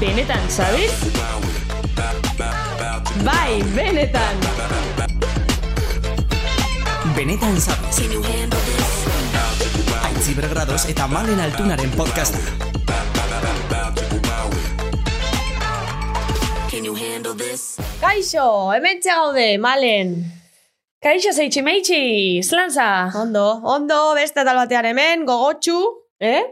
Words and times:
Benetan, 0.00 0.50
sabes? 0.50 0.92
Bai, 3.24 3.62
benetan. 3.74 4.36
Benetan 7.16 7.56
zabez. 7.60 8.00
Aitzi 10.04 10.34
bergradoz 10.36 10.84
eta 10.92 11.06
malen 11.08 11.40
altunaren 11.40 11.90
podcasta. 11.96 12.38
Kaixo, 18.00 18.72
hemen 18.76 19.00
gaude, 19.04 19.48
malen. 19.56 20.14
Kaixo 21.00 21.32
zeitsi 21.32 21.62
meitsi, 21.64 22.42
zlanza. 22.44 23.08
Ondo, 23.16 23.60
ondo, 23.64 24.12
beste 24.14 24.44
tal 24.44 24.60
batean 24.60 24.84
hemen, 24.92 25.24
gogotxu, 25.24 25.80
eh? 26.20 26.42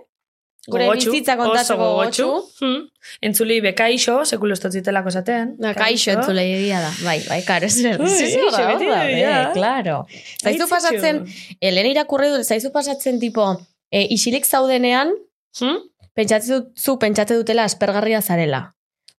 Gure 0.68 0.84
Gogotsu, 0.84 1.12
bizitza 1.14 1.36
kontatzeko 1.38 1.80
oso 1.80 1.92
gogotxu. 1.94 2.26
Hmm. 2.60 2.80
Entzuli 3.24 3.60
be 3.64 3.70
kaixo, 3.74 4.18
sekulo 4.28 4.52
estotzitelako 4.52 5.10
zaten. 5.16 5.54
Na, 5.62 5.70
kaixo 5.76 6.10
entzule 6.12 6.42
egia 6.44 6.80
da. 6.82 6.90
Bai, 7.06 7.22
bai, 7.28 7.38
karo, 7.46 7.64
ez 7.70 7.78
zer. 7.78 7.96
Da, 7.96 8.74
da, 8.76 8.98
da, 9.08 9.52
claro. 9.54 10.02
Zaizu 10.42 10.66
pasatzen, 10.68 11.22
Elena 11.60 11.94
irakurri 11.94 12.28
dut, 12.34 12.44
zaizu 12.44 12.68
pasatzen 12.74 13.16
tipo, 13.22 13.46
e, 13.90 14.04
isilik 14.18 14.44
zaudenean, 14.44 15.14
Hmm? 15.58 15.78
pentsatzen 16.14 16.66
duzu, 16.74 16.98
pentsatze 17.00 17.34
dutela 17.38 17.64
aspergarria 17.64 18.20
zarela. 18.20 18.74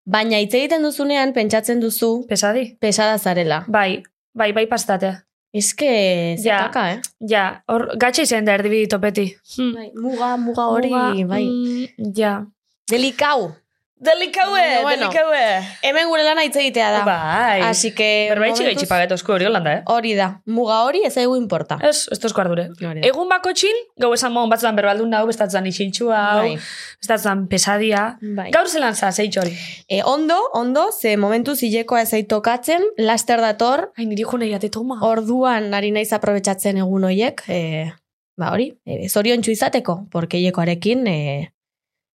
Baina 0.04 0.38
hitz 0.42 0.52
egiten 0.54 0.82
duzunean, 0.84 1.32
pentsatzen 1.32 1.80
duzu, 1.80 2.26
Pesadi? 2.28 2.76
pesada 2.78 3.16
zarela. 3.18 3.64
Bai, 3.66 4.02
bai, 4.34 4.52
bai 4.52 4.66
pastate. 4.68 5.14
Ez 5.54 5.72
que, 5.74 6.36
Ja. 6.44 6.58
zetaka, 6.58 6.90
eh? 6.92 7.00
Ja, 7.28 7.62
hor, 7.68 7.86
gatxe 7.96 8.22
izan 8.22 8.44
da 8.44 8.52
erdibidito 8.58 8.98
peti. 9.00 9.24
Hmm. 9.56 9.72
Bai, 9.74 9.90
muga, 9.96 10.36
muga 10.36 10.66
hori, 10.68 10.88
Muga, 10.90 11.26
bai. 11.26 11.44
mm, 11.44 12.12
ja. 12.16 12.44
Delikau. 12.90 13.52
Delikaue, 14.00 14.82
Bueno. 14.82 15.08
delikaue. 15.08 15.64
Hemen 15.82 16.06
gure 16.08 16.22
lana 16.22 16.44
hitz 16.44 16.54
egitea 16.56 16.90
da. 16.92 17.00
Bai. 17.04 17.60
Así 17.66 17.90
que... 17.94 18.28
Berbaitxi 18.30 18.62
momentuz- 18.62 18.66
gaitxi 18.68 18.86
pagetozko 18.86 19.32
hori 19.34 19.44
holanda, 19.48 19.72
eh? 19.74 19.82
Hori 19.86 20.14
da. 20.14 20.28
Muga 20.46 20.84
hori 20.86 21.00
ez 21.04 21.14
zaigu 21.14 21.34
importa. 21.36 21.78
Ez, 21.82 22.06
ez 22.12 22.18
tozko 22.22 22.40
ardure. 22.44 22.68
Hori. 22.78 23.02
Egun 23.08 23.28
bako 23.28 23.52
txin, 23.52 23.74
gau 23.98 24.12
esan 24.14 24.32
mon 24.32 24.48
batzutan 24.48 24.76
berbaldun 24.78 25.10
dago, 25.10 25.26
bestatzen 25.26 25.66
isintxua, 25.66 26.20
hau, 26.30 26.44
Bai. 26.46 26.54
bestatzen 27.02 27.48
pesadia. 27.48 28.04
Bai. 28.22 28.50
Gaur 28.54 28.68
zelan 28.70 28.94
za, 28.94 29.10
zeitxol. 29.10 29.50
E, 29.88 30.02
ondo, 30.04 30.38
ondo, 30.54 30.92
ze 30.92 31.16
momentu 31.16 31.56
zilekoa 31.56 32.02
ez 32.02 32.14
tokatzen, 32.28 32.82
laster 32.98 33.40
dator, 33.40 33.90
Ai, 33.98 34.06
niri 34.06 34.22
jone 34.22 34.48
jate 34.48 34.70
toma. 34.70 35.00
orduan 35.02 35.72
ari 35.74 35.90
naiz 35.90 36.12
aprobetsatzen 36.12 36.76
egun 36.78 37.04
hoiek, 37.04 37.42
e, 37.48 37.92
ba 38.38 38.52
hori, 38.52 38.78
e, 38.86 39.08
zorion 39.08 39.42
izateko, 39.42 40.06
porque 40.10 40.38
hilekoarekin 40.38 41.06
e, 41.08 41.50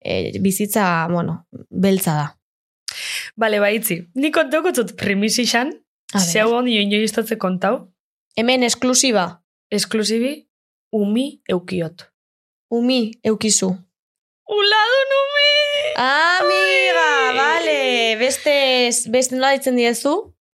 e, 0.05 0.39
bizitza, 0.41 1.07
bueno, 1.11 1.47
beltza 1.71 2.15
da. 2.15 2.27
Bale, 3.37 3.61
baitzi. 3.61 4.01
Ni 4.15 4.31
kontauko 4.33 4.73
zut 4.75 4.95
ber. 4.97 5.73
zeu 6.19 6.49
hon 6.55 6.67
join 6.67 6.91
joiztatze 6.91 7.37
kontau, 7.37 7.89
Hemen 8.37 8.63
esklusiba, 8.63 9.41
esklusibi, 9.71 10.47
umi 10.93 11.41
eukiot. 11.49 12.05
umi 12.71 13.13
eukizu. 13.25 13.69
Uladun 14.49 15.11
umi! 15.21 15.49
Amiga, 15.97 17.33
vale, 17.37 18.17
beste, 18.21 18.55
beste 19.11 19.35
nola 19.37 19.53
ditzen 19.57 19.77
diezu? 19.77 20.13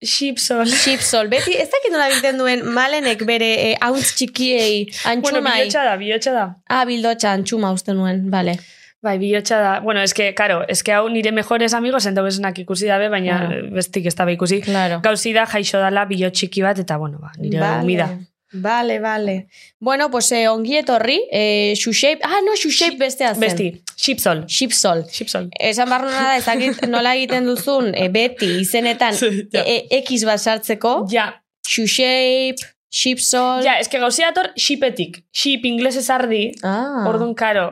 Xipsol. 0.05 0.67
Chipsol, 0.83 1.29
beti 1.33 1.53
ez 1.61 1.69
dakit 1.73 1.93
nola 1.93 2.07
egiten 2.09 2.39
duen 2.41 2.63
malenek 2.73 3.25
bere 3.29 3.49
e, 3.71 3.73
hauntz 3.81 4.15
txikiei 4.17 4.85
Bueno, 4.87 5.11
antxumai. 5.13 5.57
bihotxa 5.63 5.83
da, 5.85 5.97
bihotxa 6.01 6.33
da. 6.37 6.45
ah, 6.69 6.85
bildotxa 6.89 7.33
antxuma 7.37 7.73
uste 7.77 7.93
nuen, 7.97 8.23
vale. 8.33 8.55
Bai, 9.03 9.19
bihotxa 9.19 9.59
da. 9.61 9.81
Bueno, 9.81 10.03
eske, 10.05 10.35
karo, 10.37 10.59
eske 10.69 10.93
hau 10.93 11.07
nire 11.09 11.33
mejores 11.33 11.73
amigos 11.75 12.05
entau 12.07 12.27
esenak 12.29 12.59
ikusi 12.61 12.87
dabe, 12.87 13.09
baina 13.09 13.39
Claro. 13.47 13.71
bestik 13.73 14.07
ez 14.07 14.15
dabe 14.15 14.35
ikusi. 14.37 14.61
Claro. 14.61 15.01
Gauzi 15.03 15.33
da 15.33 15.47
jaixo 15.47 15.79
dala 15.81 16.05
bihot 16.05 16.33
txiki 16.37 16.61
bat, 16.63 16.79
eta 16.79 16.99
bueno, 16.99 17.19
ba, 17.19 17.31
nire 17.39 17.61
vale. 17.61 17.83
umida. 17.83 18.09
Vale, 18.53 18.99
vale. 18.99 19.47
Bueno, 19.79 20.11
pues 20.11 20.33
eh, 20.33 20.49
ongi 20.51 20.77
etorri, 20.77 21.21
eh, 21.31 21.73
Shushape, 21.77 22.19
ah, 22.25 22.41
no, 22.45 22.57
Shushape 22.57 22.97
bestea 22.99 23.33
zen. 23.35 23.41
Besti, 23.41 23.69
xipsol. 23.97 24.45
Chipsol. 24.47 25.05
Xipsol. 25.09 25.49
Esan 25.59 25.89
barro 25.89 26.11
da, 26.11 26.37
ez 26.37 26.45
dakit 26.45 26.83
nola 26.91 27.15
egiten 27.15 27.47
duzun, 27.47 27.95
e, 27.95 28.09
beti 28.11 28.49
izenetan 28.61 29.15
ja. 29.55 29.63
e, 29.65 29.87
e, 29.89 30.01
X 30.03 30.25
bat 30.27 30.41
sartzeko, 30.43 31.07
Ja, 31.15 31.29
Shushape, 31.67 32.57
Chipsol. 32.91 33.63
ja, 33.65 33.79
eske 33.81 33.99
gauzi 34.03 34.23
dator 34.27 34.51
xipetik. 34.59 35.23
Xip 35.33 35.65
inglesez 35.65 36.09
ardi, 36.11 36.51
Ah, 36.63 37.07
orduan 37.09 37.35
karo. 37.35 37.69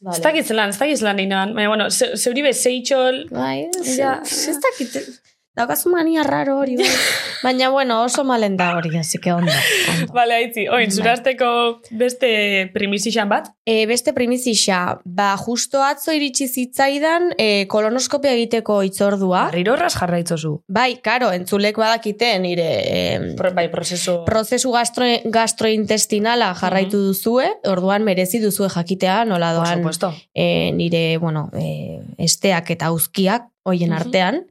Vale. 0.00 0.16
Ez 0.16 0.22
dakit 0.22 0.46
zelan, 0.46 0.68
ez 0.68 0.78
dakit 0.78 0.98
zelan 0.98 1.16
nahi 1.16 1.26
nahan. 1.26 1.54
Baina, 1.54 1.68
bueno, 1.68 1.88
ze- 1.90 2.16
zeuri 2.16 2.42
be 2.42 2.52
zeitxol, 2.52 3.24
Bai, 3.30 3.68
ez, 3.80 3.96
Ja. 3.98 4.20
ez 4.22 4.56
dakit. 4.66 5.20
Daukazu 5.56 5.90
mania 5.90 6.22
raro 6.22 6.58
hori, 6.60 6.76
bai. 6.76 6.86
Baina, 7.42 7.70
bueno, 7.70 8.02
oso 8.04 8.22
malen 8.22 8.56
da 8.56 8.76
hori, 8.76 8.96
así 8.98 9.18
que 9.18 9.32
ondo. 9.32 9.50
ondo. 9.90 10.12
Bale, 10.12 10.34
haitzi, 10.34 10.68
oin, 10.68 10.90
zurazteko 10.92 11.80
beste 11.90 12.68
primisixan 12.74 13.28
bat. 13.28 13.48
E, 13.66 13.86
beste 13.88 14.12
primizixa, 14.12 15.00
ba, 15.04 15.30
justo 15.40 15.82
atzo 15.82 16.12
iritsi 16.12 16.46
zitzaidan 16.48 17.30
e, 17.38 17.66
kolonoskopia 17.66 18.34
egiteko 18.36 18.82
itzordua. 18.86 19.46
Arriro 19.48 19.74
ras 19.80 19.96
jarraitzozu. 19.98 20.52
Bai, 20.68 21.00
karo, 21.02 21.32
entzulek 21.32 21.80
badakite 21.80 22.30
nire 22.44 22.68
e, 22.84 23.34
Pro, 23.40 23.50
bai, 23.56 23.66
prozeso... 23.72 24.20
prozesu 24.28 24.70
gastro, 24.76 25.08
gastrointestinala 25.24 26.52
jarraitu 26.60 27.00
duzue, 27.08 27.48
orduan 27.66 28.04
merezi 28.04 28.38
duzue 28.44 28.68
jakitea 28.70 29.24
nola 29.24 29.54
Por 29.56 29.64
doan 29.64 29.78
supuesto. 29.80 30.14
e, 30.34 30.70
nire, 30.76 31.16
bueno, 31.18 31.48
e, 31.58 32.00
esteak 32.18 32.70
eta 32.76 32.92
uzkiak 32.92 33.48
hoien 33.64 33.90
Mhm. 33.90 33.98
artean. 33.98 34.42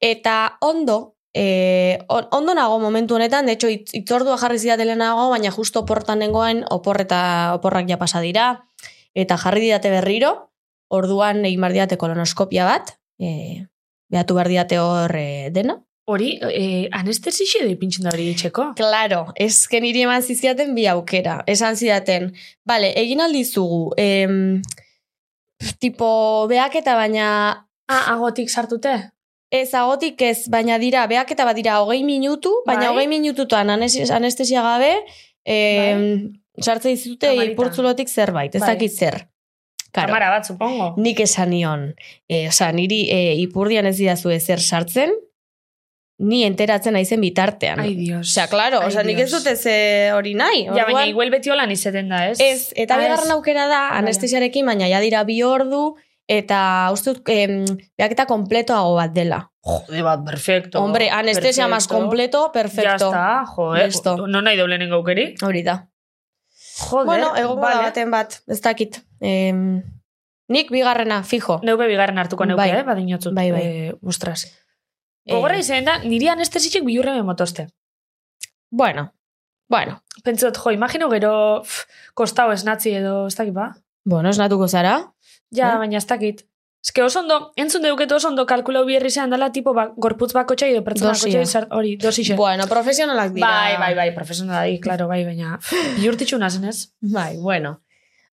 Eta 0.00 0.56
ondo, 0.60 1.16
e, 1.34 1.98
on- 2.08 2.28
ondo 2.32 2.54
nago 2.54 2.78
momentu 2.80 3.14
honetan, 3.14 3.46
de 3.46 3.52
hecho, 3.52 3.68
itz- 3.68 3.92
itzordua 3.92 4.38
jarri 4.38 4.58
zidatele 4.58 4.96
nago, 4.96 5.28
baina 5.30 5.50
justo 5.50 5.80
oportan 5.80 6.18
nengoen, 6.18 6.64
opor 6.70 7.00
eta 7.00 7.52
oporrak 7.54 7.88
ja 7.88 7.98
pasa 7.98 8.20
dira, 8.20 8.64
eta 9.14 9.36
jarri 9.36 9.60
didate 9.60 9.90
berriro, 9.90 10.50
orduan 10.88 11.44
egin 11.44 11.60
behar 11.60 11.72
didate 11.72 11.96
kolonoskopia 11.98 12.64
bat, 12.64 12.96
e, 13.20 13.66
behatu 14.10 14.34
behar 14.34 14.48
didate 14.48 14.78
hor 14.80 15.14
e, 15.14 15.50
dena. 15.52 15.78
Hori, 16.10 16.40
eh, 16.42 16.88
anestesixe 16.90 17.60
da 17.62 17.70
ipintzen 17.70 18.02
da 18.02 18.10
hori 18.10 18.30
itxeko. 18.32 18.72
Claro, 18.74 19.26
ezken 19.36 19.84
niri 19.84 20.00
eman 20.02 20.22
zizkiaten 20.26 20.74
bi 20.74 20.88
aukera. 20.90 21.44
Esan 21.46 21.76
zidaten, 21.76 22.32
bale, 22.66 22.90
egin 22.98 23.20
aldizugu, 23.20 23.92
em, 23.96 24.62
tipo, 25.78 26.46
beaketa 26.48 26.96
baina 26.96 27.66
Ah, 27.90 28.14
agotik 28.14 28.48
sartute? 28.48 29.10
Ez 29.50 29.72
agotik 29.74 30.20
ez, 30.22 30.44
baina 30.48 30.76
dira, 30.78 31.06
beak 31.10 31.30
eta 31.34 31.44
badira 31.44 31.80
hogei 31.82 32.04
minutu, 32.06 32.52
baina 32.66 32.86
Bai. 32.86 32.92
hogei 32.94 33.08
minututan 33.10 33.70
anes- 33.70 34.10
anestesia 34.14 34.62
gabe, 34.62 34.92
e, 35.44 35.56
sartze 36.60 36.88
dizute 36.92 37.32
ipurtzulotik 37.50 38.08
zerbait, 38.08 38.54
ez 38.54 38.60
Bai. 38.62 38.74
dakit 38.76 38.92
zer. 38.94 39.16
Karo, 39.92 40.06
Kamara 40.06 40.28
bat, 40.30 40.46
supongo. 40.46 40.92
nik 41.02 41.18
esan 41.20 41.50
nion, 41.50 41.94
e, 42.28 42.46
oza, 42.48 42.70
niri 42.72 43.08
e, 43.10 43.34
ipurdian 43.42 43.86
ez 43.90 43.96
didazu 43.98 44.30
ezer 44.30 44.60
sartzen, 44.62 45.10
ni 46.20 46.44
enteratzen 46.44 46.92
naizen 46.92 47.20
bitartean. 47.20 47.80
Ai, 47.80 47.94
dios. 47.96 48.28
Osea, 48.28 48.46
claro, 48.46 48.82
Ai, 48.84 48.86
osea, 48.92 49.02
nik 49.02 49.18
ez 49.18 49.30
dute 49.32 49.56
ze 49.56 50.12
hori 50.14 50.34
nahi. 50.34 50.66
Ja, 50.66 50.84
baina 50.84 51.06
igual 51.08 51.30
beti 51.32 51.50
holan 51.50 51.70
izeten 51.72 52.08
da, 52.12 52.26
ez? 52.28 52.38
Ez, 52.40 52.72
eta 52.76 52.94
Ah, 52.94 52.98
bigarren 53.02 53.30
aukera 53.32 53.66
da, 53.66 53.88
anestesiarekin, 53.98 54.66
baina 54.68 54.86
ja 54.86 55.00
dira 55.00 55.24
bi 55.24 55.42
ordu, 55.42 55.96
eta 56.30 56.58
uste 56.94 57.10
dut, 57.14 57.28
em, 57.32 57.64
beaketa 57.98 58.26
kompletoago 58.30 58.94
bat 58.94 59.10
dela. 59.12 59.40
Jode 59.66 60.02
bat, 60.06 60.22
perfecto. 60.24 60.80
Hombre, 60.80 61.10
anestesia 61.10 61.66
más 61.68 61.86
Perfecto. 61.88 62.00
completo, 62.00 62.42
Ya 62.46 62.52
perfecto. 62.52 63.06
está, 63.10 63.44
joe. 63.46 63.84
Listo. 63.86 64.26
No 64.26 64.40
nahi 64.42 64.56
doblenen 64.56 64.88
gaukeri. 64.90 65.34
Hori 65.42 65.62
da. 65.66 65.88
Joder, 66.80 67.06
bueno, 67.06 67.34
egongo 67.36 67.60
da 67.60 67.74
vale. 67.74 67.82
baten 67.90 68.10
bat, 68.10 68.38
ez 68.48 68.60
dakit. 68.64 69.02
Em, 69.20 69.82
nik 70.48 70.70
bigarrena, 70.72 71.22
fijo. 71.24 71.58
Neupe 71.62 71.86
bigarren 71.90 72.18
hartuko 72.18 72.46
neuke, 72.46 72.62
Bai. 72.62 72.70
eh? 72.78 72.82
Badinotzut. 72.86 73.34
Bai, 73.36 73.50
bai. 73.52 73.62
Eh, 73.66 73.92
ostras. 74.02 74.46
Eh, 75.26 75.34
Gogorra 75.34 75.58
izan 75.60 75.84
da, 75.84 75.98
niri 75.98 76.28
anestesitxek 76.32 76.84
bilurre 76.86 77.22
motoste. 77.22 77.66
Bueno, 78.70 79.12
bueno. 79.68 80.02
Pentsot, 80.24 80.56
jo, 80.56 80.70
imagino 80.70 81.10
gero 81.10 81.62
pff, 81.62 81.84
kostau 82.14 82.50
esnatzi 82.52 82.94
edo, 82.96 83.26
ez 83.26 83.34
dakit 83.36 83.52
ba? 83.54 83.74
Bueno, 84.04 84.30
esnatuko 84.30 84.66
zara. 84.68 85.12
Ja, 85.50 85.74
Eh? 85.74 85.78
baina 85.78 85.98
ez 85.98 86.06
dakit. 86.06 86.46
Que 86.94 87.02
oso 87.02 87.20
ondo, 87.20 87.52
entzun 87.56 87.82
deuketu 87.82 88.14
oso 88.16 88.28
ondo 88.28 88.46
kalkulau 88.46 88.86
bierri 88.86 89.10
zean 89.10 89.28
dela 89.30 89.50
tipo 89.52 89.74
ba, 89.74 89.92
gorputz 89.96 90.32
bakotxa 90.32 90.66
edo 90.66 90.82
pertsona 90.82 91.10
Dosia. 91.12 91.28
bakotxa 91.40 91.58
izar- 91.58 91.68
hori, 91.76 91.96
dosixe. 91.96 92.34
Bueno, 92.36 92.66
profesionalak 92.66 93.32
dira. 93.34 93.46
Bai, 93.46 93.76
bai, 93.76 93.94
bai, 93.94 94.14
profesionala 94.14 94.62
di, 94.64 94.80
claro, 94.80 95.06
bai, 95.06 95.24
baina 95.26 95.58
bihurtitxu 95.98 96.38
nazen 96.38 96.64
ez? 96.64 96.94
Bai, 97.00 97.36
bueno. 97.36 97.82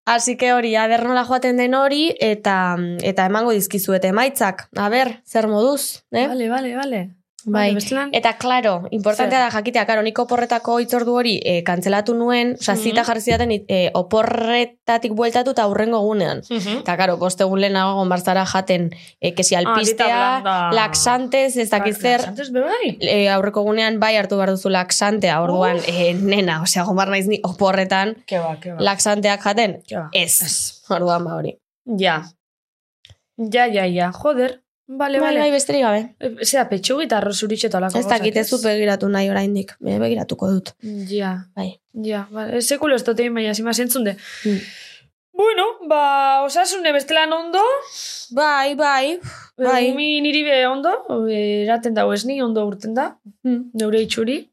Así 0.06 0.38
que 0.38 0.54
hori, 0.54 0.78
aber 0.78 1.04
nola 1.04 1.26
joaten 1.26 1.58
den 1.58 1.74
hori, 1.76 2.16
eta 2.22 2.78
eta 3.04 3.26
emango 3.26 3.52
dizkizuete 3.52 4.08
emaitzak. 4.08 4.70
A 4.78 4.88
ber, 4.88 5.22
zer 5.26 5.50
moduz, 5.50 6.06
eh? 6.12 6.28
Vale, 6.30 6.48
vale, 6.50 6.76
vale. 6.78 7.17
Bai. 7.50 7.74
bestelan, 7.74 8.10
Eta, 8.12 8.34
klaro, 8.38 8.84
importantea 8.92 9.40
da 9.40 9.50
jakitea, 9.50 9.86
karo, 9.88 10.02
nik 10.04 10.20
oporretako 10.20 10.80
hitzordu 10.84 11.14
hori 11.16 11.40
e, 11.46 11.64
kantzelatu 11.64 12.14
nuen, 12.14 12.56
oza, 12.60 12.74
Mhm. 12.76 12.82
zita 12.84 13.04
jarri 13.08 13.22
zidaten 13.22 13.52
e, 13.68 13.90
oporretatik 13.94 15.14
bueltatu 15.14 15.52
eta 15.56 15.66
hurrengo 15.68 16.02
gunean. 16.02 16.42
Mhm. 16.50 16.80
Eta, 16.84 16.98
karo, 16.98 17.16
boste 17.18 17.44
egun 17.44 17.62
lehenago 17.62 17.96
gonbarzara 18.02 18.46
jaten 18.46 18.90
e, 19.22 19.34
kesi 19.34 19.56
Ah, 19.56 19.60
alpistea, 19.60 20.42
blanda. 20.42 20.72
laxantes, 20.76 21.56
ez 21.58 21.70
dakit 21.70 21.96
zer, 21.96 22.20
Laxantes 22.20 22.52
be 22.52 22.60
bai. 22.62 22.98
e, 23.00 23.30
aurreko 23.30 23.64
gunean 23.64 24.00
bai 24.00 24.16
hartu 24.18 24.36
behar 24.36 24.50
duzu 24.52 24.70
laxantea, 24.70 25.42
orduan, 25.42 25.80
e, 25.88 26.14
nena, 26.14 26.62
osea, 26.62 26.84
gombar 26.84 27.08
naiz 27.08 27.28
ni 27.28 27.40
oporretan 27.44 28.16
Ke 28.28 28.40
ba, 28.40 28.58
ke 28.60 28.74
ba. 28.74 28.82
laxanteak 28.82 29.42
jaten, 29.42 29.82
Ke 29.88 29.96
ba. 29.96 30.10
ez. 30.14 30.42
Ez. 30.42 30.84
Orduan 30.90 31.24
ba 31.24 31.36
hori. 31.36 31.58
Ja. 31.86 32.24
Ja, 33.38 33.66
ja, 33.68 33.86
ja. 33.86 34.12
Joder. 34.12 34.62
Vale, 34.88 35.20
Bai, 35.20 35.36
bai, 35.36 35.50
besterik 35.52 35.82
gabe. 35.84 36.16
E, 36.20 36.46
Zera, 36.48 36.64
petxu 36.70 36.96
gitarro 37.02 37.34
zuritxe 37.36 37.68
talako 37.70 38.00
Ez 38.00 38.08
dakit 38.08 38.38
ez 38.40 38.50
begiratu 38.64 39.10
nahi 39.12 39.30
oraindik. 39.30 39.74
Be- 39.84 39.98
Begiratuko 40.00 40.48
dut. 40.54 40.72
Ja. 41.12 41.34
Bai. 41.56 41.74
Ja, 42.08 42.28
vale. 42.32 42.62
Sekulo 42.62 42.96
ez 42.96 43.04
dut 43.04 43.20
egin 43.20 43.34
baina 43.36 43.54
zima 43.54 43.74
zentzunde. 43.74 44.16
Mm. 44.46 44.62
Bueno, 45.38 45.66
ba, 45.90 46.42
osasune 46.46 46.92
bestelan 46.96 47.34
ondo, 47.34 47.60
Bai, 48.32 48.76
bai. 48.76 49.20
Bai. 49.58 49.66
bai. 49.68 49.94
mi 49.94 50.22
niri 50.22 50.44
be 50.44 50.66
ondo, 50.68 50.90
e, 51.30 51.64
eraten 51.66 51.94
dago 51.94 52.14
ez 52.14 52.24
ni, 52.26 52.42
ondo 52.42 52.64
urten 52.66 52.94
da, 52.96 53.18
Mm. 53.44 53.72
neure 53.74 54.02
itxuri. 54.02 54.50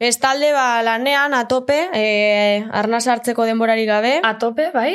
Bestalde 0.00 0.52
ba 0.54 0.80
lanean 0.82 1.34
atope, 1.34 1.88
eh, 1.92 2.62
arnaz 2.70 3.08
hartzeko 3.08 3.44
denborari 3.44 3.84
gabe 3.84 4.20
A 4.22 4.38
tope, 4.38 4.70
bai? 4.72 4.94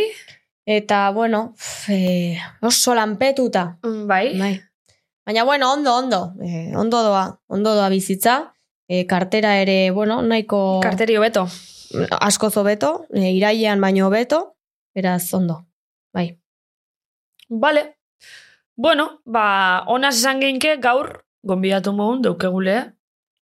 Eta 0.65 1.10
bueno, 1.12 1.54
pf, 1.57 1.89
eh, 1.89 2.38
oso 2.62 2.94
lanpetuta. 2.95 3.77
Mm, 3.83 4.07
Bai. 4.07 4.38
Bai. 4.39 4.62
Baina 5.25 5.44
bueno, 5.44 5.71
ondo, 5.74 5.95
ondo. 5.95 6.33
Eh, 6.44 6.74
ondo 6.75 7.01
doa, 7.04 7.39
ondo 7.48 7.75
doa 7.75 7.89
bizitza. 7.89 8.54
Eh, 8.89 9.06
kartera 9.07 9.57
ere, 9.62 9.92
bueno, 9.92 10.21
nahiko 10.21 10.80
Karterio 10.81 11.21
beto. 11.21 11.48
asko 12.19 12.50
zobeto, 12.50 13.06
eh, 13.13 13.31
irailean 13.31 13.80
baino 13.80 14.10
beto, 14.10 14.57
beraz 14.94 15.33
ondo. 15.33 15.65
Bai. 16.13 16.39
Vale. 17.50 17.98
Bueno, 18.75 19.21
ba, 19.25 19.83
honaz 19.88 20.18
esan 20.18 20.42
geinke 20.42 20.77
gaur, 20.77 21.24
gonbidatu 21.44 21.94
mogun, 21.94 22.21
daukegule, 22.21 22.94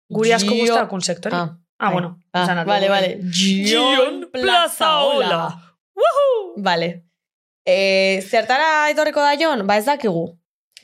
guri 0.09 0.31
asko 0.33 0.49
Gio- 0.55 0.61
guztakun 0.65 1.01
sektori. 1.01 1.35
Ah, 1.35 1.57
Ah, 1.79 1.85
bai. 1.91 1.93
bueno. 1.93 2.19
Ah, 2.33 2.63
vale, 2.63 2.89
vale. 2.89 3.19
Gion 3.29 4.29
Plazaola. 4.31 5.75
Woohoo! 5.95 6.53
Vale. 6.57 7.03
Eh, 7.67 8.23
zertara 8.23 8.87
etorriko 8.93 9.19
da 9.19 9.33
Jon? 9.35 9.65
Ba 9.67 9.75
ez 9.77 9.85
dakigu. 9.85 10.29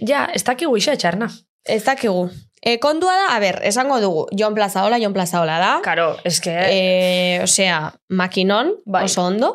Ja, 0.03 0.25
ez 0.35 0.43
dakigu 0.43 0.75
isa 0.77 0.97
etxarna. 0.97 1.29
Ez 1.63 1.83
dakigu. 1.85 2.27
E, 2.63 2.77
kontua 2.79 3.11
da, 3.15 3.25
a 3.35 3.39
ber, 3.43 3.57
esango 3.67 3.97
dugu, 3.99 4.23
Jon 4.39 4.55
Plazaola, 4.55 4.97
Jon 4.99 5.13
Plazaola 5.15 5.57
da. 5.59 5.71
Karo, 5.83 6.13
eske... 6.23 6.51
E, 6.71 7.39
osea, 7.43 7.91
makinon, 8.09 8.71
Bai. 8.85 9.03
oso 9.09 9.25
ondo. 9.27 9.49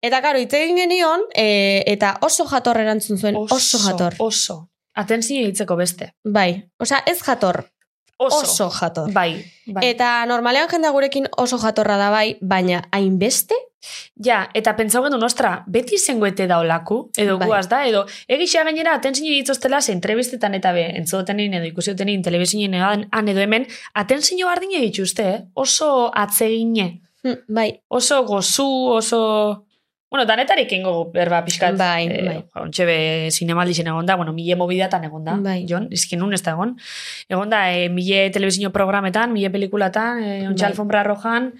Eta 0.00 0.22
karo, 0.24 0.40
hitz 0.40 0.54
egin 0.56 0.78
genion, 0.80 1.26
e, 1.36 1.82
eta 1.92 2.14
oso 2.24 2.46
jator 2.48 2.80
erantzun 2.80 3.20
zuen, 3.20 3.36
oso, 3.36 3.80
jator. 3.82 4.16
Oso. 4.24 4.62
Atentzio 4.96 5.44
hitzeko 5.44 5.76
beste. 5.76 6.14
Bai, 6.24 6.64
osea, 6.80 7.02
ez 7.06 7.18
jator, 7.20 7.66
Oso. 8.16 8.40
oso 8.42 8.70
jator. 8.74 9.12
Bai, 9.12 9.44
bai. 9.66 9.84
Eta 9.92 10.24
normalean 10.26 10.68
jendea 10.72 10.90
gurekin 10.90 11.28
oso 11.36 11.58
jatorra 11.62 11.98
da 12.00 12.08
bai, 12.10 12.38
baina 12.40 12.80
hainbeste, 12.90 13.54
Ja, 14.24 14.40
eta 14.58 14.74
pentsau 14.76 15.04
gendu 15.04 15.18
nostra, 15.22 15.52
beti 15.70 15.98
zengoete 15.98 16.48
da 16.50 16.58
olaku, 16.58 16.98
edo 17.16 17.36
Bai. 17.38 17.46
guaz 17.46 17.68
da, 17.70 17.84
edo 17.86 18.04
egisa 18.26 18.64
gainera 18.66 18.96
atentzio 18.98 19.30
ditzoztela 19.30 19.80
ze 19.80 19.92
entrevistetan 19.94 20.56
eta 20.58 20.72
be, 20.74 20.88
entzutenin 20.98 21.54
edo 21.60 21.68
ikusi 21.70 21.94
dutenin 21.94 22.24
telebizinen 22.26 22.74
han 22.82 23.06
han 23.12 23.28
edo 23.28 23.40
hemen, 23.44 23.68
atentzio 23.94 24.50
bardine 24.50 24.82
dituzte, 24.82 25.28
eh? 25.28 25.38
oso 25.54 26.10
atzegine, 26.14 26.90
hm, 27.22 27.40
bai, 27.48 27.70
oso 27.88 28.24
gozu, 28.26 28.68
oso... 28.98 29.64
Bueno, 30.08 30.24
danetarik 30.24 30.70
ingo 30.72 31.10
berba 31.12 31.42
pixkat. 31.44 31.74
Bai, 31.76 32.06
eh, 32.08 32.22
bai. 32.24 32.36
Ontxe 32.62 32.86
be 32.88 33.00
zinemaldixen 33.28 33.90
egon 33.92 34.06
da, 34.08 34.14
bueno, 34.16 34.32
mile 34.32 34.56
mobidatan 34.56 35.04
egon 35.04 35.26
da, 35.26 35.34
Bai. 35.44 35.66
Jon, 35.68 35.90
izkin 35.92 36.22
nun 36.22 36.32
ez 36.32 36.40
da 36.46 36.54
egon. 36.56 36.78
Egon 37.28 37.52
da, 37.52 37.66
e, 37.76 37.90
mile 37.92 38.30
telebizio 38.32 38.72
programetan, 38.72 39.34
mile 39.36 39.50
pelikulatan, 39.52 40.22
e, 40.24 40.30
ontxe 40.48 40.64
Bai. 40.64 40.70
alfombra 40.70 41.02
rojan, 41.04 41.52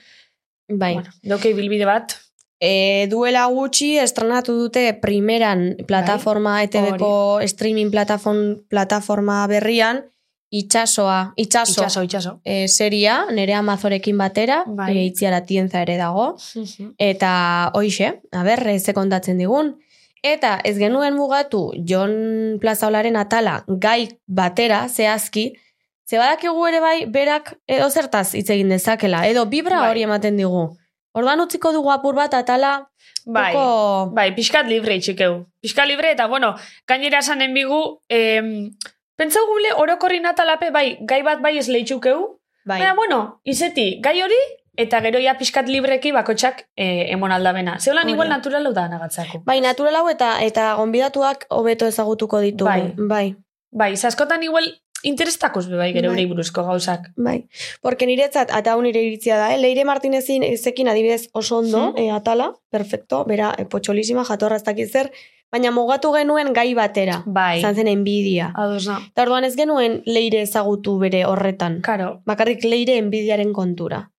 bai. 0.69 0.95
bueno, 0.95 1.11
doke 1.23 1.55
bilbide 1.55 1.85
bat, 1.89 2.17
E, 2.61 3.07
duela 3.07 3.45
gutxi 3.47 4.01
estrenatu 4.03 4.57
dute 4.59 4.91
primeran 4.99 5.77
plataforma 5.87 6.57
ETV-ko 6.65 7.39
streaming 7.47 7.93
plataform, 7.93 8.65
plataforma 8.67 9.47
berrian 9.47 10.03
itxasoa, 10.51 11.35
itxaso, 11.37 11.73
itxaso, 11.83 12.03
itxaso. 12.03 12.41
E, 12.43 12.67
seria, 12.69 13.27
nere 13.31 13.55
Amazorekin 13.55 14.19
batera, 14.19 14.65
Bai. 14.67 14.97
e, 14.97 15.05
itziara 15.05 15.43
tienza 15.45 15.83
ere 15.83 15.99
dago, 16.01 16.33
eta 16.99 17.71
hoixe, 17.75 18.17
a 18.33 18.43
ber, 18.43 18.65
e, 18.67 18.79
ze 18.81 18.95
kontatzen 18.97 19.39
digun. 19.39 19.77
Eta 20.25 20.59
ez 20.65 20.75
genuen 20.81 21.15
mugatu 21.15 21.69
Jon 21.87 22.59
Plazaolaren 22.59 23.15
atala 23.17 23.61
gai 23.69 24.19
batera, 24.27 24.89
zehazki, 24.89 25.53
ze 26.09 26.17
badakigu 26.19 26.67
ere 26.67 26.81
bai, 26.81 27.07
berak 27.07 27.55
edo 27.69 27.89
zertaz 27.91 28.33
hitz 28.35 28.49
egin 28.51 28.69
dezakela, 28.73 29.27
edo 29.29 29.45
vibra 29.47 29.81
Bai. 29.83 29.91
hori 29.91 30.03
ematen 30.07 30.37
digu. 30.41 30.69
Orduan 31.13 31.41
utziko 31.41 31.73
dugu 31.73 31.91
apur 31.93 32.15
bat 32.15 32.35
atala, 32.35 32.89
Bai, 33.27 33.53
poko... 33.53 34.13
bai, 34.17 34.31
pixkat 34.37 34.69
libre 34.71 34.95
itxikeu. 34.97 35.43
Pixkat 35.61 35.89
libre, 35.89 36.13
eta 36.15 36.27
bueno, 36.29 36.55
gainera 36.89 37.19
esanen 37.19 37.53
bigu, 37.53 38.01
em, 38.09 38.71
pentsau 39.21 39.45
gule 39.51 39.75
orokorri 39.77 40.21
natalape, 40.25 40.71
bai, 40.73 40.87
gai 41.01 41.23
bat 41.27 41.43
bai 41.45 41.59
ez 41.59 41.67
leitxukeu, 41.69 42.23
bai. 42.65 42.79
baina 42.79 42.95
bueno, 42.95 43.41
izeti, 43.45 43.99
gai 44.01 44.23
hori, 44.23 44.39
eta 44.79 45.01
gero 45.05 45.21
ja 45.21 45.35
pixkat 45.37 45.69
libreki 45.69 46.13
bakotxak 46.15 46.63
eh, 46.77 47.11
emon 47.13 47.33
aldabena. 47.35 47.77
Zeulan 47.81 48.05
Hori 48.07 48.13
igual 48.15 48.29
da. 48.31 48.37
naturalau 48.39 48.73
da 48.73 48.87
nagatzako. 48.89 49.43
Bai, 49.45 49.61
natural 49.61 49.97
hau 49.99 50.07
eta 50.09 50.39
eta 50.41 50.71
gonbidatuak 50.79 51.49
hobeto 51.51 51.87
ezagutuko 51.91 52.41
ditugu. 52.41 52.71
Bai. 52.71 52.95
bai. 52.97 53.27
Bai, 53.71 53.97
zaskotan 53.97 54.43
igual 54.43 54.65
interestakuz 55.03 55.69
be 55.69 55.77
bai 55.77 55.93
gero 55.93 56.11
Bai. 56.13 56.27
buruzko 56.27 56.65
gauzak. 56.65 57.11
Bai, 57.17 57.47
porque 57.81 58.07
niretzat, 58.07 58.51
eta 58.51 58.73
hau 58.73 58.83
nire 58.83 59.03
iritzia 59.03 59.37
da, 59.39 59.55
eh? 59.55 59.59
Leire 59.59 59.85
Martinezin 59.85 60.43
ezekin 60.43 60.89
adibidez 60.89 61.29
oso 61.33 61.59
ondo, 61.59 61.93
Mhm. 61.93 61.99
eh, 61.99 62.11
atala, 62.11 62.53
perfecto, 62.71 63.25
bera, 63.25 63.55
eh, 63.59 63.65
potxolisima, 63.65 64.25
jatorra 64.25 64.57
ez 64.57 64.65
dakit 64.65 64.91
zer, 64.91 65.13
baina 65.53 65.71
mugatu 65.71 66.13
genuen 66.13 66.53
gai 66.53 66.75
batera, 66.75 67.23
Bai, 67.27 67.59
izan 67.61 67.75
zen 67.77 67.89
enbidia. 67.89 68.53
ados 68.57 68.87
na. 68.87 68.99
Eta 69.13 69.23
orduan 69.23 69.45
ez 69.45 69.55
genuen 69.57 70.03
leire 70.05 70.43
ezagutu 70.43 70.99
bere 70.99 71.25
horretan, 71.25 71.81
Karo, 71.81 72.21
bakarrik 72.27 72.65
leire 72.65 72.97
enbidiaren 72.99 73.53
kontura. 73.53 74.11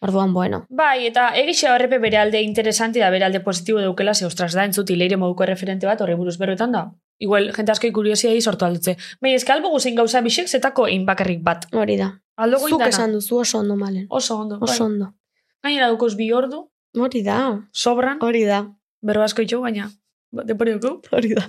Orduan, 0.00 0.34
bueno, 0.34 0.66
Bai, 0.68 1.06
eta 1.06 1.30
egixe 1.34 1.68
horrepe 1.70 1.98
bere 1.98 2.18
alde 2.18 2.42
interesanti 2.42 2.98
da 2.98 3.08
bere 3.10 3.24
alde 3.24 3.40
positibo 3.40 3.78
deukela, 3.78 4.12
ze 4.14 4.26
ostras 4.26 4.52
da 4.52 4.64
entzuti 4.64 4.96
leire 4.96 5.16
moduko 5.16 5.46
referente 5.46 5.86
bat 5.86 6.00
horre 6.00 6.14
buruz 6.14 6.36
berroetan 6.38 6.72
da. 6.72 6.90
Igual, 7.20 7.52
jente 7.54 7.72
asko 7.72 7.86
ikuriosia 7.86 8.30
sortu 8.42 8.64
aldutze. 8.64 8.96
Baina, 9.20 9.36
ezka 9.36 9.54
albo 9.54 9.70
guzein 9.70 9.94
gauza 9.94 10.20
bisek 10.20 10.48
zetako 10.48 10.86
egin 10.88 11.06
bakarrik 11.06 11.42
bat. 11.42 11.66
hori 11.72 11.96
da. 11.96 12.20
Aldo 12.36 12.58
Zuk 12.58 12.68
goindana. 12.70 12.88
esan 12.90 13.12
duzu 13.12 13.38
oso 13.38 13.58
ondo 13.58 13.76
malen. 13.76 14.06
Oso 14.10 14.36
ondo. 14.38 14.58
Oso 14.60 14.84
bai. 14.84 14.92
ondo. 14.92 15.14
Gainera 15.62 15.88
dukuz 15.88 16.16
bi 16.16 16.32
ordu, 16.32 16.70
Hori 16.96 17.22
da, 17.22 17.60
sobran, 17.72 18.18
hori 18.22 18.44
da. 18.44 18.66
berro 19.02 19.22
asko 19.22 19.42
itxu, 19.42 19.60
baina, 19.60 19.90
ba, 20.32 20.42
deporioko. 20.44 21.00
Hori 21.10 21.34
da. 21.34 21.46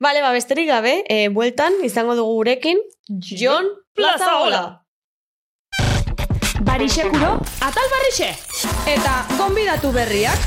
Bale, 0.00 0.20
ba, 0.22 0.30
besterik 0.32 0.68
gabe, 0.68 1.02
e, 1.08 1.28
bueltan 1.28 1.72
izango 1.84 2.14
dugu 2.14 2.34
gurekin, 2.34 2.78
Jon 3.08 3.66
Plazaola. 3.94 4.84
Barixekuro, 6.62 7.40
atal 7.60 7.88
barrixe! 7.92 8.30
Eta 8.86 9.26
gonbidatu 9.38 9.92
berriak. 9.92 10.38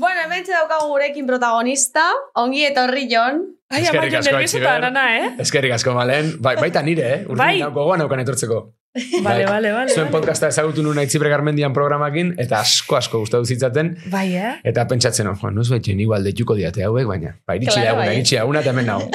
Bueno, 0.00 0.20
hemen 0.24 0.46
daukagu 0.48 0.86
gurekin 0.88 1.26
protagonista, 1.28 2.02
ongi 2.40 2.62
etorri 2.70 3.02
Jon. 3.10 3.42
Ai, 3.70 3.82
Eskerrik 3.84 4.08
ama, 4.08 4.12
jo 4.14 4.18
asko, 4.22 4.30
nervioso 4.32 4.56
Itziber. 4.56 4.68
eta 4.70 4.88
nana, 4.88 5.02
eh? 5.18 5.26
Eskerrik 5.44 5.74
asko 5.76 5.92
malen, 5.94 6.30
bai, 6.42 6.54
baita 6.56 6.80
nire, 6.82 7.08
eh? 7.12 7.18
Urdin 7.26 7.36
Bai. 7.42 7.56
bai. 7.60 7.68
gogoan 7.76 8.00
aukan 8.06 8.22
etortzeko. 8.24 8.60
Vale, 8.92 9.22
Bai. 9.22 9.44
vale, 9.46 9.70
vale. 9.72 9.92
Zuen 9.94 10.08
vale. 10.08 10.10
podcasta 10.16 10.48
ezagutu 10.50 10.82
nuna 10.82 11.04
itzibre 11.06 11.28
garmendian 11.30 11.70
programakin, 11.72 12.32
eta 12.42 12.58
asko 12.58 12.96
asko 12.98 13.20
gustatu 13.22 13.46
zitzaten, 13.46 13.92
Bai, 14.10 14.34
eh? 14.34 14.54
eta 14.66 14.82
pentsatzen, 14.90 15.28
oh, 15.30 15.50
no 15.54 15.62
ez 15.62 15.68
baitxen 15.70 16.00
igual 16.02 16.24
deituko 16.26 16.56
diate 16.58 16.82
hauek, 16.82 17.06
baina, 17.06 17.36
ba, 17.46 17.54
iritsi 17.54 17.76
Claro, 17.76 17.84
da, 17.84 17.90
eguna, 17.92 18.06
bai. 18.08 18.14
iritsi 18.16 18.34
da, 18.34 18.40
eguna 18.42 18.62
eta 18.64 18.70
hemen 18.74 18.86
nago. 18.90 19.06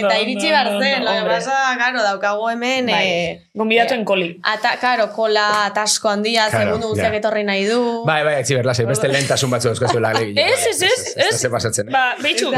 Eta 0.00 0.16
iritsi 0.24 0.50
behar 0.50 0.70
zen, 0.80 1.04
lo 1.06 1.12
que 1.20 1.28
pasa, 1.30 1.54
claro, 1.78 2.02
daukagu 2.02 2.48
hemen, 2.50 2.86
Bai. 2.90 3.04
eh, 3.06 3.44
Gonbidatuen 3.54 4.02
koli. 4.04 4.40
ata, 4.42 4.72
claro, 4.80 5.06
kola, 5.14 5.44
atasko 5.68 6.10
handia, 6.10 6.48
Claro, 6.50 6.64
segundu 6.72 6.88
guztiak 6.96 7.14
etorri 7.20 7.44
nahi 7.46 7.64
du. 7.70 8.02
Bai, 8.10 8.24
bai, 8.26 8.40
itziber, 8.40 8.66
lasai, 8.66 8.88
beste 8.90 9.06
lehentasun 9.12 9.50
batzu 9.54 9.68
euskazu 9.70 10.00
laglegile. 10.02 10.48
Ez, 10.50 10.66
ez, 10.72 10.82
ez, 10.82 11.14
ez. 11.14 11.30
Ez, 11.44 11.46
pasatzen. 11.54 11.94
Ba, 11.94 12.16
behitxu, 12.24 12.50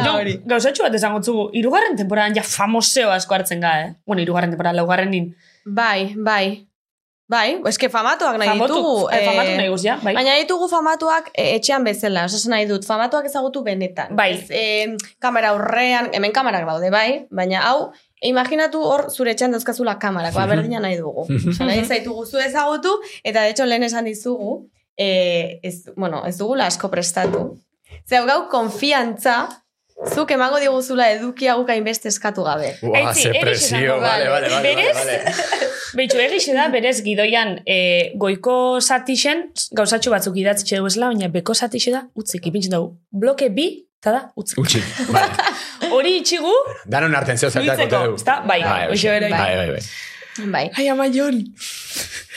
gauzatxu 0.48 0.82
bat 0.88 0.94
esango 0.96 1.20
tzugu, 1.20 1.50
irugarren 1.60 1.94
temporadan 2.00 2.40
ja 2.40 2.42
famoseo 2.42 3.12
asko 3.12 3.34
hartzen 3.36 3.60
ga, 3.60 3.74
eh? 3.84 3.94
Bueno, 4.06 4.22
irugarren 4.24 4.56
temporadan, 4.56 4.76
laugarren. 4.80 5.34
Bai, 5.66 6.14
bai. 6.16 6.64
Bai, 7.28 7.58
eske 7.68 7.90
famatuak 7.92 8.38
nahi 8.40 8.48
Famatu, 8.48 8.72
ditugu. 8.78 9.08
eh, 9.12 9.18
eh, 9.18 9.24
famatu 9.28 9.56
nahi 9.58 9.68
guz, 9.68 9.82
ja, 9.84 9.98
bai. 10.00 10.14
Baina 10.16 10.32
ditugu 10.38 10.64
famatuak 10.68 11.26
eh, 11.34 11.56
etxean 11.58 11.84
bezala, 11.84 12.22
osasun 12.24 12.54
nahi 12.54 12.64
dut, 12.64 12.86
famatuak 12.88 13.26
ezagutu 13.28 13.60
benetan. 13.66 14.14
Bai. 14.16 14.30
Ez, 14.32 14.46
eh, 14.48 14.96
kamera 15.20 15.50
aurrean, 15.52 16.08
hemen 16.16 16.32
kamerak 16.32 16.64
daude, 16.64 16.90
bai, 16.90 17.26
baina 17.30 17.60
hau 17.68 17.90
Imaginatu 18.26 18.80
hor 18.82 19.04
zure 19.14 19.30
etxean 19.30 19.52
dauzkazula 19.54 19.92
kamarak, 20.02 20.34
ba, 20.34 20.46
berdina 20.50 20.80
nahi 20.82 20.96
dugu. 20.98 21.22
Osa, 21.52 21.64
nahi 21.68 21.84
zaitugu 21.84 22.24
zu 22.26 22.40
ezagutu, 22.42 22.96
eta 23.22 23.44
de 23.44 23.52
hecho 23.52 23.66
lehen 23.66 23.84
esan 23.86 24.08
dizugu, 24.10 24.56
eh, 24.96 25.60
ez, 25.62 25.84
bueno, 25.94 26.24
ez 26.26 26.36
dugula 26.38 26.66
asko 26.66 26.90
prestatu. 26.90 27.44
Zer 28.08 28.26
gau 28.26 28.48
konfiantza, 28.50 29.36
zuk 30.14 30.30
emango 30.30 30.58
diguzula 30.62 31.08
edukia 31.12 31.54
guk 31.58 31.70
hainbeste 31.74 32.08
eskatu 32.08 32.44
gabe. 32.46 32.74
Ua, 32.82 33.12
ze 33.14 33.32
presio, 33.40 33.78
izango, 33.78 34.00
vale, 34.00 34.28
vale, 34.30 34.48
vale, 34.48 34.62
Berez? 34.74 34.94
vale, 34.94 35.16
vale. 35.24 35.68
Beitxu, 35.98 36.18
egixe 36.20 36.52
da, 36.54 36.68
berez 36.68 36.98
gidoian 37.02 37.56
e, 37.66 38.12
goiko 38.20 38.78
zatixen 38.80 39.46
gauzatxo 39.74 40.12
batzuk 40.12 40.36
idatzitxe 40.36 40.76
dugu 40.76 40.90
esela, 40.92 41.08
baina 41.10 41.28
beko 41.32 41.54
zatixe 41.56 41.90
da, 41.94 42.04
utzik, 42.14 42.44
ipintzen 42.50 42.74
dugu. 42.76 42.92
Bloke 43.10 43.48
bi, 43.50 43.64
eta 44.02 44.12
da, 44.14 44.20
utzik. 44.36 44.60
Utsi, 44.62 44.82
vale. 45.16 45.48
Hori 45.90 46.18
itxigu, 46.20 46.52
Danon 46.86 47.14
arten 47.18 47.40
zeo 47.40 47.50
Fluitzeko, 47.50 48.04
dugu. 48.04 48.20
ezta? 48.20 48.38
Bai, 48.46 48.60
hoxe 48.92 49.08
bere. 49.16 49.32
bai, 49.32 49.56
bai, 49.56 49.70
bai. 49.72 49.82
Bai. 50.52 50.64
Ai, 50.78 50.86
ama 50.92 51.08
jon. 51.10 51.40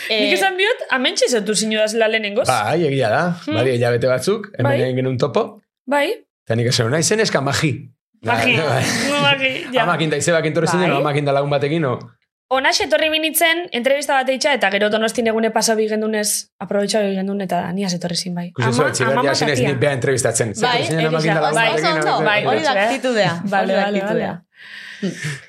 Eh, 0.09 0.23
Nik 0.23 0.33
esan 0.39 0.55
biot, 0.57 0.87
amentxe 0.97 1.27
zetu 1.29 1.53
zinudaz 1.53 1.91
la 1.93 2.07
lehenengoz. 2.09 2.47
Bai, 2.49 2.79
egia 2.87 3.11
da. 3.13 3.21
Badi, 3.45 3.75
hilabete 3.77 4.09
batzuk, 4.09 4.47
hemen 4.57 4.71
Bai. 4.71 4.79
egin 4.87 4.97
genuen 5.03 5.19
topo. 5.21 5.43
Bai, 5.85 6.07
Eta 6.51 6.57
nik 6.59 6.67
esan, 6.67 6.89
nahi 6.91 7.03
zen 7.07 7.21
eska 7.23 7.39
magi. 7.39 7.69
magi, 8.27 8.57
Bai. 8.59 8.83
magi, 9.23 9.51
ja. 9.71 9.85
Amakin 9.85 10.09
da 10.11 10.17
izebak 10.19 10.43
intorre 10.49 10.67
Bai. 10.67 10.73
zinen, 10.75 10.91
amakin 10.97 11.23
da 11.23 11.31
lagun 11.31 11.49
batekin, 11.49 11.85
o? 11.87 11.93
Onaxe 12.51 12.83
etorri 12.89 13.07
binitzen, 13.07 13.61
entrevista 13.71 14.17
bat 14.17 14.27
eitxa, 14.33 14.57
eta 14.59 14.67
gero 14.73 14.89
donostin 14.91 15.29
egune 15.31 15.53
pasa 15.55 15.77
bi 15.79 15.85
gendunez, 15.87 16.51
aprobetxa 16.59 16.99
bi 17.05 17.13
gendun, 17.15 17.39
eta 17.45 17.61
niaz 17.71 17.93
etorri 17.95 18.17
zin 18.19 18.35
bai. 18.35 18.49
Ikusi 18.49 18.73
zu, 18.75 18.83
etxiberria 18.83 19.35
zinez 19.39 19.61
nik 19.63 19.79
beha 19.79 19.93
entrevistatzen. 19.95 20.51
Bai, 20.59 20.81
da 20.91 21.05
lagun 21.07 21.55
bai, 22.03 22.25
bai, 22.27 22.39
hori 22.51 22.65
da 22.65 22.73
bai. 22.75 22.83
aktitudea. 22.89 23.31
Da 23.45 23.51
vale, 23.53 23.77
aktitudea. 23.85 24.33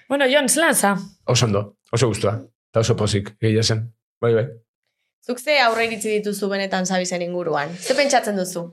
Bueno, 0.08 0.28
Jon, 0.30 0.46
zelan 0.48 0.78
za? 0.78 0.92
Oso 1.26 1.48
ondo, 1.50 1.64
oso 1.90 2.12
gustua. 2.12 2.36
Eta 2.70 2.86
oso 2.86 2.94
pozik, 2.96 3.34
egia 3.42 3.66
zen. 3.66 3.88
Bai, 4.22 4.36
bai. 4.38 4.46
Zuk 5.26 5.42
ze 5.42 5.58
aurre 5.66 5.88
iritzi 5.90 6.14
dituzu 6.20 6.46
benetan 6.54 6.86
zabizen 6.86 7.26
inguruan? 7.26 7.74
Ze 7.74 7.98
pentsatzen 7.98 8.38
duzu? 8.38 8.68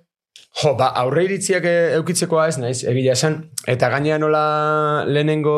Jo, 0.59 0.73
ba, 0.75 0.89
aurre 0.97 1.23
iritziak 1.27 1.63
eh, 1.69 1.93
eukitzekoa 1.99 2.47
ez 2.49 2.57
naiz, 2.59 2.79
egia 2.89 3.13
esan. 3.13 3.35
Eta 3.69 3.87
gainean 3.93 4.19
nola 4.19 4.41
lehenengo, 5.07 5.53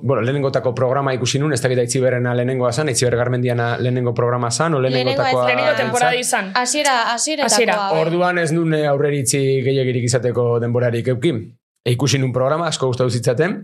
bueno, 0.00 0.22
lehenengotako 0.22 0.72
programa 0.78 1.12
ikusi 1.12 1.40
nun, 1.42 1.52
ez 1.52 1.60
dakit 1.60 1.82
aitziberrena 1.82 2.32
lehenengoa 2.38 2.70
zan, 2.72 2.88
aitziber 2.88 3.16
garmendiana 3.18 3.74
lehenengo 3.82 4.14
programa 4.14 4.50
zan, 4.50 4.78
o 4.78 4.80
lehenengotakoa... 4.80 5.26
Lehenengoa 5.26 5.42
ez, 5.42 5.48
Lehenengo 5.50 5.76
temporada 5.82 6.12
zan. 6.12 6.20
izan. 6.20 6.52
Hasiera, 6.62 6.96
hasiera 7.12 7.50
Hasiera. 7.50 7.76
Orduan 7.98 8.38
ez 8.40 8.52
nun 8.54 8.72
eh, 8.78 8.86
aurre 8.88 9.10
iritzi 9.12 9.42
gehiagirik 9.66 10.08
izateko 10.08 10.46
denborarik 10.62 11.12
eukin. 11.12 11.44
E, 11.82 11.92
ikusi 11.92 12.22
nun 12.22 12.32
programa, 12.32 12.70
asko 12.72 12.88
gustatu 12.88 13.10
zitzaten. 13.10 13.58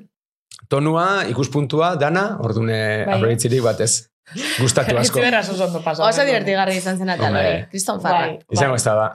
Tonua, 0.69 1.25
ikuspuntua, 1.31 1.95
dana, 1.97 2.33
ordune 2.45 2.81
Bai. 3.07 3.15
aurre 3.15 3.33
iritzirik 3.33 3.63
batez. 3.65 4.09
Gustatu 4.35 4.97
asko. 4.99 5.19
Itziberra 5.19 5.41
oso 5.41 5.57
ondo. 5.65 5.81
Oso 6.05 6.25
divertigarri 6.27 6.77
izan 6.77 6.99
zen 7.01 7.13
atal 7.15 7.37
hori. 7.37 7.63
Kriston 7.73 8.01
farra. 8.03 8.27
Bai. 8.27 8.39
Izango 8.53 8.77
ez 8.77 8.85
da. 8.85 9.07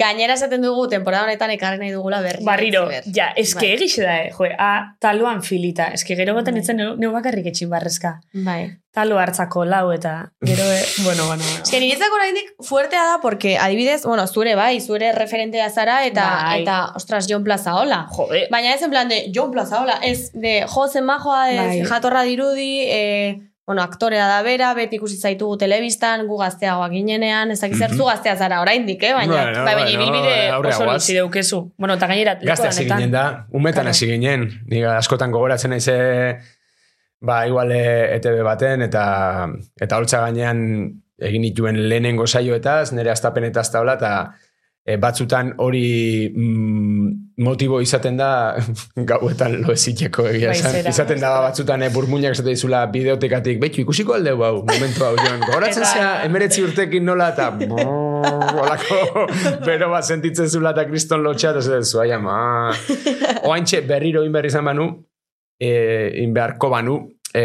Gainera 0.00 0.36
esaten 0.38 0.64
dugu 0.64 0.86
temporada 0.92 1.28
honetan 1.28 1.52
ekarri 1.54 1.82
nahi 1.82 1.92
dugula 1.92 2.22
berri. 2.24 2.44
Barriro, 2.46 2.86
ja, 3.04 3.30
eske 3.36 3.66
Bai. 3.66 3.74
egixe 3.76 4.06
da, 4.06 4.16
eh, 4.22 4.30
jo, 4.32 4.48
a, 4.58 4.70
taloan 5.04 5.42
filita, 5.44 5.90
eske 5.98 6.16
gero 6.16 6.34
baten 6.38 6.56
itzen 6.56 6.80
neu, 6.80 6.94
neu 6.96 7.12
bakarrik 7.12 7.52
etxin 7.52 7.70
barrezka. 7.72 8.16
Bai. 8.32 8.62
Talo 8.94 9.18
hartzako 9.18 9.64
lau 9.66 9.88
eta 9.90 10.30
gero, 10.46 10.64
e, 10.70 10.82
bueno, 11.04 11.26
bueno, 11.26 11.42
bueno. 11.42 11.62
Eske 11.64 11.80
niretzako 11.82 12.14
oraindik 12.14 12.52
fuertea 12.62 13.04
da 13.08 13.16
porque 13.20 13.56
adibidez, 13.58 14.04
bueno, 14.04 14.26
zure 14.28 14.54
bai, 14.54 14.80
zure 14.80 15.10
referentea 15.12 15.68
zara 15.70 16.04
eta 16.06 16.28
Bai. 16.30 16.60
eta 16.62 16.76
ostras 16.94 17.26
Jon 17.28 17.42
Plaza 17.44 17.74
hola. 17.74 18.04
Jode, 18.14 18.46
Baina 18.52 18.72
ez 18.72 18.82
en 18.82 18.90
plan 18.94 19.08
de 19.10 19.32
Jon 19.34 19.50
Plaza 19.50 19.82
hola, 19.82 19.98
ez 20.02 20.30
de 20.32 20.62
jo 20.70 20.86
zen 20.88 21.04
majoa, 21.04 21.50
ez 21.50 21.58
Bai. 21.58 21.82
jatorra 21.90 22.22
dirudi, 22.22 22.84
eh, 22.86 23.40
bueno, 23.66 23.82
aktorea 23.82 24.26
da 24.28 24.42
bera, 24.44 24.74
beti 24.76 24.96
ikusi 24.98 25.16
zaitugu 25.16 25.56
telebistan, 25.56 26.26
gu 26.28 26.36
gazteagoak 26.36 26.92
ginenean, 26.92 27.50
ez 27.50 27.60
dakiz 27.62 27.78
zer 27.78 27.94
zu 27.96 28.04
gaztea 28.04 28.36
zara 28.36 28.60
oraindik, 28.60 29.02
eh? 29.02 29.14
Baina, 29.16 29.38
Bueno, 29.44 29.64
bai, 29.64 29.74
baina 29.74 29.86
bueno, 29.86 29.94
ibilbide 29.94 30.34
aurrera 30.50 30.76
oso 30.76 30.84
goaz. 30.84 30.96
litzi 30.98 31.14
deukezu. 31.16 31.60
Bueno, 31.78 31.94
eta 31.94 32.06
gainera, 32.10 32.34
Gazte 32.42 32.68
hasi 32.68 32.84
ginen 32.84 33.10
da, 33.14 33.46
umetan 33.50 33.88
hasi 33.88 34.06
ginen. 34.10 34.50
Ni 34.68 34.84
askotan 34.84 35.32
gogoratzen 35.32 35.72
naize 35.72 35.96
ba, 37.20 37.46
igual 37.48 37.72
eh, 37.72 38.16
ETV 38.18 38.42
baten, 38.44 38.82
eta 38.84 39.04
eta 39.80 39.96
holtza 39.96 40.20
gainean 40.26 40.60
egin 41.18 41.42
dituen 41.48 41.78
lehenengo 41.88 42.26
saioetaz, 42.26 42.92
nire 42.92 43.10
astapenetaz 43.14 43.70
taula, 43.72 43.94
eta 43.96 44.34
e, 44.84 44.96
batzutan 45.00 45.54
hori 45.62 46.28
mm, 46.34 47.12
motibo 47.36 47.80
izaten 47.82 48.16
da 48.16 48.28
gauetan 49.10 49.56
lo 49.62 49.72
eziteko 49.74 50.26
egia 50.30 50.52
esan. 50.54 50.76
Izaten 50.90 51.20
da 51.22 51.32
batzutan 51.44 51.82
e, 51.82 51.88
burmuinak 51.94 52.36
esate 52.36 52.52
dizula 52.52 52.84
bideotekatik, 52.92 53.58
betxu 53.62 53.82
ikusiko 53.82 54.14
alde 54.16 54.34
hau, 54.36 54.60
momentu 54.62 55.06
hau 55.06 55.14
joan. 55.18 55.40
Gogoratzen 55.46 55.82
Eta- 55.82 55.92
zea, 55.92 56.10
emeretzi 56.28 56.64
urtekin 56.66 57.06
nola, 57.06 57.30
eta 57.34 57.50
olako 58.64 59.26
bero 59.66 59.90
bat 59.92 60.06
sentitzen 60.06 60.48
zula 60.48 60.74
eta 60.76 60.86
kriston 60.90 61.24
lotxa, 61.26 61.50
eta 61.54 61.64
zaten 61.64 61.84
zua, 61.88 62.06
ama. 62.14 62.36
Oaintxe 63.42 63.82
berriro 63.88 64.22
inberri 64.26 64.52
izan 64.52 64.70
banu, 64.70 64.88
e, 65.60 65.72
inbeharko 66.22 66.70
banu, 66.72 66.98
e, 67.34 67.44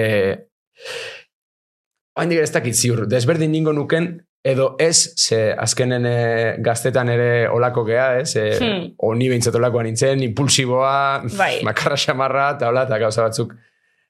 oaindik 2.20 2.44
ez 2.44 2.52
dakit 2.54 2.76
ziur, 2.76 3.06
desberdin 3.10 3.52
ningo 3.52 3.74
nuken, 3.74 4.12
edo 4.44 4.76
ez, 4.80 5.14
ze 5.20 5.54
azkenen 5.58 6.06
e, 6.06 6.56
gaztetan 6.64 7.10
ere 7.10 7.48
olako 7.50 7.84
gea, 7.86 8.20
ez? 8.20 8.36
E, 8.36 8.46
Hmm. 8.60 8.92
Oni 8.98 9.28
behintzat 9.30 9.56
olakoa 9.56 9.84
nintzen, 9.84 10.24
impulsiboa, 10.24 11.24
Bai. 11.38 11.60
makarra 11.68 11.98
xamarra, 11.98 12.52
eta 12.56 12.70
hola, 12.70 12.84
eta 12.88 12.98
gauza 13.00 13.24
batzuk. 13.28 13.54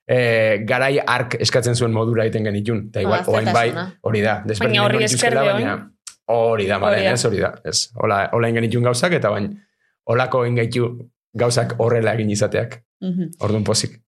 E, 0.09 0.63
garai 0.65 0.97
ark 1.05 1.35
eskatzen 1.39 1.75
zuen 1.75 1.91
modura 1.93 2.23
egiten 2.25 2.43
genitun. 2.49 2.87
Eta 2.89 3.01
igual, 3.01 3.19
Ah, 3.21 3.29
oain 3.29 3.49
bai, 3.53 3.69
hori 4.01 4.21
da. 4.21 4.39
Desberdin 4.45 4.79
Baina 4.79 4.85
horri 4.85 4.97
nengo 4.97 5.05
nituzkela, 5.07 5.41
esker 5.43 5.53
baina 5.53 5.91
Hori 6.29 6.65
da, 6.69 6.77
malen, 6.77 6.99
Hori 6.99 7.07
ez, 7.13 7.25
hori 7.25 7.39
da. 7.41 7.53
Ez, 7.65 7.89
hola, 7.95 8.29
hola 8.33 8.49
ingenitun 8.49 8.83
gauzak, 8.85 9.13
eta 9.17 9.29
bain, 9.33 9.47
holako 10.05 10.43
ingaitu 10.45 10.89
gauzak 11.33 11.73
horrela 11.81 12.13
egin 12.13 12.29
izateak. 12.29 12.83
Mhm. 13.01 13.31
Orduan 13.41 13.63
pozik. 13.63 13.99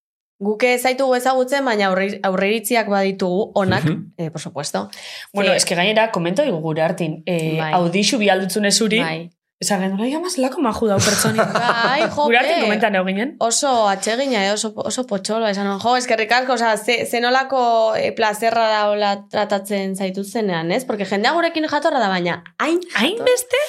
Guke 0.41 0.71
zaitugu 0.81 1.13
ezagutzen, 1.15 1.63
baina 1.65 1.85
aurre- 1.91 2.17
aurreiritziak 2.25 2.87
baditugu, 2.89 3.51
onak, 3.53 3.83
Mhm. 3.85 4.13
eh, 4.17 4.31
por 4.31 4.41
supuesto. 4.41 4.89
Bueno, 5.33 5.51
Ze- 5.51 5.57
eske 5.57 5.75
gainera, 5.75 6.09
komento 6.11 6.41
digu 6.41 6.57
gure 6.63 6.81
hartin. 6.81 7.21
E, 7.27 7.57
Bai. 7.59 7.73
Audixu 7.77 8.17
bi 8.17 8.29
aldutzune 8.29 8.71
zuri, 8.71 8.99
Bai. 8.99 9.29
Esan 9.61 9.81
gendu, 9.83 9.97
nahi 10.01 10.15
amaz 10.17 10.37
lako 10.41 10.61
maju 10.65 10.87
dau 10.89 10.97
pertsoni. 10.97 11.37
Bai, 11.61 12.01
jope. 12.01 12.15
Gure 12.25 12.37
hartin 12.39 12.63
komentan 12.63 12.95
egu 12.97 13.05
ginen. 13.11 13.35
Oso 13.45 13.69
atsegina, 13.91 14.39
eh, 14.47 14.53
oso, 14.55 14.71
oso 14.75 15.03
potxolo, 15.09 15.45
esan 15.51 15.67
jo, 15.83 15.95
eskerrik 15.99 16.31
asko, 16.33 16.55
oza, 16.57 16.71
ze, 16.77 16.95
zenolako 17.05 17.61
e, 17.95 18.09
plazerra 18.17 18.65
da 18.71 18.79
hola 18.89 19.11
tratatzen 19.29 19.93
zaituzenean, 19.95 20.71
ez? 20.73 20.83
Porque 20.89 21.05
jendea 21.05 21.31
gurekin 21.37 21.67
jatorra 21.69 21.99
da, 22.01 22.09
baina, 22.09 22.39
hain, 22.59 22.79
Hain 22.97 23.21
beste? 23.25 23.59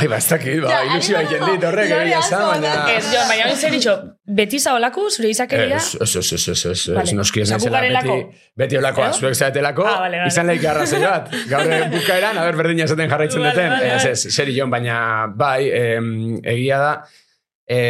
Ai, 0.00 0.06
ba, 0.08 0.16
ez 0.16 0.28
dakit, 0.30 0.62
ba, 0.64 0.70
Ja, 0.72 0.80
ilusioa 0.88 1.20
ari 1.20 1.28
egiten 1.28 1.52
dit, 1.52 1.68
horrek 1.68 1.92
egia 1.98 2.18
asko, 2.22 2.40
baina... 2.54 2.72
Ez, 2.96 3.04
jo, 3.12 3.22
baina 3.28 3.44
hori 3.50 3.56
zer 3.60 3.76
ditxo, 3.76 3.94
beti 4.40 4.58
zaolako, 4.58 5.06
zure 5.10 5.30
izakeria, 5.34 5.76
Ez, 5.76 5.92
ez, 6.00 6.16
ez, 6.16 6.32
ez, 6.32 6.48
ez, 6.54 6.64
ez, 6.72 6.86
Vale. 6.94 7.04
ez, 7.04 7.12
noski 7.20 7.44
ez 7.44 7.50
naizela 7.52 7.84
beti, 7.84 8.16
beti 8.56 8.80
olakoa, 8.80 9.10
Eh? 9.12 9.20
zuek 9.20 9.36
zaetelako, 9.36 9.84
Ah, 9.86 10.00
vale, 10.06 10.16
vale. 10.24 10.32
izan 10.32 10.48
lehik 10.48 10.64
arrazoi 10.72 11.00
bat, 11.04 11.28
gaur 11.52 11.68
bukaeran, 11.92 12.40
haber 12.40 12.56
berdina 12.62 12.88
esaten 12.88 13.10
jarraitzen 13.12 13.44
duten, 13.44 13.72
ez, 13.92 14.04
ez, 14.14 14.34
zer 14.34 14.50
jon, 14.56 14.70
baina 14.72 15.25
bai, 15.34 15.70
em, 15.70 16.38
egia 16.44 16.78
da, 16.78 16.92
e, 17.68 17.80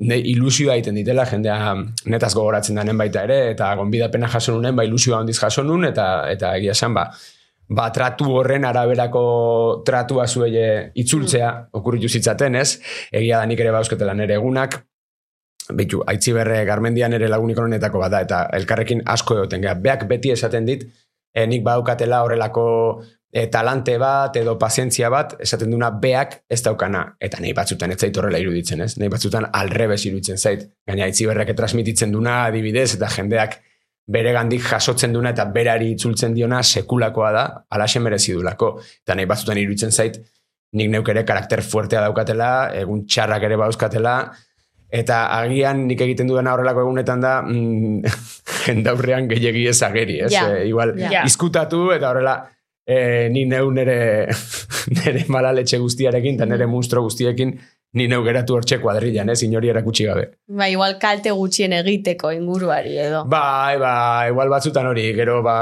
ne, 0.00 0.18
ilusioa 0.32 0.76
egiten 0.78 0.96
ditela, 1.00 1.26
jendea 1.28 1.74
netaz 2.12 2.32
gogoratzen 2.34 2.80
danen 2.80 2.98
baita 2.98 3.24
ere, 3.28 3.40
eta 3.52 3.74
gonbidapena 3.76 4.30
jaso 4.32 4.56
nunen, 4.56 4.76
ba, 4.76 4.86
ilusioa 4.88 5.20
handiz 5.20 5.38
jaso 5.40 5.64
nun, 5.66 5.84
eta, 5.88 6.06
eta 6.32 6.54
egia 6.58 6.76
esan, 6.76 6.96
ba, 6.96 7.08
ba, 7.68 7.90
tratu 7.94 8.30
horren 8.40 8.64
araberako 8.68 9.24
tratua 9.86 10.26
zuele 10.26 10.92
itzultzea 10.94 11.52
okurritu 11.78 12.08
zitzaten, 12.08 12.56
ez? 12.56 12.80
Egia 13.12 13.38
da 13.38 13.46
nik 13.46 13.60
ere 13.60 13.74
bausketela 13.76 14.16
nere 14.16 14.40
egunak, 14.40 14.80
Bitu, 15.70 16.00
aitziberre 16.10 16.64
garmendian 16.66 17.12
ere 17.14 17.28
lagunik 17.30 17.58
honetako 17.62 18.00
bada, 18.02 18.24
eta 18.24 18.40
elkarrekin 18.58 19.04
asko 19.06 19.36
egoten 19.38 19.62
geha. 19.62 19.76
Beak 19.78 20.06
beti 20.10 20.32
esaten 20.34 20.66
dit, 20.66 20.82
e, 21.34 21.46
nik 21.46 21.62
badaukatela 21.66 22.22
horrelako 22.24 22.64
e, 23.32 23.46
talante 23.46 23.96
bat 23.98 24.36
edo 24.36 24.56
pazientzia 24.58 25.08
bat, 25.12 25.36
esaten 25.42 25.70
duna 25.70 25.90
beak 26.02 26.40
ez 26.50 26.60
daukana. 26.66 27.04
Eta 27.20 27.40
nahi 27.42 27.52
batzutan 27.56 27.94
ez 27.94 28.00
zait 28.00 28.16
horrela 28.18 28.40
iruditzen, 28.42 28.82
ez? 28.84 28.96
Nahi 28.98 29.10
batzutan 29.12 29.46
alrebes 29.52 30.02
iruditzen 30.06 30.38
zait. 30.38 30.66
Gaina 30.86 31.06
aitziberrek 31.06 31.54
transmititzen 31.56 32.12
duna 32.12 32.44
adibidez, 32.48 32.94
eta 32.96 33.10
jendeak 33.14 33.60
bere 34.10 34.32
gandik 34.34 34.64
jasotzen 34.66 35.14
duna 35.14 35.30
eta 35.30 35.46
berari 35.54 35.92
itzultzen 35.94 36.34
diona 36.34 36.62
sekulakoa 36.62 37.32
da, 37.32 37.46
alaxe 37.70 38.02
merezi 38.02 38.34
dulako. 38.34 38.74
Eta 39.04 39.14
nahi 39.14 39.30
batzutan 39.30 39.62
iruditzen 39.62 39.94
zait, 39.94 40.18
nik 40.74 40.90
neuk 40.90 41.08
ere 41.14 41.24
karakter 41.26 41.62
fuertea 41.62 42.02
daukatela, 42.06 42.70
egun 42.78 43.04
txarrak 43.06 43.46
ere 43.46 43.58
bauzkatela, 43.58 44.14
eta 44.90 45.24
agian 45.36 45.84
nik 45.86 46.00
egiten 46.02 46.26
dudana 46.26 46.56
horrelako 46.56 46.82
egunetan 46.82 47.20
da 47.22 47.36
mm, 47.42 48.14
jendaurrean 48.66 49.28
gehiagi 49.30 49.68
ez 49.70 49.78
ageri, 49.86 50.18
ez? 50.26 50.32
Ja, 50.34 50.48
E, 50.50 50.64
igual, 50.66 50.96
ja. 50.98 51.22
izkutatu 51.26 51.92
eta 51.94 52.10
horrela 52.10 52.40
e, 52.90 53.28
ni 53.30 53.44
neu 53.46 53.70
nere, 53.74 53.98
nere 54.98 55.26
malaletxe 55.30 55.78
guztiarekin 55.82 56.40
eta 56.40 56.48
nere 56.50 56.66
monstro 56.70 57.04
guztiekin 57.06 57.54
ni 57.98 58.04
neu 58.06 58.20
geratu 58.22 58.54
hortxe 58.54 58.76
kuadrillan, 58.78 59.32
ez, 59.32 59.40
inori 59.42 59.70
erakutsi 59.72 60.04
gabe. 60.06 60.28
Ba, 60.46 60.68
igual 60.70 60.92
kalte 61.02 61.32
gutxien 61.34 61.72
egiteko 61.74 62.30
inguruari 62.30 62.92
edo. 63.02 63.24
Bai, 63.30 63.80
ba, 63.82 63.94
igual 64.30 64.52
batzutan 64.52 64.86
hori, 64.86 65.08
gero 65.16 65.40
ba, 65.42 65.56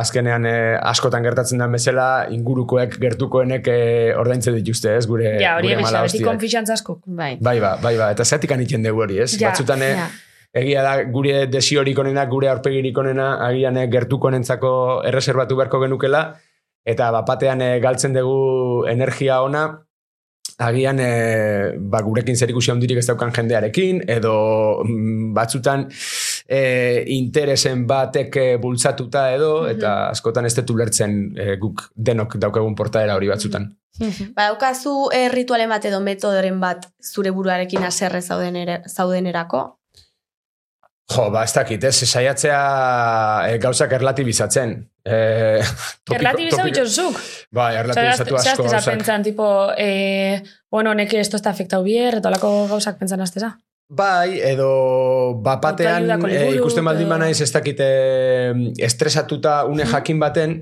azkenean 0.00 0.46
eh, 0.50 0.74
askotan 0.90 1.22
gertatzen 1.22 1.62
den 1.62 1.76
bezala, 1.76 2.08
ingurukoek 2.34 2.96
gertukoenek 2.98 3.70
eh, 3.70 4.10
ordaintzen 4.18 4.58
dituzte, 4.58 4.96
ez, 4.98 5.04
gure, 5.06 5.36
Ja, 5.38 5.54
hori 5.60 5.70
gure 5.70 5.76
egisa, 5.78 5.86
mala 5.86 6.02
beti 6.08 6.16
hostiak. 6.16 6.30
konfixantza 6.32 6.74
asko. 6.74 6.98
Bai. 7.06 7.36
Bai, 7.38 7.60
ba, 7.62 7.76
bai, 7.82 7.94
ba, 8.00 8.10
eta 8.16 8.26
zeatik 8.26 8.56
anitzen 8.58 8.82
dugu 8.82 9.06
hori, 9.06 9.22
ez? 9.22 9.30
Ja, 9.38 9.52
Batzutan, 9.52 9.86
eh, 9.86 9.94
ja. 10.00 10.10
egia 10.64 10.82
da, 10.82 10.98
gure 11.14 11.46
desiorik 11.46 12.02
onena, 12.02 12.26
gure 12.26 12.50
aurpegirik 12.50 12.98
onena, 12.98 13.36
agian 13.46 13.78
eh, 13.78 13.86
gertuko 13.86 14.32
honentzako 14.32 14.74
erreserbatu 15.06 15.62
beharko 15.62 15.84
genukela, 15.86 16.26
eta 16.88 17.10
bapatean 17.14 17.62
eh, 17.64 17.76
galtzen 17.84 18.16
dugu 18.16 18.86
energia 18.88 19.42
ona, 19.44 19.66
agian 20.58 20.98
e, 20.98 21.10
ba, 21.78 22.00
gurekin 22.02 22.36
zer 22.36 22.50
ikusi 22.50 22.72
handirik 22.72 22.98
ez 22.98 23.06
daukan 23.06 23.30
jendearekin, 23.34 24.02
edo 24.10 24.34
mm, 24.82 25.28
batzutan 25.36 25.84
e, 26.48 26.62
interesen 27.14 27.84
batek 27.86 28.40
bultzatuta 28.62 29.28
edo, 29.36 29.52
eta 29.70 30.08
askotan 30.08 30.48
ez 30.48 30.56
detu 30.58 30.74
lertzen 30.78 31.20
e, 31.38 31.52
guk 31.62 31.90
denok 31.94 32.40
daukagun 32.42 32.74
portaera 32.74 33.14
hori 33.14 33.30
batzutan. 33.30 33.70
Badaukazu 33.98 35.08
eh, 35.14 35.26
ritualen 35.32 35.70
bat 35.70 35.84
edo 35.88 35.98
metodoren 36.00 36.60
bat 36.62 36.86
zure 37.02 37.32
buruarekin 37.34 37.82
aserre 37.86 38.20
zaudenere, 38.22 38.82
zaudenerako? 38.86 39.64
Jo, 41.08 41.30
ba, 41.32 41.42
ez 41.48 41.54
dakit, 41.56 41.84
ez, 41.88 42.04
saiatzea 42.04 42.60
e, 43.48 43.58
gauzak 43.62 43.94
erlatibizatzen. 43.96 44.76
E, 45.08 45.62
Erlatibizau 46.14 46.66
itxosuk. 46.68 47.16
Bai, 47.54 47.74
erlatibizatu 47.80 48.36
asko 48.36 48.44
Zehazteza 48.44 48.76
gauzak. 48.76 48.94
pentsan, 48.94 49.22
tipo, 49.22 49.46
eh, 49.76 50.42
bueno, 50.70 50.92
neke 50.94 51.20
esto 51.20 51.36
está 51.36 51.50
afectau 51.50 51.82
bier, 51.82 52.18
eta 52.20 52.28
olako 52.28 52.66
gauzak 52.68 52.98
pentsan 52.98 53.20
azteza. 53.24 53.54
Bai, 53.88 54.36
edo 54.44 55.40
bapatean 55.40 56.10
e, 56.28 56.50
ikusten 56.58 56.84
baldin 56.84 57.06
edo- 57.06 57.14
banaiz 57.14 57.40
ez 57.40 57.48
dakite 57.54 57.86
estresatuta 58.84 59.64
une 59.64 59.86
jakin 59.88 60.20
baten, 60.20 60.58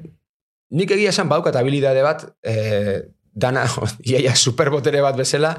nik 0.70 0.90
egia 0.94 1.10
esan 1.10 1.28
baukat 1.28 1.56
habilidade 1.58 2.02
bat, 2.06 2.22
e, 2.46 3.02
dana, 3.34 3.64
iaia 4.06 4.34
superbotere 4.38 5.02
bat 5.02 5.16
bezala, 5.18 5.56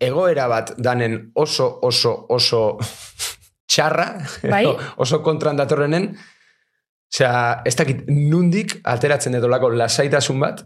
egoera 0.00 0.48
bat 0.48 0.72
danen 0.78 1.30
oso, 1.34 1.68
oso, 1.82 2.14
oso 2.32 2.78
txarra, 3.68 4.08
Bai. 4.48 4.66
oso 4.96 5.20
kontran 5.22 5.56
datorrenen, 5.56 6.14
Osea, 7.12 7.62
ez 7.68 7.74
dakit 7.76 8.06
nundik 8.08 8.78
ateratzen 8.88 9.34
edolako 9.36 9.68
lasaitasun 9.76 10.38
bat, 10.40 10.62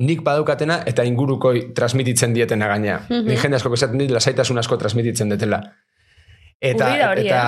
nik 0.00 0.22
badaukatena 0.24 0.80
eta 0.86 1.04
ingurukoi 1.04 1.72
transmititzen 1.76 2.34
dietena 2.34 2.68
gaina. 2.70 3.00
Mhm. 3.08 3.26
Nik 3.26 3.42
jende 3.42 3.58
asko 3.58 3.74
esaten 3.74 3.98
dit 3.98 4.10
lasaitasun 4.10 4.58
asko 4.58 4.78
transmititzen 4.78 5.28
detela. 5.28 5.60
Eta, 6.60 6.90
hori, 7.08 7.24
eta 7.24 7.42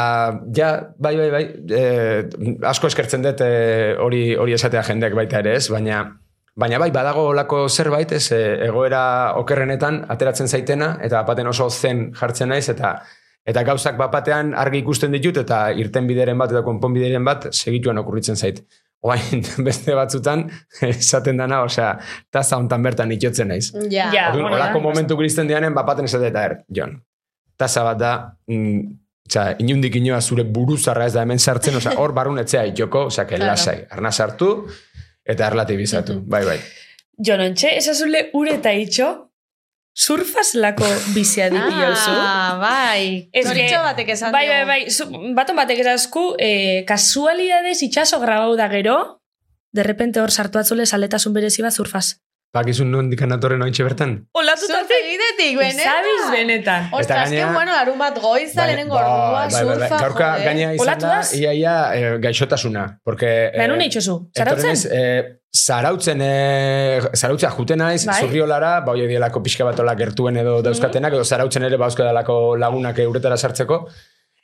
ja, 0.57 0.69
bai, 0.99 1.17
bai, 1.21 1.31
bai, 1.31 1.45
eh, 1.77 2.23
asko 2.65 2.89
eskertzen 2.89 3.23
dut 3.23 3.43
eh, 3.45 3.93
hori 4.01 4.35
hori 4.41 4.57
esatea 4.57 4.83
jendeak 4.89 5.15
baita 5.15 5.43
ere 5.45 5.57
ez, 5.61 5.69
baina 5.69 6.03
Baina 6.53 6.77
bai, 6.77 6.91
badago 6.93 7.31
olako 7.31 7.63
zerbait, 7.73 8.11
ez, 8.13 8.27
eh, 8.37 8.67
egoera 8.67 9.33
okerrenetan 9.41 10.03
ateratzen 10.13 10.51
zaitena, 10.53 10.99
eta 11.01 11.23
bapaten 11.23 11.49
oso 11.49 11.71
zen 11.71 12.11
jartzen 12.13 12.53
naiz, 12.53 12.67
eta 12.69 12.91
eta 13.47 13.65
gauzak 13.67 13.99
bapatean 13.99 14.55
argi 14.55 14.83
ikusten 14.83 15.13
ditut, 15.15 15.43
eta 15.43 15.65
irten 15.79 16.07
bideren 16.07 16.39
bat, 16.39 16.53
eta 16.55 16.63
konponbideren 16.67 17.25
bat, 17.27 17.49
segituan 17.53 17.99
okurritzen 18.03 18.37
zait. 18.39 18.63
Oain, 19.03 19.43
beste 19.67 19.97
batzutan, 19.99 20.47
esaten 20.87 21.41
dana, 21.43 21.63
osea, 21.67 21.97
taza 22.31 22.59
hontan 22.61 22.83
bertan 22.87 23.13
itotzen 23.15 23.51
naiz. 23.51 23.73
Ja. 23.91 24.13
Ja. 24.15 24.29
Orduan, 24.31 24.51
bueno, 24.51 24.57
olako 24.61 24.79
ja. 24.79 24.85
momentu 24.85 25.19
kristen 25.19 25.51
dianen, 25.51 25.75
bapaten 25.75 26.07
esate 26.07 26.31
eta 26.31 26.45
er, 26.49 26.59
Jon, 26.71 26.95
taza 27.59 27.83
bat 27.87 27.99
da, 27.99 28.17
mm, 28.47 28.99
Osea, 29.33 29.55
inundik 29.63 29.95
inoa 29.97 30.19
zure 30.21 30.43
buruzarra 30.45 31.07
ez 31.07 31.13
da 31.15 31.23
hemen 31.23 31.39
sartzen, 31.39 31.77
osea, 31.79 31.95
hor 32.03 32.13
barrun 32.13 32.41
etzea 32.43 32.65
itxoko, 32.69 33.07
osea, 33.09 33.25
que 33.25 33.37
Claro. 33.37 33.53
lasai, 33.53 33.87
arna 33.91 34.11
sartu, 34.11 34.49
eta 35.25 35.47
erlatibizatu, 35.47 36.19
bai, 36.27 36.45
bai. 36.45 36.59
Jonontxe, 37.17 37.77
esazule 37.79 38.27
ure 38.35 38.57
eta 38.59 38.73
itxo, 38.75 39.09
surfaz 39.95 40.55
lako 40.55 40.85
bizia 41.15 41.51
dipi 41.51 41.71
jauzu. 41.81 42.11
Ah, 42.11 42.59
bai. 42.61 43.29
Ez 43.33 43.47
que- 43.53 43.69
batek 43.77 44.09
esan 44.09 44.33
Bai, 44.33 44.49
bai, 44.49 44.65
bai, 44.65 44.91
zu, 44.91 45.07
baton 45.35 45.57
batek 45.57 45.79
esazku, 45.85 46.35
eh, 46.39 46.85
kasualidades 46.87 47.83
itxaso 47.83 48.21
grabau 48.21 48.57
da 48.57 48.69
gero, 48.69 49.21
de 49.73 49.83
repente 49.83 50.21
hor 50.21 50.31
sartu 50.31 50.59
atzule 50.59 50.87
saletasun 50.87 51.33
berezi 51.33 51.63
bat 51.63 51.73
surfaz. 51.73 52.17
Bakizun 52.53 52.91
non 52.93 53.09
dikan 53.09 53.33
atorren 53.33 53.63
ointxe 53.65 53.81
bertan? 53.87 54.11
Olatutatik, 54.37 54.83
Zurtegidetik, 54.85 55.55
benetan. 55.57 55.87
Zabiz 55.89 56.25
benetan. 56.35 56.89
Ostras, 56.93 57.31
gainera- 57.31 57.47
que 57.49 57.55
bueno, 57.57 57.73
larun 57.73 57.99
bat 57.99 58.19
goiza, 58.21 58.67
lehenengo 58.67 58.95
ordua, 58.95 59.47
surfa, 59.51 59.89
Gaurka 60.03 60.27
jode. 60.35 60.45
gaina 60.45 60.75
izan 60.77 60.99
da, 61.01 61.23
ia, 61.33 61.55
ia, 61.55 61.75
eh, 61.97 62.19
gaixotasuna. 62.21 62.99
Porque, 63.03 63.31
eh, 63.47 63.57
Baina 63.57 63.73
nun 63.73 63.81
itxozu, 63.81 64.29
zarautzen? 64.37 64.69
etorrenez, 64.77 64.85
eh, 64.93 65.39
zarautzen, 65.51 66.21
eh, 66.21 67.01
zarautzea 67.15 67.51
juten 67.57 67.79
naiz, 67.79 68.05
Bai. 68.05 68.21
zurriolara, 68.21 68.81
ba, 68.85 68.93
hoi 68.93 69.07
dielako 69.09 69.43
pixka 69.43 69.65
batola 69.65 69.97
gertuen 69.97 70.37
edo 70.37 70.61
dauzkatenak, 70.61 71.13
edo 71.15 71.25
zarautzen 71.25 71.63
ere 71.65 71.79
bauzko 71.79 72.03
dalako 72.05 72.57
lagunak 72.59 72.99
uretara 73.09 73.39
sartzeko, 73.39 73.87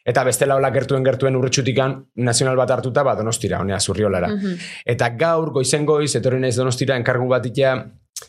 eta 0.09 0.25
bestela 0.25 0.57
hola 0.57 0.71
gertuen 0.73 1.05
gertuen 1.05 1.37
urretxutikan 1.37 1.97
nazional 2.25 2.57
bat 2.57 2.71
hartuta, 2.79 3.05
ba, 3.05 3.15
donostira, 3.19 3.61
honea, 3.61 3.81
zurriolara. 3.81 4.31
Mhm. 4.33 4.69
Eta 4.95 5.11
gaur, 5.21 5.53
goizen 5.53 5.85
goiz, 5.87 6.15
etorri 6.17 6.41
naiz 6.41 6.57
donostira, 6.57 6.97
enkargu 6.97 7.29
bat 7.29 7.45
itea, 7.47 7.75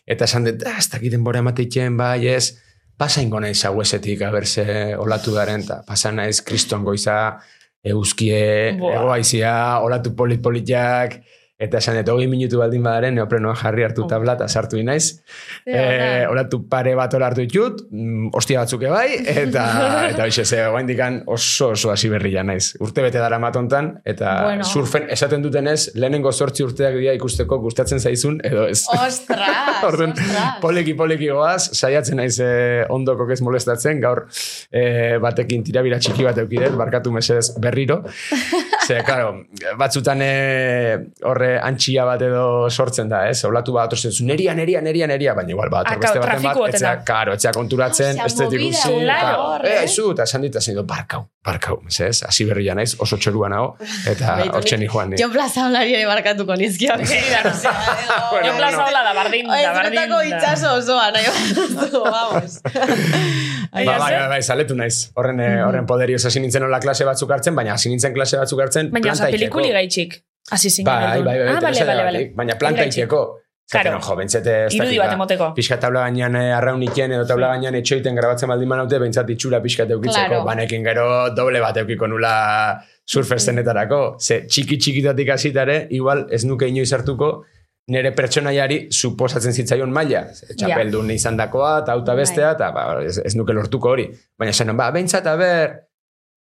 eta 0.05 0.27
esan 0.27 0.49
dut, 0.49 0.65
ah, 0.67 0.77
ez 0.79 0.89
dakit 0.91 1.15
denbora 1.15 1.39
emateiten, 1.39 1.95
bai, 1.97 2.27
ez, 2.27 2.57
pasa 2.99 3.23
ingo 3.23 3.39
naiz 3.39 3.63
hauesetik, 3.65 4.21
aberse 4.27 4.95
olatu 4.99 5.33
garen, 5.37 5.63
eta 5.63 5.81
pasa 5.87 6.11
naiz 6.11 6.41
kriston 6.43 6.83
goiza, 6.83 7.39
euskie, 7.83 8.75
egoaizia, 8.75 9.79
olatu 9.79 10.11
polit-politiak, 10.15 11.21
eta 11.59 11.81
esan 11.81 11.97
dut, 11.99 12.07
hogei 12.13 12.27
minutu 12.31 12.61
baldin 12.61 12.83
badaren, 12.85 13.17
neoprenoa 13.19 13.51
jarri 13.59 13.83
hartu 13.83 14.05
tabla, 14.07 14.37
eta 14.39 14.47
sartu 14.47 14.79
inaiz. 14.79 15.19
Eh, 15.67 16.23
olatu 16.31 16.61
pare 16.71 16.93
bat 16.95 17.13
hor 17.13 17.25
hartu 17.27 17.43
ditut, 17.43 17.81
mm, 17.91 18.29
ostia 18.39 18.61
batzuk 18.63 18.85
bai, 18.87 19.19
eta, 19.27 19.65
eta 20.13 20.23
hoxe, 20.23 20.45
ze, 20.45 20.61
oaindikan 20.71 21.21
oso 21.27 21.73
oso 21.75 21.91
hasi 21.91 22.07
berria 22.09 22.45
naiz. 22.47 22.77
Urte 22.79 23.03
bete 23.03 23.19
dara 23.19 23.41
matontan, 23.43 23.91
eta 24.07 24.37
Bueno. 24.45 24.63
surfen 24.63 25.09
esaten 25.11 25.43
dutenez, 25.43 25.91
lehenengo 25.99 26.31
sortzi 26.31 26.63
urteak 26.63 26.95
dira 26.95 27.13
ikusteko 27.17 27.59
gustatzen 27.59 27.99
zaizun, 27.99 28.39
edo 28.43 28.63
ez. 28.71 28.85
Ostras, 28.95 29.83
Orduan, 29.89 30.15
poliki 30.63 30.95
poliki 30.95 31.27
goaz, 31.27 31.73
saiatzen 31.75 32.21
naiz 32.21 32.37
eh, 32.39 32.85
ondoko 32.89 33.27
ez 33.35 33.41
molestatzen, 33.43 33.99
gaur 33.99 34.25
eh, 34.71 35.19
batekin 35.19 35.67
tirabira 35.67 35.99
txiki 35.99 36.23
bat 36.23 36.39
eukidet, 36.39 36.71
barkatu 36.79 37.11
mesedez 37.11 37.51
berriro. 37.59 38.05
Ze, 38.87 39.03
claro, 39.05 39.43
batzutan 39.77 40.23
eh, 40.23 40.97
horre 41.27 41.48
antxia 41.57 42.05
bat 42.05 42.21
edo 42.25 42.69
sortzen 42.69 43.09
da, 43.09 43.23
ez? 43.29 43.39
Olatu 43.47 43.73
bat 43.75 43.89
otortzen 43.89 44.11
zu, 44.13 44.25
neria, 44.27 44.53
neria, 44.57 44.81
neria, 44.85 45.07
neria, 45.09 45.33
baina 45.37 45.53
igual 45.55 45.69
bat, 45.73 45.87
Ah, 45.89 45.97
beste 45.97 46.19
baten 46.21 46.43
bat, 46.45 46.59
etzea, 46.73 46.93
karo, 47.07 47.33
etzea 47.33 47.51
konturatzen, 47.55 48.19
ez 48.25 48.33
dut 48.37 48.53
ikusi, 48.53 48.93
eta, 49.05 49.31
hor, 49.41 49.65
eh, 49.65 49.83
eta 49.85 50.23
esan 50.29 50.41
dit, 50.45 50.55
esan 50.61 50.75
dit, 50.77 50.85
barkau, 50.85 51.23
barkau, 51.45 51.79
ez? 51.89 52.21
Hasi 52.27 52.45
berria 52.45 52.75
naiz, 52.77 52.93
oso 52.99 53.17
txorua 53.17 53.49
nago, 53.49 53.75
eta 54.07 54.35
Beitu, 54.43 54.55
hortxe 54.59 54.77
ni 54.77 54.87
joan 54.91 55.09
ni. 55.13 55.21
Jon 55.21 55.31
Plaza 55.33 55.65
hablari 55.65 55.95
ere 55.97 56.05
barkatuko 56.05 56.55
nizkio. 56.59 56.93
Bueno, 58.29 58.47
Jo 58.47 58.53
plaza 58.57 58.83
hola 58.85 59.01
da, 59.03 59.13
bardin, 59.13 59.47
da, 59.47 59.71
bardin. 59.73 59.97
Ezretako 59.99 60.19
itxaso 60.29 60.73
osoa, 60.77 61.09
nahi 61.11 61.25
bat, 61.25 61.93
vamos. 61.93 62.59
Ba, 63.69 63.83
bai, 63.85 63.97
bai, 63.99 64.27
bai, 64.31 64.39
saletu 64.43 64.75
naiz. 64.75 65.11
Horren, 65.15 65.39
eh, 65.45 65.61
horren 65.63 65.85
poderioz 65.89 66.23
hasi 66.25 66.41
nintzen 66.41 66.63
hola 66.65 66.79
klase 66.81 67.05
batzuk 67.05 67.29
hartzen, 67.31 67.55
baina 67.57 67.75
hasi 67.75 67.91
nintzen 67.91 68.15
klase 68.15 68.39
batzuk 68.41 68.59
hartzen 68.63 68.89
Baina, 68.89 69.11
oza, 69.13 69.27
planta 69.27 69.29
itxeko. 69.29 69.57
pelikuli 69.59 69.73
gaitxik. 69.75 70.15
Asi 70.51 70.69
zingen. 70.69 70.89
Bai, 70.89 71.21
bai, 71.21 71.37
bai, 71.39 71.53
Ah, 71.55 71.59
bale, 71.61 71.85
bale, 71.85 72.03
bale. 72.09 72.25
Baina 72.35 72.57
planta 72.57 72.85
itxeko. 72.85 73.21
Claro. 73.69 73.91
Zaten, 73.91 74.01
jo, 74.01 74.15
bentsete, 74.17 74.53
ez 74.65 74.73
Irudi 74.73 74.97
bat 74.97 75.11
ba, 75.11 75.13
emoteko. 75.13 75.47
Pixka 75.53 75.77
tabla 75.77 76.07
gainean 76.07 76.35
eh, 76.39 76.47
arrauniken 76.57 77.11
edo 77.13 77.25
tabla 77.29 77.51
gainean 77.53 77.75
etxoiten 77.77 78.15
grabatzen 78.17 78.49
baldin 78.49 78.67
manaute, 78.71 78.97
bentsat 78.97 79.29
itxura 79.29 79.59
pixka 79.61 79.85
eukitzeko. 79.85 80.25
Claro. 80.25 80.39
Banekin 80.47 80.87
gero 80.87 81.05
doble 81.37 81.61
bat 81.61 81.77
eukiko 81.77 82.07
nula 82.09 82.31
surfestenetarako. 83.05 84.01
Ze 84.19 84.41
txiki 84.47 84.79
txikitatik 84.81 85.29
hasitare, 85.35 85.77
igual 85.93 86.25
ez 86.33 86.41
nuke 86.49 86.65
inoiz 86.69 86.89
hartuko, 86.97 87.29
nire 87.93 88.11
pertsonaiari 88.17 88.79
suposatzen 88.89 89.53
zitzaion 89.53 89.93
maila. 89.93 90.23
Txapeldun 90.55 91.11
izan 91.13 91.37
dakoa, 91.37 91.79
eta 91.83 91.93
auta 91.97 92.15
bestea, 92.17 92.55
eta 92.57 92.71
ba, 92.73 92.87
ez, 93.05 93.19
ez 93.25 93.35
nuke 93.37 93.53
lortuko 93.53 93.93
hori. 93.93 94.07
Baina 94.37 94.53
zen, 94.53 94.73
ba, 94.77 94.89
bentsat, 94.95 95.29
a 95.29 95.35
ber, 95.37 95.77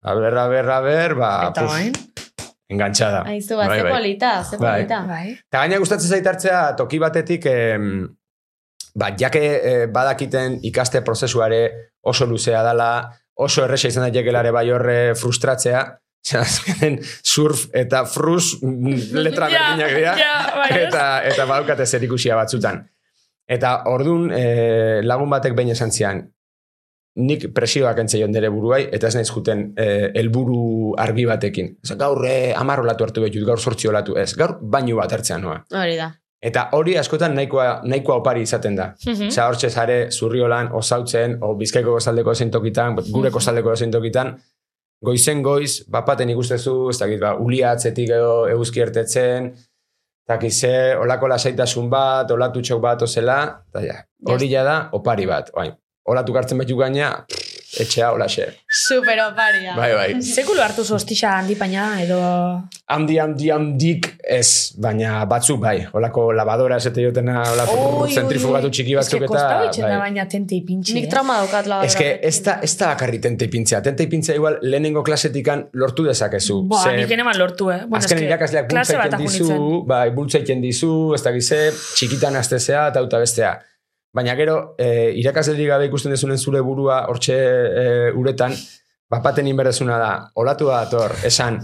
a 0.05 0.16
ber, 0.16 0.40
a 0.44 0.49
ber, 0.49 0.73
a 0.79 0.81
ber, 0.85 1.14
ba, 1.21 1.31
Eta 1.51 1.68
puf, 1.68 2.28
bain. 2.68 2.76
engantzada. 2.76 3.22
Aizu, 3.26 3.57
bat, 3.57 3.68
Bai, 3.68 3.78
ze 3.78 3.83
bai. 3.83 3.92
polita, 3.92 4.44
ze 4.44 4.57
Bai. 4.57 4.72
polita. 4.81 5.00
Bai. 5.07 5.31
Eta 5.48 5.59
gaina 5.62 5.78
gustatzen 5.78 6.11
zait 6.11 6.26
hartzea 6.26 6.74
toki 6.76 6.98
batetik 6.98 7.46
em, 7.46 8.09
ba, 8.94 9.11
jake 9.16 9.40
eh, 9.42 9.87
badakiten 9.87 10.59
ikaste 10.62 11.02
prozesuare 11.02 11.62
oso 12.02 12.26
luzea 12.26 12.62
dala, 12.62 13.11
oso 13.35 13.64
erresa 13.64 13.88
izan 13.88 14.02
daitekelare 14.09 14.50
bai 14.50 14.70
horre 14.70 15.14
frustratzea, 15.14 15.98
azkenen 16.38 16.98
surf 17.22 17.68
eta 17.72 18.04
frus 18.04 18.59
mm, 18.62 18.98
letra 19.24 19.48
Ja, 19.48 19.59
berdinak 19.70 19.94
dira, 19.96 20.14
ja, 20.18 20.33
bai, 20.57 20.70
eta, 20.83 21.04
eta 21.24 21.46
badaukate 21.46 21.87
zer 21.87 22.02
ikusia 22.04 22.37
batzutan. 22.37 22.83
Eta 23.48 23.85
ordun 23.88 24.28
eh, 24.35 25.00
lagun 25.02 25.31
batek 25.31 25.54
behin 25.57 25.70
esan 25.72 25.90
zian, 25.90 26.26
nik 27.16 27.49
presioak 27.55 27.99
entzeion 27.99 28.33
dere 28.33 28.51
buruai, 28.53 28.85
eta 28.92 29.09
ez 29.09 29.14
naiz 29.16 29.29
juten 29.31 29.73
eh, 29.77 30.11
helburu 30.14 30.94
argi 30.99 31.25
batekin. 31.27 31.73
Osa, 31.85 31.97
gaur 31.99 32.25
eh, 32.29 32.53
amar 32.57 32.85
olatu 32.85 33.05
hartu 33.05 33.25
behitut, 33.25 33.47
gaur 33.47 33.59
sortzi 33.59 33.88
olatu 33.88 34.16
ez. 34.16 34.33
Gaur 34.38 34.59
bainu 34.62 34.97
bat 35.01 35.12
hartzean 35.12 35.42
noa. 35.42 35.62
Hori 35.75 35.97
da. 35.99 36.12
Eta 36.38 36.68
hori 36.79 36.94
askotan 36.99 37.35
nahikoa, 37.35 37.81
nahikoa 37.83 38.21
opari 38.21 38.44
izaten 38.47 38.77
da. 38.79 38.92
Mhm. 39.07 39.33
Osea, 39.33 39.49
hortxe 39.49 39.71
zare, 39.71 39.99
zurriolan, 40.12 40.71
osautzen, 40.73 41.38
o 41.42 41.55
bizkaiko 41.59 41.97
gozaldeko 41.97 42.35
zein 42.35 42.53
tokitan, 42.55 42.94
gure 43.11 43.33
kostaldeko 43.35 43.75
zein 43.75 43.90
tokitan, 43.90 44.37
goizen 45.03 45.42
goiz, 45.42 45.83
bapaten 45.90 46.31
ikustezu, 46.31 46.77
ez 46.92 46.99
dakit, 47.01 47.18
ba, 47.23 47.35
ulia 47.42 47.73
atzetik 47.75 48.14
edo 48.14 48.47
eguzki 48.51 48.83
ertetzen, 48.87 49.51
dakize, 50.29 50.94
olako 51.01 51.33
lasaitasun 51.33 51.90
bat, 51.90 52.31
olatutxok 52.31 52.81
bat 52.83 53.03
ozela, 53.03 53.38
eta 53.71 53.83
ja, 53.83 53.99
hori 54.31 54.51
ja 54.53 54.62
da, 54.66 54.79
opari 54.94 55.27
bat. 55.27 55.51
Oain, 55.57 55.75
olatu 56.09 56.33
gartzen 56.33 56.59
betu 56.59 56.77
gaina, 56.79 57.11
etxea 57.79 58.12
olaxe. 58.16 58.47
Super 58.87 59.18
oparia. 59.27 59.75
Bai, 59.77 59.90
bai. 59.94 60.09
Sekulo 60.25 60.62
hartu 60.64 60.85
zu 60.85 60.94
hostixa 60.97 61.35
handi 61.38 61.55
paina 61.61 61.90
edo... 62.03 62.18
Handi, 62.88 63.18
handi, 63.21 63.51
handik 63.53 64.07
ez, 64.25 64.73
baina 64.81 65.18
batzuk 65.29 65.61
bai. 65.61 65.75
Olako 65.92 66.31
lavadora 66.33 66.79
esete 66.81 67.05
jotena, 67.05 67.42
olako 67.53 67.77
Oi, 68.07 68.14
zentrifugatu 68.16 68.71
txiki 68.73 68.97
Ez 68.97 69.05
que 69.12 69.21
batzuk 69.21 69.27
eta... 69.29 69.44
itxen 69.68 69.85
da 69.85 69.90
bai. 69.92 69.99
baina 70.07 70.25
tente 70.33 70.57
ipintxi, 70.57 70.97
Nik 70.97 71.07
eh? 71.11 71.12
trauma 71.12 71.37
daukat 71.42 71.68
la 71.68 71.83
Ez 71.85 71.92
que 72.01 72.09
ez 72.25 72.35
da, 72.47 72.57
ez 72.64 72.73
da 72.81 72.90
bakarri 72.94 73.21
tente 73.29 73.44
ipintzea. 73.51 73.83
Tente 73.85 74.09
ipintzea 74.09 74.38
igual 74.40 74.59
lehenengo 74.64 75.05
klasetikan 75.05 75.66
lortu 75.77 76.09
dezakezu. 76.09 76.62
Ba, 76.73 76.81
Ze- 76.87 76.97
nik 76.97 77.12
eneman 77.18 77.37
lortu, 77.38 77.68
eh? 77.75 77.83
Bueno, 77.85 78.01
Azken 78.01 78.25
irakasleak 78.25 78.71
klase 78.73 78.97
bultza 78.97 79.05
bat 79.05 79.21
egiten 79.21 79.44
dizu, 79.44 79.83
bai, 79.92 80.05
bultza 80.16 80.40
egiten 80.40 80.64
dizu, 80.64 80.92
ez 81.14 81.23
da 81.29 81.37
gize, 81.37 81.61
txikitan 81.94 82.40
aztezea 82.40 82.88
eta 82.94 83.05
auta 83.05 83.21
bestea. 83.21 83.59
Baina 84.14 84.35
gero, 84.38 84.75
e, 84.81 85.12
irakaslerik 85.21 85.68
gabe 85.68 85.88
ikusten 85.90 86.14
dezunen 86.14 86.38
zure 86.38 86.62
burua 86.64 87.03
hortxe 87.12 87.37
e, 87.37 87.87
uretan, 88.16 88.55
bapaten 89.11 89.47
inberezuna 89.47 89.99
da, 90.01 90.12
olatu 90.40 90.71
da 90.71 90.85
dator, 90.85 91.14
esan, 91.29 91.61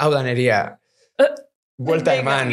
hau 0.00 0.10
da 0.12 0.22
neria, 0.24 0.62
buelta 1.82 2.14
eman, 2.14 2.52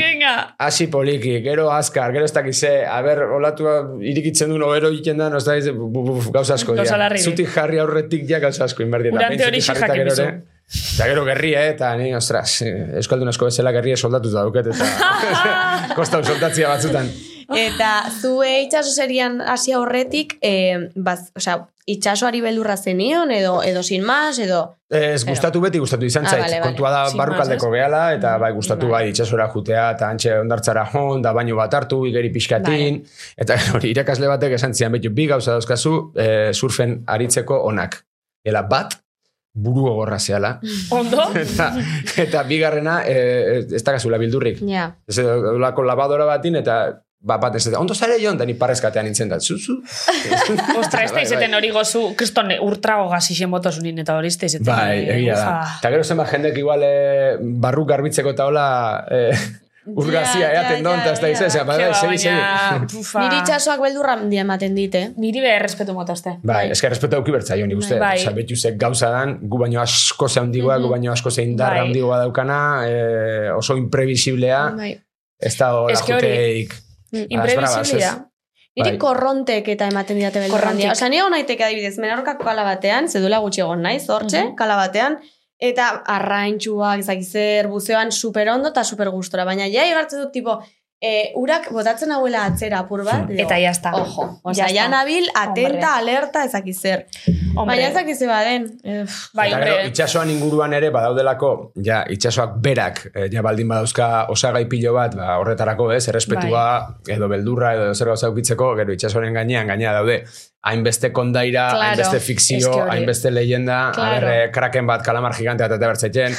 hasi 0.58 0.88
poliki, 0.92 1.38
gero 1.46 1.70
azkar, 1.72 2.12
gero 2.16 2.26
ez 2.26 2.34
dakize, 2.34 2.72
a 2.88 3.00
ber, 3.06 3.24
olatua 3.38 3.76
irikitzen 4.12 4.52
du 4.52 4.60
nobero 4.62 4.92
egiten 4.94 5.20
da, 5.22 5.30
no 5.32 5.40
ez 5.40 5.46
dakize, 5.48 5.74
gauza 6.34 6.58
asko 6.58 6.78
dira. 6.78 7.10
Zutik 7.20 7.52
jarri 7.54 7.82
aurretik 7.84 8.26
ja 8.30 8.42
gauza 8.44 8.66
asko 8.68 8.86
inberdi. 8.86 9.14
Urante 9.16 9.48
hori 9.48 9.62
bizu. 9.62 10.30
Eta 10.70 11.08
gero 11.10 11.24
gerria, 11.26 11.64
eh, 11.66 11.74
eta 11.74 11.96
ni, 11.98 12.12
ostras, 12.14 12.62
eh, 12.62 13.00
Euskaldun 13.00 13.32
asko 13.32 13.48
bezala 13.50 13.74
gerria 13.74 13.98
soldatuta 13.98 14.44
dauket, 14.44 14.70
eta 14.70 14.90
kostau 15.98 16.22
soldatzia 16.24 16.70
batzutan. 16.70 17.10
Eta 17.56 18.06
zu 18.22 18.40
itxaso 18.44 18.92
serian 18.94 19.42
hasi 19.42 19.72
aurretik, 19.74 20.38
eh, 20.42 20.90
baz, 20.96 21.32
osea, 21.36 21.68
itxasoari 21.90 22.42
beldurra 22.42 22.76
zenion, 22.78 23.32
edo, 23.34 23.64
edo 23.66 23.82
sin 23.84 24.04
más, 24.06 24.38
edo... 24.40 24.76
Ez 24.90 25.24
gustatu 25.26 25.62
beti 25.62 25.80
gustatu 25.82 26.06
izan 26.06 26.26
Ah, 26.26 26.30
zait. 26.30 26.42
vale, 26.44 26.60
vale. 26.60 26.68
Kontua 26.72 26.92
da 26.92 27.00
Sin 27.10 27.18
barrukaldeko 27.18 27.72
gehala, 27.72 28.14
eta 28.14 28.38
bai 28.38 28.52
gustatu 28.54 28.88
Bai. 28.90 29.04
bai 29.06 29.10
itxasora 29.10 29.48
jutea, 29.50 29.88
eta 29.96 30.10
antxe 30.10 30.36
ondartzara 30.40 30.84
hon, 30.94 31.22
da 31.26 31.34
baino 31.34 31.56
bat 31.58 31.74
hartu, 31.74 32.04
igeri 32.06 32.30
pixkatin, 32.30 33.02
eta 33.38 33.58
hori 33.76 33.90
irakasle 33.96 34.28
batek 34.30 34.54
esan 34.60 34.74
zian, 34.78 34.92
betu 34.92 35.10
bi 35.10 35.26
gauza 35.28 35.52
dauzkazu, 35.58 35.96
eh, 36.16 36.50
surfen 36.54 37.04
aritzeko 37.08 37.64
onak. 37.72 38.04
Ela 38.46 38.62
bat, 38.70 38.94
buru 39.54 39.90
gogorra 39.90 40.20
zehala. 40.20 40.60
Ondo? 41.02 41.32
eta, 41.36 41.74
eta 42.18 42.44
bigarrena, 42.44 43.02
eh, 43.10 43.66
ez 43.66 43.84
dakazula 43.84 44.18
bildurrik. 44.22 44.62
Ja. 44.70 44.92
Ez 45.08 45.18
olako 45.26 45.84
lavadora 45.84 46.26
batin, 46.26 46.56
eta 46.62 47.02
ba, 47.20 47.38
bat 47.38 47.56
ez 47.56 47.68
ondo 47.76 47.94
zare 47.94 48.18
joan, 48.22 48.38
da 48.40 48.46
ni 48.48 48.56
parrezkatean 48.56 49.06
nintzen 49.10 49.30
da, 49.30 49.40
zuzu. 49.40 49.80
Ostra, 50.80 51.04
ez 51.04 51.12
da 51.12 51.22
izeten 51.22 51.54
hori 51.58 51.72
gozu, 51.76 52.14
kriston 52.20 52.52
urtrago 52.64 53.10
gazixen 53.12 53.52
botosunin 53.52 54.00
eta 54.06 54.16
hori 54.18 54.32
ez 54.32 54.38
da 54.40 54.52
izeten. 54.52 54.68
Bai, 54.70 55.00
egia 55.20 55.40
da. 55.40 55.56
Eta 55.80 55.92
gero 55.96 56.04
zenbat 56.04 56.32
jendek 56.36 56.62
igual 56.62 56.86
eh, 56.86 57.34
barruk 57.40 57.90
garbitzeko 57.92 58.36
eta 58.36 58.48
hola 58.48 58.68
eh, 59.12 59.36
urgazia 59.90 60.40
Ja, 60.40 60.50
ja, 60.54 60.64
eaten 60.64 60.84
don, 60.86 61.00
eta 61.00 61.12
ez 61.12 61.20
da 61.20 61.28
ja, 61.28 61.36
izan, 61.36 61.52
ja. 61.60 61.64
bai, 61.68 61.78
bai, 61.82 61.94
segi, 61.98 62.18
segi. 62.24 63.04
Niri 63.24 63.40
itxasoak 63.42 63.84
beldurra 63.84 64.16
handia 64.20 64.44
ematen 64.46 64.76
dit, 64.78 64.96
eh? 64.96 65.12
Niri 65.20 65.42
be 65.44 65.52
errespetu 65.58 65.96
motazte. 65.98 66.38
Bai, 66.46 66.68
esker 66.76 66.94
respetu 66.94 67.18
auki 67.20 67.34
bertza 67.36 67.58
nik 67.60 67.80
uste. 67.82 67.98
Bai. 68.02 68.16
Osa, 68.22 68.36
betu 68.38 68.56
zek 68.56 68.78
gauza 68.80 69.10
dan, 69.14 69.40
gu 69.42 69.60
baino 69.64 69.82
asko 69.84 70.30
ze 70.30 70.40
handigoa, 70.44 70.78
gu 70.80 70.92
baino 70.94 71.12
asko 71.12 71.32
ze 71.34 71.44
indarra 71.48 71.82
Bai. 71.82 71.88
handigoa 71.88 72.20
daukana, 72.24 72.60
eh, 72.88 73.50
oso 73.56 73.78
imprevisiblea, 73.80 74.62
Bai. 74.78 74.94
ez 75.40 75.58
da 75.58 75.74
Eske 75.90 76.16
hori- 76.16 76.70
juteik. 77.12 77.32
Imprevisibilia. 77.32 78.12
Niri 78.78 78.92
Bai. 78.92 78.98
korrontek 79.02 79.68
eta 79.68 79.88
ematen 79.92 80.16
didate 80.16 80.40
Korrontik. 80.48 80.70
handia. 80.70 80.92
Osa, 80.92 81.10
ni 81.10 81.18
egon 81.18 81.32
naiteke 81.32 81.64
adibidez, 81.66 81.98
menarrokako 82.00 82.44
kala 82.44 82.64
batean, 82.64 83.10
zedula 83.10 83.40
gutxi 83.44 83.62
egon 83.62 83.82
naiz, 83.82 84.08
hortxe, 84.10 84.44
Mhm. 84.44 84.56
kala 84.56 84.76
batean, 84.78 85.18
eta 85.60 85.90
arraintxuak, 86.06 87.00
ezakizer, 87.00 87.68
buzeoan 87.68 88.12
super 88.12 88.48
ondo 88.50 88.70
eta 88.70 88.84
super 88.84 89.10
gustora. 89.10 89.44
Baina 89.44 89.66
ja 89.68 89.86
igartzen 89.90 90.22
dut, 90.22 90.32
tipo, 90.32 90.60
e, 91.02 91.32
urak 91.36 91.70
botatzen 91.72 92.12
hauela 92.12 92.46
atzera 92.46 92.80
apur 92.84 93.04
bat. 93.06 93.28
Digo, 93.28 93.42
Eta 93.42 93.58
ya 93.60 93.72
está. 93.72 93.94
Ojo, 93.96 94.40
osea, 94.44 94.68
Ya 94.68 94.74
ja 94.74 94.86
está. 94.86 94.90
nabil, 94.98 95.28
atenta, 95.34 95.72
Hombre. 95.72 96.12
alerta, 96.12 96.44
ezakizer. 96.46 97.06
Hombre, 97.56 97.76
Baina 97.76 97.88
ezakize 97.88 98.28
baden. 98.28 98.68
bai, 99.34 99.48
eta 99.52 99.60
gero, 99.64 99.78
itxasoan 99.88 100.30
inguruan 100.30 100.74
ere 100.74 100.90
badaudelako, 100.90 101.72
ja, 101.84 102.04
itxasoak 102.10 102.58
berak, 102.62 103.12
eh, 103.16 103.30
ja 103.32 103.42
baldin 103.42 103.68
badauzka 103.68 104.28
osagai 104.30 104.66
pilo 104.68 104.94
bat, 104.94 105.16
ba, 105.16 105.38
horretarako 105.40 105.92
ez, 105.94 106.08
errespetua, 106.08 106.66
Bai. 107.06 107.16
edo 107.16 107.28
beldurra, 107.30 107.74
edo 107.76 107.94
zer 107.96 108.08
gauza 108.08 108.30
ukitzeko, 108.30 108.76
gero 108.76 108.94
itxasoren 108.94 109.34
gainean, 109.34 109.68
gainea 109.68 109.94
daude, 109.94 110.24
hainbeste 110.62 111.12
kondaira, 111.14 111.70
Claro. 111.70 111.88
hainbeste 111.88 112.20
fikzio, 112.20 112.84
hainbeste 112.92 113.32
leyenda, 113.32 113.92
Claro. 113.94 114.16
a 114.16 114.20
ber, 114.20 114.30
eh, 114.48 114.52
kraken 114.52 114.86
bat, 114.88 115.02
kalamar 115.06 115.34
gigante 115.34 115.64
bat 115.64 115.72
eta 115.78 115.88
bertzetzen, 115.88 116.36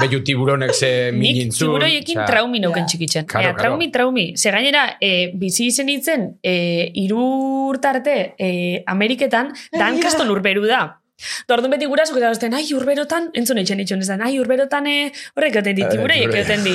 behiu 0.00 0.22
tiburonek 0.22 0.72
ze 0.72 1.10
Nik 1.12 1.20
minintzun. 1.20 1.66
tiburoiekin 1.68 2.18
osea, 2.18 2.26
traumi 2.26 2.60
neuken 2.60 2.82
Ja. 2.82 2.86
txikitzen. 2.86 3.26
Claro, 3.26 3.46
Ea, 3.46 3.52
claro. 3.54 3.62
traumi, 3.68 3.90
traumi. 3.90 4.36
Ze 4.36 4.50
gainera, 4.50 4.96
e, 5.00 5.32
bizi 5.34 5.66
izen 5.66 5.88
itzen, 5.88 6.38
e, 6.42 6.90
irurtarte 6.94 8.34
e, 8.38 8.82
Ameriketan, 8.86 9.52
dan 9.72 9.98
kaston 10.00 10.30
urberu 10.30 10.66
da. 10.66 11.00
Da 11.48 11.54
orduan 11.56 11.70
beti 11.72 11.86
gurasok 11.88 12.18
eta 12.20 12.28
beste, 12.28 12.48
ai, 12.52 12.64
urberotan, 12.76 13.30
entzun 13.32 13.56
eitzen 13.62 13.78
eitzen 13.80 14.02
ez 14.04 14.08
da, 14.10 14.18
ai, 14.20 14.34
urberotan 14.42 14.86
e, 14.90 14.96
horrek 15.36 15.54
egoten 15.56 15.76
di, 15.78 15.82
Eh, 15.86 15.88
tibureiek 15.94 16.26
tiburoi. 16.28 16.40
egoten 16.42 16.64
di. 16.64 16.74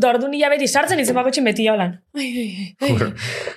Da 0.00 0.08
orduan 0.14 0.30
nila 0.32 0.48
beti 0.48 0.66
sartzen 0.68 1.00
izen 1.02 1.14
bakotxen 1.14 1.44
beti 1.44 1.66
haulan. 1.68 1.92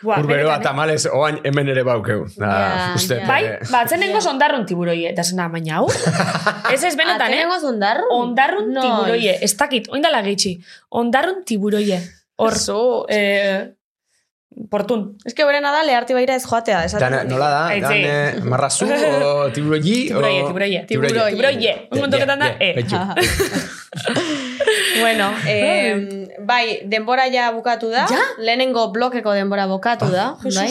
Buah, 0.02 0.20
Urberoa 0.20 0.26
benetan, 0.28 0.60
eh. 0.60 0.64
tamales 0.64 1.06
oain 1.12 1.40
hemen 1.44 1.70
ere 1.72 1.84
baukeu. 1.88 2.26
Da, 2.38 2.50
Ja, 2.50 2.94
uste, 2.96 3.16
ja. 3.22 3.28
Bai, 3.28 3.44
eh, 3.54 3.58
batzen 3.72 4.00
nengo 4.04 4.20
ondarrun 4.30 4.66
tiburoie, 4.68 5.10
eta 5.14 5.24
zena, 5.24 5.48
baina 5.50 5.80
hau? 5.80 5.88
Ez 6.74 6.84
ez 6.84 6.96
benetan, 7.00 7.34
eh? 7.34 7.46
Zondarru? 7.62 8.08
Ondarrun 8.16 8.72
Noiz. 8.74 8.86
tiburoie, 8.86 9.38
ez 9.44 9.54
dakit, 9.58 9.88
oindala 9.92 10.22
gehitxi. 10.26 10.58
Ondarrun 10.90 11.44
tiburoie. 11.46 12.00
Hor, 12.40 12.56
Zo, 12.56 13.06
eh, 13.10 13.68
portun. 14.70 15.18
Ez 15.26 15.34
que 15.34 15.46
berena 15.46 15.72
da 15.72 15.84
leharti 15.84 16.14
baira 16.14 16.36
ez 16.36 16.44
joatea. 16.46 16.84
esaten 16.86 17.12
Dan, 17.12 17.28
dut. 17.28 17.32
nola 17.38 17.50
da? 17.50 17.62
Aitzi. 17.68 17.82
Dan, 17.82 17.94
eh, 17.96 18.42
marrazu 18.44 18.86
o 18.90 19.50
tiburoyi? 19.54 20.12
O- 20.12 20.22
tiburoie. 20.22 20.86
Tiburoie. 20.88 21.30
Tiburoie. 21.32 21.88
Un 21.92 22.00
montoketan 22.02 22.40
da, 22.40 22.56
e. 22.60 22.86
Bueno, 25.00 25.32
eh, 25.48 26.28
bai, 26.42 26.82
denbora 26.86 27.28
ja 27.32 27.52
bukatu 27.52 27.90
da. 27.90 28.06
Ja? 28.10 28.20
Lehenengo 28.38 28.92
blokeko 28.92 29.32
denbora 29.34 29.66
bukatu 29.68 30.10
da. 30.12 30.36
Ah, 30.38 30.54
bai. 30.56 30.70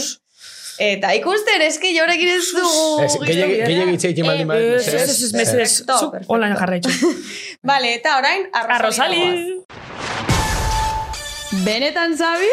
Eta 0.78 1.10
ikusten, 1.16 1.62
eski 1.66 1.90
jorekin 1.96 2.28
ez 2.36 2.52
dugu. 2.54 3.02
Ez, 3.02 3.16
gehiagik 3.18 3.64
gehiagik 3.66 4.24
baldin 4.26 4.44
Eh, 4.44 4.46
bad, 4.46 4.58
Ez, 4.78 4.86
ez, 4.94 5.34
ez, 5.34 5.54
ez, 5.54 5.72
Zuk 5.98 6.14
online 6.28 6.54
jarraitzu. 6.54 6.90
Vale, 7.70 7.94
eta 7.98 8.18
orain. 8.18 8.46
Arrozali. 8.52 9.24
Benetan, 11.64 12.14
Zabi? 12.16 12.52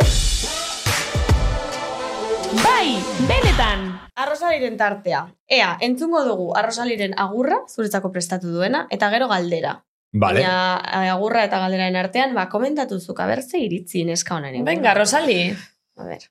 Bai, 2.63 2.95
benetan. 3.27 3.81
Arrozaliren 4.15 4.77
tartea. 4.79 5.25
Ea, 5.51 5.73
entzungo 5.83 6.21
dugu 6.23 6.45
arrozaliren 6.55 7.15
agurra, 7.19 7.57
zuretzako 7.67 8.11
prestatu 8.13 8.53
duena, 8.53 8.85
eta 8.95 9.09
gero 9.11 9.27
galdera. 9.27 9.73
Vale. 10.13 10.39
Baina 10.39 11.03
eh, 11.03 11.09
agurra 11.11 11.43
eta 11.43 11.59
galderaren 11.59 11.97
artean, 11.99 12.35
ba, 12.37 12.45
komentatu 12.51 12.99
zuk, 12.99 13.19
abertze 13.19 13.59
iritzi 13.59 14.05
neska 14.07 14.37
honen. 14.37 14.63
Venga, 14.63 14.93
Rosali. 14.95 15.49
A 15.97 16.07
ver. 16.07 16.29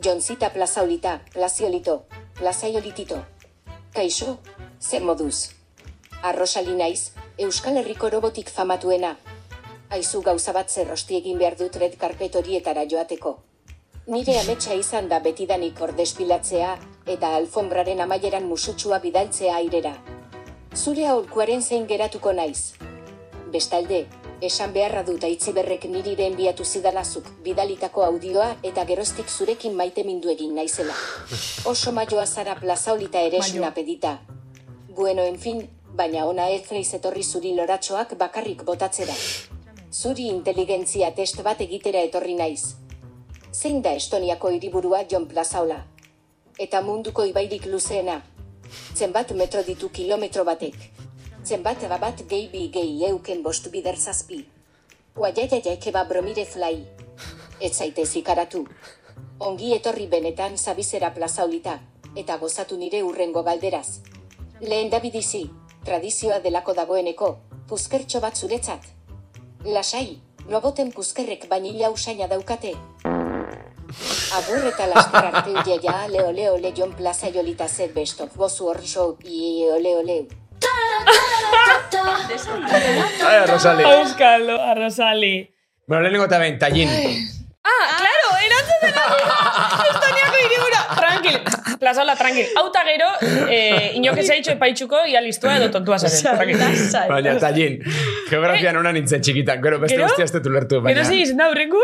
Jonzita 0.00 0.48
plazaolita, 0.54 1.18
plaziolito, 1.34 2.06
plazaiolitito. 2.38 3.18
Kaixo, 3.92 4.38
zer 4.80 5.04
moduz? 5.04 5.50
Arrosali 6.22 6.72
naiz, 6.78 7.10
Euskal 7.36 7.76
Herriko 7.82 8.08
robotik 8.08 8.48
famatuena. 8.48 9.16
Aizu 9.90 10.20
gauza 10.22 10.52
bat 10.54 10.70
zerrosti 10.70 11.16
egin 11.18 11.38
behar 11.38 11.56
dut 11.58 11.76
red 11.82 11.96
karpet 11.98 12.36
horietara 12.38 12.84
joateko. 12.92 13.34
Nire 14.06 14.36
ametsa 14.40 14.74
izan 14.78 15.08
da 15.10 15.18
betidanik 15.24 15.80
ordespilatzea, 15.82 16.70
eta 17.06 17.34
alfombraren 17.40 18.00
amaieran 18.06 18.46
musutsua 18.46 19.00
bidaltzea 19.02 19.56
airera. 19.56 19.96
Zure 20.76 21.06
aurkuaren 21.10 21.62
zein 21.62 21.86
geratuko 21.90 22.32
naiz. 22.32 22.72
Bestalde, 23.50 24.06
Esan 24.40 24.70
beharra 24.72 25.02
dut 25.04 25.24
aitziberrek 25.26 25.82
nirire 25.92 26.24
enbiatu 26.30 26.64
zidanazuk 26.64 27.26
bidalitako 27.44 28.06
audioa 28.06 28.46
eta 28.64 28.86
geroztik 28.88 29.28
zurekin 29.28 29.76
maite 29.76 30.04
mindu 30.06 30.32
egin 30.32 30.54
naizela. 30.56 30.96
Oso 31.68 31.92
maioa 31.92 32.24
zara 32.26 32.54
plazaolita 32.62 33.20
ere 33.20 33.42
esuna 33.44 33.74
pedita. 33.76 34.14
Bueno, 34.96 35.28
en 35.28 35.36
fin, 35.38 35.60
baina 35.92 36.24
ona 36.24 36.48
ez 36.48 36.64
naiz 36.70 36.88
etorri 36.96 37.22
zuri 37.22 37.52
loratxoak 37.58 38.16
bakarrik 38.16 38.64
botatzera. 38.64 39.16
Zuri 39.90 40.28
inteligentzia 40.30 41.08
test 41.10 41.40
bat 41.42 41.58
egitera 41.64 41.98
etorri 42.06 42.36
naiz. 42.38 42.76
Zein 43.50 43.80
da 43.82 43.90
Estoniako 43.98 44.52
hiriburua 44.54 45.00
Jon 45.10 45.24
Plazaola? 45.26 45.80
Eta 46.62 46.78
munduko 46.80 47.24
ibairik 47.26 47.66
luzeena. 47.66 48.20
Zenbat 48.94 49.32
metro 49.34 49.64
ditu 49.66 49.88
kilometro 49.90 50.44
batek. 50.44 50.76
Zenbat 51.44 51.82
bat 52.00 52.22
gehi 52.28 52.46
bi 52.52 52.68
gehi 52.70 53.04
euken 53.08 53.42
bost 53.42 53.66
bider 53.72 53.96
zazpi. 53.96 54.44
Uaiaiaiak 55.16 55.86
eba 55.86 56.04
bromire 56.04 56.44
fly. 56.44 56.86
Ez 57.60 57.74
zaitez 57.74 58.14
ikaratu. 58.14 58.64
Ongi 59.40 59.74
etorri 59.74 60.06
benetan 60.06 60.56
zabizera 60.56 61.10
plazaolita, 61.10 61.80
eta 62.14 62.38
gozatu 62.38 62.76
nire 62.76 63.02
urrengo 63.02 63.42
galderaz. 63.42 63.98
Lehen 64.60 64.88
dabidizi, 64.90 65.50
tradizioa 65.84 66.38
delako 66.38 66.74
dagoeneko, 66.74 67.36
puzkertxo 67.66 68.20
bat 68.20 68.36
zuretzat. 68.36 68.99
Lasai, 69.64 70.16
roboten 70.48 70.88
puzkerrek 70.92 71.44
bainila 71.48 71.90
usaina 71.92 72.26
daukate. 72.28 72.72
Agur 74.38 74.64
eta 74.70 74.86
laster 74.88 75.26
arte 75.28 75.52
uia 75.76 76.06
leo 76.08 76.30
leo 76.32 76.56
lejon 76.56 76.94
plaza 76.96 77.28
jolita 77.34 77.68
zet 77.68 77.92
best 77.94 78.20
of 78.20 78.36
bozu 78.36 78.70
hor 78.70 78.80
show 78.80 79.18
i 79.24 79.66
ole 79.68 79.96
ole. 79.96 80.26
Ai, 83.26 83.46
Rosali. 83.46 83.84
Euskalo, 83.84 84.60
arrozali. 84.62 85.34
Bueno, 85.86 86.02
lehenengo 86.02 86.24
eta 86.24 86.38
behin, 86.38 86.58
tallin. 86.58 86.88
Ah, 87.64 87.86
claro, 87.98 88.28
erantzun 88.46 88.80
dela. 88.80 89.04
Estoniako 89.90 90.36
hiribura. 90.44 90.80
Tranquil, 90.96 91.38
plazola, 91.80 92.14
tranquil. 92.16 92.50
Auta 92.60 92.84
gero, 92.86 93.08
eh, 93.48 93.96
inok 93.98 94.20
ez 94.22 94.28
haitxo 94.34 94.54
epaitxuko, 94.56 95.04
ia 95.10 95.22
listua 95.24 95.56
edo 95.58 95.70
tontua 95.74 95.98
zaren. 95.98 96.58
Baina, 97.10 97.38
tallin. 97.42 97.80
Geografian 98.28 98.78
ona 98.82 98.92
nintzen 98.96 99.24
txikitan, 99.24 99.62
gero 99.64 99.80
beste 99.82 99.98
guztia 100.02 100.28
ez 100.28 100.34
dut 100.36 100.46
ulertu. 100.52 100.84
Gero 100.86 101.08
zei 101.08 101.24
izen 101.24 101.40
da 101.40 101.50
hurrengo? 101.50 101.82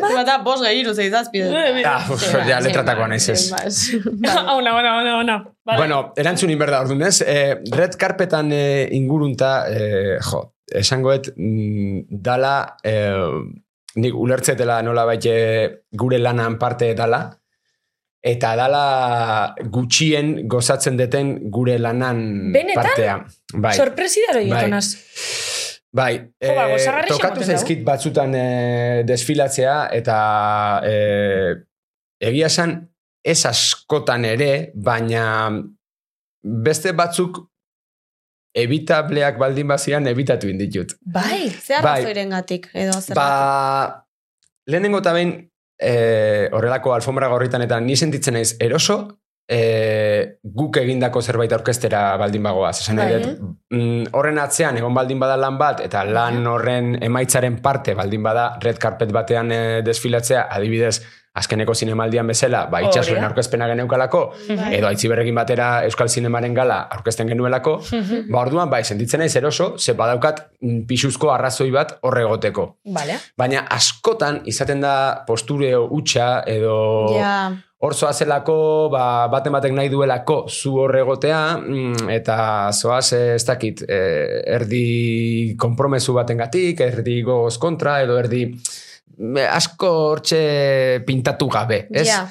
Bata, 0.00 0.38
bos 0.40 0.62
gehiru 0.64 0.94
zeizazpi. 0.96 1.42
Ah, 1.84 2.06
uf, 2.08 2.22
ja, 2.48 2.62
letratakoa 2.64 3.10
naiz 3.12 3.28
ez. 3.28 3.42
Ona, 4.56 4.72
ona, 4.72 4.92
ona, 5.02 5.16
ona. 5.20 5.36
Vale. 5.66 5.78
Bueno, 5.82 5.98
erantzun 6.16 6.50
inberda 6.50 6.80
orduan 6.80 7.04
ez. 7.04 7.20
Eh, 7.20 7.58
red 7.76 7.98
carpetan 8.00 8.48
eh, 8.56 8.88
ingurunta, 8.96 9.50
eh, 9.68 10.16
jo, 10.24 10.40
esangoet, 10.80 11.28
mm, 11.36 12.06
dala, 12.24 12.54
eh, 12.84 13.28
nik 14.00 14.16
ulertzetela 14.16 14.80
nola 14.84 15.04
baite 15.08 15.36
gure 15.92 16.18
lanan 16.24 16.56
parte 16.58 16.94
dala, 16.96 17.26
eta 18.26 18.54
dala 18.58 18.84
gutxien 19.70 20.48
gozatzen 20.50 20.98
deten 20.98 21.36
gure 21.54 21.76
lanan 21.78 22.52
Benetan? 22.54 22.82
partea. 22.82 23.14
Bai. 23.54 23.74
Sorpresidaro 23.78 24.42
Bai. 24.42 24.48
jotonaz. 24.50 24.88
Bai, 25.96 26.14
Jo, 26.18 26.52
ba, 26.52 26.66
eh, 26.66 26.72
gozagarri 26.74 27.08
tokatu 27.08 27.44
zaizkit 27.46 27.84
batzutan 27.86 28.34
eh, 28.36 29.02
desfilatzea 29.08 29.76
eta 29.96 30.16
eh, 30.84 31.54
egia 32.20 32.50
esan 32.50 32.76
ez 33.26 33.40
askotan 33.48 34.26
ere, 34.28 34.72
baina 34.74 35.22
beste 36.42 36.92
batzuk 36.94 37.40
ebitableak 38.56 39.38
baldin 39.40 39.68
bazian 39.68 40.06
ebitatu 40.10 40.48
inditut. 40.48 40.94
Bai. 41.00 41.48
Zer 41.50 41.82
Bai. 41.84 42.02
gatik, 42.30 42.68
edo 42.74 43.00
zer 43.00 43.16
Ba, 43.16 44.04
lehenengo 44.66 45.00
eta 45.02 45.12
behin 45.12 45.34
eh, 45.78 46.48
horrelako 46.52 46.94
alfombra 46.94 47.28
gorritan 47.28 47.62
eta 47.62 47.80
ni 47.80 47.96
sentitzen 47.96 48.34
naiz 48.34 48.56
eroso 48.60 48.98
eh, 49.48 50.38
guk 50.42 50.78
egindako 50.80 51.22
zerbait 51.22 51.52
orkestera 51.52 52.16
baldin 52.18 52.42
bagoaz. 52.42 52.80
Esan 52.82 52.98
Bai. 52.98 53.20
mm, 53.70 54.08
horren 54.18 54.40
atzean 54.42 54.78
egon 54.80 54.94
baldin 54.94 55.20
bada 55.22 55.36
lan 55.38 55.58
bat 55.58 55.80
eta 55.84 56.04
lan 56.04 56.46
horren 56.46 56.96
emaitzaren 57.02 57.60
parte 57.62 57.94
baldin 57.94 58.22
bada 58.22 58.48
red 58.62 58.78
carpet 58.82 59.12
batean 59.12 59.52
eh, 59.52 59.82
desfilatzea, 59.86 60.48
adibidez, 60.50 61.00
azkeneko 61.36 61.74
zinemaldian 61.74 62.26
bezala, 62.30 62.64
ba, 62.72 62.80
itxasuen 62.86 63.24
aurkezpena 63.26 63.68
geneukalako, 63.72 64.22
Bai. 64.48 64.70
edo 64.78 64.88
aitziberrekin 64.88 65.36
batera 65.36 65.68
Euskal 65.84 66.08
Zinemaren 66.08 66.54
gala 66.56 66.80
aurkezten 66.96 67.28
genuelako, 67.28 67.76
ba, 68.30 68.40
orduan, 68.40 68.72
bai, 68.72 68.82
sentitzen 68.84 69.20
naiz 69.20 69.34
eroso, 69.36 69.74
ze 69.78 69.96
badaukat 69.98 70.42
mm, 70.60 70.86
pisuzko 70.88 71.32
arrazoi 71.34 71.68
bat 71.74 71.98
horregoteko. 72.06 72.66
Vale. 72.96 73.20
Baina 73.38 73.66
askotan 73.76 74.42
izaten 74.48 74.80
da 74.84 74.96
postureo 75.28 75.86
hutsa 75.92 76.42
edo 76.48 76.76
Ja, 77.16 77.50
hor 77.84 77.94
zoazelako 77.94 78.56
ba, 78.92 79.04
baten 79.32 79.52
batek 79.52 79.74
nahi 79.76 79.90
duelako 79.92 80.38
zu 80.48 80.72
horregotea 80.80 81.40
mm, 81.60 82.08
eta 82.16 82.38
zoaz 82.72 83.12
eh, 83.12 83.34
ez 83.36 83.44
dakit 83.44 83.84
eh, 83.84 84.42
erdi 84.56 85.54
konpromesu 85.60 86.16
batengatik, 86.16 86.80
erdi 86.80 87.20
goz 87.26 87.58
kontra 87.60 88.00
edo 88.04 88.16
erdi 88.18 88.46
asko 89.50 89.92
hortxe 90.10 90.40
pintatu 91.06 91.48
gabe, 91.52 91.86
ez? 91.90 92.08
ja. 92.08 92.26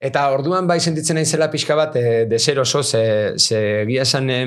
Eta 0.00 0.22
orduan 0.32 0.64
bai 0.64 0.78
sentitzen 0.80 1.18
naizela 1.20 1.50
pixka 1.52 1.74
bat 1.76 1.96
e, 2.00 2.24
deseroso, 2.24 2.80
ze, 2.82 3.34
ze 3.36 3.58
egia 3.82 4.06
esan 4.06 4.30
e, 4.32 4.38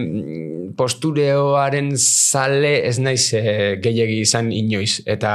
postureoaren 0.77 1.91
zale 1.97 2.79
ez 2.87 2.97
naiz 2.97 3.27
e, 3.37 3.43
gehiegi 3.83 4.23
izan 4.23 4.49
inoiz. 4.51 5.03
Eta, 5.05 5.33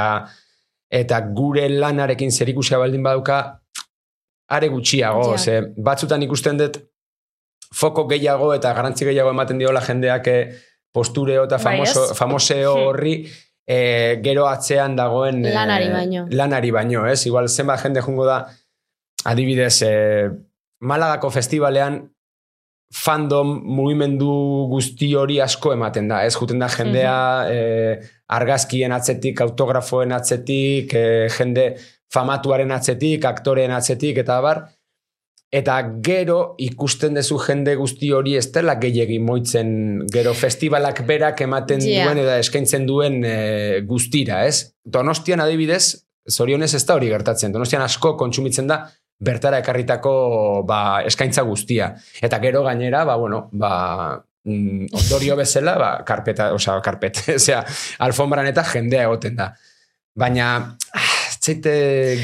eta 0.91 1.21
gure 1.37 1.69
lanarekin 1.71 2.35
zerikusia 2.35 2.81
baldin 2.81 3.05
badauka, 3.05 3.39
are 4.49 4.67
gutxiago. 4.67 5.23
Ja. 5.31 5.37
Ze 5.37 5.59
batzutan 5.77 6.23
ikusten 6.25 6.59
dut 6.59 6.81
foko 7.75 8.07
gehiago 8.09 8.51
eta 8.55 8.73
garantzi 8.73 9.05
gehiago 9.07 9.31
ematen 9.31 9.61
diola 9.61 9.81
jendeak 9.85 10.27
e, 10.27 10.39
postureo 10.91 11.45
eta 11.45 11.61
Bai, 11.61 11.77
famoso, 11.77 12.09
ez? 12.09 12.17
famoseo 12.17 12.73
Hmm. 12.75 12.87
horri 12.87 13.15
e, 13.69 14.19
gero 14.25 14.47
atzean 14.49 14.95
dagoen 14.97 15.43
e, 15.45 15.53
Lanari 15.53 15.89
baino. 15.93 16.25
lanari 16.33 16.71
baino, 16.73 17.05
ez? 17.07 17.21
Igual 17.29 17.49
zenbat 17.49 17.83
jende 17.85 18.01
jungo 18.01 18.25
da 18.25 18.39
adibidez, 19.29 19.81
e, 19.85 19.93
Malagako 20.79 21.27
festivalean 21.29 21.99
fandom 22.95 23.49
mugimendu 23.67 24.31
guzti 24.71 25.11
hori 25.13 25.41
asko 25.43 25.73
ematen 25.75 26.07
da, 26.09 26.23
ez? 26.25 26.33
Juten 26.39 26.63
da 26.63 26.69
jendea 26.71 27.17
e, 27.51 27.59
argazkien 28.39 28.95
atzetik, 28.95 29.43
autografoen 29.45 30.15
atzetik, 30.15 30.95
e, 30.95 31.27
jende 31.35 31.73
famatuaren 32.13 32.71
atzetik, 32.73 33.27
aktoreen 33.29 33.75
atzetik, 33.75 34.23
eta 34.23 34.39
bar, 34.41 34.63
eta 35.51 35.79
gero 36.05 36.53
ikusten 36.61 37.17
duzu 37.17 37.39
jende 37.41 37.73
guzti 37.79 38.11
hori 38.13 38.35
ez 38.37 38.45
dela 38.53 38.75
gehiegi 38.81 39.17
moitzen 39.19 39.71
gero 40.13 40.35
festivalak 40.37 41.01
berak 41.07 41.41
ematen 41.41 41.81
Ja. 41.81 42.05
duen 42.05 42.21
eta 42.21 42.37
eskaintzen 42.37 42.85
duen 42.85 43.23
e, 43.25 43.81
guztira, 43.87 44.43
ez? 44.45 44.75
Donostian 44.85 45.41
adibidez, 45.41 46.05
zorionez 46.29 46.73
ez 46.75 46.85
da 46.85 46.95
hori 46.95 47.09
gertatzen. 47.09 47.51
Donostian 47.51 47.81
asko 47.81 48.15
kontsumitzen 48.17 48.67
da 48.69 48.83
bertara 49.19 49.57
ekarritako 49.59 50.63
ba, 50.67 51.01
eskaintza 51.09 51.41
guztia. 51.43 51.95
Eta 52.21 52.39
gero 52.39 52.63
gainera, 52.63 53.03
ba, 53.05 53.17
bueno, 53.17 53.49
ba, 53.51 54.21
mm, 54.45 54.93
ondorio 54.93 55.35
bezala, 55.35 55.77
ba, 55.81 55.89
karpeta, 56.05 56.53
osea, 56.53 56.77
karpet, 56.85 57.23
osea, 57.39 57.63
alfombran 58.05 58.47
eta 58.47 58.63
jendea 58.63 59.09
egoten 59.09 59.35
da. 59.35 59.49
Baina, 60.19 60.77
ah, 60.93 61.09
ez 61.29 61.37
zaite 61.39 61.73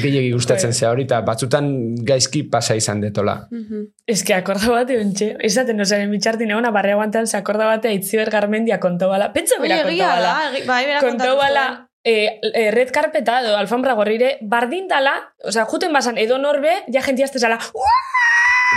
gehiegi 0.02 0.32
gustatzen 0.34 0.74
zea 0.74 0.90
horita, 0.90 1.20
batzutan 1.26 1.70
gaizki 2.06 2.42
pasa 2.50 2.76
izan 2.76 3.00
detola. 3.00 3.36
Mhm. 3.50 3.86
Ez 4.06 4.22
que 4.24 4.34
akorda 4.34 4.70
bate 4.74 4.98
ontxe. 5.00 5.36
Esaten 5.40 5.80
osaren 5.80 6.10
bitxartin 6.10 6.50
egon, 6.50 6.68
barre 6.72 6.92
aguantan 6.92 7.26
se 7.26 7.36
akorda 7.36 7.66
batea 7.66 7.92
itziber 7.92 8.30
garmendia 8.30 8.80
konto 8.80 9.08
bala. 9.08 9.32
Pentsa 9.32 9.60
bera 9.60 9.82
konto 9.82 10.04
bala. 10.04 10.34
bai, 10.66 10.84
bera 10.86 11.00
Konto 11.00 11.36
bala, 11.36 11.88
eh, 12.04 12.40
eh, 12.54 12.70
red 12.70 12.90
carpeta 12.90 13.40
edo 13.42 13.56
alfombra 13.56 13.94
gorrire, 13.94 14.38
bardin 14.40 14.88
dala, 14.88 15.16
osea, 15.44 15.66
juten 15.66 15.92
basan 15.92 16.18
edo 16.18 16.38
norbe, 16.38 16.70
ja 16.92 17.02
jentia 17.02 17.26
zala, 17.26 17.58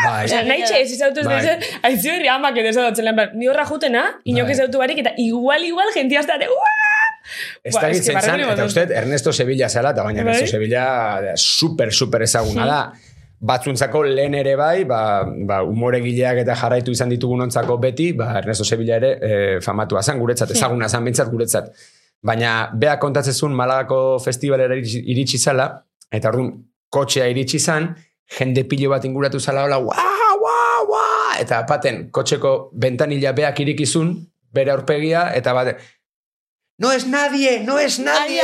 Bai, 0.03 0.27
nahi 0.45 0.63
txe 0.63 0.81
ez 0.83 0.91
izautu 0.93 1.23
ez 1.23 1.27
Bai. 1.27 1.39
dezen, 1.41 1.63
aizu 1.87 2.11
herri 2.13 2.29
amak 2.29 2.57
edo 2.61 2.69
esatzen 2.69 3.07
lan, 3.07 3.15
behar, 3.17 3.31
ni 3.35 3.49
horra 3.49 3.65
jutena, 3.65 4.03
inok 4.23 4.49
Bai. 4.49 4.53
ez 4.55 4.59
autu 4.65 4.81
barik, 4.81 5.01
eta 5.01 5.13
igual, 5.17 5.65
igual, 5.65 5.89
jentia 5.95 6.21
azte, 6.21 6.37
Ez 7.63 7.75
da 7.75 7.89
gitzen 7.91 8.19
zan, 8.21 8.41
eta 8.45 8.65
uste, 8.65 8.87
Ernesto 8.95 9.33
Sevilla 9.33 9.69
zala, 9.69 9.93
eta 9.95 10.03
baina 10.05 10.23
Bai. 10.23 10.33
Ernesto 10.33 10.57
Sevilla 10.57 10.83
da, 11.23 11.35
super, 11.37 11.93
super 11.93 12.25
ezaguna 12.25 12.65
da. 12.69 12.81
Batzuntzako 13.39 14.01
lehen 14.03 14.33
ere 14.35 14.57
bai, 14.59 14.83
ba, 14.83 15.23
ba, 15.47 15.61
umoregileak 15.63 16.41
eta 16.41 16.57
jarraitu 16.59 16.91
izan 16.91 17.11
ditugunontzako 17.13 17.77
beti, 17.79 18.09
ba, 18.19 18.33
Ernesto 18.41 18.65
Sevilla 18.67 18.97
ere 18.99 19.11
e, 19.15 19.37
famatua 19.63 20.03
zan 20.03 20.19
guretzat, 20.19 20.51
ezaguna 20.57 20.89
zan 20.89 21.07
bintzat 21.07 21.31
guretzat. 21.31 21.71
Baina, 22.25 22.69
bea 22.75 22.97
kontatzezun 22.99 23.55
Malagako 23.55 24.19
festivalera 24.19 24.75
iritsi, 24.75 25.39
zala, 25.39 25.69
eta 26.11 26.33
orduan 26.33 26.51
kotxea 26.91 27.29
iritsi 27.31 27.61
zan, 27.63 27.93
jende 28.39 28.65
pilo 28.67 28.91
bat 28.91 29.07
inguratu 29.07 29.39
zala, 29.39 29.63
hola, 29.69 29.79
ua, 29.79 30.09
ua, 30.41 30.57
ua, 30.89 31.05
eta 31.39 31.61
paten, 31.69 32.09
kotxeko 32.11 32.73
bentanila 32.75 33.31
beak 33.37 33.63
irikizun, 33.63 34.11
bere 34.51 34.75
aurpegia, 34.75 35.29
eta 35.37 35.55
bat, 35.55 35.79
no 36.79 36.91
es 36.91 37.05
nadie, 37.07 37.59
no 37.63 37.77
es 37.77 37.99
nadie. 37.99 38.41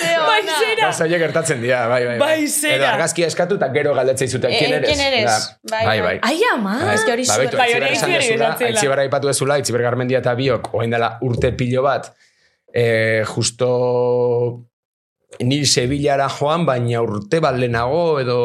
Bai, 0.00 0.42
zera. 0.46 0.86
Gauza 0.86 1.04
horiek 1.04 1.20
gertatzen 1.20 1.60
dira, 1.62 1.82
bai, 1.88 2.00
bai. 2.06 2.16
Bai, 2.20 2.46
zera. 2.48 2.76
Edo 2.76 2.86
argazkia 2.90 3.26
eskatu 3.28 3.56
eta 3.58 3.68
gero 3.74 3.94
galdetzei 3.96 4.28
zuten, 4.28 4.52
Eh, 4.52 4.58
¿quién 4.84 5.00
eres? 5.00 5.26
Da, 5.26 5.58
Bai, 5.76 5.84
bai, 5.86 6.00
bai. 6.00 6.18
bai. 6.20 6.30
Ai, 6.30 6.40
ama. 6.54 6.78
Bai. 6.84 6.94
eske 6.94 7.12
hori 7.12 7.26
Ba, 7.26 7.34
zuen. 7.36 7.50
Bai, 7.56 7.68
hori 7.74 7.90
esan 7.92 8.10
Aitziber 8.10 8.20
dezula, 8.22 8.46
esan 8.48 8.58
zela. 8.58 8.70
Aitziber 8.70 8.98
aipatu 9.04 9.30
dezula, 9.32 9.54
Aitziber 9.60 9.82
Garmendia 9.82 10.18
eta 10.22 10.34
biok, 10.38 10.72
oain 10.74 10.90
dela 10.96 11.12
urte 11.26 11.52
pilo 11.52 11.82
bat, 11.82 12.12
eh, 12.72 13.24
justo 13.26 14.66
ni 15.40 15.64
Sevillara 15.64 16.28
joan, 16.28 16.64
baina 16.66 17.00
urte 17.02 17.40
bat 17.40 17.56
lehenago, 17.56 18.20
edo 18.20 18.38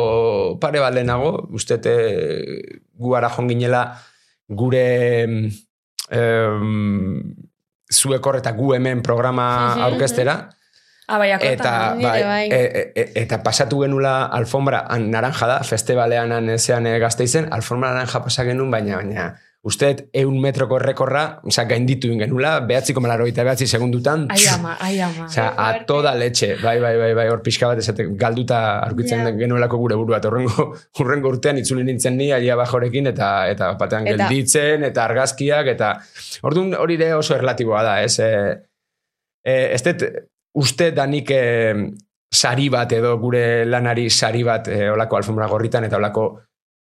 pare 0.61 0.79
bat 0.79 0.93
lehenago, 0.93 1.47
uste 1.51 1.79
eh, 1.83 2.79
gu 2.93 3.15
ara 3.15 3.29
joan 3.29 3.49
ginela 3.49 3.83
gure 4.47 4.85
em, 6.09 7.33
zuek 7.93 8.25
hor 8.25 8.37
eta 8.37 8.51
gu 8.51 8.73
hemen 8.75 9.01
programa 9.01 9.75
Mhm, 9.75 9.81
aurkestera, 9.83 10.49
Ah, 11.07 11.19
bai. 11.19 11.29
Eta, 11.39 11.93
bai, 12.01 12.23
bai. 12.23 12.49
e, 12.49 12.91
e, 12.95 13.11
eta 13.21 13.43
pasatu 13.43 13.83
genula 13.83 14.25
alfombra, 14.25 14.87
naranja 14.97 15.45
da, 15.45 15.59
festibalean 15.63 16.31
han 16.31 16.49
ezean 16.49 16.87
e, 16.87 16.97
gazteizen, 16.97 17.45
alfombra 17.53 17.91
naranja 17.93 18.23
pasa 18.23 18.43
genuen, 18.43 18.71
baina, 18.71 18.95
baina, 18.97 19.27
usteet 19.65 20.03
eun 20.13 20.35
metroko 20.43 20.77
errekorra, 20.77 21.23
oza, 21.49 21.63
gainditu 21.65 22.11
genula, 22.19 22.59
behatziko 22.69 23.01
malaro 23.01 23.25
eta 23.25 23.43
behatzi 23.47 23.65
segundutan, 23.65 24.27
Ai, 24.29 24.43
ama, 24.53 24.75
ai, 24.79 24.99
ama. 25.01 25.25
Osea, 25.25 25.47
a 25.57 25.85
toda 25.89 26.13
leche, 26.15 26.51
bai, 26.61 26.75
bai, 26.83 26.91
bai, 27.01 27.09
bai, 27.17 27.25
hor 27.33 27.41
pixka 27.41 27.71
bat 27.71 27.81
esate, 27.81 28.05
galduta 28.13 28.59
aurkitzen 28.85 29.25
Ja. 29.25 29.31
genuelako 29.39 29.79
gure 29.81 29.95
burua, 29.97 30.19
eta 30.21 30.29
horrengo, 30.29 30.67
urrengo 31.01 31.33
urtean 31.33 31.57
itzuli 31.57 31.83
nintzen 31.83 32.17
ni, 32.17 32.31
alia 32.31 32.55
bajorekin, 32.61 33.07
eta, 33.15 33.31
eta 33.49 33.71
batean 33.81 34.05
Eta- 34.07 34.27
gelditzen, 34.29 34.83
eta 34.85 35.03
argazkiak, 35.09 35.67
eta 35.73 35.95
orduan 36.43 36.75
hori 36.77 36.95
ere 37.01 37.13
oso 37.17 37.33
erlatiboa 37.35 37.81
da, 37.83 38.01
ez? 38.05 38.19
E, 38.19 38.31
e, 39.45 39.55
ez 39.73 39.81
dut, 39.89 40.05
uste 40.61 40.91
danik 40.95 41.31
e, 41.33 41.43
sari 42.35 42.69
bat 42.69 42.91
edo 42.91 43.17
gure 43.17 43.65
lanari 43.65 44.09
sari 44.09 44.43
bat 44.43 44.67
e, 44.67 44.89
olako 44.91 45.17
alfombra 45.17 45.47
gorritan 45.47 45.83
eta 45.87 45.97
olako 45.97 46.25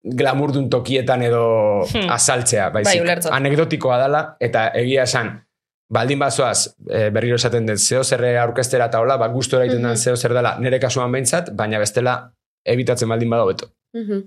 glamurdun 0.04 0.70
tokietan 0.70 1.22
edo 1.24 1.86
Hmm. 1.94 2.10
azaltzea, 2.12 2.70
Bai, 2.70 2.84
baizik. 2.84 3.02
ulertzot. 3.02 3.32
anekdotikoa 3.34 3.98
dela, 4.02 4.36
eta 4.40 4.68
egia 4.76 5.04
esan, 5.04 5.46
baldin 5.90 6.20
bazoaz, 6.20 6.76
e, 6.90 7.10
berriro 7.10 7.36
esaten 7.36 7.66
dut, 7.66 7.78
zeo 7.78 8.04
zerre 8.04 8.38
aurkestera 8.40 8.86
eta 8.86 9.00
hola, 9.00 9.18
ba, 9.18 9.28
gustora 9.28 9.64
egiten 9.66 9.82
den 9.84 9.92
Mhm. 9.92 9.98
zeo 9.98 10.16
zer 10.18 10.34
dela, 10.34 10.58
nire 10.60 10.80
kasuan 10.80 11.12
behintzat, 11.12 11.52
baina 11.56 11.80
bestela, 11.80 12.34
ebitatzen 12.66 13.08
baldin 13.10 13.30
bada 13.30 13.44
hobeto. 13.44 13.70
Mhm. 13.94 14.24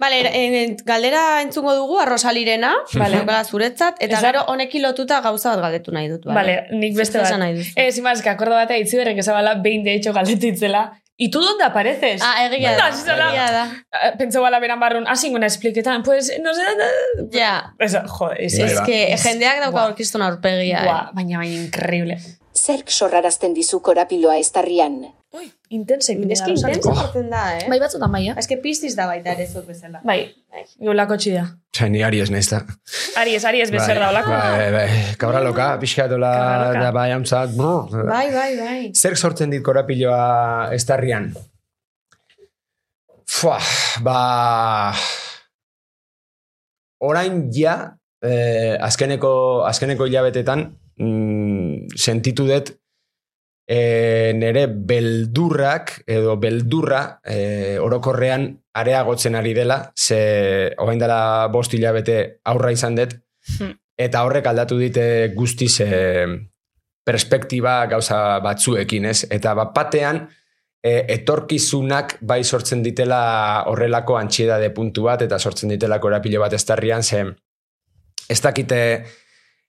Bale, 0.00 0.20
eh, 0.32 0.76
galdera 0.84 1.42
entzungo 1.42 1.74
dugu 1.74 1.98
arrosalirena, 2.00 2.74
bale, 2.94 3.16
daukala 3.18 3.44
zuretzat, 3.44 3.96
eta 4.00 4.16
Esan- 4.16 4.32
gero 4.32 4.44
honekin 4.48 4.82
lotuta 4.82 5.20
gauza 5.20 5.50
bat 5.50 5.60
galdetu 5.60 5.92
nahi 5.92 6.08
dut. 6.08 6.24
Vale, 6.24 6.68
nik 6.72 6.96
beste 6.96 7.18
bat. 7.18 7.36
nahi 7.38 7.62
sin 7.92 8.02
más, 8.04 8.22
que 8.22 8.30
akordo 8.30 8.54
batea 8.54 8.78
itziberrek 8.78 9.18
esabala 9.18 9.54
behin 9.56 9.84
de 9.84 9.94
hecho 9.94 10.12
galetitzela. 10.14 10.92
¿Y 11.22 11.30
tú 11.30 11.38
dónde 11.42 11.64
apareces? 11.64 12.22
Ah, 12.24 12.46
egia 12.46 12.72
da, 12.78 12.90
zela. 12.92 13.28
egia 13.28 13.52
da. 13.52 13.84
Eh, 13.92 14.12
Pentsau 14.16 14.40
bala 14.40 14.58
beran 14.58 14.80
barrun, 14.80 15.06
hasi 15.06 15.28
gona 15.30 15.44
espliketan, 15.46 16.02
pues, 16.02 16.32
no 16.42 16.54
sé, 16.54 16.62
Ja, 17.30 17.74
Eso, 17.78 18.00
joder, 18.08 18.40
es, 18.40 18.58
es 18.58 18.80
que 18.80 19.14
jendeak 19.18 19.56
dauka 19.60 19.70
Buah. 19.70 19.84
aurkistun 19.88 20.22
aurpegia. 20.22 20.80
Eh. 20.82 21.10
baina 21.12 21.36
baina 21.38 21.62
increíble. 21.66 22.16
Zerk 22.60 22.90
sorrarazten 22.92 23.54
dizu 23.56 23.80
korapiloa 23.80 24.36
estarrian. 24.40 25.00
Ui, 25.32 25.46
intense. 25.70 26.12
Es 26.12 26.42
que 26.42 26.50
intenso 26.50 26.92
jartzen 26.92 27.30
da, 27.30 27.42
eh? 27.56 27.66
Bai 27.70 27.78
batzutan 27.78 28.10
bai, 28.12 28.24
eh? 28.28 28.34
Es 28.36 28.48
que 28.50 28.56
piztiz 28.58 28.96
da 28.98 29.06
baita 29.06 29.32
ere 29.32 29.46
zuk 29.46 29.68
bezala. 29.68 30.00
Bai, 30.04 30.18
geulako 30.82 31.16
txida. 31.22 31.44
Osa, 31.70 31.86
ni 31.88 32.02
ari 32.02 32.20
ez 32.20 32.28
naizta. 32.34 32.64
Aries, 33.20 33.46
Aries 33.48 33.70
bezer 33.72 34.00
da 34.02 34.10
olako. 34.10 34.34
Bai, 34.34 34.66
bai, 34.74 34.88
kabra 35.22 35.40
loka, 35.44 35.68
pixka 35.80 36.08
dola, 36.10 36.32
da 36.74 36.90
bai, 36.92 37.06
amtzat, 37.14 37.54
brr. 37.56 38.10
Bai, 38.10 38.26
bai, 38.34 38.50
bai. 38.58 38.80
Zer 38.92 39.16
sortzen 39.16 39.54
dit 39.54 39.62
korapiloa 39.64 40.74
estarrian? 40.76 41.30
Fua, 43.30 43.60
ba... 44.02 44.18
Orain 47.06 47.46
ja, 47.54 47.78
eh, 48.20 48.76
azkeneko, 48.82 49.32
azkeneko 49.70 50.10
hilabetetan, 50.10 50.66
mm, 51.00 51.96
sentitu 51.96 52.46
dut 52.48 52.74
eh, 53.70 54.32
nere 54.34 54.66
beldurrak, 54.66 56.00
edo 56.10 56.36
beldurra, 56.42 57.20
eh, 57.24 57.78
orokorrean 57.80 58.48
areagotzen 58.74 59.36
ari 59.38 59.54
dela, 59.54 59.92
ze 59.94 60.74
orain 60.78 60.98
dela 60.98 61.48
bost 61.52 61.74
hilabete 61.74 62.40
aurra 62.44 62.72
izan 62.74 62.98
dut, 62.98 63.18
Hmm. 63.58 63.72
eta 63.96 64.20
horrek 64.22 64.46
aldatu 64.46 64.76
dite 64.78 65.32
guztiz 65.34 65.80
eh, 65.80 66.26
perspektiba 67.04 67.86
gauza 67.86 68.38
batzuekin, 68.44 69.06
ez? 69.10 69.24
Eta 69.30 69.54
bat 69.54 69.72
batean, 69.74 70.20
e, 70.82 70.92
etorkizunak 71.16 72.18
bai 72.20 72.42
sortzen 72.44 72.82
ditela 72.84 73.64
horrelako 73.70 74.16
antxiedade 74.20 74.70
puntu 74.76 75.08
bat, 75.08 75.22
eta 75.22 75.38
sortzen 75.38 75.72
ditela 75.74 76.00
korapilo 76.00 76.40
bat 76.40 76.54
estarrian, 76.56 77.02
ze 77.02 77.24
ez 78.28 78.40
dakite 78.40 78.80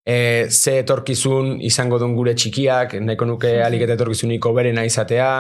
e, 0.06 0.48
ze 0.50 0.80
etorkizun 0.82 1.60
izango 1.62 2.00
duen 2.02 2.16
gure 2.16 2.34
txikiak, 2.36 2.96
nahiko 3.02 3.28
nuke 3.30 3.58
alik 3.66 3.86
eta 3.86 3.98
etorkizuniko 4.00 4.54
berena 4.58 4.86
izatea, 4.88 5.32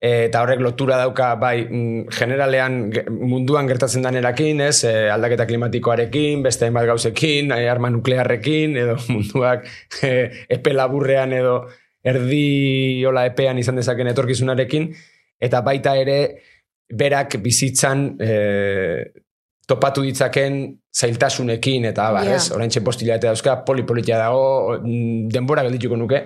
e, 0.00 0.26
eta 0.26 0.42
horrek 0.42 0.62
lotura 0.64 0.98
dauka 1.00 1.34
bai 1.40 1.66
mm, 1.68 2.08
generalean 2.18 2.78
ge- 2.94 3.06
munduan 3.10 3.68
gertatzen 3.70 4.02
danerakin, 4.02 4.60
ez, 4.66 4.82
e, 4.88 4.94
aldaketa 5.14 5.46
klimatikoarekin, 5.46 6.42
beste 6.42 6.66
hainbat 6.66 6.88
gauzekin, 6.90 7.52
e, 7.54 7.68
arma 7.70 7.90
nuklearrekin, 7.94 8.76
edo 8.82 8.98
munduak 9.12 9.66
e, 10.02 10.12
epe 10.58 10.74
laburrean 10.74 11.32
edo 11.38 11.56
erdi 12.02 13.04
hola 13.06 13.28
epean 13.28 13.60
izan 13.62 13.78
dezaken 13.78 14.10
etorkizunarekin, 14.10 14.88
eta 15.42 15.60
baita 15.62 15.94
ere 15.98 16.18
berak 16.92 17.38
bizitzan 17.40 18.08
e, 18.20 18.32
topatu 19.68 20.02
ditzaken 20.02 20.60
zailtasunekin 20.92 21.84
eta 21.92 22.08
abar, 22.08 22.26
Ja. 22.26 22.36
ez? 22.36 22.50
Orain 22.52 22.70
postila 22.84 23.14
eta 23.14 23.28
dauzka, 23.28 23.64
polipolitia 23.64 24.18
dago, 24.18 24.78
mm, 24.82 25.28
denbora 25.32 25.62
geldituko 25.62 25.96
nuke, 25.96 26.22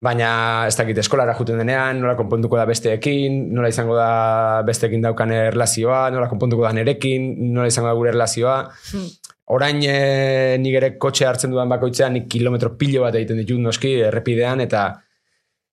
baina 0.00 0.66
ez 0.66 0.76
dakit 0.76 0.98
eskolara 0.98 1.34
juten 1.36 1.58
denean, 1.60 2.00
nola 2.00 2.14
konpontuko 2.16 2.56
da 2.56 2.64
besteekin, 2.66 3.52
nola 3.54 3.68
izango 3.68 3.96
da 3.96 4.62
besteekin 4.66 5.02
daukan 5.02 5.30
erlazioa, 5.30 6.10
nola 6.10 6.28
konpontuko 6.28 6.64
da 6.64 6.72
nerekin, 6.72 7.52
nola 7.52 7.66
izango 7.68 7.88
da 7.88 7.94
gure 7.94 8.08
erlazioa. 8.14 8.56
Hmm. 8.92 9.08
Orain 9.52 9.82
e, 9.82 10.56
nik 10.62 10.74
ere 10.78 10.92
kotxe 11.02 11.26
hartzen 11.26 11.50
dudan 11.50 11.68
bakoitzean 11.68 12.12
nik 12.14 12.28
kilometro 12.30 12.76
pilo 12.78 13.02
bat 13.02 13.14
egiten 13.18 13.40
ditut 13.42 13.58
noski 13.60 13.96
errepidean 14.06 14.60
eta 14.60 14.84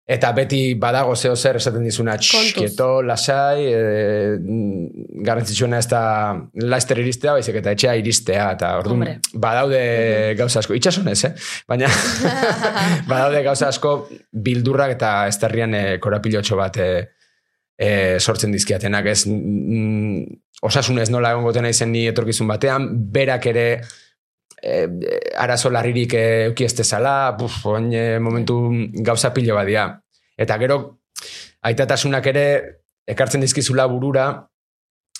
eta 0.08 0.30
beti 0.32 0.62
badago 0.80 1.16
zeo 1.20 1.36
zer 1.36 1.58
esaten 1.60 1.84
dizuna 1.84 2.16
tx, 2.16 2.30
Kontuz. 2.32 2.54
kieto, 2.56 2.88
lasai, 3.04 3.66
e, 3.68 3.82
mm, 4.40 5.24
garrantzitsuena 5.28 5.82
ez 5.84 5.90
da 5.92 6.02
laster 6.64 7.02
iristea, 7.04 7.34
baizik 7.36 7.60
eta 7.60 7.74
etxea 7.76 7.98
iristea, 8.00 8.46
eta 8.56 8.72
orduan 8.80 9.20
badaude 9.34 9.82
gauza 10.40 10.62
asko, 10.64 10.78
itxasonez, 10.80 11.20
eh? 11.28 11.34
Baina 11.68 11.92
badaude 13.12 13.44
gauza 13.50 13.68
asko 13.68 13.94
bildurrak 14.32 14.96
eta 14.96 15.12
estarrian 15.28 15.76
e, 15.76 15.86
korapilotxo 16.00 16.56
bat 16.56 16.80
e, 16.80 16.90
e, 17.76 17.92
sortzen 18.24 18.56
dizkiatenak, 18.56 19.12
ez 19.12 19.26
mm, 19.28 20.24
osasunez 20.68 21.10
nola 21.12 21.36
egongo 21.36 21.52
tena 21.54 21.70
izen 21.74 21.92
ni 21.92 22.08
etorkizun 22.08 22.48
batean, 22.48 22.94
berak 23.12 23.52
ere 23.52 23.68
e, 24.68 25.20
arazo 25.40 25.72
larririk 25.72 26.14
euki 26.18 26.68
ez 26.68 26.74
dezala, 26.76 27.32
buf, 27.40 27.62
oin 27.72 27.90
e, 27.94 28.06
momentu 28.20 28.60
gauza 29.08 29.32
pilo 29.36 29.56
badia. 29.56 29.88
Eta 30.38 30.60
gero, 30.62 30.82
aitatasunak 31.66 32.30
ere 32.34 32.46
ekartzen 33.08 33.44
dizkizula 33.44 33.88
burura, 33.90 34.28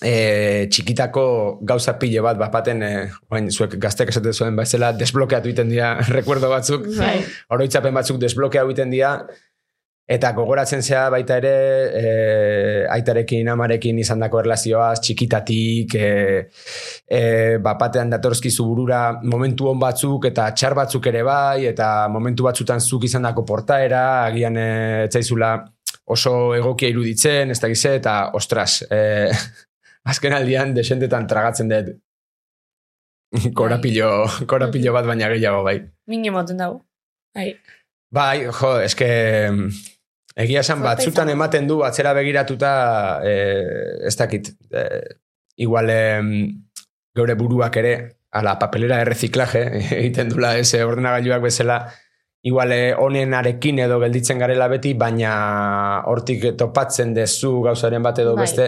e, 0.04 0.68
txikitako 0.70 1.26
gauza 1.68 1.96
pile 2.02 2.22
bat 2.26 2.38
bapaten, 2.40 2.84
e, 2.84 2.92
oain, 3.32 3.50
zuek 3.52 3.78
gaztek 3.82 4.12
esaten 4.14 4.36
zuen 4.36 4.58
bezala, 4.60 4.92
desblokeatu 4.98 5.54
iten 5.54 5.72
dira 5.74 5.96
rekuerdo 6.18 6.52
batzuk, 6.52 6.90
Bai. 6.98 7.22
oroitzapen 7.56 7.96
batzuk 7.98 8.20
desblokea 8.22 8.66
egiten 8.68 8.94
dira, 8.94 9.16
eta 10.08 10.32
gogoratzen 10.32 10.82
zea 10.82 11.10
baita 11.12 11.36
ere 11.42 11.54
e, 12.00 12.12
aitarekin, 12.96 13.50
amarekin 13.52 14.00
izandako 14.00 14.40
erlazioaz, 14.40 15.02
txikitatik, 15.04 15.96
e, 16.00 16.12
e, 17.04 17.22
bapatean 17.64 18.14
datorskizu 18.16 18.66
burura 18.70 19.02
momentu 19.20 19.68
on 19.68 19.82
batzuk 19.82 20.30
eta 20.32 20.48
txar 20.56 20.78
batzuk 20.80 21.10
ere 21.12 21.26
bai, 21.28 21.66
eta 21.74 22.08
momentu 22.14 22.48
batzutan 22.48 22.80
zuk 22.80 23.04
izandako 23.10 23.44
portaera, 23.50 24.04
agian 24.30 24.56
e, 24.56 24.70
etzaizula 25.10 25.52
oso 26.16 26.34
egokia 26.56 26.94
iruditzen, 26.94 27.52
ez 27.52 27.60
da 27.60 27.68
gize, 27.68 27.98
eta 28.00 28.16
ostras, 28.40 28.80
e, 28.88 29.28
azken 30.12 30.38
aldian 30.40 30.72
desentetan 30.78 31.28
tragatzen 31.28 31.74
dut 31.74 31.92
korapilo, 33.60 34.24
korapilo 34.48 34.96
bat 34.96 35.12
baina 35.12 35.28
gehiago 35.36 35.68
bai. 35.68 35.82
Mini 36.08 36.32
moten 36.32 36.64
dago. 36.64 36.80
Ai. 37.36 37.52
Bai, 38.08 38.48
jo, 38.48 38.78
eske 38.80 39.12
egia 40.38 40.62
esan 40.62 40.84
batzutan 40.86 41.30
ematen 41.34 41.68
du 41.68 41.82
atzera 41.86 42.14
begiratuta 42.14 42.72
eh, 43.26 44.08
ez 44.08 44.16
dakit 44.18 44.52
eh, 44.72 45.18
igual 45.58 45.90
em, 45.90 46.34
geure 47.18 47.36
buruak 47.36 47.80
ere 47.82 47.94
ala 48.38 48.58
papelera 48.60 49.00
de 49.02 49.06
reciclaje 49.10 49.64
egiten 50.00 50.30
dula 50.30 50.58
ez 50.58 50.74
ordenagailuak 50.76 51.42
bezala 51.42 51.80
igual 52.48 52.72
eh, 52.72 52.94
honenarekin 52.96 53.82
edo 53.84 54.00
gelditzen 54.00 54.40
garela 54.40 54.70
beti, 54.72 54.94
baina 54.94 55.34
hortik 56.08 56.52
topatzen 56.60 57.14
dezu 57.18 57.58
gauzaren 57.66 58.04
bat 58.04 58.22
edo 58.24 58.36
Bai. 58.36 58.46
beste. 58.46 58.68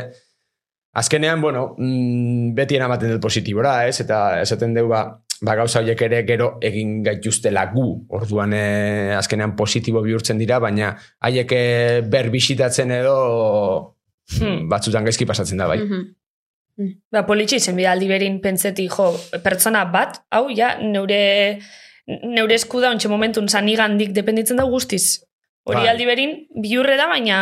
Azkenean, 1.00 1.42
bueno, 1.42 1.76
mm, 1.78 2.54
beti 2.58 2.76
eramaten 2.80 3.14
dut 3.14 3.22
positibora, 3.24 3.86
ez? 3.88 4.02
Eta 4.04 4.42
esaten 4.42 4.74
dugu, 4.76 4.90
ba, 4.92 5.04
ba 5.42 5.56
gauza 5.56 5.80
horiek 5.80 6.02
ere 6.02 6.24
gero 6.28 6.58
egin 6.62 7.02
gaituztela 7.04 7.66
gu. 7.74 7.86
Orduan 8.10 8.54
eh, 8.54 9.16
azkenean 9.18 9.56
positibo 9.56 10.02
bihurtzen 10.02 10.38
dira, 10.38 10.60
baina 10.60 10.96
haiek 11.22 11.52
eh, 11.56 12.02
ber 12.04 12.30
bisitatzen 12.30 12.92
edo 12.92 13.96
Hmm. 14.38 14.68
batzutan 14.70 15.08
gaizki 15.08 15.26
pasatzen 15.26 15.58
da, 15.58 15.66
bai. 15.68 15.80
Mhm. 15.82 16.92
Ba, 17.12 17.26
politxe 17.28 17.58
izen 17.60 17.76
bidaldi 17.76 18.08
berin 18.08 18.38
pentseti, 18.44 18.86
jo, 18.88 19.10
pertsona 19.44 19.82
bat, 19.92 20.22
hau, 20.32 20.46
ja, 20.56 20.76
neure, 20.80 21.60
neure 22.08 22.56
esku 22.56 22.80
da, 22.80 22.92
ontxe 22.94 23.10
momentun 23.12 23.50
zanigandik 23.50 24.14
dependitzen 24.16 24.62
da 24.62 24.68
guztiz. 24.70 25.20
Hori 25.68 25.82
Bai. 25.82 25.90
aldi 25.92 26.06
berin, 26.08 26.36
biurre 26.56 26.96
da, 26.96 27.10
baina, 27.12 27.40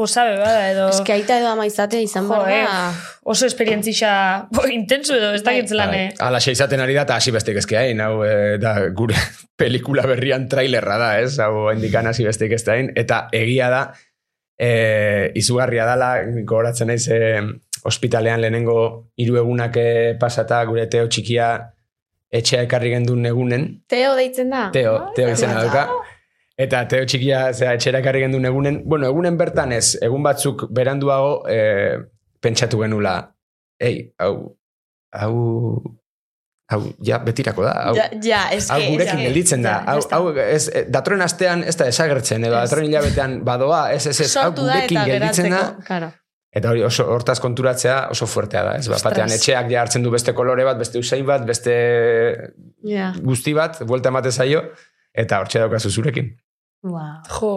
posabe 0.00 0.38
bada, 0.40 0.64
edo... 0.72 0.88
Ez 0.88 1.02
que 1.04 1.12
aita 1.12 1.36
edo 1.40 1.50
ama 1.52 1.66
izatea 1.68 2.00
izan 2.00 2.24
Jo, 2.28 2.38
behar 2.40 2.52
eh, 2.56 2.64
da. 2.64 2.90
oso 3.34 3.44
esperientzia 3.46 4.12
bo, 4.50 4.64
intenso 4.72 5.14
edo, 5.18 5.34
ez 5.36 5.42
dakit 5.44 5.68
zelan, 5.68 5.92
Bai. 5.92 6.04
eh? 6.08 6.14
Ala 6.24 6.40
izaten 6.40 6.80
ari 6.80 6.96
da, 6.96 7.04
eta 7.04 7.18
hasi 7.20 7.34
bestik 7.36 7.60
ezke 7.60 7.76
hain, 7.78 8.00
hau, 8.00 8.22
eh, 8.24 8.56
da, 8.62 8.74
gure 8.96 9.18
pelikula 9.60 10.06
berrian 10.08 10.48
trailerra 10.48 10.96
da, 11.02 11.10
ez? 11.20 11.34
Hau, 11.44 11.66
indikan 11.74 12.08
hasi 12.08 12.24
bestik 12.24 12.56
ez 12.56 12.62
hain, 12.72 12.88
eta 12.96 13.26
egia 13.36 13.68
da, 13.72 13.82
eh, 14.58 15.32
izugarria 15.36 15.84
dala, 15.88 16.14
gogoratzen 16.40 16.88
naiz, 16.92 17.04
eh, 17.12 17.42
ospitalean 17.84 18.40
lehenengo 18.42 18.78
hiru 19.20 19.36
egunak 19.40 19.76
pasata, 20.20 20.64
gure 20.68 20.88
teo 20.92 21.06
txikia 21.08 21.50
etxea 22.30 22.62
ekarri 22.66 22.92
gendun 22.92 23.24
egunen, 23.26 23.64
Teo 23.90 24.12
deitzen 24.18 24.52
da? 24.52 24.68
Teo, 24.74 24.92
Teo 25.16 25.30
Ai, 25.30 25.34
izena 25.34 25.56
bai. 25.56 25.64
dauka. 25.66 26.09
Eta 26.60 26.82
Teo 26.90 27.06
txikia, 27.08 27.44
zera, 27.56 27.76
etxera 27.78 28.02
ekarri 28.02 28.24
gendun 28.26 28.44
egunen, 28.48 28.82
bueno, 28.84 29.08
egunen 29.08 29.38
bertan 29.40 29.72
ez, 29.72 29.94
egun 30.04 30.24
batzuk 30.26 30.66
beranduago 30.76 31.30
eh, 31.48 31.96
pentsatu 32.42 32.82
genula, 32.82 33.14
ei, 33.80 34.02
hau, 34.20 34.34
hau, 35.16 35.34
hau, 36.74 36.80
ja, 37.06 37.20
betirako 37.24 37.64
da, 37.64 37.72
hau, 37.86 37.94
Ja, 37.96 38.08
ja, 38.26 38.42
ez 38.52 38.66
hau 38.72 38.80
gurekin 38.90 39.22
gelditzen 39.24 39.64
da, 39.64 39.78
ja, 39.86 39.94
hau, 39.94 40.02
hau, 40.18 40.34
ez, 40.42 40.66
eh, 40.68 40.84
datorren 40.92 41.24
astean 41.24 41.64
ez 41.64 41.76
da 41.80 41.88
desagertzen, 41.88 42.44
edo 42.44 42.58
Ez. 42.58 42.66
datorren 42.68 42.90
hilabetean 42.90 43.38
badoa, 43.46 43.86
ez, 43.94 44.02
ez, 44.12 44.18
ez, 44.26 44.28
hau 44.42 44.50
gurekin 44.58 45.00
gelditzen 45.08 45.48
da. 45.54 45.62
Claro. 45.86 46.12
Eta 46.50 46.72
hori 46.72 46.82
oso 46.82 47.06
hortaz 47.06 47.38
konturatzea 47.40 47.96
oso 48.10 48.26
fuertea 48.26 48.62
da, 48.66 48.76
ez? 48.82 48.88
Ba, 48.90 48.98
batean 49.06 49.30
etxeak 49.30 49.68
ja 49.70 49.84
hartzen 49.84 50.02
du 50.02 50.10
beste 50.10 50.34
kolore 50.34 50.64
bat, 50.66 50.76
beste 50.82 50.98
usain 50.98 51.24
bat, 51.24 51.44
beste 51.46 51.72
Ja. 52.84 53.12
guzti 53.22 53.54
bat, 53.54 53.80
buelta 53.86 54.10
emate 54.10 54.32
zaio, 54.34 54.64
eta 55.14 55.38
hortxe 55.40 55.62
daukazu 55.62 55.90
zurekin. 55.94 56.32
Wow. 56.82 57.20
Jo, 57.28 57.50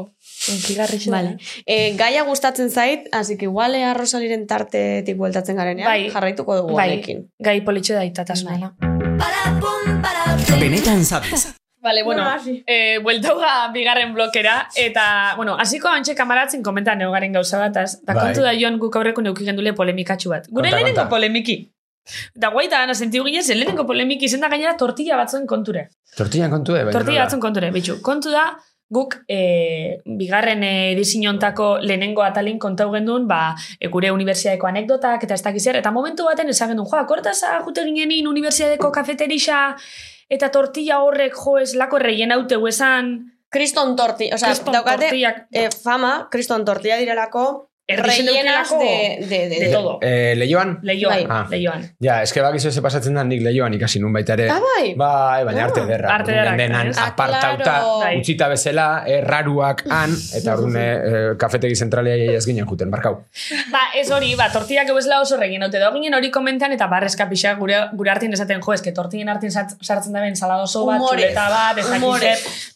enkigarri 0.51 0.97
Vale. 1.09 1.38
E, 1.65 1.93
gaia 1.95 2.24
gustatzen 2.28 2.69
zait, 2.69 3.07
así 3.13 3.38
que 3.38 3.45
igual 3.45 3.74
ea 3.76 3.93
Rosaliren 3.93 4.45
tartetik 4.47 5.15
bueltatzen 5.17 5.55
garenean, 5.55 5.88
Bai. 5.88 6.09
jarraituko 6.11 6.57
dugu 6.57 6.74
Bai, 6.76 6.89
honekin. 6.91 7.30
gai 7.39 7.61
politxe 7.61 7.93
da 7.93 8.03
itatasuna. 8.03 8.74
Benetan 10.59 11.05
sabes. 11.05 11.55
Vale, 11.82 12.03
bueno, 12.03 12.24
Bueno, 12.24 12.36
hasi. 12.36 12.63
eh, 12.65 12.99
bueltauga 13.03 13.67
bigarren 13.74 14.13
blokera, 14.13 14.69
eta, 14.76 15.34
bueno, 15.36 15.55
hasiko 15.59 15.89
antxe 15.89 16.15
kamaratzen 16.15 16.63
komentan 16.63 16.97
neogaren 16.97 17.34
gauza 17.34 17.59
bataz, 17.59 17.99
da 18.05 18.13
Bai. 18.13 18.24
kontu 18.28 18.41
da 18.41 18.53
joan 18.57 18.78
guk 18.80 18.95
aurreko 18.95 19.21
neuki 19.21 19.43
gendule 19.43 19.74
polemikatxu 19.74 20.30
bat. 20.30 20.47
Gure 20.49 20.69
Konta, 20.69 20.78
lehenengo 20.78 21.01
konta. 21.01 21.09
polemiki. 21.09 21.57
Da 22.36 22.49
guaita 22.51 22.78
gana 22.80 22.93
sentiu 22.95 23.24
ginen, 23.26 23.43
zen 23.43 23.59
lehenengo 23.59 23.86
polemiki 23.86 24.28
zen 24.30 24.39
da 24.41 24.47
gainera 24.49 24.78
tortilla 24.78 25.17
batzuen 25.17 25.45
konture. 25.45 25.89
Tortillan 26.15 26.51
kontu, 26.51 26.76
eh? 26.76 26.84
baina 26.86 26.91
Tortilla 26.99 27.24
batzuen 27.26 27.41
konture, 27.41 27.71
bitxu. 27.71 28.01
Kontu 28.01 28.32
da, 28.32 28.45
guk 28.94 29.18
e, 29.28 30.00
bigarren 30.06 30.64
edizinontako 30.68 31.80
lehenengo 31.82 32.24
atalin 32.26 32.60
kontau 32.62 32.91
gendun, 32.94 33.28
ba, 33.28 33.56
e, 33.80 33.89
gure 33.94 34.14
unibertsiadeko 34.14 34.70
anekdotak 34.70 35.26
eta 35.26 35.38
ez 35.38 35.44
dakiz 35.46 35.64
zer, 35.64 35.82
eta 35.82 35.91
momentu 35.91 36.30
baten 36.30 36.50
esan 36.54 36.74
gendun, 36.74 36.89
joa, 36.89 37.06
kortaza 37.10 37.58
jute 37.66 37.86
ginenin 37.89 38.30
unibertsiadeko 38.30 38.91
kafeterixa 38.94 39.66
eta 40.30 40.50
tortilla 40.54 41.02
horrek 41.04 41.36
jo 41.38 41.58
ez 41.62 41.74
lako 41.80 42.02
erreien 42.02 42.32
haute 42.36 42.60
esan, 42.70 43.14
Kriston 43.54 43.96
torti, 43.96 44.32
o 44.34 44.38
sea, 44.38 44.50
daukate 44.50 45.06
tortillak. 45.06 45.44
eh, 45.54 45.70
fama, 45.70 46.28
kriston 46.32 46.66
tortilla 46.66 46.98
direlako, 46.98 47.70
rellenas 47.88 48.70
de, 48.72 49.26
de, 49.28 49.50
de, 49.50 49.60
de 49.60 49.70
todo. 49.72 50.00
Eh, 50.02 50.34
leioan? 50.38 50.80
Leioan, 50.84 51.16
Bai. 51.16 51.28
Ah. 51.30 51.48
leioan. 51.50 51.82
Ja, 52.00 52.22
eske 52.24 52.42
bakizu 52.42 52.72
ze 52.72 52.82
pasatzen 52.82 53.14
da 53.14 53.24
nik 53.28 53.42
leioan 53.44 53.74
ikasi 53.76 54.00
nun 54.00 54.14
baita 54.16 54.34
ere. 54.38 54.48
Ah, 54.50 54.60
bai? 54.64 54.94
Bai, 54.96 55.44
baina 55.44 55.62
Ah. 55.62 55.66
arte 55.68 55.86
derra. 55.86 56.14
Arte 56.16 56.32
ederrak, 56.32 56.58
Denan? 56.58 56.92
Ah, 56.98 57.08
apartauta, 57.12 57.64
claro. 57.64 58.00
Bai. 58.00 58.18
utzita 58.22 58.48
bezala, 58.48 59.04
erraruak 59.06 59.84
han, 59.90 60.16
eta 60.40 60.54
orduan 60.56 60.78
eh, 60.80 61.36
kafetegi 61.38 61.76
zentralia 61.76 62.16
ez 62.38 62.46
ginen 62.46 62.66
juten, 62.66 62.90
barkau. 62.92 63.18
Ba, 63.72 63.84
ez 64.00 64.10
hori, 64.12 64.34
ba, 64.40 64.50
tortillak 64.52 64.90
ebesla 64.90 65.20
oso 65.22 65.38
regin 65.38 65.64
haute 65.64 65.80
ginen 65.94 66.14
hori 66.14 66.32
komentan 66.32 66.72
eta 66.72 66.88
barrezka 66.88 67.28
pixa 67.30 67.54
gure, 67.56 67.76
gure 67.94 68.12
artin 68.12 68.34
esaten 68.34 68.62
jo, 68.62 68.74
eske 68.74 68.92
tortillen 68.94 69.30
artin 69.30 69.52
sart- 69.52 69.76
sartzen 69.82 70.14
da 70.14 70.22
ben 70.22 70.36
saladoso 70.36 70.86
bat, 70.86 70.98
Humorez. 71.00 71.34
txuleta 71.34 71.50
bat, 71.50 71.78
ez 71.78 71.90
dakit 71.90 72.72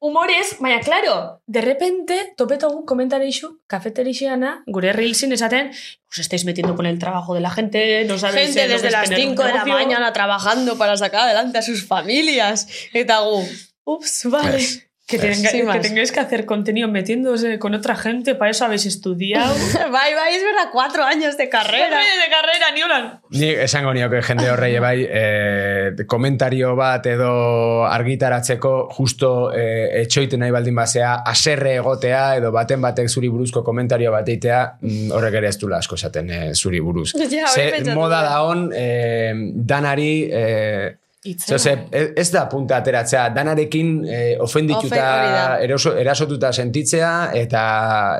Humorez. 0.00 0.56
baina, 0.60 0.80
claro, 0.80 1.42
de 1.46 1.60
repente, 1.60 2.32
topeto 2.36 2.70
gu 2.72 2.86
komentareixu, 2.88 3.60
kafeterixiana, 3.68 4.64
gure 4.66 4.94
reelsin 4.96 5.32
esaten, 5.36 5.70
os 6.08 6.18
estáis 6.18 6.44
metiendo 6.48 6.74
con 6.74 6.86
el 6.86 6.98
trabajo 6.98 7.34
de 7.34 7.40
la 7.44 7.50
gente, 7.50 8.04
no 8.08 8.16
sabéis... 8.16 8.56
Gente 8.56 8.64
eh, 8.64 8.68
lo 8.68 8.68
que 8.68 8.74
desde 8.74 8.88
es 8.88 8.92
las 8.92 9.08
tener 9.10 9.28
un 9.28 9.36
5 9.36 9.42
de 9.44 9.48
la 9.52 9.64
negocio". 9.64 9.74
mañana 9.74 10.12
trabajando 10.12 10.78
para 10.78 10.96
sacar 10.96 11.28
adelante 11.28 11.58
a 11.58 11.62
sus 11.62 11.86
familias. 11.86 12.66
Eta 12.94 13.20
gu, 13.20 13.44
ups, 13.84 14.24
vale. 14.24 14.52
Pues, 14.52 14.89
Que, 15.10 15.18
tenga- 15.18 15.50
Sin 15.50 15.68
que 15.68 15.78
tengáis 15.80 16.12
que 16.12 16.20
hacer 16.20 16.46
contenido 16.46 16.86
metiéndose 16.88 17.58
con 17.58 17.74
otra 17.74 17.96
gente, 17.96 18.34
para 18.36 18.50
eso 18.52 18.64
habéis 18.64 18.86
estudiado. 18.86 19.52
bai, 19.90 20.14
bai, 20.14 20.34
es 20.36 20.42
verdad, 20.44 20.70
cuatro 20.72 21.02
años 21.02 21.36
de 21.36 21.48
carrera. 21.48 21.98
de 21.98 22.30
carrera, 22.30 22.66
ni 22.74 22.82
holan. 22.82 23.20
Ni 23.30 23.46
esango 23.48 23.92
nioke 23.92 24.22
jende 24.22 24.48
horrei 24.50 24.78
bai, 24.78 25.06
eh, 25.10 25.92
komentario 26.06 26.76
bat 26.76 27.04
edo 27.06 27.84
argitaratzeko 27.86 28.88
justo 28.94 29.52
eh, 29.52 30.02
etxoiten 30.02 30.40
nahi 30.40 30.50
baldin 30.54 30.74
basea, 30.78 31.16
aserre 31.26 31.74
egotea 31.80 32.36
edo 32.38 32.52
baten 32.52 32.80
batek 32.80 33.08
zuri 33.10 33.28
buruzko 33.28 33.64
komentario 33.64 34.12
bat 34.14 34.28
eitea, 34.28 34.60
mm, 34.80 35.10
horrek 35.16 35.34
ere 35.42 35.48
ez 35.48 35.58
dula 35.58 35.78
asko 35.82 35.96
esaten 35.98 36.30
eh, 36.30 36.54
zuri 36.54 36.80
buruz. 36.80 37.12
Ja, 37.30 37.46
Ze 37.46 37.94
moda 37.94 38.22
da 38.22 38.42
on, 38.44 38.70
eh, 38.74 39.32
danari... 39.54 40.28
Eh, 40.32 40.96
Itzela. 41.20 41.58
Zose, 41.58 41.74
ez 42.16 42.30
da 42.32 42.46
punta 42.48 42.78
ateratzea, 42.80 43.26
danarekin 43.36 43.90
eh, 44.08 44.36
ofendituta, 44.40 45.58
eroso, 45.60 45.92
erasotuta 46.00 46.48
sentitzea 46.52 47.10
eta 47.36 47.64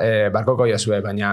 eh, 0.05 0.27
barkoko 0.33 0.67
jazue, 0.69 0.99
baina 1.01 1.31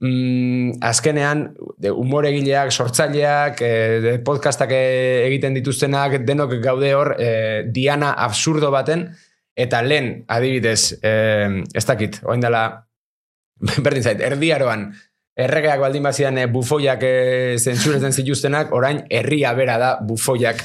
mm, 0.00 0.80
azkenean 0.82 1.44
de, 1.78 1.92
humoregileak, 1.94 2.72
sortzaileak, 2.72 3.62
eh, 3.62 4.16
podcastak 4.26 4.74
eh, 4.74 5.28
egiten 5.28 5.54
dituztenak, 5.54 6.18
denok 6.26 6.56
gaude 6.64 6.90
hor 6.98 7.14
eh, 7.18 7.62
diana 7.70 8.10
absurdo 8.26 8.72
baten, 8.74 9.06
eta 9.56 9.82
lehen, 9.86 10.24
adibidez, 10.26 10.96
eh, 11.06 11.62
ez 11.72 11.84
dakit, 11.86 12.18
oain 12.26 12.42
dela, 12.42 12.64
berdin 13.84 14.02
zait, 14.10 14.20
erdiaroan, 14.26 14.88
erregeak 15.36 15.80
baldin 15.80 16.02
bazidan 16.02 16.42
eh, 16.42 16.48
bufoiak 16.50 17.06
eh, 17.06 17.54
zentsuretzen 17.60 18.12
zituztenak, 18.12 18.74
orain 18.74 19.04
herria 19.06 19.54
bera 19.54 19.78
da 19.78 19.92
bufoiak 20.02 20.64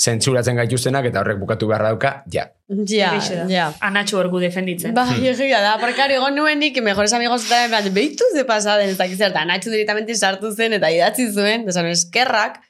zentsuratzen 0.00 0.56
gaituztenak, 0.56 1.04
eta 1.10 1.20
horrek 1.20 1.38
bukatu 1.42 1.66
behar 1.68 1.82
dauka, 1.84 2.22
ja. 2.32 2.46
Ja, 2.88 3.10
da. 3.18 3.44
ja. 3.50 3.66
Anatxo 3.84 4.18
orgu 4.18 4.38
defenditzen. 4.40 4.94
Bai, 4.96 5.18
egia 5.28 5.60
da, 5.60 5.74
porque 5.78 5.94
claro, 5.98 6.14
egon 6.16 6.34
nuenik, 6.38 6.80
mejores 6.82 7.12
amigos 7.12 7.44
eta 7.46 7.64
en 7.66 7.70
plan, 7.74 7.92
behitu 7.92 8.24
ze 8.34 8.44
pasaden, 8.48 8.88
ez 8.88 8.96
dakiz 8.98 9.20
eta 9.20 9.44
Nacho 9.44 9.68
directamente 9.70 10.14
sartu 10.14 10.54
zen 10.56 10.72
eta 10.78 10.90
idatzi 10.90 11.28
zuen, 11.32 11.66
desan 11.66 11.86
eskerrak, 11.92 12.60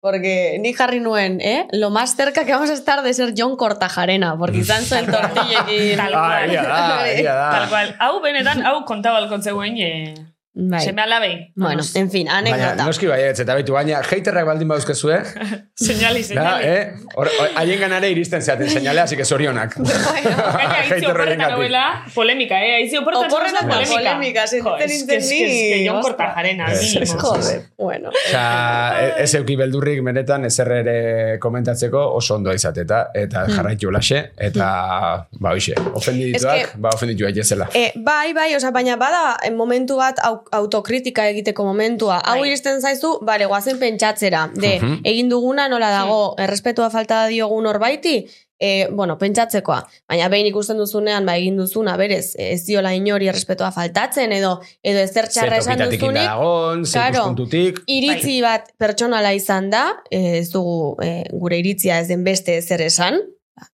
porque 0.00 0.56
ni 0.60 0.72
jarri 0.74 0.98
nuen, 1.00 1.40
eh? 1.40 1.68
Lo 1.72 1.90
más 1.90 2.16
cerca 2.16 2.44
que 2.44 2.52
vamos 2.52 2.70
a 2.70 2.74
estar 2.74 3.02
de 3.02 3.12
ser 3.14 3.34
John 3.36 3.56
Cortajarena, 3.56 4.36
porque 4.38 4.58
izan 4.58 4.82
zuen 4.84 5.06
tortillekin. 5.06 5.96
Tal 5.96 6.14
Ah, 6.14 6.18
cual. 6.40 6.48
egia 6.50 6.62
da, 6.62 7.08
egia 7.12 7.34
da. 7.34 7.50
Tal 7.50 7.68
cual. 7.68 7.94
Hau 8.00 8.20
benetan, 8.20 8.64
hau 8.66 8.84
kontau 8.84 9.14
alkontzeuen, 9.14 9.76
e, 9.78 10.14
Bai. 10.54 10.80
seme 10.84 11.00
alabei. 11.02 11.50
Bueno, 11.56 11.76
Vamos. 11.80 11.96
en 11.96 12.10
fin, 12.10 12.26
Baina, 12.26 12.38
anekdota. 12.52 12.84
noski 12.84 13.06
bai, 13.06 13.22
ez, 13.22 13.40
eta 13.40 13.54
baitu, 13.54 13.72
baina, 13.72 14.00
haterrak 14.00 14.44
baldin 14.44 14.68
bauzkezue, 14.68 15.22
Señali, 15.74 16.20
da, 16.20 16.26
señali. 16.28 16.64
eh? 16.66 16.92
Hor- 17.16 17.30
hor- 17.40 17.50
haien 17.56 17.80
ganare 17.80 18.10
iristen 18.10 18.42
zeaten 18.42 18.68
seinale, 18.68 19.00
así 19.00 19.16
que. 19.16 19.24
Gaina, 19.24 19.72
Hater 19.72 20.92
horien 20.92 21.04
oporretan 21.10 21.38
gatik. 21.38 21.54
hauela, 21.54 22.04
polemika, 22.14 22.60
eh? 22.64 22.74
Aitzi 22.74 22.98
oporretan 22.98 23.30
Oporretan 23.32 23.60
zauela 23.70 24.10
da 24.10 24.16
polemika, 24.18 24.46
sentitzen 24.46 24.62
Jo, 24.62 24.76
es 24.76 25.32
que- 25.32 25.86
Jon. 25.88 26.02
Kortajarena, 26.02 26.66
mínimo. 26.68 27.18
Joder, 27.18 27.62
bueno. 27.78 28.10
Osea, 28.10 29.16
e- 29.18 29.22
ez 29.24 29.34
euki 29.34 29.56
beldurrik 29.56 30.02
benetan 30.04 30.44
ezer 30.44 30.70
ere 30.72 31.38
komentatzeko 31.40 32.14
oso 32.14 32.34
ondo 32.36 32.52
izateta, 32.52 33.06
eta 33.14 33.46
jarraitu 33.48 33.90
laxe, 33.90 34.32
eta, 34.36 35.26
ba, 35.40 35.50
hoxe, 35.54 35.74
ofendituak, 35.94 36.76
ba, 36.76 36.90
ofenditu 36.92 37.24
aitezela. 37.26 37.68
E, 37.74 37.92
bai, 37.96 38.32
bai, 38.34 38.54
oza, 38.54 38.70
baina 38.70 38.96
bada 38.96 39.36
eh, 39.42 39.50
momentu 39.50 39.96
bat, 39.96 40.18
au, 40.22 40.34
au- 40.34 40.41
autokritika 40.50 41.28
egiteko 41.28 41.64
momentua. 41.64 42.20
Hau 42.24 42.38
Bai. 42.40 42.48
iristen 42.48 42.80
zaizu, 42.80 43.18
bare, 43.22 43.46
guazen 43.46 43.78
pentsatzera. 43.78 44.50
De, 44.54 44.78
Mhm. 44.80 45.00
egin 45.04 45.28
duguna 45.28 45.68
nola 45.68 45.90
dago, 45.90 46.34
errespetua 46.38 46.90
falta 46.90 47.26
diogun 47.26 47.64
norbaiti, 47.64 48.26
e, 48.64 48.86
bueno, 48.92 49.18
pentsatzekoa. 49.18 49.80
Baina 50.08 50.28
behin 50.28 50.46
ikusten 50.46 50.76
duzunean, 50.78 51.26
ba, 51.26 51.36
egin 51.36 51.56
duzuna, 51.56 51.96
berez, 51.96 52.34
ez 52.38 52.64
diola 52.64 52.92
inori 52.94 53.26
errespetua 53.28 53.72
faltatzen, 53.72 54.30
edo 54.32 54.60
edo 54.82 54.98
ezer 55.00 55.26
txarra 55.28 55.56
esan 55.58 55.78
duzunik, 55.78 56.14
dagon, 56.14 56.84
Claro. 56.84 57.14
ikuspuntutik. 57.14 57.80
iritzi 57.86 58.40
bat 58.40 58.70
pertsonala 58.78 59.32
izan 59.32 59.70
da, 59.70 59.96
eh, 60.10 60.38
ez 60.38 60.50
dugu 60.52 60.96
eh, 61.02 61.24
gure 61.32 61.58
iritzia 61.58 61.98
ez 62.00 62.08
den 62.08 62.22
beste 62.24 62.56
ezer 62.56 62.80
esan, 62.82 63.18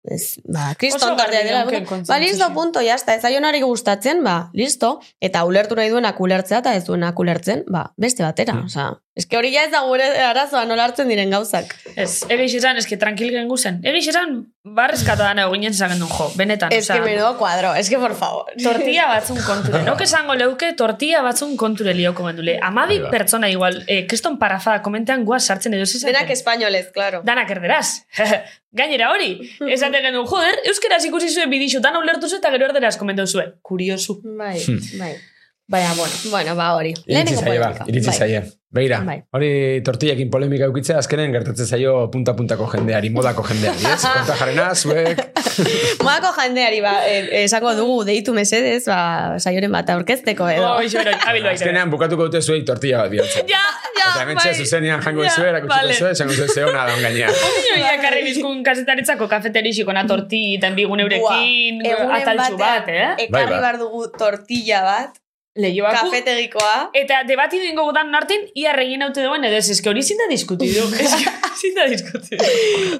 ez, 0.04 0.36
ba, 0.44 0.74
kriston 0.78 1.16
tardea 1.18 1.44
dela, 1.44 1.64
ba, 1.66 2.18
listo, 2.20 2.50
punto, 2.54 2.82
jazta, 2.84 3.16
ez 3.16 3.22
zaionari 3.22 3.62
gustatzen, 3.62 4.24
ba, 4.24 4.50
listo, 4.54 5.00
eta 5.22 5.44
ulertu 5.48 5.76
nahi 5.80 5.90
duenak 5.90 6.20
ulertzea, 6.20 6.60
eta 6.60 6.74
ez 6.76 6.84
duenak 6.86 7.20
ulertzen, 7.20 7.64
ba, 7.72 7.94
beste 7.98 8.24
batera, 8.24 8.54
Hmm. 8.54 8.66
osea, 8.66 8.90
eske 9.16 9.38
hori 9.38 9.54
ja 9.54 9.64
ez 9.64 9.72
da 9.72 9.82
gure 9.88 10.04
arazoa 10.26 10.66
nola 10.66 10.84
hartzen 10.84 11.08
diren 11.08 11.30
gauzak. 11.32 11.76
Ez, 11.96 12.26
egeix 12.30 12.56
esan, 12.56 12.78
eski 12.78 12.98
tranquil 12.98 13.32
gen 13.32 13.48
guzen. 13.48 13.80
Egeix 13.84 14.08
esan, 14.10 14.53
barrezkata 14.64 15.26
dana 15.28 15.44
eginen 15.50 15.74
esagen 15.76 16.00
duen 16.00 16.12
jo, 16.16 16.30
benetan. 16.40 16.72
Eske 16.72 16.94
osea, 16.94 17.04
menudo 17.04 17.34
kuadro, 17.38 17.74
eske 17.76 17.98
por 18.00 18.14
favor. 18.16 18.46
tortilla 18.64 19.08
batzun 19.12 19.38
konture. 19.50 19.82
Nok 19.84 20.02
esango 20.06 20.36
leuke 20.40 20.70
tortilla 20.80 21.22
batzun 21.26 21.58
konture 21.60 21.94
lioko 21.94 22.24
mendule. 22.24 22.56
Amabi 22.64 23.02
pertsona 23.12 23.50
igual, 23.52 23.82
eh, 23.88 24.06
kriston 24.08 24.38
parafada 24.40 24.82
komentean 24.82 25.26
guaz 25.28 25.44
sartzen 25.52 25.74
edo 25.76 25.86
zezaten. 25.86 26.14
Denak 26.16 26.32
espainolez, 26.32 26.88
claro. 26.96 27.22
Danak 27.28 27.52
erderaz. 27.52 28.06
Gainera 28.80 29.12
hori, 29.12 29.36
esate 29.70 30.00
genuen, 30.02 30.26
joder, 30.32 30.56
euskeraz 30.72 31.04
ikusi 31.06 31.30
zuen 31.30 31.52
bidixu, 31.52 31.84
dan 31.84 32.00
ulertu 32.00 32.30
zuen 32.32 32.40
eta 32.42 32.50
gero 32.56 32.72
erderaz 32.72 32.96
komentau 32.98 33.28
zuen. 33.28 33.54
Kuriosu. 33.62 34.22
Bai, 34.24 34.58
Hmm. 34.64 34.80
bai. 35.00 35.14
Baina, 35.68 35.94
bueno. 35.96 36.14
Bueno, 36.32 36.56
ba 36.56 36.74
hori. 36.76 36.94
Iritzi 37.08 37.36
zaie, 37.40 37.60
ba, 37.60 37.70
iritzi 37.88 38.10
Bai. 38.10 38.18
zaie. 38.18 38.42
Begira, 38.74 39.04
Bai. 39.06 39.20
hori 39.38 39.50
tortillekin 39.86 40.32
polemika 40.34 40.66
eukitzea, 40.66 40.98
azkenen 40.98 41.30
gertatzen 41.36 41.68
zaio 41.70 42.08
punta-puntako 42.10 42.66
jendeari, 42.72 43.12
modako 43.14 43.44
jendeari, 43.46 43.84
ez? 43.86 44.00
Konta 44.16 44.34
jarrena, 44.40 44.72
zuek... 44.74 45.22
Moako 46.06 46.32
jendeari, 46.40 46.80
ba, 46.82 46.94
eh, 47.06 47.44
esango 47.44 47.76
dugu, 47.78 48.00
deitu 48.08 48.34
mesedez, 48.34 48.82
ba, 48.90 49.38
saioren 49.38 49.70
bat 49.76 49.92
aurkezteko 49.94 50.48
edo. 50.50 50.66
Oh, 50.72 50.82
iso, 50.82 50.98
beroi, 50.98 51.14
abil 51.30 51.46
baita. 51.46 51.60
Azkenean 51.62 51.92
bukatuko 51.94 52.26
dute 52.32 52.42
zuei 52.42 52.64
tortilla 52.66 53.04
bat 53.06 53.14
bihurtzen. 53.14 53.46
Ja, 53.54 53.62
ja, 53.94 54.08
Eta 54.10 54.24
hemen 54.26 54.40
txe, 54.42 54.56
zuzenean 54.64 55.02
jango 55.06 55.22
Ja, 55.22 55.30
ez 55.30 55.36
zuera, 55.38 55.60
kutsuko 55.62 55.78
vale. 55.78 55.94
zuera, 55.94 56.12
esango 56.18 56.34
zuen 56.34 56.50
zeona 56.50 56.88
da 56.90 56.96
gainean. 57.04 57.38
Nio 57.62 57.78
ja 57.78 57.94
karri 58.02 58.24
bizkun 58.26 58.64
kasetaritzako 58.66 59.28
kafeterixiko 59.30 59.94
na 59.94 60.08
torti, 60.10 60.42
eta 60.58 60.72
bigun 60.76 61.04
eurekin, 61.06 61.84
ataltxu 62.18 62.58
bat, 62.58 62.90
eh? 62.90 63.06
Bai, 63.14 63.28
Ekarri 63.28 63.54
bai. 63.54 63.62
behar 63.68 63.78
dugu 63.86 64.08
tortilla 64.18 64.82
bat, 64.88 65.20
Lehioaku. 65.56 66.08
kafetegikoa. 66.10 66.90
Eta 66.98 67.20
debati 67.30 67.60
duingo 67.62 67.84
gudan 67.86 68.10
nartin, 68.10 68.48
ia 68.58 68.72
regin 68.74 69.04
haute 69.06 69.22
duen, 69.22 69.44
edo 69.46 69.60
ez, 69.60 69.68
eske 69.70 69.92
hori 69.92 70.02
zinda 70.02 70.26
diskutidu. 70.32 70.88
zinda 71.62 71.86
diskutidu. 71.92 72.42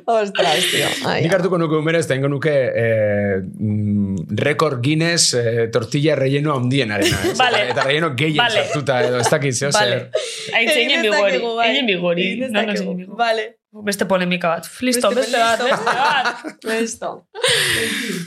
Ostras, 0.06 0.68
tio. 0.70 0.92
Ai, 1.10 1.24
Nik 1.26 1.34
hartuko 1.34 1.58
nuke 1.58 1.80
umerez, 1.82 2.04
eta 2.06 2.20
ingo 2.20 2.30
nuke 2.30 2.54
eh, 2.54 3.40
mm, 3.42 4.38
rekord 4.38 4.84
Guinness 4.86 5.34
eh, 5.40 5.66
tortilla 5.74 6.14
relleno 6.20 6.54
handienarena. 6.54 7.24
ez? 7.32 7.34
Vale. 7.42 7.66
Eta, 7.74 7.88
relleno 7.90 8.14
gehien 8.16 8.44
Vale. 8.44 8.68
sartuta 8.68 9.02
edo, 9.08 9.24
ez 9.26 9.30
dakit 9.34 9.58
zeo 9.58 9.74
Vale. 9.74 9.98
zer. 9.98 10.54
Haitz 10.54 10.78
egin 10.78 11.02
bigori, 11.10 11.42
bai. 11.42 11.70
egin 11.74 11.90
bigori. 11.90 12.30
Dezakegu. 12.46 12.78
egin 12.84 12.98
bigori. 13.02 13.18
Vale. 13.26 13.50
Beste 13.74 14.06
polemika 14.06 14.50
bat. 14.50 14.68
Listo, 14.86 15.10
beste, 15.10 15.38
bat, 15.38 15.60
listo. 15.66 15.78
beste 15.78 15.96
bat. 15.98 16.80
Listo. 16.80 17.10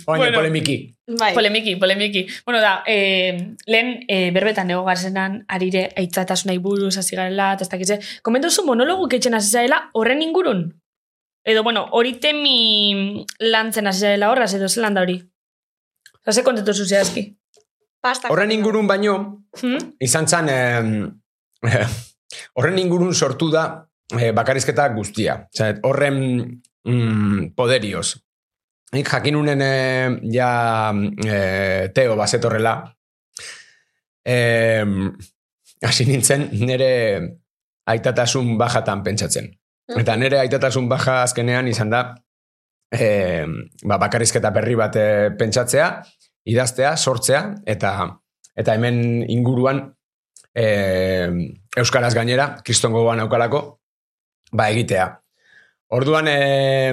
Oain 0.07 0.19
Bueno. 0.19 0.39
polemiki. 0.39 0.75
Bai. 1.07 1.35
Polemiki, 1.35 1.77
polemiki. 1.77 2.27
Bueno, 2.45 2.61
da, 2.61 2.83
eh, 2.87 3.55
lehen 3.67 4.01
eh, 4.09 4.33
berbetan 4.35 4.67
nego 4.67 4.83
garzenan 4.85 5.45
arire 5.49 5.93
aitzatasunai 5.97 6.59
buruz 6.59 6.97
hasi 6.99 7.15
garela, 7.15 7.53
eta 7.55 7.63
ez 7.63 7.71
dakitze. 7.71 8.01
Komentu 8.27 8.51
zu 8.51 8.65
monologu 8.67 9.07
ketxen 9.09 9.35
hasi 9.39 9.51
zaela 9.55 9.91
horren 9.95 10.23
ingurun? 10.23 10.65
Edo, 11.47 11.63
bueno, 11.63 11.87
hori 11.93 12.15
temi 12.19 13.25
lantzen 13.39 13.87
hasi 13.87 14.01
zaela 14.01 14.33
horraz, 14.33 14.53
edo 14.59 14.69
zelan 14.69 14.95
da 14.99 15.03
hori? 15.07 15.21
Ze 16.29 16.43
kontetu 16.43 16.75
zu 16.75 16.85
zehazki? 16.91 17.37
Pasta. 18.03 18.29
Horren 18.29 18.51
ingurun 18.51 18.87
baino, 18.87 19.45
Hmm? 19.63 19.95
izan 20.01 20.27
zan, 20.29 20.49
eh, 20.51 21.07
horren 22.59 22.79
ingurun 22.79 23.15
sortu 23.15 23.49
da 23.53 23.87
eh, 24.15 24.33
bakarrizketa 24.37 24.89
guztia. 24.95 25.41
Osea, 25.55 25.79
horren 25.89 26.21
mm, 26.87 27.55
poderioz. 27.57 28.17
Nik 28.95 29.09
jakinunen 29.11 29.63
eh, 29.63 30.11
ja 30.33 30.51
eh, 31.27 31.89
Teo 31.95 32.17
bazetorrela. 32.17 32.77
Eh, 34.27 34.85
hasi 35.83 36.07
nintzen 36.07 36.49
nire 36.53 36.93
aitatasun 37.87 38.57
bajatan 38.59 39.03
pentsatzen. 39.07 39.51
Eta 39.87 40.17
nire 40.19 40.41
aitatasun 40.43 40.89
baja 40.91 41.21
azkenean 41.23 41.69
izan 41.71 41.93
da 41.93 42.03
eh, 42.91 43.47
ba, 43.85 43.99
bakarrizketa 44.03 44.51
berri 44.55 44.75
bat 44.79 44.97
eh, 44.99 45.31
pentsatzea, 45.39 45.91
idaztea, 46.51 46.97
sortzea, 46.97 47.43
eta 47.67 47.93
eta 48.57 48.75
hemen 48.75 49.27
inguruan 49.31 49.83
eh, 50.57 51.29
Euskaraz 51.77 52.15
gainera, 52.17 52.55
kriston 52.65 52.95
gogoan 52.97 53.21
aukalako, 53.21 53.63
ba 54.53 54.71
egitea. 54.71 55.07
Orduan, 55.89 56.27
e, 56.27 56.91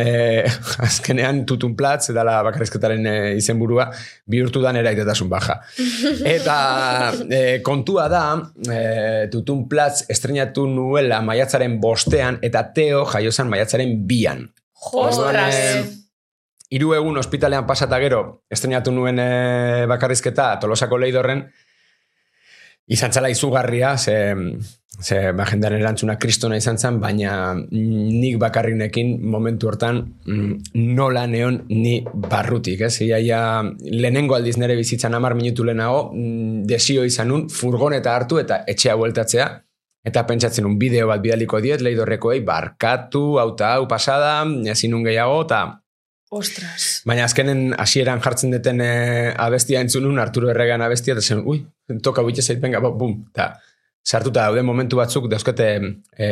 e, 0.00 0.44
azkenean 0.86 1.42
tutun 1.44 1.74
platz, 1.76 2.06
edala 2.14 2.38
bakarrizketaren 2.46 3.04
e, 3.04 3.16
izenburua, 3.36 3.90
bihurtu 4.24 4.62
da 4.64 4.72
nera 4.72 4.94
itetasun 4.96 5.28
baja. 5.28 5.58
Eta 6.36 6.56
e, 7.28 7.42
kontua 7.64 8.06
da, 8.08 8.24
e, 8.64 8.78
tutun 9.32 9.66
platz 9.68 10.06
estrenatu 10.12 10.64
nuela 10.64 11.20
maiatzaren 11.24 11.76
bostean, 11.82 12.40
eta 12.40 12.64
Teo 12.72 13.04
jaiozan 13.12 13.52
maiatzaren 13.52 13.98
bian. 14.08 14.46
Orduan, 14.92 15.36
Ostras. 15.36 15.54
e, 15.54 16.00
hiru 16.72 16.94
egun 16.96 17.20
ospitalean 17.20 17.68
pasata 17.68 18.00
gero, 18.00 18.22
estrenatu 18.48 18.96
nuen 18.96 19.20
e, 19.20 19.28
bakarrizketa 19.92 20.54
tolosako 20.64 21.04
leidorren, 21.04 21.44
izan 22.86 23.12
zela 23.12 23.30
izugarria, 23.30 23.96
ze, 23.98 24.34
ze 25.00 25.32
ba, 25.32 25.46
jendearen 25.48 25.80
erantzuna 25.80 26.18
kristona 26.18 26.58
izan 26.58 26.78
zen, 26.78 26.98
baina 27.00 27.54
nik 27.54 28.38
bakarrinekin 28.42 29.14
momentu 29.22 29.70
hortan 29.70 30.02
mm, 30.26 30.72
nola 30.96 31.26
neon 31.26 31.62
ni 31.70 32.00
barrutik, 32.04 32.82
ez? 32.88 32.94
Iaia 33.06 33.40
lehenengo 33.80 34.36
aldiz 34.36 34.56
nere 34.60 34.76
bizitzan 34.78 35.14
amar 35.14 35.36
minutu 35.38 35.66
lehenago, 35.68 36.08
mm, 36.12 36.64
desio 36.68 37.06
izan 37.08 37.30
nun, 37.32 37.46
furgoneta 37.50 38.16
hartu 38.16 38.40
eta 38.42 38.62
etxea 38.68 38.96
bueltatzea, 38.98 39.50
eta 40.02 40.24
pentsatzen 40.26 40.66
un 40.66 40.74
bideo 40.78 41.06
bat 41.06 41.22
bidaliko 41.22 41.60
diet, 41.62 41.84
leidorrekoei, 41.84 42.40
barkatu, 42.44 43.38
auta 43.38 43.76
hau 43.76 43.86
pasada, 43.88 44.40
ezin 44.74 44.96
nun 44.96 45.06
gehiago, 45.06 45.44
eta 45.46 45.62
Ostras. 46.32 47.02
Baina 47.04 47.26
azkenen 47.28 47.74
hasieran 47.76 48.22
jartzen 48.24 48.54
duten 48.54 48.78
e, 48.80 48.92
abestia 49.36 49.82
entzunun, 49.84 50.16
Arturo 50.22 50.48
Erregan 50.48 50.80
abestia, 50.80 51.12
eta 51.12 51.20
zen, 51.20 51.42
ui, 51.44 51.58
toka 52.00 52.22
buite 52.22 52.42
zait, 52.42 52.60
venga, 52.60 52.80
bo, 52.80 52.92
bum, 52.98 53.18
eta 53.32 53.52
sartuta 54.02 54.48
daude 54.48 54.62
momentu 54.66 54.98
batzuk, 54.98 55.28
dauzkete 55.30 55.68
e, 56.18 56.28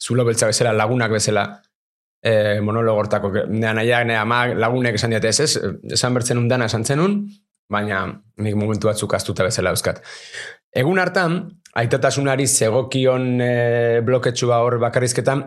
zulo 0.00 0.24
beltza 0.26 0.48
bezala, 0.50 0.72
lagunak 0.74 1.12
bezala, 1.14 1.46
e, 2.22 2.60
monologo 2.60 3.02
hortako, 3.04 3.32
nea 3.48 3.74
nahiak, 3.76 4.06
nea 4.08 4.22
ama 4.22 4.46
lagunek 4.54 4.98
esan 4.98 5.14
diate 5.14 5.30
ez, 5.30 5.40
ez, 5.44 5.52
esan 5.98 6.16
bertzen 6.16 6.40
undana 6.40 6.66
esan 6.70 6.84
zenun, 6.84 7.20
baina 7.70 8.06
nik 8.42 8.56
momentu 8.58 8.90
batzuk 8.90 9.14
astuta 9.14 9.46
bezala 9.46 9.72
euskat. 9.74 10.02
Egun 10.76 10.98
hartan, 11.02 11.38
aitatasunari 11.78 12.46
zegokion 12.46 13.36
e, 13.40 13.52
bloketxua 14.06 14.58
hor 14.64 14.78
bakarrizketan, 14.82 15.44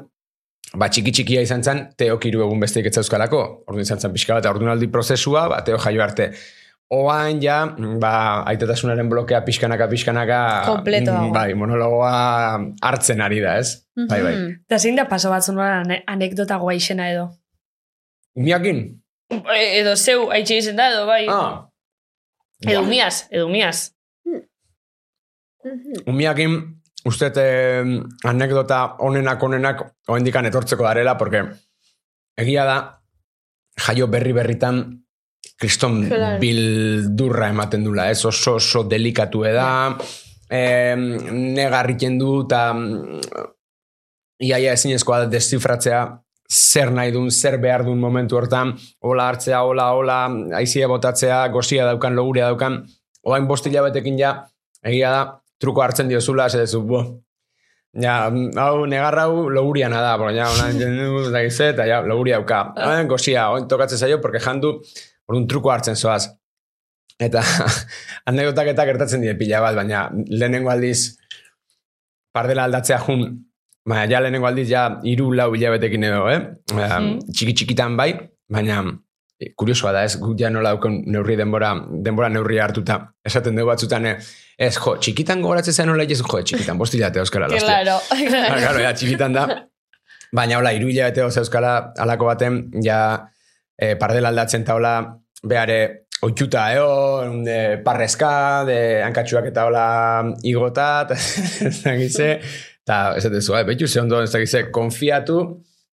ba, 0.76 0.90
txiki 0.90 1.14
txikia 1.16 1.44
izan 1.46 1.64
zen, 1.66 1.84
teok 1.98 2.26
hiru 2.30 2.46
egun 2.46 2.62
besteik 2.62 2.90
ez 2.90 2.98
euskalako, 3.02 3.42
orduan 3.68 3.86
izan 3.86 4.02
zen 4.02 4.16
pixka 4.16 4.38
bat, 4.38 4.48
ordunaldi 4.50 4.90
prozesua, 4.94 5.48
ba, 5.52 5.62
teo 5.66 5.80
jaio 5.82 6.04
arte. 6.06 6.32
Oain 6.90 7.38
ja, 7.38 7.68
ba, 8.02 8.12
aitatasunaren 8.50 9.10
blokea 9.12 9.44
pixkanaka, 9.46 9.86
pixkanaka, 9.92 10.38
Kompleto 10.66 11.14
mm, 11.14 11.34
bai, 11.36 11.54
monologoa 11.54 12.14
hartzen 12.82 13.22
ari 13.22 13.44
da, 13.44 13.60
ez? 13.62 13.86
Bai, 13.94 14.18
bai. 14.24 14.32
Mhm. 14.34 14.56
Eta 14.66 14.80
zein 14.80 14.98
da 14.98 15.06
paso 15.06 15.30
batzun 15.30 15.60
ane 15.62 16.00
anekdota 16.10 16.58
guai 16.58 16.80
izena 16.80 17.12
edo? 17.14 17.28
Umiakin? 18.42 18.82
E, 19.30 19.60
edo 19.84 19.94
zeu 19.96 20.32
haitxe 20.34 20.58
izen 20.64 20.82
da 20.82 20.88
edo, 20.90 21.06
bai. 21.06 21.28
Ah. 21.30 21.70
Edo 22.66 22.82
Buah. 22.82 22.90
miaz, 22.90 23.28
edo 23.30 23.46
miaz. 23.54 23.92
Mhm. 24.26 26.02
Umiakin, 26.10 26.56
uste 27.06 27.30
eh, 27.38 27.86
anekdota 28.26 28.96
onenak 29.06 29.44
onenak 29.44 29.84
oendikan 30.08 30.50
etortzeko 30.50 30.90
darela, 30.90 31.20
porque 31.22 31.44
egia 32.36 32.66
da, 32.66 32.80
jaio 33.78 34.08
berri 34.10 34.34
berritan 34.34 35.06
kriston 35.60 36.06
Claro. 36.08 36.40
bildurra 36.40 37.50
ematen 37.52 37.84
dula, 37.84 38.10
ez 38.10 38.24
oso 38.26 38.56
oso 38.56 38.84
delikatu 38.88 39.44
da, 39.44 39.98
eh, 40.50 40.96
negarriken 40.98 42.18
du, 42.18 42.46
eta 42.46 42.64
iaia 44.40 44.74
ezinezkoa 44.74 45.26
da 45.26 45.32
descifratzea 45.34 46.04
zer 46.50 46.92
nahi 46.92 47.12
duen, 47.14 47.30
zer 47.30 47.60
behar 47.62 47.84
duen 47.86 48.00
momentu 48.00 48.38
hortan, 48.40 48.74
hola 49.06 49.28
hartzea, 49.30 49.62
hola, 49.62 49.92
hola, 49.94 50.20
aizia 50.58 50.88
botatzea, 50.90 51.48
gozia 51.54 51.86
daukan, 51.86 52.16
logurea 52.18 52.48
daukan, 52.50 52.80
oain 53.28 53.46
bostila 53.48 53.84
betekin 53.86 54.18
ja, 54.18 54.32
egia 54.82 55.12
da, 55.14 55.26
truko 55.62 55.84
hartzen 55.84 56.10
diozula, 56.10 56.48
ez 56.48 56.56
duzu, 56.70 56.86
bo, 56.88 57.04
Ja, 58.00 58.28
hau, 58.30 58.86
negarra 58.86 59.24
hau 59.26 59.48
loguriana 59.50 59.98
da, 60.06 60.12
bueno, 60.22 60.36
ja, 60.38 60.46
ona, 60.54 61.32
da 61.34 61.40
gize, 61.42 61.72
eta 61.74 61.88
ja, 61.90 62.04
loguria 62.06 62.38
auka. 62.38 62.60
Haen, 62.78 63.08
gozia, 63.10 63.48
oin 63.50 63.66
tokatzen 63.68 63.98
zaio, 63.98 64.20
porque 64.22 64.38
jandu, 64.40 64.76
orduan 65.30 65.48
truko 65.50 65.72
hartzen 65.74 65.96
zoaz. 65.96 66.26
Eta, 67.20 67.44
anekdotak 68.30 68.72
eta 68.74 68.86
gertatzen 68.88 69.26
die 69.26 69.36
pila 69.38 69.62
bat, 69.64 69.78
baina 69.78 70.08
lehenengo 70.14 70.72
aldiz, 70.72 71.20
pardela 72.36 72.66
aldatzea 72.70 73.02
jun, 73.06 73.28
baina 73.90 74.08
ja 74.10 74.24
lehenengo 74.24 74.48
aldiz, 74.50 74.70
ja, 74.72 74.88
iru 75.08 75.30
lau 75.36 75.52
hilabetekin 75.54 76.08
edo, 76.10 76.26
eh? 76.32 76.40
Baina, 76.74 77.00
Txiki 77.28 77.56
txikitan 77.62 77.98
bai, 78.00 78.14
baina, 78.50 78.82
eh, 79.40 79.52
kuriosoa 79.60 79.92
da, 79.96 80.06
ez, 80.08 80.16
guk 80.22 80.40
ja 80.40 80.52
nola 80.54 80.74
dauken 80.76 81.02
neurri 81.12 81.36
denbora, 81.40 81.74
denbora 82.08 82.30
neurri 82.32 82.62
hartuta. 82.64 83.02
Esaten 83.26 83.60
dugu 83.60 83.74
batzutan, 83.74 84.08
eh, 84.08 84.16
ez, 84.58 84.78
jo, 84.78 84.96
txikitan 84.96 85.44
gogoratzen 85.44 85.76
zen 85.76 85.92
nola, 85.92 86.08
ez, 86.08 86.22
jo, 86.22 86.40
txikitan, 86.40 86.80
bostilate 86.80 87.20
euskara 87.22 87.52
lastia. 87.52 87.68
Claro. 87.68 88.00
Ah, 88.16 88.56
claro, 88.64 88.86
ja, 88.86 88.96
txikitan 88.96 89.36
da. 89.36 89.50
Baina, 90.32 90.62
hola, 90.62 90.72
iru 90.78 90.88
hilabete 90.88 91.26
oz 91.26 91.36
euskala 91.42 91.92
alako 92.00 92.30
baten, 92.30 92.62
ja, 92.86 93.02
e, 93.80 93.96
pardela 93.96 94.34
aldatzen 94.34 94.66
eta 94.66 94.76
hola, 94.76 94.94
behare, 95.44 95.80
oitxuta, 96.22 96.66
eo, 96.76 96.90
de 97.46 97.80
parrezka, 97.86 98.66
de 98.68 98.80
hankatxuak 99.06 99.50
eta 99.54 99.66
hola 99.70 99.86
igota, 100.44 100.90
eta 101.08 101.20
ez 101.70 101.78
da 101.86 101.96
gize, 102.00 102.30
eta 102.84 103.00
ez 103.16 103.24
da 103.24 103.42
zu, 103.42 103.56
eh, 103.56 103.64
behitu 103.64 103.88
ze 103.88 104.02
ondo, 104.04 104.22
ez 104.24 104.32
da 104.34 104.66
konfiatu, 104.72 105.40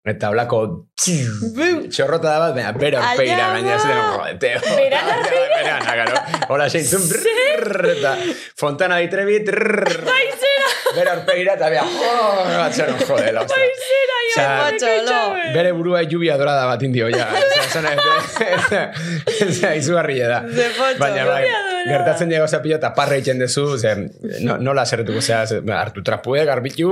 eta 0.04 0.28
holako 0.28 0.58
txorrota 1.00 2.28
da 2.28 2.38
bat, 2.42 2.54
baina 2.54 2.72
bera 2.76 3.00
Allá 3.00 3.24
gaina 3.24 3.76
va. 3.78 4.02
jodete. 4.18 4.50
Bera 4.76 5.00
Bera, 5.24 5.78
nagaro. 5.86 6.18
Hola, 6.52 6.68
seintzun, 6.68 7.06
eta 7.94 8.12
fontana 8.60 8.98
ditrebi, 9.00 9.38
trrrr. 9.46 10.04
Bera 10.94 11.14
orpeira, 11.16 11.54
eta 11.56 11.70
bera, 11.72 11.86
batzen, 12.58 12.92
jode, 13.00 13.32
la 13.32 13.42
ostra. 13.46 13.62
Osea, 14.34 14.52
Potxolo. 14.66 15.18
bere 15.54 15.70
burua 15.76 16.00
lluvia 16.10 16.36
dorada 16.36 16.64
bat 16.66 16.82
indio, 16.82 17.08
ja. 17.12 17.28
Osea, 18.58 18.84
Osea, 19.48 19.74
izugarria 19.78 20.28
da. 20.28 20.40
Ze 20.48 20.68
potxo. 20.76 20.98
Baina, 20.98 21.24
bai, 21.28 21.44
gertatzen 21.88 22.28
diego 22.32 22.48
zapillo 22.48 22.76
eta 22.80 22.92
parra 22.96 23.16
egiten 23.16 23.38
dezu, 23.38 23.66
nola 24.44 24.84
zerretuko, 24.86 25.22
zea, 25.22 25.44
ze, 25.46 25.60
hartu 25.72 26.02
trapue, 26.02 26.44
garbitu, 26.44 26.90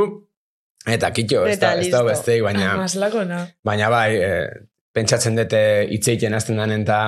eta 0.87 1.11
kitxo, 1.15 1.45
ez 1.47 1.59
da, 1.61 1.75
ez 1.79 1.91
da 1.93 2.03
beste, 2.07 2.41
baina, 2.43 2.77
Maslako, 2.81 3.25
na. 3.29 3.45
baina 3.65 3.89
bai, 3.93 4.17
e, 4.17 4.33
pentsatzen 4.93 5.37
dute 5.39 5.61
itzeiten 5.95 6.35
azten 6.35 6.59
danen 6.61 6.83
eta 6.83 6.99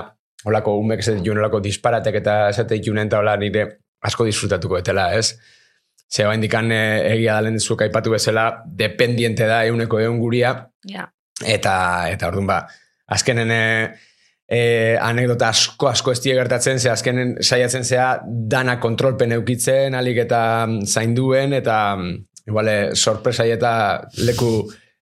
holako 0.45 0.77
umek 0.79 1.01
ez 1.01 1.15
dituen 1.17 1.41
holako 1.41 1.61
disparatek 1.65 2.21
eta 2.21 2.37
esate 2.53 2.79
ditunen 2.79 3.09
eta 3.09 3.19
hola 3.19 3.37
nire 3.41 3.67
asko 4.05 4.27
disfrutatuko 4.29 4.79
etela, 4.79 5.09
ez? 5.17 5.35
Ze 6.13 6.27
bain 6.29 6.41
dikan 6.41 6.71
e, 6.73 6.81
egia 7.15 7.39
dalen 7.41 7.59
zuk 7.59 7.83
aipatu 7.83 8.13
bezala, 8.13 8.63
dependiente 8.67 9.47
da 9.49 9.65
euneko 9.67 10.01
eun 10.01 10.19
guria, 10.21 10.55
Ja. 10.87 11.07
eta, 11.41 12.11
eta 12.13 12.29
orduan 12.29 12.47
ba, 12.47 12.59
azkenen 13.09 13.51
e, 13.51 13.63
e, 14.47 14.61
anekdota 15.01 15.49
asko 15.49 15.89
asko 15.89 16.13
ez 16.13 16.21
gertatzen, 16.23 16.79
ze 16.79 16.91
azkenen 16.91 17.37
saiatzen 17.43 17.85
zea 17.85 18.21
dana 18.25 18.79
kontrolpen 18.81 19.33
eukitzen, 19.33 19.95
alik 19.95 20.19
eta 20.27 20.69
zainduen, 20.85 21.53
eta 21.53 21.97
iguale 22.47 22.95
sorpresai 22.95 23.51
eta 23.55 23.73
leku, 24.27 24.51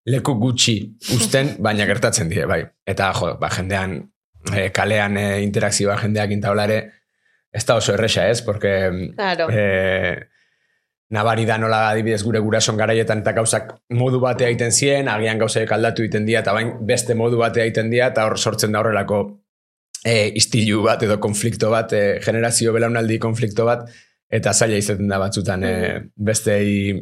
leku 0.06 0.34
gutxi 0.40 0.76
usten, 1.16 1.56
baina 1.62 1.86
gertatzen 1.88 2.30
die, 2.30 2.46
bai. 2.46 2.62
Eta 2.86 3.12
jo, 3.18 3.36
ba, 3.40 3.50
jendean, 3.52 3.98
e, 4.52 4.68
kalean 4.74 5.16
e, 5.18 5.26
interakzioa 5.44 5.98
jendeak 6.02 6.34
intaulare, 6.34 6.82
ez 7.52 7.64
da 7.68 7.76
oso 7.76 7.94
erresa 7.94 8.28
ez, 8.30 8.40
porque 8.42 8.90
Claro. 9.16 9.48
e, 9.50 10.28
nabari 11.12 11.44
da 11.44 11.58
nola 11.60 11.90
adibidez 11.90 12.22
gure 12.24 12.40
gurason 12.40 12.78
garaietan 12.80 13.20
eta 13.20 13.34
gauzak 13.36 13.74
modu 13.92 14.20
batea 14.20 14.48
egiten 14.48 14.72
zien, 14.72 15.08
agian 15.12 15.38
gauzak 15.38 15.70
aldatu 15.76 16.06
egiten 16.06 16.24
dira, 16.26 16.40
eta 16.40 16.54
bain 16.56 16.72
beste 16.88 17.14
modu 17.14 17.38
batea 17.42 17.66
egiten 17.68 17.90
dira, 17.92 18.08
eta 18.14 18.24
hor 18.26 18.38
sortzen 18.38 18.72
da 18.72 18.80
horrelako 18.80 19.20
e, 20.04 20.32
istilu 20.40 20.82
bat 20.86 21.02
edo 21.04 21.18
konflikto 21.20 21.70
bat, 21.70 21.92
e, 21.92 22.20
generazio 22.24 22.72
belaunaldi 22.72 23.18
konflikto 23.20 23.66
bat, 23.68 23.84
eta 24.32 24.54
zaila 24.56 24.78
izaten 24.80 25.10
da 25.12 25.18
batzutan 25.20 25.64
e, 25.68 25.74
bestei 26.16 26.96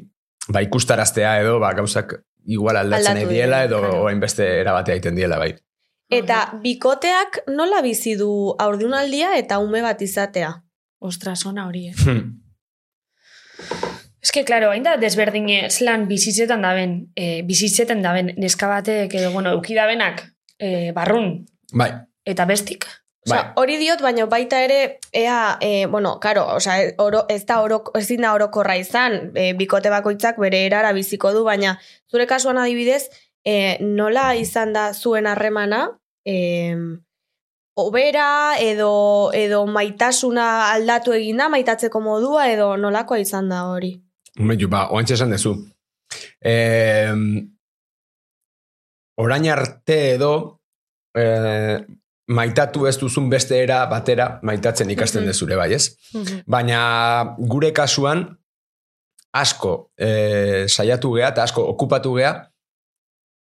ba, 0.52 0.62
ikustaraztea 0.66 1.38
edo 1.40 1.58
ba, 1.62 1.72
gauzak 1.78 2.18
igual 2.50 2.76
aldatzen 2.80 3.18
nahi 3.18 3.28
diela 3.28 3.64
edo 3.64 3.80
claro. 3.80 4.02
orain 4.04 4.20
beste 4.20 4.46
erabatea 4.60 4.96
egiten 4.96 5.18
diela 5.18 5.38
bai. 5.38 5.54
Eta 6.10 6.40
bikoteak 6.62 7.44
nola 7.54 7.82
bizi 7.86 8.16
du 8.18 8.30
aurdunaldia 8.58 9.36
eta 9.38 9.60
ume 9.62 9.82
bat 9.84 10.00
izatea? 10.02 10.50
Ostras, 11.00 11.44
ona 11.46 11.68
hori, 11.68 11.88
eh. 11.88 11.94
Ez 14.20 14.32
que, 14.36 14.44
claro, 14.44 14.68
hain 14.74 14.82
da 14.84 14.98
desberdin 15.00 15.46
zelan 15.70 16.04
bizitzetan 16.08 16.60
daben, 16.66 17.12
e, 17.16 17.40
bizitzetan 17.48 18.02
daben 18.04 18.34
neska 18.36 18.68
batek, 18.68 19.14
edo, 19.16 19.30
bueno, 19.32 19.54
eukidabenak 19.56 20.26
e, 20.58 20.90
barrun, 20.92 21.46
bai, 21.72 21.88
eta 22.28 22.44
bestik. 22.44 22.84
Osea, 23.26 23.42
bai. 23.42 23.52
hori 23.60 23.76
diot, 23.76 24.00
baina 24.00 24.24
baita 24.26 24.62
ere, 24.64 24.98
ea, 25.12 25.58
e, 25.60 25.86
bueno, 25.86 26.14
karo, 26.20 26.46
osea, 26.56 26.94
oro, 26.98 27.26
ez 27.28 27.44
da 27.46 27.60
orok, 27.60 27.90
ezin 27.98 28.24
da 28.24 28.32
orokorra 28.32 28.78
izan, 28.80 29.32
e, 29.36 29.52
bikote 29.58 29.92
bakoitzak 29.92 30.40
bere 30.40 30.62
erara 30.66 30.94
biziko 30.96 31.34
du, 31.36 31.44
baina 31.44 31.74
zure 32.10 32.26
kasuan 32.26 32.58
adibidez, 32.58 33.10
e, 33.44 33.76
nola 33.84 34.34
izan 34.40 34.72
da 34.72 34.92
zuen 34.94 35.28
harremana, 35.28 35.82
e, 36.24 36.74
obera 37.76 38.56
edo, 38.60 39.32
edo 39.36 39.66
maitasuna 39.66 40.46
aldatu 40.72 41.12
eginda, 41.12 41.48
maitatzeko 41.52 42.00
modua, 42.00 42.48
edo 42.52 42.72
nolakoa 42.76 43.20
izan 43.20 43.52
da 43.52 43.66
hori? 43.68 43.94
Momentu, 44.38 44.68
ba, 44.72 44.86
oantxe 44.94 45.16
esan 45.18 45.32
dezu. 45.34 45.54
Eh, 46.40 47.12
orain 49.20 49.48
arte 49.52 49.98
edo 50.14 50.32
eh, 51.14 51.78
maitatu 52.30 52.86
ez 52.86 52.94
duzun 53.00 53.28
beste 53.30 53.56
era 53.62 53.82
batera 53.90 54.38
maitatzen 54.46 54.90
ikasten 54.90 55.22
Mhm. 55.24 55.30
dezure 55.32 55.56
bai, 55.58 55.72
ez? 55.74 55.96
Baina 56.46 57.34
gure 57.38 57.72
kasuan 57.74 58.24
asko 59.32 59.90
eh, 59.98 60.66
saiatu 60.68 61.12
gea 61.16 61.28
eta 61.34 61.42
asko 61.42 61.62
okupatu 61.72 62.14
gea 62.16 62.32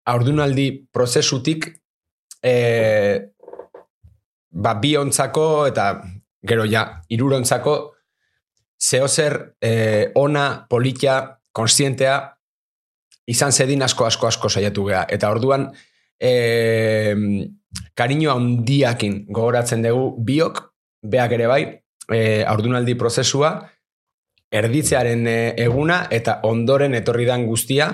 aurdunaldi 0.09 0.89
prozesutik 0.93 1.68
eh, 2.43 3.20
ba, 4.51 4.74
bi 4.74 4.97
ontzako 4.97 5.66
eta 5.68 6.03
gero 6.49 6.64
ja 6.64 7.03
irurontzako 7.09 7.76
zehozer 8.80 9.55
eh, 9.61 10.12
ona, 10.14 10.66
politia, 10.70 11.39
konstientea 11.53 12.18
izan 13.26 13.53
zedin 13.53 13.82
asko 13.82 14.07
asko 14.07 14.26
asko 14.26 14.49
saiatu 14.49 14.84
gea. 14.89 15.05
Eta 15.09 15.28
orduan 15.30 15.66
eh, 16.20 17.14
kariño 17.94 18.30
handiakin 18.34 19.24
gogoratzen 19.28 19.82
dugu 19.82 20.14
biok, 20.24 20.62
beak 21.02 21.32
ere 21.32 21.46
bai, 21.46 21.62
eh, 22.12 22.44
aurdunaldi 22.46 22.94
prozesua, 22.98 23.52
erditzearen 24.50 25.26
eh, 25.28 25.54
eguna 25.64 26.06
eta 26.10 26.40
ondoren 26.48 26.94
etorri 26.96 27.26
dan 27.28 27.44
guztia 27.46 27.90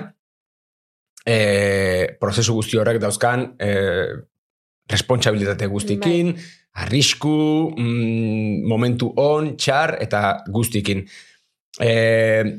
eh, 1.25 2.15
prozesu 2.19 2.55
guzti 2.55 2.77
horrek 2.79 3.01
dauzkan 3.01 3.47
eh, 3.59 4.13
responsabilitate 4.91 5.67
guztikin, 5.67 6.35
arrisku, 6.77 7.73
mm, 7.73 8.67
momentu 8.69 9.09
on, 9.17 9.55
txar 9.57 9.95
eta 10.03 10.43
guztikin. 10.53 11.01
E, 11.81 11.89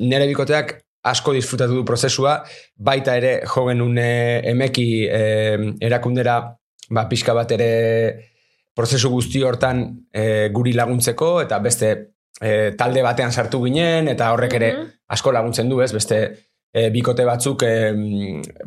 nere 0.01 0.27
bikoteak 0.27 0.73
asko 1.07 1.33
disfrutatu 1.37 1.75
du 1.79 1.85
prozesua, 1.87 2.41
baita 2.77 3.15
ere 3.17 3.41
jogen 3.47 3.81
une 3.85 4.07
emeki 4.51 4.89
e, 5.07 5.23
erakundera 5.87 6.41
ba, 6.91 7.07
pixka 7.09 7.35
bat 7.35 7.51
ere 7.57 7.71
prozesu 8.77 9.09
guzti 9.15 9.41
hortan 9.47 9.87
e, 10.13 10.49
guri 10.53 10.75
laguntzeko 10.77 11.41
eta 11.47 11.59
beste 11.65 11.93
e, 12.41 12.73
talde 12.77 13.03
batean 13.07 13.33
sartu 13.33 13.63
ginen 13.65 14.09
eta 14.13 14.33
horrek 14.35 14.59
ere 14.59 14.73
Mhm. 14.73 14.91
asko 15.09 15.33
laguntzen 15.33 15.69
du, 15.71 15.81
ez? 15.81 15.93
Beste 15.95 16.19
e, 16.75 16.91
bikote 16.93 17.25
batzuk 17.25 17.63
e, 17.63 17.73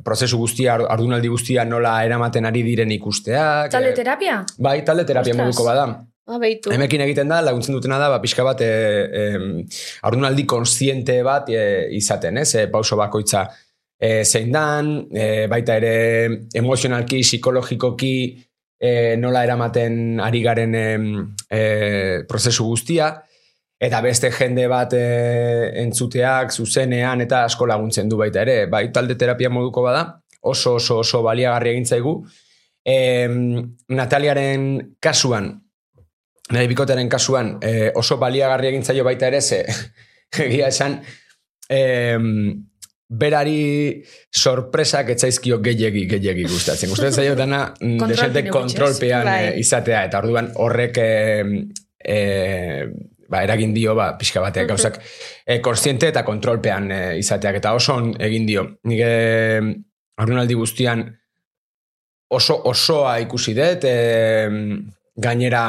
prozesu 0.03 0.37
guztia, 0.41 0.73
ar- 0.79 0.87
ardunaldi 0.95 1.27
guztia 1.29 1.65
nola 1.65 1.99
eramaten 2.05 2.45
ari 2.49 2.63
diren 2.63 2.91
ikusteak. 2.95 3.69
Talde 3.71 3.91
e, 3.91 3.97
terapia? 3.99 4.39
Bai, 4.57 4.79
talde 4.85 5.05
terapia 5.05 5.35
moduko 5.37 5.63
bada. 5.67 5.85
Ah, 6.29 6.37
behitu. 6.37 6.69
Hemekin 6.69 7.01
egiten 7.01 7.31
da, 7.31 7.39
laguntzen 7.41 7.73
dutena 7.73 7.97
da, 7.97 8.11
ba, 8.13 8.19
pixka 8.21 8.43
bat, 8.45 8.61
e, 8.61 8.67
e, 8.69 9.85
aurdunaldi 10.05 10.45
konstiente 10.45 11.15
bat 11.25 11.49
e, 11.49 11.63
izaten, 11.97 12.37
ez? 12.37 12.51
E, 12.53 12.67
pauso 12.69 12.99
bakoitza 12.99 13.47
e, 13.97 14.23
zein 14.23 14.51
dan, 14.53 14.91
e, 15.09 15.47
baita 15.49 15.79
ere 15.81 15.93
emozionalki, 16.53 17.23
psikologikoki, 17.25 18.13
e, 18.77 18.91
nola 19.17 19.41
eramaten 19.47 20.19
ari 20.21 20.43
garen 20.45 20.75
e, 20.77 20.85
e, 21.49 21.63
prozesu 22.29 22.67
guztia, 22.69 23.09
eta 23.81 24.01
beste 24.05 24.29
jende 24.35 24.67
bat 24.69 24.93
e, 24.93 25.01
entzuteak, 25.81 26.53
zuzenean, 26.53 27.25
eta 27.25 27.41
asko 27.47 27.65
laguntzen 27.67 28.11
du 28.11 28.19
baita 28.21 28.43
ere. 28.45 28.59
Bai, 28.71 28.85
talde 28.93 29.17
terapia 29.17 29.49
moduko 29.49 29.81
bada, 29.87 30.05
oso 30.41 30.75
oso 30.77 30.99
oso 31.01 31.23
baliagarri 31.25 31.73
egin 31.73 31.89
zaigu. 31.89 32.13
E, 32.85 33.25
Nataliaren 33.97 34.95
kasuan, 35.01 35.51
nire 36.53 36.67
bikotaren 36.71 37.09
kasuan, 37.09 37.57
e, 37.61 37.91
oso 37.95 38.17
baliagarri 38.21 38.71
egin 38.71 38.83
zaio 38.83 39.03
baita 39.05 39.27
ere, 39.29 39.41
ze 39.41 39.63
egia 40.45 40.69
esan, 40.69 40.99
em, 41.69 42.25
berari 43.09 44.03
sorpresak 44.29 45.09
etzaizkio 45.15 45.57
gehiegi, 45.65 46.05
gehiegi 46.09 46.45
gustatzen. 46.45 46.91
Gustatzen 46.93 47.23
zaio 47.23 47.35
dana 47.37 47.63
mm, 47.73 48.09
desente 48.11 48.43
kontrolpean 48.53 49.29
eh, 49.33 49.53
izatea, 49.61 50.03
eta 50.09 50.21
orduan 50.21 50.51
horrek 50.61 50.99
eh, 51.01 51.63
eh, 52.05 52.83
ba, 53.29 53.41
eragin 53.45 53.73
dio, 53.73 53.95
ba, 53.97 54.11
pixka 54.17 54.43
bateak 54.43 54.69
gauzak, 54.69 54.99
eh, 55.45 55.57
konstiente 55.61 56.09
eta 56.13 56.23
kontrolpean 56.25 56.91
eh, 56.91 57.17
izateak, 57.21 57.57
eta 57.61 57.73
oso 57.77 57.97
egin 58.19 58.45
dio. 58.45 58.65
Nik 58.89 59.01
haurdunaldi 60.19 60.57
guztian 60.57 61.05
oso 62.29 62.61
osoa 62.69 63.17
ikusi 63.25 63.57
dut, 63.57 63.89
eh, 63.89 64.49
gainera 65.17 65.63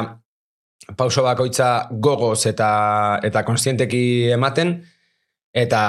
pauso 0.97 1.23
bakoitza 1.23 1.87
gogoz 1.91 2.45
eta, 2.49 3.19
eta 3.23 3.43
konstienteki 3.47 4.31
ematen, 4.33 4.79
eta 5.53 5.81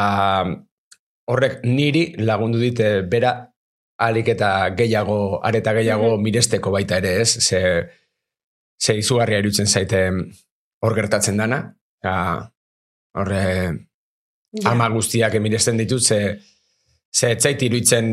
horrek 1.31 1.63
niri 1.65 2.13
lagundu 2.19 2.61
dit 2.63 2.83
bera 3.11 3.35
alik 4.03 4.33
eta 4.35 4.71
gehiago, 4.77 5.41
areta 5.45 5.75
gehiago 5.79 6.17
miresteko 6.19 6.73
baita 6.75 6.99
ere 6.99 7.21
ez, 7.23 7.31
ze, 7.39 7.61
ze 8.81 8.97
izugarria 8.99 9.39
irutzen 9.39 9.67
zaite 9.67 10.03
hor 10.83 10.95
gertatzen 10.99 11.39
dana, 11.39 11.63
horre 13.15 13.45
ama 14.69 14.89
guztiak 14.93 15.37
emiresten 15.39 15.79
ditut, 15.79 16.03
ze, 16.03 16.19
ze 17.13 17.31
etzait 17.37 17.63
iruditzen 17.63 18.11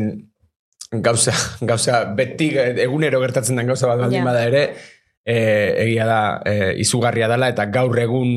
gauza, 1.02 1.34
gauza 1.70 2.04
beti 2.14 2.52
egunero 2.58 3.20
gertatzen 3.20 3.58
den 3.58 3.66
gauza 3.66 3.90
bat 3.90 3.98
baldin 4.04 4.22
Ja. 4.22 4.28
bada 4.30 4.46
ere, 4.46 4.64
e, 5.24 5.36
egia 5.86 6.06
da, 6.06 6.20
e, 6.44 6.74
izugarria 6.82 7.28
dela, 7.28 7.50
eta 7.52 7.66
gaur 7.72 7.98
egun 7.98 8.34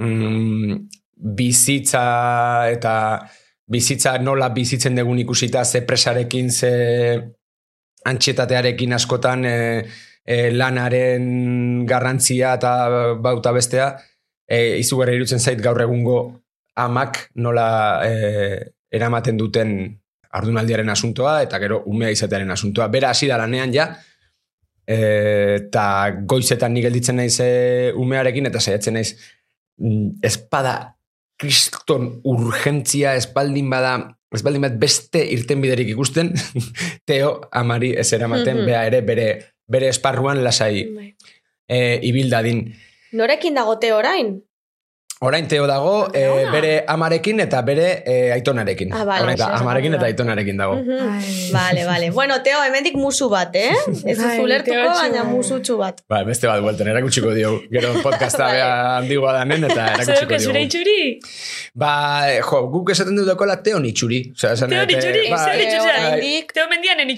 mm, 0.00 0.78
bizitza 1.38 2.68
eta 2.70 2.94
bizitza 3.68 4.16
nola 4.22 4.48
bizitzen 4.54 4.96
dugun 4.96 5.18
ikusita 5.24 5.64
ze 5.64 5.82
presarekin, 5.86 6.50
ze 6.50 6.72
antxietatearekin 8.08 8.94
askotan 8.96 9.44
e, 9.44 9.56
e, 10.24 10.50
lanaren 10.52 11.84
garrantzia 11.86 12.54
eta 12.56 12.72
bauta 13.20 13.52
bestea, 13.52 13.90
e, 14.48 14.78
izugarri 14.80 15.18
irutzen 15.18 15.40
zait 15.40 15.60
gaur 15.60 15.80
egungo 15.84 16.18
amak 16.78 17.28
nola 17.34 17.68
e, 18.06 18.12
eramaten 18.94 19.36
duten 19.36 19.72
ardunaldiaren 20.38 20.88
asuntoa 20.92 21.40
eta 21.42 21.58
gero 21.60 21.82
umea 21.90 22.12
izatearen 22.12 22.50
asuntoa. 22.52 22.88
Bera 22.92 23.10
hasi 23.10 23.28
da 23.28 23.38
lanean 23.40 23.72
ja, 23.74 23.88
eta 24.88 25.84
goizetan 26.24 26.72
nik 26.72 26.86
gelditzen 26.86 27.18
naiz 27.20 27.36
e, 27.44 27.92
umearekin 27.96 28.46
eta 28.48 28.60
saiatzen 28.60 28.94
naiz 28.96 29.10
mm, 29.78 30.18
espada 30.24 30.94
kriston 31.38 32.20
urgentzia 32.24 33.12
espaldin 33.20 33.68
bada 33.70 33.92
espaldin 34.34 34.64
bat 34.64 34.78
beste 34.80 35.20
irtenbiderik 35.36 35.92
ikusten 35.94 36.32
Teo 37.08 37.34
amari 37.52 37.92
ez 37.96 38.08
eramaten 38.12 38.56
Mhm. 38.62 38.66
bea 38.66 38.82
ere 38.86 39.00
bere, 39.02 39.28
bere 39.68 39.88
esparruan 39.88 40.42
lasai 40.44 40.84
Bai. 40.96 41.14
e, 41.68 42.00
ibildadin. 42.08 42.64
Norekin 43.12 43.54
dagote 43.54 43.92
orain? 43.92 44.34
Orain 45.20 45.48
Teo 45.50 45.66
dago 45.66 46.06
e, 46.14 46.20
bere 46.52 46.84
amarekin 46.86 47.40
eta 47.42 47.58
bere 47.66 48.04
e, 48.06 48.30
aitonarekin. 48.36 48.92
Ah, 48.94 49.02
bale, 49.02 49.24
Orain 49.24 49.40
amarekin 49.42 49.96
eta 49.96 50.04
bai. 50.04 50.12
aitonarekin 50.12 50.56
dago. 50.60 50.76
Vale, 51.52 51.82
vale. 51.88 52.10
Bueno, 52.14 52.36
Teo, 52.46 52.60
hemendik 52.62 52.94
musu 52.94 53.26
bat, 53.28 53.50
eh? 53.58 53.72
Ez 54.06 54.14
Ai, 54.14 54.36
duzu 54.36 54.44
ulertuko, 54.44 54.76
Teotxu. 54.76 55.00
baina 55.02 55.24
musutxu 55.26 55.76
bat. 55.80 55.98
Ba, 56.08 56.22
beste 56.28 56.46
bat 56.46 56.62
buelten, 56.62 56.86
erakutsiko 56.94 57.34
diogu. 57.34 57.64
Gero 57.72 57.96
podcasta 58.04 58.44
Vale. 58.46 58.60
bea 58.60 58.70
handigoa 59.00 59.32
danen 59.40 59.66
eta 59.66 59.88
erakutsiko 59.96 60.38
zure 60.38 60.62
diogu. 60.62 60.64
itxuri? 60.70 61.00
Ba, 61.74 61.92
jo, 62.38 62.62
guk 62.76 62.94
esaten 62.94 63.18
dut 63.18 63.26
dakola 63.26 63.58
Teo 63.66 63.82
nitxuri. 63.82 64.22
Osea, 64.38 64.54
esan 64.54 64.70
Teo 64.70 64.86
dut, 64.86 64.94
eh, 64.94 65.00
itxuri? 65.02 65.26
bai, 65.34 65.42
Zer 65.42 65.64
itxuri? 65.66 65.98
bai. 66.14 66.46
Teo 66.54 66.70
mendianen? 66.70 67.16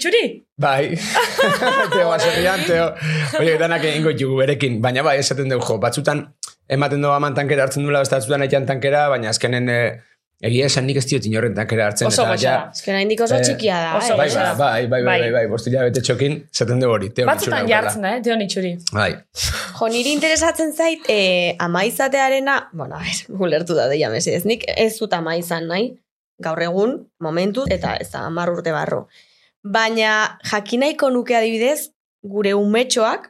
Bai, 0.61 0.93
Teo 1.93 2.09
baserrian, 2.09 2.65
Teo. 2.65 2.91
Oie, 3.39 3.55
danak 3.61 3.85
egingo 3.93 4.11
ditugu 4.13 4.41
berekin. 4.41 4.81
Baina 4.81 5.05
bai, 5.05 5.19
esaten 5.21 5.49
dugu, 5.49 5.65
jo, 5.69 5.77
batzutan 5.81 6.25
ematen 6.71 7.03
dugu 7.03 7.13
aman 7.13 7.35
tankera 7.37 7.67
hartzen 7.67 7.83
duela, 7.85 8.01
beste 8.05 8.15
batzutan 8.17 8.45
aitan 8.47 8.65
tankera, 8.69 9.07
baina 9.11 9.29
azkenen 9.33 9.69
eh, 9.71 9.99
egia 10.41 10.65
esan 10.71 10.87
nik 10.89 10.97
ez 10.97 11.05
diot 11.09 11.25
inorren 11.29 11.53
tankera 11.57 11.89
hartzen. 11.89 12.07
Oso 12.09 12.23
eta 12.23 12.31
goxa 12.33 12.47
ja, 12.47 12.83
que 12.85 12.93
nahi 12.95 13.17
oso 13.25 13.35
Eh, 13.37 13.41
txikia 13.45 13.79
da, 13.83 13.89
oso 13.99 14.13
eh? 14.13 14.17
Bai, 14.17 14.29
bai, 14.33 14.45
bai, 14.45 14.53
bai, 14.57 14.87
bai, 14.89 15.01
Bai. 15.05 15.17
bai, 15.21 15.31
bai, 15.35 15.43
bostila 15.51 15.83
bete 15.85 16.01
txokin, 16.01 16.37
zaten 16.53 16.79
dugu 16.81 16.95
hori, 16.95 17.09
Teo 17.17 17.27
Batzutan 17.29 17.65
nitxura 17.65 17.81
jartzen 17.81 18.07
da, 18.07 18.13
eh? 18.17 18.21
Teo 18.25 18.37
itxuri. 18.47 18.71
Bai, 18.95 19.11
Jo, 19.81 19.89
niri 19.93 20.13
interesatzen 20.15 20.73
zait, 20.73 21.05
eh, 21.09 21.55
ama 21.59 21.83
izatearena, 21.85 22.57
bueno, 22.73 22.95
a 22.95 23.03
ver, 23.05 23.21
ulertu 23.47 23.75
da 23.77 23.87
deia 23.91 24.09
mesedez, 24.13 24.45
nik 24.45 24.65
ez 24.77 24.93
dut 24.99 25.13
ama 25.13 25.35
izan 25.37 25.67
nahi, 25.69 25.91
gaur 26.41 26.61
egun, 26.61 26.95
momentu, 27.19 27.65
eta 27.69 27.95
ez 28.01 28.09
da, 28.11 28.23
amar 28.25 28.49
urte 28.49 28.71
barro. 28.73 29.07
Baina, 29.61 30.39
jakinaiko 30.49 31.11
nuke 31.13 31.35
adibidez, 31.37 31.91
gure 32.25 32.53
umetxoak, 32.57 33.29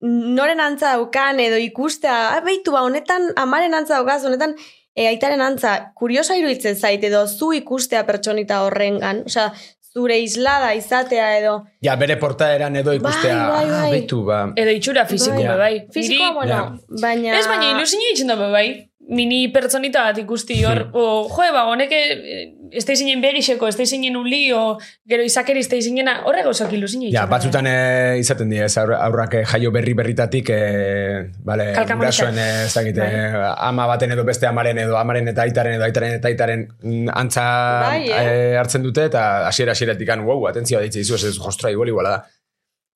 noren 0.00 0.60
antza 0.60 0.92
daukan 0.96 1.40
edo 1.40 1.56
ikustea, 1.58 2.36
ah, 2.36 2.40
beitu 2.44 2.72
ba, 2.72 2.82
honetan 2.86 3.32
amaren 3.36 3.74
antza 3.74 3.96
daukaz, 3.98 4.24
honetan 4.24 4.54
e, 4.94 5.06
aitaren 5.08 5.40
antza, 5.42 5.92
kuriosa 5.94 6.36
iruditzen 6.38 6.76
zait, 6.76 7.02
edo 7.04 7.26
zu 7.26 7.52
ikustea 7.52 8.04
pertsonita 8.06 8.62
horrengan, 8.66 9.24
osea, 9.26 9.52
zure 9.94 10.18
islada 10.20 10.74
izatea 10.74 11.38
edo, 11.38 11.54
ja, 11.82 11.96
bere 11.96 12.16
portaeran 12.20 12.76
edo 12.76 12.92
ikustea, 12.94 13.38
Bai, 13.48 13.64
bai, 13.64 13.64
ah, 13.64 13.82
bai. 13.82 13.90
betu, 14.00 14.22
ba, 14.24 14.42
Edo 14.56 14.70
itxura 14.70 15.06
fiziko, 15.06 15.42
Bai. 15.42 15.56
bai. 15.58 15.86
fizikoa, 15.94 16.32
bueno, 16.34 16.78
baina... 17.02 17.38
Ez 17.38 17.46
baina 17.48 17.82
itxen 18.12 18.28
da, 18.28 18.36
be 18.36 18.52
bai. 18.52 18.68
Nini 19.08 19.46
pertsonita 19.48 20.02
bat 20.04 20.18
ikusti 20.20 20.58
hor, 20.68 20.82
Hmm. 20.90 20.96
o, 21.00 21.28
joe, 21.32 21.46
ba, 21.54 21.62
honek 21.70 21.92
eh, 21.96 22.52
ez 22.76 22.82
da 22.84 22.92
izinen 22.92 23.22
begixeko, 23.24 23.66
ez 23.70 23.76
da 23.78 23.82
izinen 23.86 24.16
uli, 24.20 24.52
o, 24.52 24.76
gero 25.08 25.24
izakeri 25.24 25.62
ez 25.64 25.68
da 25.70 25.76
izinena, 25.80 26.18
horre 26.28 26.42
ilusio 26.42 26.66
itxen. 26.68 27.06
Ja, 27.14 27.24
batzutan 27.26 27.66
eh, 27.66 28.18
izaten 28.20 28.50
dira, 28.50 28.66
ez 28.66 28.76
aur- 28.76 28.92
aurrak 28.98 29.34
eh, 29.40 29.44
jaio 29.48 29.70
berri 29.72 29.94
berritatik, 29.94 30.50
eh, 30.52 31.30
bale, 31.40 31.70
gurasoen, 31.94 32.36
eh, 32.36 32.64
ez 32.66 32.74
dakit, 32.74 32.98
eh, 32.98 33.32
ama 33.56 33.86
baten 33.86 34.12
edo 34.12 34.24
beste 34.28 34.46
amaren 34.46 34.76
edo 34.84 34.98
amaren 35.00 35.28
eta 35.32 35.42
aitaren 35.48 35.78
edo 35.78 35.84
aitaren 35.88 36.12
eta 36.18 36.28
aitaren 36.28 36.68
mm, 36.82 37.08
antza 37.14 37.46
Bai, 37.88 38.10
eh? 38.12 38.56
hartzen 38.60 38.82
dute, 38.82 39.06
eta 39.08 39.46
hasiera 39.48 39.72
hasieratik 39.72 40.08
an, 40.10 40.26
wow, 40.28 40.46
atentzioa 40.52 40.82
ditze 40.84 41.00
izu, 41.00 41.14
ez 41.16 41.24
ez, 41.32 41.38
jostra, 41.38 41.70
igual, 41.72 41.88
iguala 41.88 42.10
da. 42.10 42.24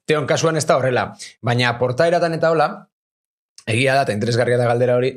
Teon 0.07 0.27
kasuan 0.27 0.57
ez 0.61 0.67
da 0.69 0.77
horrela, 0.77 1.15
baina 1.41 1.79
portaeratan 1.79 2.35
eta 2.37 2.51
hola, 2.53 2.71
egia 3.67 3.95
da, 3.95 4.03
eta 4.03 4.13
interesgarria 4.13 4.59
da 4.61 4.67
galdera 4.69 4.97
hori, 5.01 5.15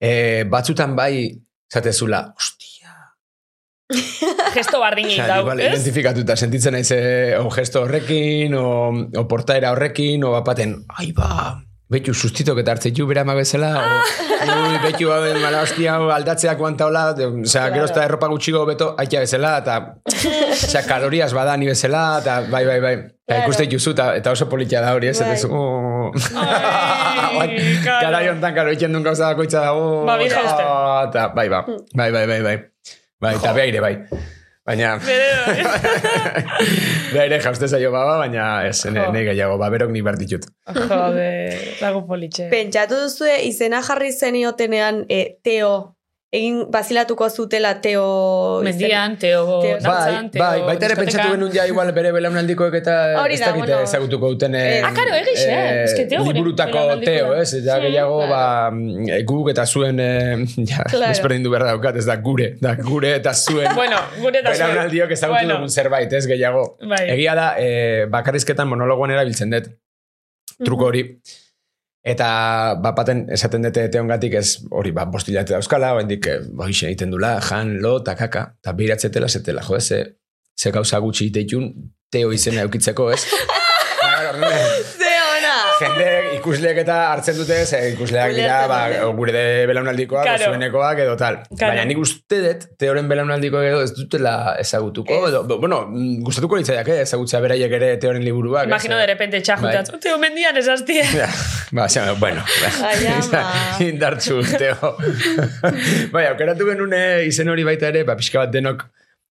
eh, 0.00 0.44
batzutan 0.50 0.96
bai, 0.96 1.30
zatezula, 1.70 2.24
hostia, 2.36 2.70
Gesto 4.54 4.78
bardin 4.78 5.08
Osea, 5.10 5.26
dau, 5.26 5.40
igual, 5.44 5.60
ez? 5.60 5.72
identifikatuta 5.72 6.36
sentitzen 6.38 6.76
naiz 6.76 6.90
eh, 6.94 7.34
o 7.38 7.50
gesto 7.50 7.84
horrekin, 7.84 8.54
o, 8.54 8.66
o 9.18 9.24
portaera 9.30 9.72
horrekin, 9.74 10.24
o 10.26 10.34
bapaten, 10.36 10.76
ai 10.98 11.10
ba, 11.16 11.30
betu 11.90 12.12
sustitok 12.14 12.60
eta 12.62 12.70
hartzen 12.76 12.94
ju 12.94 13.06
berama 13.08 13.34
bezala, 13.34 13.70
o, 13.74 13.96
ui, 14.46 14.76
betu 14.84 15.08
hau, 15.10 15.20
mala 15.42 15.62
hostia, 15.64 15.96
hau, 15.96 16.06
aldatzeak 16.14 16.58
guanta 16.60 16.86
hola, 16.86 17.08
de- 17.18 17.26
osea, 17.26 17.64
gero 17.74 17.88
ez 17.88 17.94
da 17.96 18.04
erropa 18.06 18.28
gutxiko 18.30 18.62
beto, 18.68 18.92
aitea 19.02 19.24
bezala, 19.24 19.56
eta, 19.58 19.78
osea, 20.54 20.84
kalorias 20.86 21.32
badani 21.34 21.66
bezala, 21.72 22.04
eta, 22.22 22.40
bai, 22.52 22.64
bai, 22.68 22.78
bai, 22.86 22.94
Claro. 23.30 23.42
ikuste 23.46 23.66
juzu, 23.70 23.92
eta, 23.94 24.30
oso 24.34 24.48
politia 24.50 24.80
da 24.82 24.94
hori, 24.94 25.06
ez, 25.10 25.18
Bai. 25.20 25.28
eta 25.28 25.34
ez, 25.34 25.44
oh, 25.50 26.10
Ai, 27.40 27.78
claro. 27.82 28.00
Gara 28.10 28.22
jontan, 28.26 28.54
karo, 28.56 28.72
itxen 28.74 28.92
duen 28.94 29.04
gauza 29.06 29.28
bakoitza 29.32 29.60
dago, 29.66 30.04
Ba, 30.06 30.16
bide 30.18 30.34
uste. 30.34 30.66
eta, 31.10 31.28
bai, 31.34 31.48
ba, 31.52 31.64
bai, 31.94 32.10
bai, 32.14 32.26
bai, 32.26 32.40
bai, 32.42 32.56
bai, 33.20 33.34
eta 33.38 33.52
behaire, 33.54 33.80
bai, 33.82 33.94
baina, 34.70 34.90
Beire 37.12 37.40
jauste 37.44 37.68
zaio 37.68 37.90
baba, 37.94 38.18
baina 38.22 38.46
ez, 38.68 38.78
ne, 38.92 39.06
ne 39.14 39.24
gehiago, 39.26 39.58
ba, 39.60 39.70
berok 39.72 39.90
ni 39.94 40.02
bertitut. 40.06 40.46
Jode, 40.76 41.30
lagu 41.82 42.04
politxe. 42.08 42.48
Pentsatu 42.52 43.00
duzue 43.04 43.40
izena 43.48 43.82
jarri 43.86 44.12
zeniotenean 44.12 45.04
e, 45.08 45.22
Teo, 45.44 45.72
egin 46.32 46.60
bazilatuko 46.70 47.26
zutela 47.28 47.72
Teo... 47.82 48.60
Mendian, 48.62 49.16
teo, 49.18 49.40
Teo- 49.64 49.78
Bai, 49.82 50.28
teo, 50.30 50.38
bai, 50.38 50.60
baita 50.68 50.86
ere 50.86 50.94
pentsatu 51.00 51.32
genuen 51.32 51.50
ja 51.56 51.64
igual 51.66 51.90
bere 51.96 52.12
belaunaldikoek 52.14 52.76
eta 52.78 52.94
Hori 53.24 53.34
ez 53.34 53.40
da, 53.40 53.48
dakite 53.48 53.64
bueno. 53.72 53.80
ezagutuko 53.88 54.30
duten 54.36 54.54
eh, 54.54 54.78
Ah, 54.86 54.92
karo, 54.94 55.16
egiz, 55.18 55.40
eh? 55.42 55.82
Ez 55.88 55.96
que 55.98 56.04
Teo 56.12 56.22
gure 56.22 56.36
liburutako 56.38 56.84
Teo, 57.02 57.32
ez? 57.34 57.48
Eta 57.58 57.80
Mm, 57.80 57.82
gehiago, 57.88 58.20
claro. 58.20 58.30
ba, 58.30 58.70
mm, 58.70 59.18
guk 59.32 59.50
eta 59.50 59.66
zuen, 59.66 59.98
eh, 59.98 60.36
ja, 60.70 60.84
Claro. 60.86 61.10
desberdin 61.10 61.42
du 61.42 61.50
behar 61.50 61.66
daukat, 61.72 61.98
ez 61.98 62.06
da 62.06 62.16
gure, 62.22 62.52
da 62.62 62.76
gure 62.78 63.14
eta 63.18 63.34
zuen. 63.34 63.66
Bueno, 63.80 63.98
gure 64.22 64.38
eta 64.44 64.54
zuen. 64.54 64.68
Belaunaldiok 64.70 65.10
ezagutu 65.18 65.38
Bueno. 65.40 65.54
dugun 65.58 65.70
zerbait, 65.74 66.12
ez 66.12 66.26
gehiago. 66.30 66.64
Bai. 66.86 67.08
Egia 67.18 67.34
da, 67.34 67.48
eh, 67.58 68.06
bakarrizketan 68.08 68.68
monologoan 68.70 69.10
erabiltzen 69.18 69.50
dut, 69.50 69.66
truko 70.62 70.92
hori. 70.92 71.04
Eta 72.00 72.26
bapaten 72.80 73.26
esaten 73.36 73.66
dute 73.66 73.82
teongatik 73.92 74.32
ez 74.38 74.46
hori 74.72 74.92
ba, 74.96 75.04
bostilate 75.04 75.52
dauzkala, 75.52 75.92
oendik 75.98 76.26
eh, 76.32 76.38
boixe 76.56 76.86
egiten 76.88 77.10
dula, 77.12 77.34
jan, 77.44 77.74
lo, 77.84 77.98
eta 78.00 78.14
kaka, 78.16 78.46
eta 78.62 78.72
biratzetela, 78.78 79.28
zetela, 79.28 79.60
jo, 79.66 79.80
ze, 79.80 79.98
ze 80.56 80.72
gauza 80.72 80.98
gutxi 81.04 81.28
iteitun, 81.28 81.68
teo 82.10 82.32
izena 82.32 82.64
eukitzeko, 82.64 83.10
ez? 83.12 83.20
Ba, 83.50 83.60
claro, 84.00 84.38
ne- 84.40 84.80
Ze 84.96 85.12
ona! 85.36 85.54
Jende 85.80 86.06
ikusleek 86.36 86.78
eta 86.84 86.96
hartzen 87.12 87.36
dute, 87.38 87.56
ze 87.66 87.80
ikusleak 87.94 88.34
dira, 88.36 88.58
ba, 88.70 88.78
gure 89.16 89.32
de 89.32 89.66
belaunaldikoak, 89.70 90.24
Claro. 90.28 90.50
zuenekoak 90.52 90.98
edo 91.06 91.16
tal. 91.16 91.40
Claro. 91.50 91.72
Baina 91.72 91.84
nik 91.88 91.98
uste 91.98 92.40
dut, 92.44 92.66
teoren 92.78 93.08
belaunaldikoak 93.10 93.64
edo 93.70 93.82
ez 93.82 93.92
dutela 93.96 94.56
ezagutuko, 94.60 95.18
edo, 95.28 95.42
bueno, 95.58 95.82
gustatuko 96.26 96.56
litzaiak, 96.60 96.88
eh, 96.88 97.00
ezagutzea 97.06 97.40
beraiek 97.40 97.72
ere 97.80 97.96
teoren 97.96 98.24
liburuak. 98.24 98.64
ez? 98.64 98.72
Imagino 98.72 98.96
de 98.98 99.06
repente 99.06 99.40
txajutatz. 99.40 99.90
Teo 100.00 100.18
mendian 100.18 100.56
esaztie. 100.56 101.04
Ja, 101.14 101.28
ba, 101.76 101.88
xa, 101.88 102.12
bueno. 102.20 102.44
Ama. 102.82 103.44
Indartzu, 103.90 104.40
Teo. 104.58 104.96
bai, 106.14 106.26
aukeratu 106.30 106.66
genuen 106.68 106.92
eh, 106.96 107.26
izen 107.28 107.48
hori 107.48 107.64
baita 107.64 107.88
ere, 107.92 108.04
ba, 108.08 108.16
pixka 108.18 108.44
bat 108.44 108.52
denok 108.54 108.86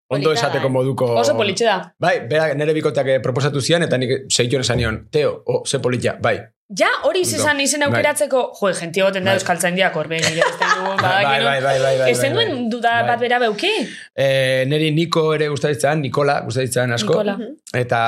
ondo 0.10 0.32
esateko 0.34 0.68
da. 0.68 0.74
moduko... 0.74 1.10
Oso 1.22 1.36
politxe 1.38 1.68
da. 1.70 1.80
Bai, 2.02 2.16
bera, 2.30 2.54
nere 2.58 2.74
bikotak 2.78 3.08
eh, 3.16 3.20
proposatu 3.24 3.62
zian, 3.62 3.86
eta 3.86 3.98
nik 4.02 4.16
segitu 4.30 4.62
esan 4.64 4.82
nion, 4.82 5.04
Teo, 5.14 5.36
oh, 5.46 5.62
ze 5.66 5.80
polita, 5.84 6.18
bai. 6.22 6.40
Ja, 6.78 6.90
hori 7.08 7.24
izan 7.26 7.58
izen 7.64 7.82
Bai. 7.82 7.88
aukeratzeko, 7.90 8.42
jo, 8.60 8.70
jenti 8.78 9.02
goten 9.02 9.26
da 9.26 9.32
Bai. 9.32 9.40
euskaltzen 9.40 9.78
diak 9.78 9.96
orbe, 9.98 10.20
Bai, 10.22 11.24
bai, 11.26 11.40
bai, 11.44 11.62
bai, 11.62 11.78
bai, 11.82 11.94
bai, 11.98 12.10
Ez 12.12 12.20
bai, 12.22 12.30
duen 12.34 12.70
duda 12.70 13.00
Bai. 13.00 13.08
bat 13.08 13.22
bera 13.22 13.40
beuki? 13.42 13.72
Eh, 14.14 14.66
neri 14.70 14.92
Niko 14.94 15.32
ere 15.34 15.48
gustaditzan, 15.50 16.02
Nikola 16.06 16.42
gustaditzan 16.46 16.94
asko. 16.98 17.14
Nikola. 17.18 17.38
Eta... 17.74 18.02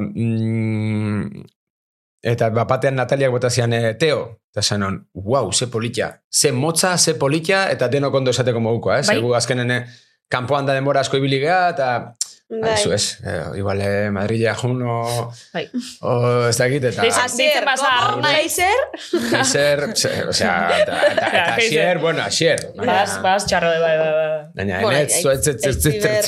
Mm, 0.00 1.46
eta 2.26 2.50
bapatean 2.50 2.96
Nataliak 2.98 3.32
bota 3.32 3.48
zian, 3.48 3.72
eh, 3.72 3.94
Teo, 3.96 4.26
eta 4.52 4.62
zanon, 4.62 4.98
wow, 5.14 5.52
ze 5.52 5.68
politia. 5.72 6.10
Ze 6.32 6.52
motza, 6.52 6.96
ze 6.98 7.14
politia, 7.14 7.70
eta 7.70 7.88
denok 7.88 8.14
ondo 8.14 8.32
esateko 8.34 8.60
mogukoa, 8.60 8.98
eh? 8.98 9.06
Bai. 9.06 9.16
Zegu 9.16 9.32
azkenen 9.38 9.70
eh, 9.70 9.82
kanpoan 10.28 10.66
da 10.66 10.74
denbora 10.74 11.00
asko 11.06 11.16
ibili 11.20 11.40
geha, 11.42 11.68
eta... 11.74 11.90
Bai. 12.46 12.76
Aizu 12.76 12.92
ez, 12.94 13.16
eh, 13.26 13.58
igual 13.58 13.80
eh, 13.82 14.08
Madrilla 14.14 14.52
juno, 14.54 15.32
Bai. 15.52 15.64
o 16.06 16.46
ez 16.46 16.54
dakit, 16.60 16.84
eta... 16.92 17.02
Asier, 17.24 17.64
bazar, 17.66 18.04
como 18.12 18.22
nahi. 18.22 18.44
Geiser? 18.44 18.84
Geiser, 19.32 19.82
ze- 19.98 20.28
osea, 20.30 20.52
eta. 20.78 21.00
Asier, 21.56 21.98
bueno, 21.98 22.22
Asier. 22.22 22.62
Bas, 22.78 23.16
bas, 23.24 23.46
txarro 23.50 23.72
de, 23.74 23.80
bai, 23.82 23.96
bai, 23.98 24.12
bai. 24.12 24.44
Baina, 24.54 24.78
Bueno, 24.84 24.96
enetz, 25.00 25.18
zuetz, 25.22 25.48
aitziber. 25.48 26.22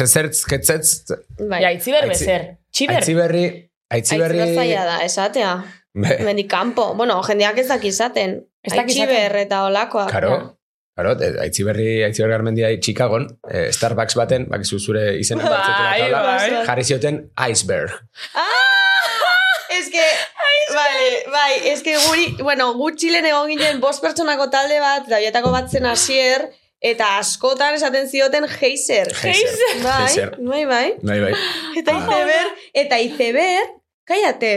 Bai. 1.38 1.62
Ja, 1.62 1.70
itziber 1.70 2.02
Aitzi- 2.02 2.08
bezer. 2.10 2.46
Txiber. 2.72 2.96
Aitziberri, 2.96 3.44
aitziberri... 3.90 4.40
Aitziber 4.42 4.64
zaila 4.64 4.84
da, 4.90 4.98
esatea. 5.06 5.52
Be, 5.94 6.18
Mendi 6.26 6.48
kanpo. 6.50 6.94
Bueno, 6.98 7.22
jendeak 7.26 7.58
ez 7.62 7.68
daki 7.70 7.88
izaten. 7.94 8.40
Ez 8.62 8.72
daki 8.74 8.90
Aitziber 8.98 9.36
eta 9.46 9.62
olakoak. 9.70 10.10
Karo, 10.10 10.57
karo, 10.98 11.14
eh, 11.22 11.34
aitziberri, 11.44 12.02
aitziberri 12.02 12.34
garmendia 12.34 12.68
Chicagon, 12.82 13.28
eh, 13.46 13.68
Starbucks 13.74 14.16
baten, 14.18 14.48
bakizu 14.50 14.80
zure 14.82 15.04
izena 15.20 15.44
Bai, 15.44 15.52
batzeko 15.52 15.84
tabla, 15.86 16.22
bai. 16.26 16.62
jarri 16.66 16.84
zioten 16.84 17.20
iceberg. 17.46 17.92
Ez 19.78 19.84
que, 19.94 20.06
vale, 20.74 21.10
bai, 21.30 21.52
ez 21.70 21.82
que 21.86 21.94
guri, 22.08 22.24
bueno, 22.42 22.72
gu 22.74 22.90
Txilen 22.96 23.28
egon 23.30 23.52
ginen 23.52 23.78
bost 23.84 24.02
pertsonako 24.02 24.48
talde 24.50 24.80
bat, 24.82 25.06
da 25.06 25.20
bietako 25.22 25.52
bat 25.54 25.70
zen 25.70 25.86
asier, 25.86 26.48
eta 26.80 27.12
askotan 27.20 27.78
esaten 27.78 28.10
zioten 28.10 28.48
geiser. 28.58 29.12
Geiser. 29.22 29.78
Bai, 29.84 30.10
bai, 30.50 30.64
bai. 30.72 30.88
Bai, 31.02 31.20
bai. 31.28 31.32
Eta 31.78 31.94
iceber, 32.00 32.50
eta 32.82 33.00
iceber, 33.06 33.70
cállate. 34.02 34.52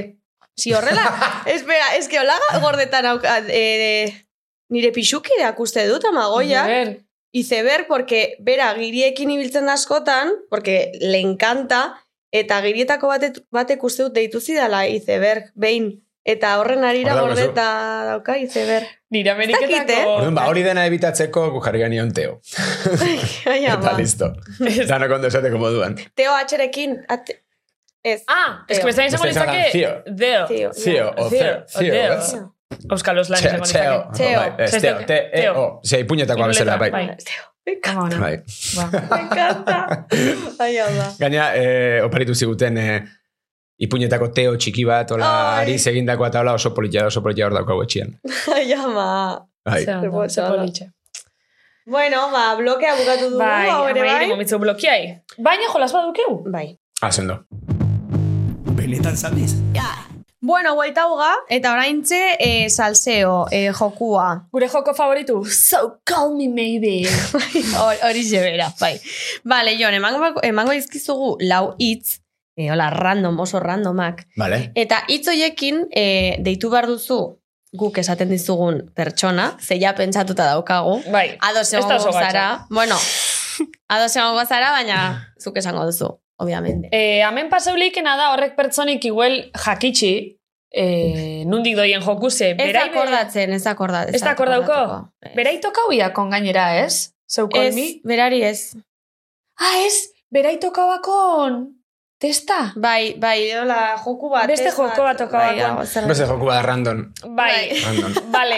Si 0.57 0.73
horrela, 0.73 1.05
espera, 1.45 1.95
es 1.97 2.09
que 2.09 2.19
hola 2.19 2.37
gordetan 2.61 3.05
auka, 3.13 3.39
eh, 3.47 4.25
nire 4.71 4.91
pixukideak 4.95 5.59
uste 5.59 5.85
dut 5.89 6.05
amagoia. 6.09 6.65
Iceber. 6.65 6.99
Iceberg, 7.31 7.87
porque 7.87 8.35
bera 8.43 8.73
giriekin 8.75 9.29
ibiltzen 9.31 9.69
askotan, 9.71 10.33
porque 10.49 10.91
le 10.99 11.19
encanta, 11.23 12.03
eta 12.31 12.59
girietako 12.63 13.07
batek, 13.07 13.37
batek 13.55 13.83
uste 13.87 14.03
dut 14.03 14.17
deitu 14.17 14.41
zidala 14.41 14.85
iceberg, 14.87 15.51
behin. 15.55 15.93
Eta 16.21 16.51
horren 16.59 16.83
arira 16.85 17.15
gordeta 17.17 17.63
dauka 18.05 18.35
iceberg. 18.37 18.85
Nire 19.09 19.31
eh? 19.31 19.33
ameriketako... 19.33 20.11
Orduan, 20.17 20.35
ba, 20.37 20.43
hori 20.51 20.61
dena 20.61 20.83
ebitatzeko 20.85 21.47
jarri 21.65 21.81
genion 21.81 22.11
Teo. 22.13 22.35
Eta 23.55 23.95
listo. 23.97 24.29
Danok 24.91 25.15
ondo 25.17 25.31
esateko 25.31 25.57
moduan. 25.61 25.97
Teo 26.13 26.35
atxerekin, 26.37 26.99
at... 27.09 27.31
ez. 28.03 28.21
Ah, 28.27 28.61
ez 28.67 28.77
que 28.77 28.85
Beste 28.91 29.07
izan 29.09 29.25
litzake... 29.25 29.63
Theo. 29.73 29.95
Deo. 30.05 30.45
Teo. 30.51 30.73
Zio, 30.77 31.09
o 31.15 31.29
Theo, 31.33 31.55
Zio, 31.73 32.51
ez? 32.71 32.85
Euskalos 32.91 33.29
lan 33.29 33.39
Teo, 33.41 33.51
izango 33.51 33.65
Teo. 33.71 34.01
Teo. 34.17 34.39
bai, 34.39 34.69
Teo, 34.81 34.97
te, 35.05 35.17
Teo. 35.35 35.53
o, 35.61 35.79
zei 35.85 36.03
puñetako 36.03 36.43
abezela, 36.43 36.77
bai. 36.77 36.91
Bai. 36.91 37.07
Teo. 37.17 37.47
Kama 37.83 38.03
ona. 38.07 38.17
Bai. 38.19 38.37
Ba. 38.75 38.85
Me 38.91 39.19
encanta. 39.21 40.05
Ai, 40.65 40.77
ama. 40.81 41.05
Gaina, 41.19 41.51
eh, 41.55 42.01
oparitu 42.03 42.33
ziguten 42.35 42.77
eh, 42.77 43.03
ipuñetako 43.81 44.31
teo 44.33 44.55
txiki 44.57 44.83
bat, 44.85 45.11
hola, 45.13 45.29
Ai. 45.57 45.61
ari 45.63 45.77
segindakoa 45.79 46.27
eta 46.33 46.39
hola 46.41 46.53
oso 46.57 46.73
politia, 46.73 47.05
oso 47.11 47.21
politia 47.21 47.45
hor 47.47 47.53
daukagu 47.59 47.83
etxian. 47.85 48.15
Ai, 48.55 48.65
ama. 48.73 49.07
Bai. 49.65 49.83
Ze 49.85 49.93
ondo. 49.93 50.57
politxe. 50.57 50.89
Bueno, 51.85 52.27
ba, 52.33 52.55
blokea 52.57 52.93
bukatu 52.97 53.29
dugu, 53.31 53.39
Bai, 53.41 53.69
hau 53.69 53.87
ere 53.89 54.03
bai. 54.05 54.27
momitzu 54.29 54.59
blokiai. 54.61 55.17
Baina 55.37 55.69
jolas 55.73 55.93
badukeu. 55.93 56.43
Bai. 56.51 56.77
Asendo. 57.01 57.43
Benetan 58.77 59.17
sabes? 59.17 59.57
Bueno, 60.43 60.73
buelta 60.73 61.05
uga, 61.07 61.29
eta 61.49 61.71
oraintze 61.75 62.19
e, 62.39 62.69
salseo, 62.73 63.45
e, 63.51 63.71
jokua. 63.71 64.47
Gure 64.51 64.67
joko 64.67 64.95
favoritu. 64.97 65.43
So 65.45 65.99
call 66.03 66.33
me 66.35 66.47
maybe. 66.49 67.07
Hor- 67.77 67.99
Hori 68.09 68.23
bera, 68.31 68.73
bai. 68.79 68.99
Vale, 69.43 69.77
Jon, 69.77 69.93
emango, 69.93 70.41
emango 70.41 70.73
izkizugu 70.73 71.35
lau 71.41 71.75
hitz, 71.77 72.21
e, 72.57 72.71
hola, 72.71 72.89
random, 72.89 73.37
oso 73.39 73.59
randomak. 73.59 74.25
Vale. 74.35 74.71
Eta 74.73 75.03
hitz 75.07 75.27
hoiekin 75.29 75.85
e, 75.93 76.37
deitu 76.41 76.73
behar 76.73 76.87
duzu 76.89 77.37
guk 77.71 77.97
esaten 78.01 78.27
dizugun 78.33 78.81
pertsona, 78.95 79.45
zeia 79.61 79.93
pentsatuta 79.95 80.49
daukagu. 80.49 81.03
Bai. 81.11 81.37
Ez 81.37 81.69
da 81.87 81.95
oso 81.95 82.11
bueno, 82.69 82.97
ados 83.93 84.15
egongo 84.15 84.43
zara, 84.45 84.71
baina 84.71 85.29
zuk 85.39 85.57
esango 85.57 85.85
duzu, 85.85 86.09
obviamente. 86.41 86.89
Eh, 86.91 87.21
hemen 87.23 87.49
paseulikena 87.49 88.17
da 88.17 88.31
horrek 88.33 88.55
pertsonik 88.57 89.05
igual 89.05 89.37
jakitxi, 89.65 90.13
eh, 90.73 91.43
nundik 91.45 91.75
doien 91.77 92.01
jokuse. 92.01 92.51
Ez 92.51 92.57
Berai 92.57 92.89
be- 92.89 92.95
akordatzen, 92.97 93.53
ez 93.53 93.65
akordatzen. 93.67 94.15
Ez 94.15 94.21
da 94.25 94.31
akordauko? 94.35 94.79
Berai 95.35 95.59
tokauia 95.63 96.11
kon 96.13 96.29
gainera, 96.33 96.69
ez? 96.85 97.11
Zeu 97.31 97.47
call 97.49 97.69
Ez, 97.69 97.75
me? 97.75 97.85
berari 98.03 98.41
ez. 98.43 98.73
Ah, 99.59 99.77
ez? 99.85 100.09
Berai 100.31 100.57
tokauakon 100.59 101.75
testa? 102.21 102.71
Bai, 102.75 103.15
bai, 103.17 103.49
hola, 103.57 103.95
joku 104.03 104.29
bat. 104.29 104.45
Beste 104.47 104.67
ez 104.69 104.75
joko 104.77 105.01
bat 105.03 105.17
tokabakon. 105.17 105.75
Bai, 105.81 106.05
Beste 106.07 106.25
joku 106.29 106.45
bat 106.45 106.63
random. 106.65 106.99
Bai. 107.35 107.71
Random. 107.83 108.13
Vale. 108.35 108.57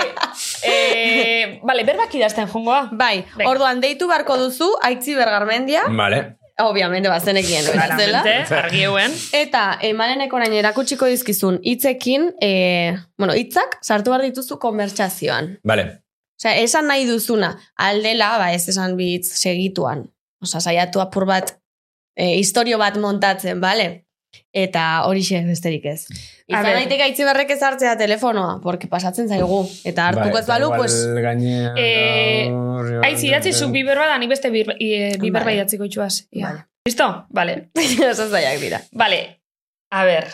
Eh, 0.64 1.60
vale, 1.64 1.84
berbak 1.88 2.14
idazten 2.16 2.48
jungoa. 2.48 2.90
Bai, 2.92 3.24
Venga. 3.38 3.50
orduan 3.50 3.80
deitu 3.84 4.08
beharko 4.08 4.38
duzu, 4.38 4.68
aitzi 4.82 5.16
bergarmendia, 5.16 5.84
Vale. 5.90 6.38
Obviamente 6.60 7.10
bazenekien 7.10 7.64
zela. 7.64 7.88
Claramente, 7.88 8.56
argieuen. 8.56 9.12
Eta 9.34 9.64
emaleneko 9.82 10.38
orain 10.38 10.54
erakutsiko 10.54 11.10
dizkizun 11.10 11.60
hitzekin, 11.64 12.30
e, 12.42 12.98
bueno, 13.18 13.34
hitzak 13.34 13.80
sartu 13.82 14.14
behar 14.14 14.26
dituzu 14.28 14.60
konbertsazioan. 14.62 15.58
Vale. 15.64 15.88
Osea, 16.40 16.56
esan 16.62 16.90
nahi 16.90 17.06
duzuna, 17.08 17.54
aldela, 17.76 18.38
ba, 18.38 18.52
ez 18.54 18.68
esan 18.70 18.98
bitz 19.00 19.30
segituan. 19.40 20.08
Osea, 20.44 20.62
saiatu 20.62 21.02
apur 21.02 21.26
bat, 21.30 21.56
e, 22.18 22.36
historio 22.38 22.78
bat 22.82 22.98
montatzen, 23.02 23.62
bale? 23.64 24.06
Eta 24.54 25.04
horixe 25.08 25.40
besterik 25.48 25.86
ez. 25.90 26.06
Izan 26.48 26.68
daiteke 26.76 27.04
aitzi 27.08 27.24
berrek 27.26 27.50
ez 27.56 27.62
hartzea 27.64 27.96
telefonoa, 27.98 28.60
porque 28.62 28.88
pasatzen 28.88 29.28
zaigu. 29.28 29.64
Eta 29.84 30.08
hartuko 30.12 30.38
ez 30.38 30.46
balu, 30.48 30.70
pues... 30.76 30.94
gaine... 31.24 31.72
Eh, 31.78 32.52
Aiz, 33.04 33.24
idatzi 33.24 33.54
zu 33.54 33.70
biber 33.74 33.98
bat, 33.98 34.14
ni 34.20 34.28
beste 34.28 34.52
bir- 34.54 34.76
i- 34.80 35.18
biber 35.18 35.42
Vale. 35.42 35.46
bai 35.46 35.56
idatziko 35.58 35.86
itxuaz. 35.90 36.28
Vale. 36.36 36.66
Listo? 36.86 37.08
Vale. 37.30 37.70
Oso 38.12 38.28
zaiak 38.30 38.60
dira. 38.62 38.82
Vale. 38.92 39.22
A 39.92 40.04
ber. 40.06 40.28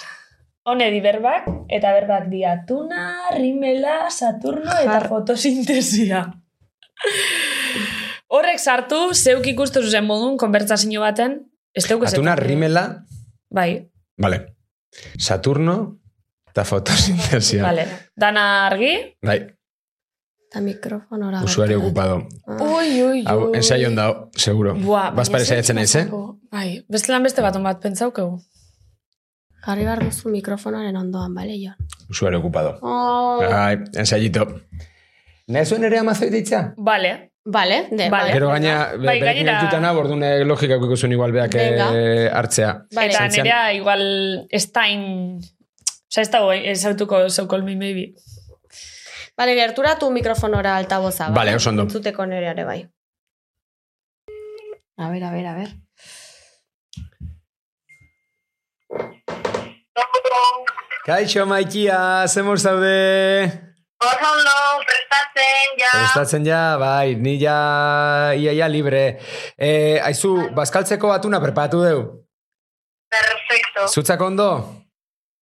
Hone 0.70 0.90
di 0.92 1.00
berbak, 1.02 1.48
eta 1.72 1.94
berbak 1.96 2.28
dia 2.30 2.58
tuna, 2.68 3.30
rimela, 3.36 4.10
saturno 4.12 4.70
eta 4.70 4.84
Jar. 5.00 5.08
fotosintesia. 5.10 6.26
Horrek 8.30 8.60
sartu, 8.62 9.00
zeuk 9.18 9.48
ikustu 9.50 9.82
zuzen 9.82 10.06
modun, 10.06 10.36
konbertsazio 10.38 11.02
baten, 11.02 11.40
ez 11.74 11.86
teuk 11.90 12.04
ez 12.06 12.14
Atuna 12.14 12.36
rimela... 12.38 12.84
Bai, 13.50 13.90
Vale. 14.18 14.56
Saturno 15.18 16.00
eta 16.50 16.64
fotosintesia. 16.66 17.64
vale. 17.64 17.86
Dana 18.16 18.66
argi. 18.68 19.16
Bai, 19.22 19.40
Eta 20.50 20.62
mikrofonora. 20.62 21.44
usuario 21.44 21.78
ocupado. 21.80 22.28
Ui, 22.60 23.04
ui, 23.04 23.24
Hau, 23.28 23.54
ensaion 23.56 23.96
dao, 23.96 24.30
seguro. 24.36 24.74
Buah, 24.76 25.12
Bas 25.14 25.30
baina 25.30 25.32
pare 25.38 25.46
saiatzen 25.46 25.76
naiz, 25.78 25.96
eh? 25.96 26.08
Bai, 26.52 26.84
beste 26.90 27.12
lan 27.12 27.24
beste 27.24 27.42
baton 27.42 27.64
bat 27.64 27.80
pentsaukegu. 27.82 28.40
Jarri 29.66 29.84
behar 29.86 30.02
duzu 30.04 30.30
mikrofonaren 30.34 30.96
ondoan, 30.98 31.34
bale, 31.36 31.54
Jon? 31.62 31.76
Usuario 32.10 32.40
ocupado. 32.40 32.78
Oh. 32.82 33.40
Bai, 33.44 33.78
ensaiito. 33.94 34.48
Nahi 35.48 35.66
zuen 35.66 35.84
ere 35.84 36.00
amazoi 36.00 36.30
deitza? 36.32 36.74
Vale. 36.78 37.32
Vale, 37.52 37.88
de, 37.90 38.10
Vale. 38.14 38.32
Gero 38.34 38.50
gaina, 38.52 38.74
Bai, 38.92 39.20
berekin 39.20 39.26
gainera- 39.46 39.62
gainera... 39.64 39.80
nago, 39.82 40.02
orduan 40.04 40.22
eh, 40.28 40.44
logika 40.46 40.76
ikuko 40.78 40.96
zuen 40.98 41.16
igual 41.16 41.32
beak 41.34 41.56
eh, 41.56 42.30
hartzea. 42.32 42.74
Vale. 42.94 43.08
eta 43.10 43.24
Zantzian- 43.24 43.48
nerea 43.48 43.74
igual 43.74 44.04
estain 44.52 45.40
Osa, 46.12 46.22
ez 46.22 46.30
dago, 46.34 46.52
ez 46.54 46.86
autuko 46.90 47.30
so 47.30 47.48
call 47.48 47.64
me 47.64 47.76
maybe. 47.76 48.14
Bale, 49.38 49.54
gerturatu 49.56 50.10
mikrofonora 50.12 50.76
altaboza. 50.78 51.30
Bale, 51.30 51.56
oso 51.56 51.70
ondo. 51.70 51.84
Entzuteko 51.88 52.26
nereare 52.26 52.66
bai. 52.66 52.80
A 54.98 55.10
ver, 55.10 55.24
a 55.24 55.32
ver, 55.32 55.46
a 55.48 55.54
ver. 55.56 55.70
Kaixo, 61.06 61.46
maikia, 61.46 62.28
zemor 62.28 62.60
zaude? 62.60 63.69
Oso 64.00 64.32
ondo, 64.32 64.56
prestatzen, 64.88 65.76
ja. 65.80 65.92
Prestatzen 65.92 66.46
ja, 66.48 66.64
bai, 66.80 67.16
ni 67.20 67.36
ja, 67.42 68.32
ia, 68.32 68.54
ia 68.56 68.68
libre. 68.72 69.20
Eh, 69.58 70.00
aizu, 70.00 70.54
bazkaltzeko 70.56 71.12
batuna 71.12 71.42
preparatu 71.44 71.82
deu. 71.84 72.04
Perfecto. 73.12 73.90
Zutzak 73.92 74.22
ondo? 74.24 74.50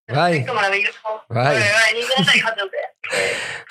Bai, 0.08 0.45
Perfecto. 0.45 1.22
Bai. 1.30 1.53
Dute. 2.58 2.84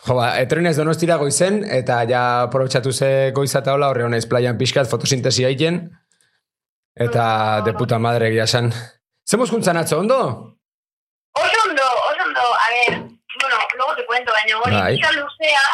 jo, 0.05 0.15
ba, 0.15 0.29
etrenez 0.39 0.77
donostira 0.77 1.17
goizen, 1.17 1.63
eta 1.65 2.03
ja 2.07 2.23
aprobetsatu 2.45 2.93
ze 2.93 3.33
goiza 3.35 3.65
eta 3.65 3.75
hola, 3.75 3.89
horre 3.91 4.05
honez 4.05 4.27
playan 4.29 4.59
pixkat 4.61 4.87
fotosintesia 4.91 5.49
egiten. 5.49 5.89
Eta 6.95 7.63
de 7.65 7.75
puta 7.75 7.99
madre 7.99 8.31
egia 8.31 8.45
esan. 8.45 8.71
Zemos 9.29 9.51
juntzan 9.51 9.77
atzo, 9.83 9.99
ondo? 9.99 10.21
Oso 11.37 11.63
ondo, 11.69 11.83
oso 11.83 12.23
ondo. 12.29 12.41
A 12.41 12.69
ver, 12.71 13.01
bueno, 13.41 13.57
luego 13.77 13.97
te 13.97 14.07
cuento, 14.07 14.33
baina 14.33 14.56
hori 14.67 14.77
Bai. 14.77 15.17
luzea, 15.19 15.67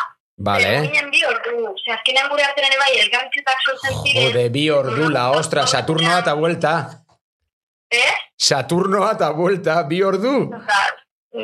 Vale. 0.43 0.71
Ginen 0.89 1.11
bi 1.13 1.21
ordu. 1.29 1.53
Ose, 1.71 1.93
azkenean 1.95 2.29
gure 2.31 2.43
artean 2.43 2.73
bai, 2.81 2.93
elkartxetak 3.03 3.61
sortzen 3.67 3.99
ziren. 4.03 4.25
Jode, 4.31 4.49
bi 4.55 4.65
ordula, 4.75 5.27
ostra, 5.39 5.67
Saturnoa 5.71 6.17
eta 6.25 6.33
vuelta. 6.35 6.73
Eh? 7.93 8.15
Saturnoa 8.41 9.13
eta 9.15 9.29
vuelta, 9.37 9.83
bi 9.91 10.01
ordu. 10.03 10.33
Total. 10.51 10.97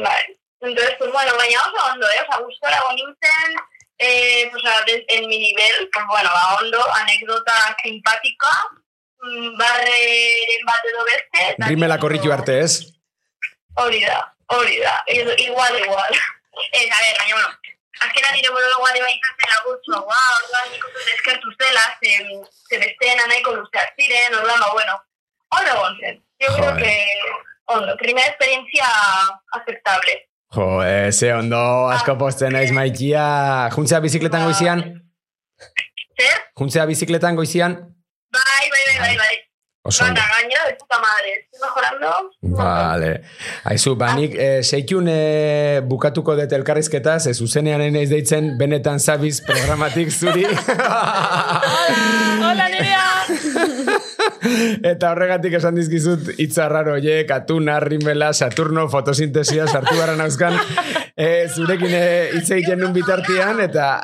Bai. 0.02 0.22
Entonces, 0.60 0.96
pues 0.98 1.12
bueno, 1.12 1.36
baina 1.38 1.60
oso 1.60 1.84
ondo, 1.92 2.06
eh? 2.08 2.20
Osa, 2.26 2.40
gustora 2.42 2.80
nintzen, 2.96 3.54
eh, 3.98 4.48
pues, 4.50 4.64
a, 4.66 4.84
des- 4.86 5.04
en 5.08 5.28
mi 5.28 5.38
nivel, 5.38 5.88
pues 5.92 6.04
bueno, 6.08 6.30
ba, 6.32 6.56
ondo, 6.60 6.80
anekdota 6.94 7.76
simpática, 7.84 8.50
mm, 9.22 9.56
barreren 9.58 10.66
bat 10.66 10.82
edo 10.90 11.04
beste. 11.04 11.54
Rimela 11.68 11.98
korritu 12.00 12.32
arte, 12.32 12.58
ez? 12.64 12.80
Hori 13.76 14.00
da, 14.02 14.34
hori 14.48 14.78
da, 14.80 15.04
igual, 15.38 15.78
igual. 15.84 16.12
Ez, 16.72 16.86
a 16.90 17.00
ver, 17.02 17.16
baina, 17.18 17.34
bueno, 17.34 17.50
azkena 18.04 18.30
nire 18.34 18.50
monologoa 18.54 18.92
ere 18.94 19.02
bai 19.04 19.14
izan 19.16 19.36
zen 19.40 19.56
agurtzu, 19.58 19.92
guau, 20.06 20.30
orduan 20.38 20.70
nik 20.72 20.86
uste 20.88 21.14
eskertu 21.16 21.54
zela, 21.58 21.84
ze, 21.98 22.14
ze 22.70 22.80
besteena 22.84 23.26
nahiko 23.26 23.56
luzeak 23.56 23.92
ziren, 23.98 24.38
orduan, 24.40 24.60
ba, 24.64 24.72
bueno, 24.72 24.96
ondo 25.58 25.76
egon 25.76 26.00
zen. 26.00 26.24
Yo 26.38 26.54
creo 26.54 26.76
que, 26.76 26.92
ondo, 27.66 27.96
primera 27.96 28.28
experiencia 28.28 28.86
aceptable. 29.52 30.28
Jo, 30.54 30.82
eh, 30.84 31.12
ze 31.12 31.34
ondo, 31.34 31.88
asko 31.92 32.16
posten 32.18 32.54
naiz 32.56 32.70
maikia. 32.72 33.24
Juntzea 33.74 34.00
bizikletan 34.00 34.46
goizian? 34.46 34.84
Zer? 36.16 36.38
Juntzea 36.56 36.86
bizikletan 36.88 37.36
goizian? 37.36 37.76
Bai, 38.32 38.64
bai, 38.70 38.82
bai, 38.86 38.98
bai, 39.02 39.16
bai. 39.18 39.36
Oso 39.88 40.04
ondo. 40.04 40.20
Gana, 40.20 40.28
gainera, 40.36 40.66
de 40.66 40.74
puta 40.74 40.98
madre. 41.00 41.48
Estoy 41.50 41.60
mejorando. 41.64 42.30
Vale. 42.42 43.22
Aizu, 43.64 43.94
banik 43.96 44.34
eh, 44.36 44.60
seikun 44.62 45.08
eh, 45.08 45.80
bukatuko 45.88 46.34
dut 46.36 46.52
elkarrizketa, 46.52 47.14
ze 47.20 47.32
zuzenean 47.32 47.80
ez 47.96 48.10
deitzen 48.10 48.50
benetan 48.60 49.00
zabiz 49.00 49.40
programatik 49.46 50.12
zuri. 50.12 50.44
Hola, 52.44 52.68
nerea! 52.68 53.06
Eta 54.92 55.14
horregatik 55.14 55.56
esan 55.56 55.80
dizkizut 55.80 56.34
hitza 56.36 56.68
raro 56.68 56.92
horiek, 56.98 57.32
atuna, 57.32 57.80
rimela, 57.80 58.34
Saturno, 58.36 58.90
fotosintesia, 58.92 59.66
sartu 59.72 59.96
gara 59.96 60.18
nauzkan, 60.20 60.60
e, 61.16 61.48
zurekin 61.48 61.96
eh, 61.96 62.36
hitz 62.36 62.50
egiten 62.50 62.84
nun 62.84 62.92
bitartian, 62.92 63.64
eta... 63.64 63.94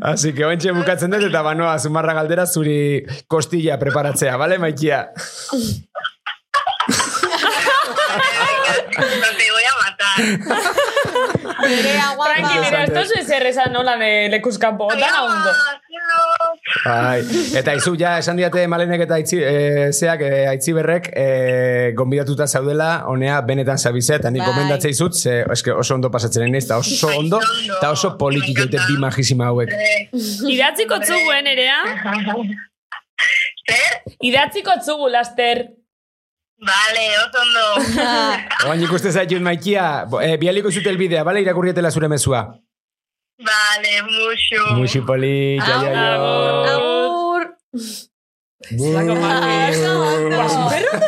Así 0.00 0.32
que 0.34 0.44
ointxe 0.44 0.72
bukatzen 0.74 1.10
dut, 1.14 1.22
eta 1.28 1.42
banoa, 1.46 1.78
zumarra 1.78 2.14
galdera 2.16 2.46
zuri 2.46 3.04
kostilla 3.30 3.78
preparatzea, 3.78 4.36
bale, 4.40 4.58
maikia? 4.58 5.12
No 9.00 9.28
te 9.38 9.46
voy 9.54 9.66
a 9.70 9.74
matar. 9.82 10.16
Nerea 11.68 12.08
guapa. 12.16 12.34
Tranqui, 12.34 12.58
nerea, 12.58 12.84
esto 12.84 13.00
es 13.00 13.12
ezer 13.20 13.46
esan 13.46 13.72
nola 13.72 13.96
me 13.96 14.28
lekuzkampo, 14.28 14.88
dana 14.94 15.22
ondo. 15.24 15.50
Bai, 16.84 17.22
eta 17.56 17.72
izu 17.74 17.94
ja 17.98 18.12
esan 18.20 18.38
diate 18.38 18.62
malenek 18.70 19.02
eta 19.06 19.16
aitzi, 19.16 19.38
e, 19.42 19.88
zeak 19.96 20.22
e, 20.22 20.30
aitzi 20.50 20.74
berrek 20.76 21.08
e, 21.16 21.24
gonbidatuta 21.98 22.46
zaudela, 22.46 22.90
honea 23.10 23.40
benetan 23.46 23.80
zabize, 23.80 24.18
eta 24.20 24.30
nik 24.30 24.44
Bai. 24.44 24.52
gomendatzei 24.52 24.92
zut, 24.94 25.16
ze 25.16 25.40
eske 25.50 25.72
oso 25.72 25.96
ondo 25.96 26.12
pasatzen 26.12 26.46
naiz, 26.52 26.66
eta 26.66 26.78
oso 26.82 27.10
ondo, 27.16 27.40
eta 27.64 27.90
oso 27.90 28.12
poliki 28.20 28.54
joite 28.56 28.78
bi 28.86 29.00
magisima 29.02 29.50
hauek. 29.50 29.74
Idatziko 30.52 31.00
tzugu, 31.02 31.34
eh, 31.34 31.42
nerea? 31.48 31.80
Zer? 33.66 34.00
Idatziko 34.30 34.78
tzugu, 34.84 35.10
laster. 35.10 35.64
Vale, 36.70 37.06
oso 37.24 37.44
ondo. 37.46 37.66
Oain 38.68 38.84
ikuste 38.84 39.10
zaitut 39.10 39.42
maikia, 39.42 40.06
e, 40.22 40.34
bialiko 40.40 40.70
zute 40.70 40.92
elbidea, 40.92 41.24
bale, 41.24 41.42
irakurrietela 41.42 41.90
zure 41.90 42.12
mezua. 42.12 42.46
Vale, 43.40 43.92
mucho. 44.04 44.60
Muxi 44.76 45.00
poli, 45.00 45.58
jaio, 45.58 45.88
jaio. 45.94 46.28
Agur. 46.74 47.42
Zako 48.70 49.14
magia. 49.16 49.90
Ondo. 49.90 50.40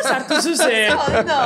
Sartu 0.03 0.35
zuze. 0.41 0.79
Ondo. 0.91 1.37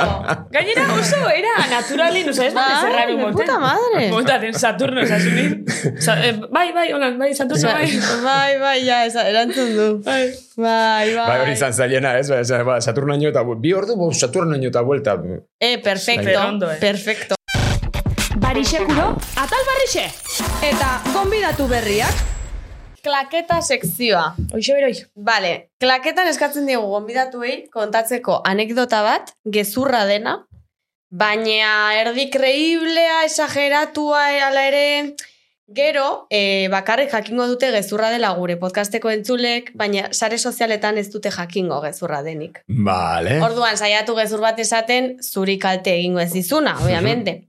Gainera 0.50 0.86
oso 0.96 1.18
era 1.30 1.52
naturalin, 1.70 2.30
oza, 2.32 2.46
ez 2.48 2.54
da 2.56 2.64
Bai, 2.64 2.80
zerraru 2.82 3.12
de 3.12 3.22
moten. 3.22 3.36
puta 3.36 3.58
madre. 3.60 4.08
Montaten 4.10 4.54
Saturno 4.54 5.00
esasunin. 5.04 5.52
Sa, 6.00 6.16
eh, 6.24 6.32
bai, 6.50 6.72
bai, 6.72 6.88
holan, 6.96 7.18
bai, 7.20 7.34
Saturno, 7.36 7.68
bai. 7.68 7.86
Bai, 8.24 8.58
bai, 8.64 8.78
ja, 8.88 9.04
esa, 9.04 9.28
erantzun 9.28 9.70
du. 9.76 9.88
Bai. 10.02 10.32
Bai, 10.56 11.14
bai. 11.14 11.28
Bai, 11.28 11.40
hori 11.44 11.52
izan 11.60 11.72
zailena, 11.76 12.16
ez? 12.18 12.30
Ba, 12.32 12.40
ez- 12.40 12.64
ba, 12.66 12.80
Saturnaino 12.80 13.28
eta 13.28 13.44
bi 13.44 13.72
ordu, 13.76 13.94
bo, 14.00 14.10
Saturnaino 14.12 14.72
eta 14.72 14.80
vuelta. 14.82 15.18
Eh, 15.60 15.76
perfecto. 15.78 16.30
Eh. 16.72 16.78
Perfecto. 16.80 17.37
Barixekuro, 18.58 19.12
atal 19.38 19.60
barrixe! 19.68 20.00
Eta, 20.66 20.86
gonbidatu 21.14 21.68
berriak. 21.70 22.24
Klaketa 23.06 23.60
sekzioa. 23.62 24.32
Oixe 24.50 24.74
beroi. 24.74 24.96
Vale, 25.28 25.52
klaketan 25.78 26.26
eskatzen 26.26 26.66
diegu 26.66 26.88
gonbidatuei 26.90 27.52
kontatzeko 27.70 28.40
anekdota 28.50 29.04
bat, 29.06 29.30
gezurra 29.46 30.00
dena, 30.10 30.32
baina 31.06 31.70
erdi 32.00 32.26
kreiblea, 32.34 33.20
esageratua 33.28 34.24
ala 34.48 34.64
ere, 34.72 34.86
gero, 35.70 36.26
e, 36.26 36.66
bakarrik 36.72 37.14
jakingo 37.14 37.46
dute 37.46 37.70
gezurra 37.70 38.10
dela 38.10 38.32
gure 38.34 38.58
podcasteko 38.58 39.12
entzulek, 39.14 39.70
baina 39.78 40.08
sare 40.10 40.34
sozialetan 40.34 40.98
ez 40.98 41.06
dute 41.14 41.30
jakingo 41.30 41.78
gezurra 41.86 42.24
denik. 42.26 42.64
Vale. 42.66 43.38
Orduan, 43.38 43.78
saiatu 43.78 44.18
gezur 44.18 44.42
bat 44.42 44.58
esaten, 44.58 45.12
zuri 45.22 45.60
kalte 45.62 45.94
egingo 45.94 46.26
ez 46.26 46.32
dizuna, 46.34 46.74
obviamente. 46.82 47.44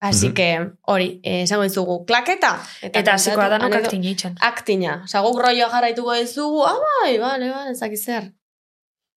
Así 0.00 0.28
Mhm. 0.28 0.34
que, 0.34 0.70
hori, 0.82 1.20
eh, 1.22 1.42
esango 1.42 1.62
dizugu, 1.62 2.06
klaketa. 2.06 2.58
Eta 2.80 3.12
hasiko 3.14 3.36
kontatu 3.36 3.50
danok 3.50 3.66
anekdo- 3.72 3.86
aktin 3.86 4.04
eitzen. 4.04 4.34
aktina. 4.40 5.02
Osa, 5.04 5.20
guk 5.20 5.38
rolloa 5.42 5.68
jarraituko 5.70 6.14
dizugu, 6.14 6.64
ah, 6.64 6.76
bai, 7.02 7.18
bale, 7.18 7.50
bale, 7.50 7.70
ezaki 7.72 7.96
zer. 7.96 8.32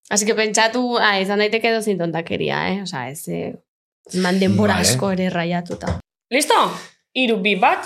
Así 0.10 0.26
que 0.26 0.36
pentsatu, 0.36 0.98
ah, 1.00 1.20
izan 1.22 1.40
daiteke 1.40 1.70
edo 1.70 1.82
zintontakeria, 1.82 2.68
eh? 2.74 2.82
Osa, 2.82 3.08
ez, 3.10 3.28
eh, 3.30 3.56
man 4.16 4.40
denbora 4.40 4.74
Vale. 4.74 4.88
asko 4.90 5.12
ere 5.12 5.30
raiatuta. 5.30 6.00
Listo? 6.30 6.54
Iru 7.14 7.38
bi 7.38 7.56
bat, 7.56 7.86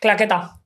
klaketa. 0.00 0.56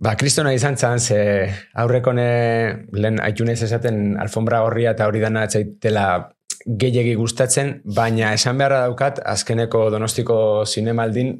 Ba, 0.00 0.14
kristona 0.16 0.52
izan 0.54 0.76
zan, 0.78 1.00
ze 1.00 1.52
aurrekone 1.74 2.86
lehen 2.92 3.20
aitunez 3.20 3.62
esaten 3.62 4.16
alfombra 4.22 4.60
gorria 4.62 4.92
eta 4.92 5.06
hori 5.10 5.18
dana 5.20 5.42
etzaitela 5.44 6.30
gehiegi 6.68 7.14
gustatzen, 7.16 7.78
baina 7.84 8.34
esan 8.36 8.58
beharra 8.60 8.82
daukat, 8.86 9.22
azkeneko 9.24 9.88
donostiko 9.90 10.64
zinemaldin, 10.66 11.32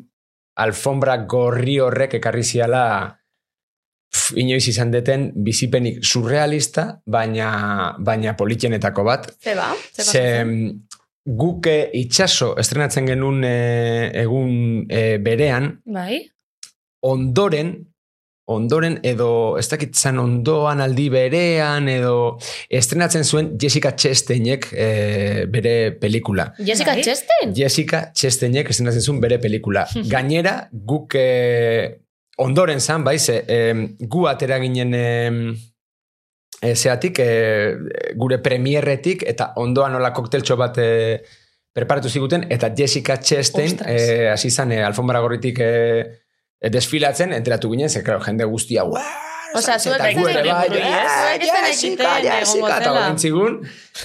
alfombra 0.59 1.19
gorri 1.29 1.79
horrek 1.85 2.15
ekarri 2.19 2.43
ziala 2.45 2.85
pf, 4.09 4.33
inoiz 4.41 4.65
izan 4.73 4.91
deten 4.91 5.29
bizipenik 5.45 6.01
surrealista, 6.03 6.87
baina, 7.07 7.51
baina 8.01 8.33
politxenetako 8.37 9.05
bat. 9.05 9.29
Ze 9.43 9.55
ba? 9.55 9.69
Ze 9.93 10.03
Ze 10.03 10.09
pasatzen? 10.09 10.55
guk 11.29 11.67
eh, 11.69 11.91
itxaso 11.93 12.55
estrenatzen 12.57 13.07
genuen 13.07 13.45
eh, 13.45 14.09
egun 14.23 14.87
eh, 14.89 15.19
berean, 15.21 15.75
Bai? 15.85 16.23
ondoren, 17.05 17.75
ondoren 18.49 18.99
edo 19.05 19.31
ez 19.61 19.67
dakit 19.69 19.97
zan 19.97 20.19
ondoan 20.23 20.81
aldi 20.81 21.09
berean 21.13 21.89
edo 21.93 22.39
estrenatzen 22.81 23.25
zuen 23.25 23.51
Jessica 23.61 23.93
Chastainek 23.93 24.71
eh, 24.73 25.45
bere 25.53 25.75
pelikula. 26.01 26.51
Jessica 26.59 26.95
Bai? 26.97 27.05
Chastain? 27.05 27.55
Jessica 27.57 28.07
Chastainek 28.17 28.71
estrenatzen 28.73 29.05
zuen 29.05 29.21
bere 29.21 29.41
pelikula. 29.43 29.85
Gainera, 30.13 30.59
guk 30.73 31.17
eh, 31.21 31.99
ondoren 32.39 32.81
zan, 32.81 33.05
bai, 33.05 33.19
ze, 33.19 33.43
eh, 33.47 33.75
gu 34.01 34.25
atera 34.31 34.61
ginen 34.63 34.95
eh, 34.97 35.33
e, 36.61 36.75
zeatik, 36.75 37.19
e, 37.19 37.77
gure 38.17 38.39
premierretik, 38.43 39.25
eta 39.29 39.53
ondoan 39.61 39.95
nola 39.97 40.13
kokteltxo 40.15 40.57
bat 40.59 40.79
e, 40.83 40.89
preparatu 41.75 42.11
ziguten, 42.11 42.47
eta 42.51 42.73
Jessica 42.75 43.19
Chastain, 43.21 43.77
Ostras. 43.77 43.93
e, 43.93 44.29
hasi 44.33 44.51
zan, 44.51 44.73
e, 44.73 44.81
alfombra 44.83 45.21
gorritik 45.21 45.61
e, 45.61 45.69
e, 45.69 46.28
desfilatzen, 46.61 47.33
enteratu 47.33 47.71
ginen, 47.71 47.89
ze, 47.91 48.03
claro, 48.03 48.21
jende 48.21 48.45
guztia, 48.45 48.85
"Uah, 48.85 49.05
Osea, 49.55 49.79
zuek 49.79 50.01
ez 50.05 50.15
gu 50.17 50.27
ere 50.29 50.43
zenekiten 50.43 50.71
bai, 50.71 50.79
ez? 50.79 50.85
"Ah, 50.85 51.31
Zuek 51.33 51.43
ez 51.43 51.49
zenekiten 51.49 51.67
Jessica, 51.73 52.19
egongo 52.19 52.39
Jessica, 52.39 52.79
eta 52.81 52.91
horren 52.93 53.19
zigun, 53.19 53.55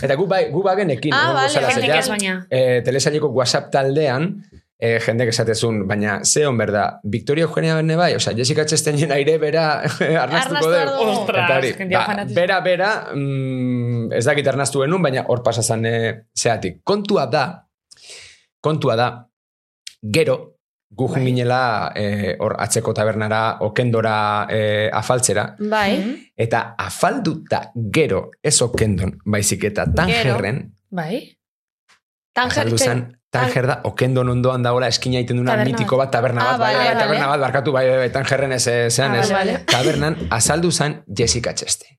eta 0.02 0.16
gu 0.16 0.28
bai, 0.28 0.44
gu 0.52 0.62
bagenekin, 0.64 1.14
Ah, 1.14 1.18
egongo 1.24 1.34
vale, 1.34 1.50
zela, 1.50 1.68
ze 1.68 1.74
Jentek 1.74 1.90
ja, 1.90 2.00
ez 2.00 2.10
baina. 2.10 2.48
e, 2.50 2.82
telesaileko 2.82 3.28
WhatsApp 3.28 3.70
taldean, 3.72 4.30
e, 4.80 5.00
jendek 5.00 5.30
esatezun, 5.30 5.86
baina 5.88 6.24
ze 6.24 6.46
hon 6.46 6.58
berda, 6.58 7.00
Victoria 7.04 7.44
Eugenia 7.44 7.76
bene 7.76 7.96
bai, 7.98 8.16
osea, 8.16 8.34
Jessica 8.38 8.66
Chastainen 8.66 9.12
aire 9.12 9.38
bera 9.38 9.82
dugu. 9.84 10.70
behar 10.70 10.90
dugu. 10.90 11.10
Ostras, 11.10 11.46
Eta 11.50 11.58
hori, 11.58 11.74
jendia 11.74 12.06
ba, 12.08 12.26
bera, 12.26 12.62
bera, 12.62 13.08
mm, 13.14 14.14
ez 14.14 14.24
dakit 14.26 14.48
arnastu 14.48 14.80
genuen, 14.82 15.02
baina 15.04 15.26
hor 15.28 15.44
pasazan 15.44 15.86
e, 15.86 16.24
zeatik. 16.34 16.80
Kontua 16.86 17.26
da, 17.28 17.68
kontua 18.62 18.96
da, 18.96 19.28
gero, 20.02 20.56
gu 20.96 21.08
Bai. 21.10 21.24
ginela 21.26 21.92
eh, 21.96 22.36
hor 22.40 22.56
atzeko 22.62 22.94
tabernara, 22.94 23.58
okendora 23.66 24.48
e, 24.50 24.90
afaltzera, 24.94 25.56
Bai. 25.60 25.94
eta 26.38 26.76
afalduta 26.78 27.72
gero 27.94 28.30
ez 28.44 28.62
okendon, 28.62 29.18
baizik 29.26 29.64
eta 29.72 29.88
tangerren, 29.96 30.68
Bai? 30.92 31.24
Tanger, 32.34 32.70
zen, 32.78 33.02
tanger 33.30 33.68
da, 33.70 33.76
okendon 33.86 34.30
ondoan 34.30 34.64
dagoela 34.66 34.88
eskina 34.90 35.20
egiten 35.20 35.38
duna 35.38 35.52
Taberna 35.54 35.70
mitiko 35.72 35.98
bat, 35.98 36.10
taberna 36.14 36.42
Ah, 36.42 36.52
bat, 36.54 36.60
bai, 36.64 36.74
vale, 36.74 36.78
bai, 36.84 36.88
vale. 36.94 37.04
taberna 37.04 37.28
bat, 37.30 37.40
barkatu, 37.44 37.72
bai, 37.76 37.84
bai, 37.90 37.98
bai, 38.04 38.10
tangerren 38.12 38.52
ez, 38.56 38.64
zean 38.90 39.14
Ah, 39.14 39.20
ez. 39.22 39.30
vale, 39.32 39.52
vale. 39.54 39.66
Tabernan, 39.70 40.18
azaldu 40.32 40.72
zen 40.72 41.04
Jessica 41.18 41.54
Chastain. 41.54 41.98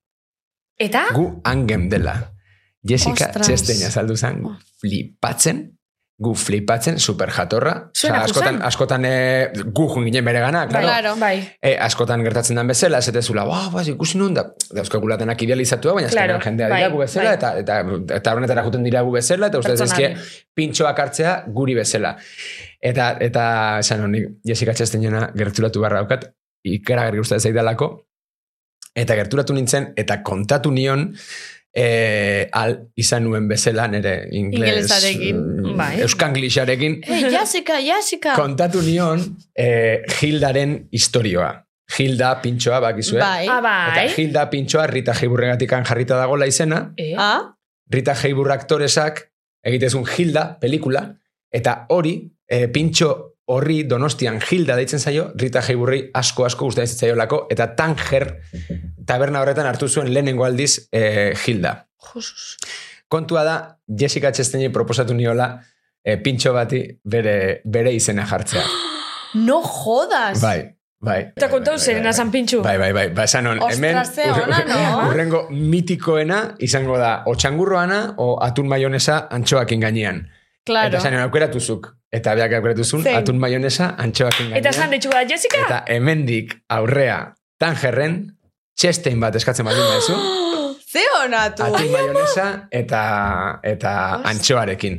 Eta? 0.79 1.05
Gu 1.15 1.41
angem 1.45 1.89
dela. 1.89 2.17
Jessica 2.83 3.29
Ostras. 3.31 3.47
Chastain 3.47 3.87
azaldu 3.87 4.17
zen, 4.17 4.43
gu 4.43 4.51
flipatzen, 4.81 5.63
gu 6.19 6.35
flipatzen, 6.39 7.01
super 7.03 7.31
jatorra. 7.35 7.73
Zuen 7.91 8.13
Osea, 8.15 8.23
askotan, 8.29 8.61
askotan 8.63 9.07
eh, 9.09 9.51
gu 9.75 9.87
ginen 9.97 10.25
bere 10.25 10.39
gana, 10.45 10.63
claro. 10.69 10.87
Claro. 10.87 11.15
Bai. 11.19 11.41
E, 11.59 11.73
askotan 11.83 12.23
gertatzen 12.23 12.61
den 12.61 12.71
bezala, 12.71 13.01
ez 13.03 13.11
etezula, 13.11 13.43
ba, 13.49 13.65
ba, 13.73 13.83
ikusi 13.91 14.21
nun, 14.21 14.37
da, 14.37 14.45
dauzkagulatenak 14.79 15.43
idealizatua, 15.43 15.97
baina 15.99 16.13
Claro, 16.13 16.37
azkenean 16.37 16.47
jendea 16.47 16.69
bai, 16.71 16.79
dira 16.85 16.93
gu 16.93 17.03
bezala, 17.03 17.33
bai. 17.33 17.41
eta, 17.41 17.51
eta, 17.65 17.81
eta 18.21 18.37
honetara 18.39 18.63
juten 18.69 18.87
dira 18.87 19.03
gu 19.03 19.17
bezala, 19.17 19.51
eta 19.51 19.59
uste 19.59 19.75
Pertsonale. 19.75 20.15
dezkie 20.15 20.55
pintxoak 20.55 21.03
hartzea 21.03 21.35
guri 21.59 21.75
bezala. 21.81 22.15
Eta, 22.79 23.11
eta 23.27 23.45
esan 23.83 24.07
honik, 24.07 24.31
Jessica 24.47 24.77
Chastainena 24.79 25.33
gerturatu 25.35 25.83
barra 25.83 26.05
daukat, 26.05 26.29
ikaragarri 26.63 27.25
gustatzen 27.25 27.51
zaidalako, 27.51 27.91
eta 28.95 29.19
gerturatu 29.19 29.59
nintzen, 29.59 29.91
eta 29.99 30.23
kontatu 30.23 30.71
nion, 30.71 31.09
e, 31.75 32.49
al 32.53 32.77
izan 32.95 33.25
nuen 33.27 33.49
bezala, 33.51 33.89
nire 33.91 34.29
ingles, 34.31 34.87
mm, 34.89 35.75
bai. 35.77 36.01
euskanglisarekin, 36.07 37.01
Hey, 37.05 37.27
Jessica, 37.31 37.81
Jessica. 37.83 38.35
kontatu 38.43 38.83
nion 38.83 39.21
eh, 39.55 40.03
Hildaren 40.21 40.89
historioa. 40.93 41.53
Hilda 41.99 42.41
pintxoa 42.41 42.81
bakizue. 42.81 43.21
Bai. 43.21 43.47
Ah, 43.51 43.61
bai. 43.61 44.07
Eta 44.07 44.23
Hilda 44.23 44.47
pintxoa 44.51 44.87
Rita 44.89 45.13
Heiburregatikan 45.13 45.85
jarrita 45.85 46.17
dagola 46.17 46.47
izena. 46.49 46.95
Eh? 46.97 47.13
Ah, 47.19 47.53
Rita 47.91 48.15
Heibur 48.17 48.51
aktoresak 48.55 49.21
egitezun 49.65 50.07
Hilda 50.09 50.59
pelikula. 50.61 51.05
Eta 51.53 51.85
hori, 51.91 52.17
eh, 52.49 52.69
pintxo 52.69 53.34
horri 53.47 53.83
donostian 53.89 54.41
Hilda 54.41 54.77
deitzen 54.77 55.01
zaio, 55.01 55.29
Rita 55.37 55.63
Heiburri 55.67 56.01
asko 56.15 56.47
asko 56.47 56.69
gustatzen 56.69 57.07
zaiolako, 57.07 57.45
eta 57.53 57.69
Tanger 57.77 58.29
taberna 59.07 59.43
horretan 59.45 59.69
hartu 59.69 59.89
zuen 59.89 60.13
lehenengo 60.13 60.47
aldiz 60.47 60.89
eh, 60.93 61.35
Hilda. 61.47 61.77
Jesus. 62.13 62.57
Kontua 63.09 63.45
da, 63.45 63.57
Jessica 63.87 64.33
Chastaini 64.33 64.71
proposatu 64.73 65.15
niola 65.15 65.51
eh, 66.05 66.17
pintxo 66.21 66.55
bati 66.57 66.87
bere, 67.05 67.61
bere 67.65 67.95
izena 67.95 68.27
jartzea. 68.31 68.65
No 69.35 69.57
jodas. 69.67 70.39
Bai, 70.39 70.61
bai. 71.03 71.17
Eta 71.35 71.49
kontau 71.51 71.73
Bai, 71.75 71.81
bai, 71.81 71.87
zerena 71.89 72.13
bai, 72.13 72.15
zan 72.15 72.29
pintxu. 72.31 72.61
Bai, 72.63 72.77
bai, 72.79 72.93
bai, 72.95 73.09
ba, 73.11 73.25
esan 73.27 73.49
hon, 73.51 73.59
hemen 73.67 73.97
ona, 73.99 74.61
no? 74.69 74.77
urrengo 75.09 75.41
mitikoena 75.51 76.37
izango 76.63 77.01
da 77.03 77.25
o 77.27 77.35
txangurroana 77.35 77.99
o 78.23 78.37
atun 78.47 78.71
maionesa 78.71 79.25
antxoakin 79.35 79.83
gainean. 79.83 80.23
Claro. 80.67 80.89
Eta 80.89 80.99
esan 81.03 81.15
hon, 81.15 81.23
aukeratuzuk. 81.27 81.91
Eta 82.15 82.35
beak 82.39 82.53
aukeratuzun, 82.57 83.03
Zein? 83.05 83.17
atun 83.19 83.39
maionesa 83.43 83.95
antxoakin 83.99 84.47
gainean. 84.53 84.61
Eta 84.63 84.73
zan 84.73 84.91
ditxu 84.95 85.11
da, 85.13 85.25
Jessica? 85.29 85.59
Eta 85.67 85.83
hemendik 85.93 86.55
aurrea 86.73 87.35
tangerren, 87.61 88.21
txestein 88.79 89.21
bat 89.21 89.35
eskatzen 89.37 89.67
baldin 89.67 89.85
maizu, 89.85 90.15
Ze 90.95 91.03
onatu. 91.25 91.63
atun 91.67 91.91
maionesa 91.91 92.47
eta, 92.71 93.03
eta 93.67 93.93
antxoarekin. 94.31 94.99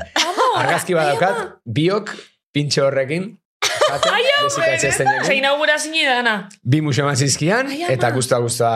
Argazki 0.60 0.94
badaukat, 0.96 1.56
biok 1.66 2.12
pintxo 2.54 2.86
horrekin, 2.90 3.30
jaten, 3.90 4.20
Jessica 4.44 4.76
Chastainen. 4.82 5.24
Ze 5.26 5.36
inaugurazini 5.40 6.04
dana. 6.06 6.36
bi 6.64 6.82
museo 6.82 7.06
eman 7.08 7.16
zizkian, 7.18 7.68
Ai, 7.72 7.82
ama. 7.84 7.94
eta 7.96 8.12
guztua 8.12 8.40
guztua 8.44 8.74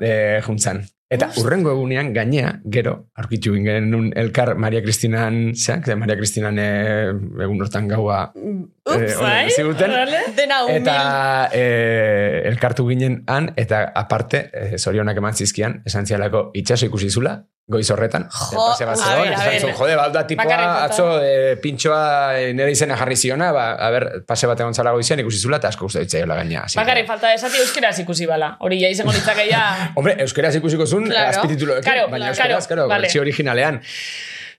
e, 0.00 0.12
juntzan. 0.46 0.84
Eta 1.08 1.30
urrengo 1.40 1.70
egunean, 1.72 2.10
gainea, 2.12 2.50
gero, 2.68 2.90
aurkitu 3.16 3.54
ginen 3.54 4.10
elkar 4.20 4.50
Maria 4.60 4.82
Kristinan, 4.84 5.54
zeak, 5.56 5.86
ze 5.88 5.94
Maria 5.96 6.18
Kristinan 6.18 6.58
e, 6.60 6.66
egun 7.46 7.62
hortan 7.64 7.88
gaua 7.88 8.18
Ups, 8.36 8.92
eh, 8.92 9.14
Bai? 9.16 9.48
ziguten. 9.48 9.94
Dena. 10.36 10.58
Eta 10.68 10.96
e, 11.56 11.62
elkartu 12.50 12.84
ginen 12.90 13.22
han, 13.26 13.54
eta 13.56 13.86
aparte, 13.96 14.50
e, 14.52 14.76
zorionak 14.76 15.16
eman 15.16 15.32
zizkian, 15.32 15.80
esan 15.88 16.04
zialako 16.04 16.50
itxaso 16.60 16.90
ikusi 16.92 17.08
zula, 17.08 17.38
goiz 17.68 17.90
horretan. 17.92 18.24
Jo, 18.32 18.62
bat 18.64 18.80
a 18.80 18.96
zegoen, 18.96 19.28
ver, 19.28 19.34
a 19.38 19.52
esan 19.58 19.74
jode, 19.76 19.96
balda 19.98 20.22
tipoa, 20.26 20.46
falta. 20.48 20.84
atzo 20.86 21.06
e, 21.20 21.56
pintxoa 21.60 22.00
e, 22.40 22.52
nire 22.56 22.72
izena 22.72 22.96
jarri 22.96 23.16
ziona, 23.20 23.50
ba, 23.52 23.66
a 23.76 23.90
ber, 23.92 24.06
pase 24.26 24.48
bat 24.48 24.60
egon 24.64 24.72
zala 24.74 24.94
goizian 24.96 25.20
ikusi 25.20 25.38
zula, 25.42 25.60
eta 25.60 25.68
asko 25.68 25.84
guztu 25.84 26.00
ditzaiola 26.00 26.38
gaina. 26.40 26.64
Bakarrik 26.80 27.06
falta 27.10 27.34
esati 27.36 27.60
euskeraz 27.60 27.98
ikusi 28.00 28.26
bala. 28.30 28.54
Hori 28.64 28.80
ja 28.80 28.88
izango 28.88 29.12
litzake 29.12 29.44
ja... 29.50 29.62
Hombre, 30.00 30.16
euskeraz 30.24 30.54
ikusiko 30.56 30.86
zuen 30.88 31.10
Claro. 31.12 31.28
azpitituloekin, 31.36 31.84
Claro, 31.84 32.08
baina 32.08 32.32
claro, 32.32 32.56
euskeraz, 32.56 32.66
claro, 32.72 32.88
vale. 32.88 33.04
bertsio 33.06 33.20
originalean. 33.26 33.82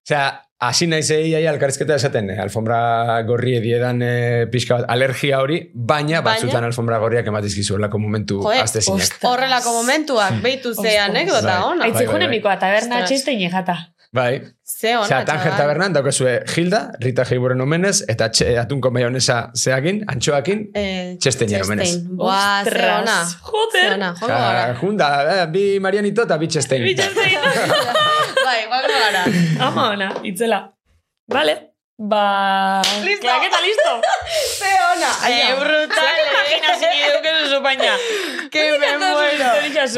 Osea, 0.08 0.42
hasi 0.60 0.88
naiz 0.92 1.10
egin 1.14 1.36
aia 1.38 1.52
alkarrizketa 1.52 1.96
esaten, 2.00 2.30
eh, 2.34 2.40
alfombra 2.42 2.80
gorri 3.28 3.54
ediedan 3.60 4.02
eh, 4.02 4.48
pixka 4.52 4.80
bat 4.82 4.90
alergia 4.96 5.40
hori, 5.44 5.60
baina, 5.74 6.20
Baina? 6.20 6.22
batzutan 6.32 6.64
alfombra 6.68 6.98
gorriak 7.00 7.28
ematizkizuelako 7.32 8.00
momentu 8.02 8.42
Joder, 8.44 8.64
azte 8.66 8.82
zinak. 8.82 9.20
Horrelako 9.30 9.74
momentuak, 9.82 10.42
behitu 10.44 10.74
ze 10.74 10.98
anekdota 11.00 11.46
Bai. 11.60 11.72
ona. 11.72 11.86
Aitzi 11.86 12.06
bai, 12.06 12.20
bai. 12.26 12.28
mikoa 12.36 12.58
taberna 12.60 12.96
Ostras. 13.04 13.10
txistein 13.12 13.40
jata. 13.52 13.78
Bai. 14.12 14.42
Ze 14.66 14.96
ona, 14.98 15.06
Osea, 15.06 15.20
Tanger 15.26 15.44
txabal. 15.52 15.58
tabernan 15.60 15.94
daukezue 15.94 16.32
Hilda, 16.56 16.80
Rita 17.00 17.24
Heiburen 17.30 17.62
omenez, 17.62 18.00
eta 18.10 18.32
txe, 18.34 18.56
atunko 18.58 18.90
maionesa 18.92 19.52
zeakin, 19.56 20.02
antxoakin, 20.10 20.64
Eh, 20.74 21.16
Txestein 21.22 21.54
omenez. 21.62 21.92
Buah, 22.10 22.64
ze 22.66 22.90
ona. 22.98 23.20
Joder. 23.52 23.90
Ze 23.90 23.94
ona, 23.94 24.14
gara. 24.20 24.74
junda, 24.82 25.10
eh, 25.44 25.46
bi 25.48 25.80
Marianito 25.80 26.24
eta 26.26 26.38
bi 26.38 26.48
txestein. 26.48 26.84
Bitxestein. 26.84 27.38
Bai, 28.50 28.66
joango 28.66 28.88
gara. 28.88 29.24
Ama 29.68 29.90
ona, 29.90 30.08
itzela. 30.24 30.74
Vale. 31.30 31.69
Ba... 32.00 32.80
Listo. 33.04 33.28
Klaketa 33.28 33.60
listo. 33.60 33.92
Ze 34.60 34.72
ona. 34.72 35.12
Eh, 35.28 35.52
brutal. 35.60 36.20
Imagina 36.32 36.70
zini 36.80 37.02
duke 37.12 37.32
duzu 37.44 37.60
baina. 37.60 37.98
Que 38.50 38.80
me 38.80 38.92
muero. 39.02 39.50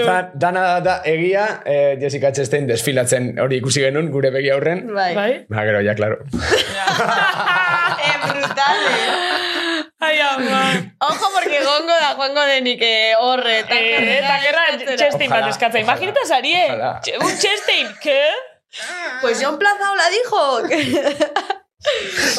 Da, 0.07 0.31
dana 0.33 0.61
da, 0.61 0.79
da 0.81 0.95
egia, 1.05 1.61
eh, 1.63 1.97
Jessica 2.01 2.31
Chastain 2.33 2.65
desfilatzen 2.65 3.37
hori 3.37 3.61
ikusi 3.61 3.85
genuen, 3.85 4.09
gure 4.09 4.33
begi 4.33 4.49
aurren. 4.49 4.87
Bai. 4.89 5.13
Bai? 5.13 5.45
Ba, 5.45 5.61
gero, 5.69 5.83
ja, 5.85 5.93
klaro. 5.93 6.17
Eh, 6.25 8.17
brutal, 8.25 8.81
eh. 8.89 9.85
Ai, 10.01 10.17
ama. 10.25 10.65
Ojo, 11.05 11.29
porque 11.37 11.61
gongo 11.61 11.93
da, 12.01 12.15
joango 12.17 12.49
denik 12.49 12.81
horre. 13.21 13.59
Eh, 13.69 14.17
eta 14.17 14.39
gerra 14.41 14.65
txestein 14.97 15.29
bat 15.29 15.53
eskatza. 15.53 15.85
Imaginita 15.85 16.25
zarie. 16.25 16.65
Un 17.21 17.37
txestein, 17.37 17.93
ke? 18.01 18.21
Pues 19.21 19.37
John 19.37 19.61
Plaza 19.61 19.93
la 20.01 20.09
dijo. 20.17 21.59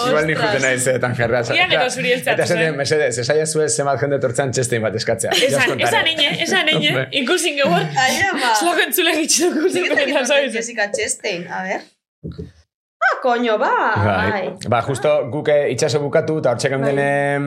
Igual 0.07 0.27
ni 0.27 0.35
juten 0.39 0.63
naiz 0.63 0.87
eh, 0.87 0.99
tan 1.03 1.15
jerra. 1.19 1.41
Ia 1.55 1.67
gero 1.71 1.89
zuri 1.91 2.13
Eta 2.15 2.47
zen. 2.47 2.77
mesedez, 2.79 3.19
esaia 3.25 3.47
zuez 3.47 3.73
zemat 3.77 3.99
jende 4.01 4.19
tortzan 4.23 4.53
txestein 4.55 4.83
bat 4.83 4.95
eskatzea. 4.95 5.33
Ja 5.35 5.47
Esan, 5.49 5.59
os 5.59 5.67
esan 5.67 5.79
contaré. 5.79 6.13
ine, 6.13 6.29
esan 6.47 6.69
ine. 6.69 6.89
Hombre. 6.89 7.09
Ikusin 7.23 7.57
gehor. 7.59 7.83
Ai, 8.07 8.13
ama. 8.31 8.53
Zlako 8.61 8.85
entzule 8.87 9.15
gitxetu 9.21 9.67
ikusin 9.67 10.27
¿sabes? 10.27 10.53
Jessica 10.53 10.91
Chastain, 10.95 11.47
a 11.51 11.63
ver. 11.65 11.81
Ah, 13.03 13.17
coño, 13.23 13.59
ba. 13.59 13.73
Bai. 13.97 14.55
Ba, 14.69 14.81
justo 14.87 15.11
guke 15.31 15.57
itxaso 15.73 15.99
bukatu 15.99 16.39
eta 16.39 16.53
hortxe 16.53 16.69
Bai. 16.71 16.95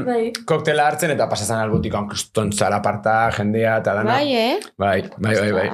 Bai. 0.04 0.34
koktela 0.46 0.88
hartzen 0.88 1.12
eta 1.12 1.30
pasazan 1.32 1.62
albutikon 1.64 2.10
kriston 2.10 2.52
zara 2.52 2.82
parta 2.82 3.32
jendea 3.38 3.78
eta 3.78 3.94
dana. 3.96 4.12
Bai, 4.18 4.36
eh? 4.36 4.60
Bai, 4.78 5.02
bai, 5.18 5.36
bai, 5.40 5.52
bai. 5.52 5.70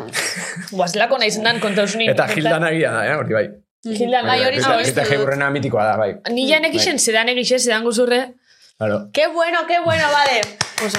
Guazlako 0.72 1.18
nahi 1.18 1.32
zendan 1.32 1.60
kontausunin. 1.60 2.12
Eta 2.14 2.28
Hildan 2.30 2.64
agia 2.64 2.92
da, 2.92 3.06
eh, 3.10 3.18
hori 3.18 3.34
bai. 3.34 3.48
Hildan, 3.84 4.26
bai 4.28 4.40
hori 4.46 4.58
Rita- 4.58 4.70
zau. 4.70 4.80
Rita 4.86 5.04
Heiburrena 5.10 5.50
mitikoa 5.50 5.86
da, 5.86 5.98
bai. 5.98 6.16
Ni 6.30 6.48
ja 6.50 6.60
nekixen 6.60 7.00
sedan 7.00 7.30
egixe, 7.34 7.60
sedan 7.60 7.84
guzurre. 7.84 8.34
Claro. 8.78 9.10
Qué 9.14 9.28
bueno, 9.28 9.60
qué 9.68 9.80
bueno, 9.84 10.04
vale. 10.12 10.42
Oso 10.86 10.98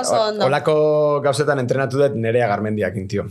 oso 0.00 0.22
ondo. 0.28 0.44
olako 0.46 1.20
gauzetan 1.24 1.58
entrenatu 1.58 1.98
dut 1.98 2.14
nerea 2.16 2.46
garmendiakin, 2.48 3.08
tio. 3.08 3.24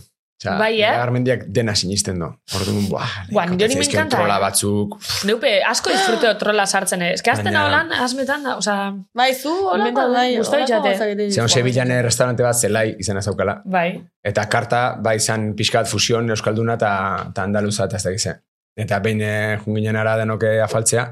Osea, 0.43 0.57
Bai, 0.59 0.81
eh? 0.81 0.91
Garmendiak 0.91 1.45
dena 1.47 1.75
sinisten 1.75 2.19
du. 2.19 2.27
Orduan, 2.57 2.87
buah, 2.91 3.11
Buah, 3.31 3.45
nire 3.47 3.65
hori 3.69 3.77
me 3.79 3.85
encanta, 3.85 4.17
trola 4.17 4.35
eh. 4.37 4.41
batzuk. 4.43 4.97
Neupe, 5.29 5.63
asko 5.63 5.89
disfruteo 5.93 6.33
trola 6.37 6.65
sartzen, 6.67 7.01
eh? 7.01 7.13
Ez 7.13 7.21
que 7.23 7.31
azten 7.31 7.55
holan, 7.55 7.91
azmetan 7.95 8.43
da, 8.43 8.57
osea, 8.59 8.91
Bai, 9.15 9.33
zu 9.33 9.53
Inventatu, 9.77 10.11
bai, 10.13 10.35
gauzak 10.35 10.65
egiten 10.67 11.31
Zeon. 11.31 11.49
Sevillan 11.49 11.95
restaurante 12.03 12.43
bat 12.43 12.55
zelai 12.59 12.95
izena 12.99 13.21
zaukala. 13.21 13.61
bai. 13.65 14.01
Eta 14.23 14.45
karta, 14.49 14.97
bai 14.99 15.15
izan 15.17 15.53
pixkat 15.55 15.87
fusion 15.87 16.29
Euskalduna 16.29 16.75
eta 16.75 17.31
ta 17.35 17.43
andaluza 17.43 17.85
eta 17.85 17.97
ez 17.97 18.23
da. 18.25 18.35
Eta 18.75 18.99
behin 18.99 19.21
eh, 19.21 19.57
junginen 19.63 19.95
ara 19.95 20.17
denoke 20.17 20.59
afaltzea, 20.61 21.05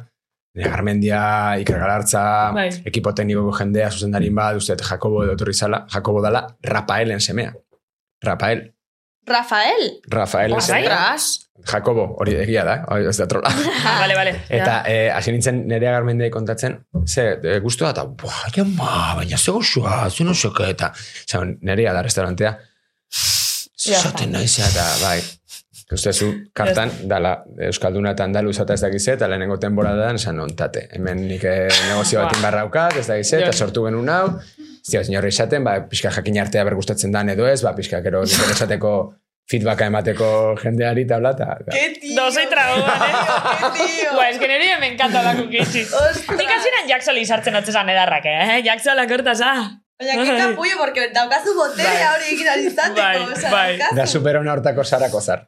ne 0.55 0.63
Garmendia, 0.63 1.57
Iker 1.61 1.79
Galartza, 1.79 2.51
Bai. 2.51 2.69
ekipo 2.85 3.13
teknikoko 3.13 3.55
jendea, 3.57 3.89
zuzendarin 3.91 4.35
bat, 4.35 4.55
uste, 4.57 4.75
Jakobo 4.75 5.23
edo 5.23 5.33
etorri 5.33 5.53
zala, 5.53 5.85
Jakobo 5.93 6.21
dala, 6.21 6.47
Rafaelen 6.63 7.21
semea. 7.21 7.53
Rafael. 9.31 9.87
Rafael. 10.09 10.53
Rafael. 10.53 10.89
Jakobo, 11.67 12.05
hori 12.21 12.35
egia 12.41 12.63
da, 12.65 12.75
hori 12.89 13.07
ez 13.09 13.17
da 13.19 13.27
trola. 13.29 13.51
Ah, 13.91 13.99
vale, 14.01 14.15
vale. 14.17 14.33
Eta 14.49 14.81
eh, 14.89 15.09
hasi 15.13 15.33
nintzen 15.33 15.63
nerea 15.69 15.93
garmendei 15.97 16.29
kontatzen, 16.33 16.77
ze, 17.05 17.27
e, 17.37 17.57
guztua 17.63 17.91
eta, 17.95 18.05
buah, 18.05 18.47
jama, 18.55 18.91
baina 19.19 19.37
ze 19.37 19.51
goxua, 19.51 20.09
ze 20.09 20.25
no 20.25 20.33
seke, 20.33 20.69
eta, 20.73 20.91
zan, 21.27 21.57
nerea 21.61 21.93
da 21.93 22.01
restaurantea, 22.05 22.55
zaten 23.11 24.33
naizea, 24.33 24.69
eta, 24.69 24.87
bai, 25.01 25.19
uste 25.91 26.13
zu, 26.13 26.31
kartan, 26.55 26.93
dala, 27.09 27.35
Euskalduna 27.67 28.15
eta 28.15 28.25
Andaluza 28.29 28.65
eta 28.65 28.77
ez 28.77 28.83
dakize, 28.85 29.17
eta 29.17 29.29
lehenengo 29.29 29.59
temporadan, 29.61 30.21
esan 30.21 30.39
ontate, 30.45 30.87
hemen 30.97 31.25
nik 31.27 31.45
eh, 31.45 31.69
negozio 31.89 32.23
bat 32.23 32.37
inbarraukat, 32.37 33.01
ez 33.01 33.07
dakize, 33.09 33.41
eta 33.41 33.53
sortu 33.53 33.85
genuen 33.89 34.13
hau, 34.13 34.25
Zio, 34.81 35.03
señor 35.03 35.25
esaten, 35.29 35.63
ba, 35.63 35.75
pixka 35.85 36.09
jakin 36.09 36.39
artea 36.41 36.63
bergustatzen 36.65 37.11
dan 37.13 37.29
edo 37.29 37.45
ez, 37.45 37.59
ba, 37.61 37.75
pixka, 37.77 37.99
gero, 38.01 38.23
nik 38.29 38.53
esateko 38.55 38.93
feedbacka 39.51 39.89
emateko 39.91 40.29
jendeari 40.61 41.03
eta 41.07 41.19
bla, 41.19 41.33
eta, 41.35 41.57
Qué 41.71 41.99
tío. 41.99 42.15
No 42.15 42.31
soy 42.31 42.47
tragoan, 42.47 42.87
eh? 42.87 43.69
Tío. 43.75 44.15
Ba, 44.15 44.29
ez 44.29 44.39
que 44.39 44.47
nire 44.47 44.79
me 44.79 44.93
encanta 44.93 45.23
la 45.25 45.35
kukitzi. 45.35 45.83
Nik 46.39 46.51
hasieran 46.55 46.89
Jacksoli 46.89 47.25
sartzen 47.25 47.59
atzezan 47.59 47.89
edarrak, 47.91 48.27
eh? 48.31 48.61
Jacksola 48.65 49.07
kortaz, 49.11 49.41
ah. 49.43 49.81
Baina, 50.01 50.23
qué 50.23 50.37
capullo, 50.37 50.77
porque 50.79 51.09
daukazu 51.13 51.53
boterea 51.53 52.13
hori 52.15 52.33
egin 52.33 52.49
alizateko. 52.49 52.95
Bai, 52.97 53.51
bai. 53.51 53.77
daukazu. 53.77 53.95
Da 53.99 54.07
superona 54.07 54.55
hortako 54.55 54.83
Sara 54.83 55.11
Kozar. 55.13 55.45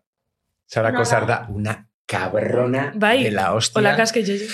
Sara 0.70 0.92
Nola? 0.92 1.00
Kozar 1.00 1.26
da 1.26 1.46
una 1.50 1.74
cabrona 2.06 2.92
Bai, 2.96 3.24
de 3.24 3.32
la 3.32 3.54
hostia. 3.54 3.80
Hola, 3.80 3.96
kaske 3.98 4.24
jesu. 4.26 4.52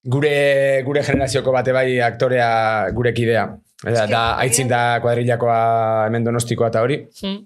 Gure, 0.00 0.80
gure 0.86 1.02
generazioko 1.04 1.52
bate 1.52 1.74
bai 1.76 2.00
aktorea 2.00 2.88
gure 2.96 3.12
kidea. 3.12 3.44
Da, 3.84 4.06
da 4.08 4.22
aitzin 4.40 4.68
da 4.68 5.00
kuadrillakoa 5.00 6.06
hemen 6.06 6.24
donostikoa 6.24 6.68
eta 6.72 6.80
hori. 6.84 7.02
Eh, 7.24 7.36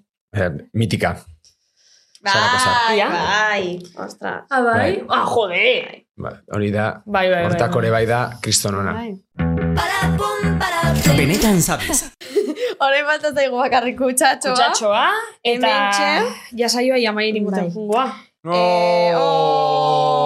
Sara 2.24 2.48
Kozar. 2.55 2.74
Bai, 2.89 2.97
Ja? 2.98 3.09
bai. 3.12 3.65
Ostras. 4.01 4.44
Ah, 4.51 4.61
bai? 4.65 4.97
Bai. 4.97 5.06
Ah, 5.12 5.24
jode. 5.28 6.05
Hori 6.55 6.70
da, 6.73 7.02
Bai, 7.05 7.28
bai, 7.31 7.43
hortako 7.44 7.78
ere 7.82 7.90
bai 7.90 8.06
da, 8.06 8.20
kristonona. 8.40 8.93
Bai. 8.98 9.12
Benetan 11.19 11.61
sabes. 11.62 12.05
Horrein 12.81 13.06
bat 13.06 13.23
ez 13.28 13.32
daigu 13.36 13.56
bakarrik 13.61 13.97
kutsatxoa. 13.98 14.55
Kutsatxoa, 14.55 15.05
eta 15.44 15.69
Hementxe. 15.69 16.09
jasaioa 16.59 16.98
jamai 17.02 17.28
inguten 17.31 17.65
Bai. 17.69 17.74
jungoa. 17.74 18.06
Eh, 18.44 19.12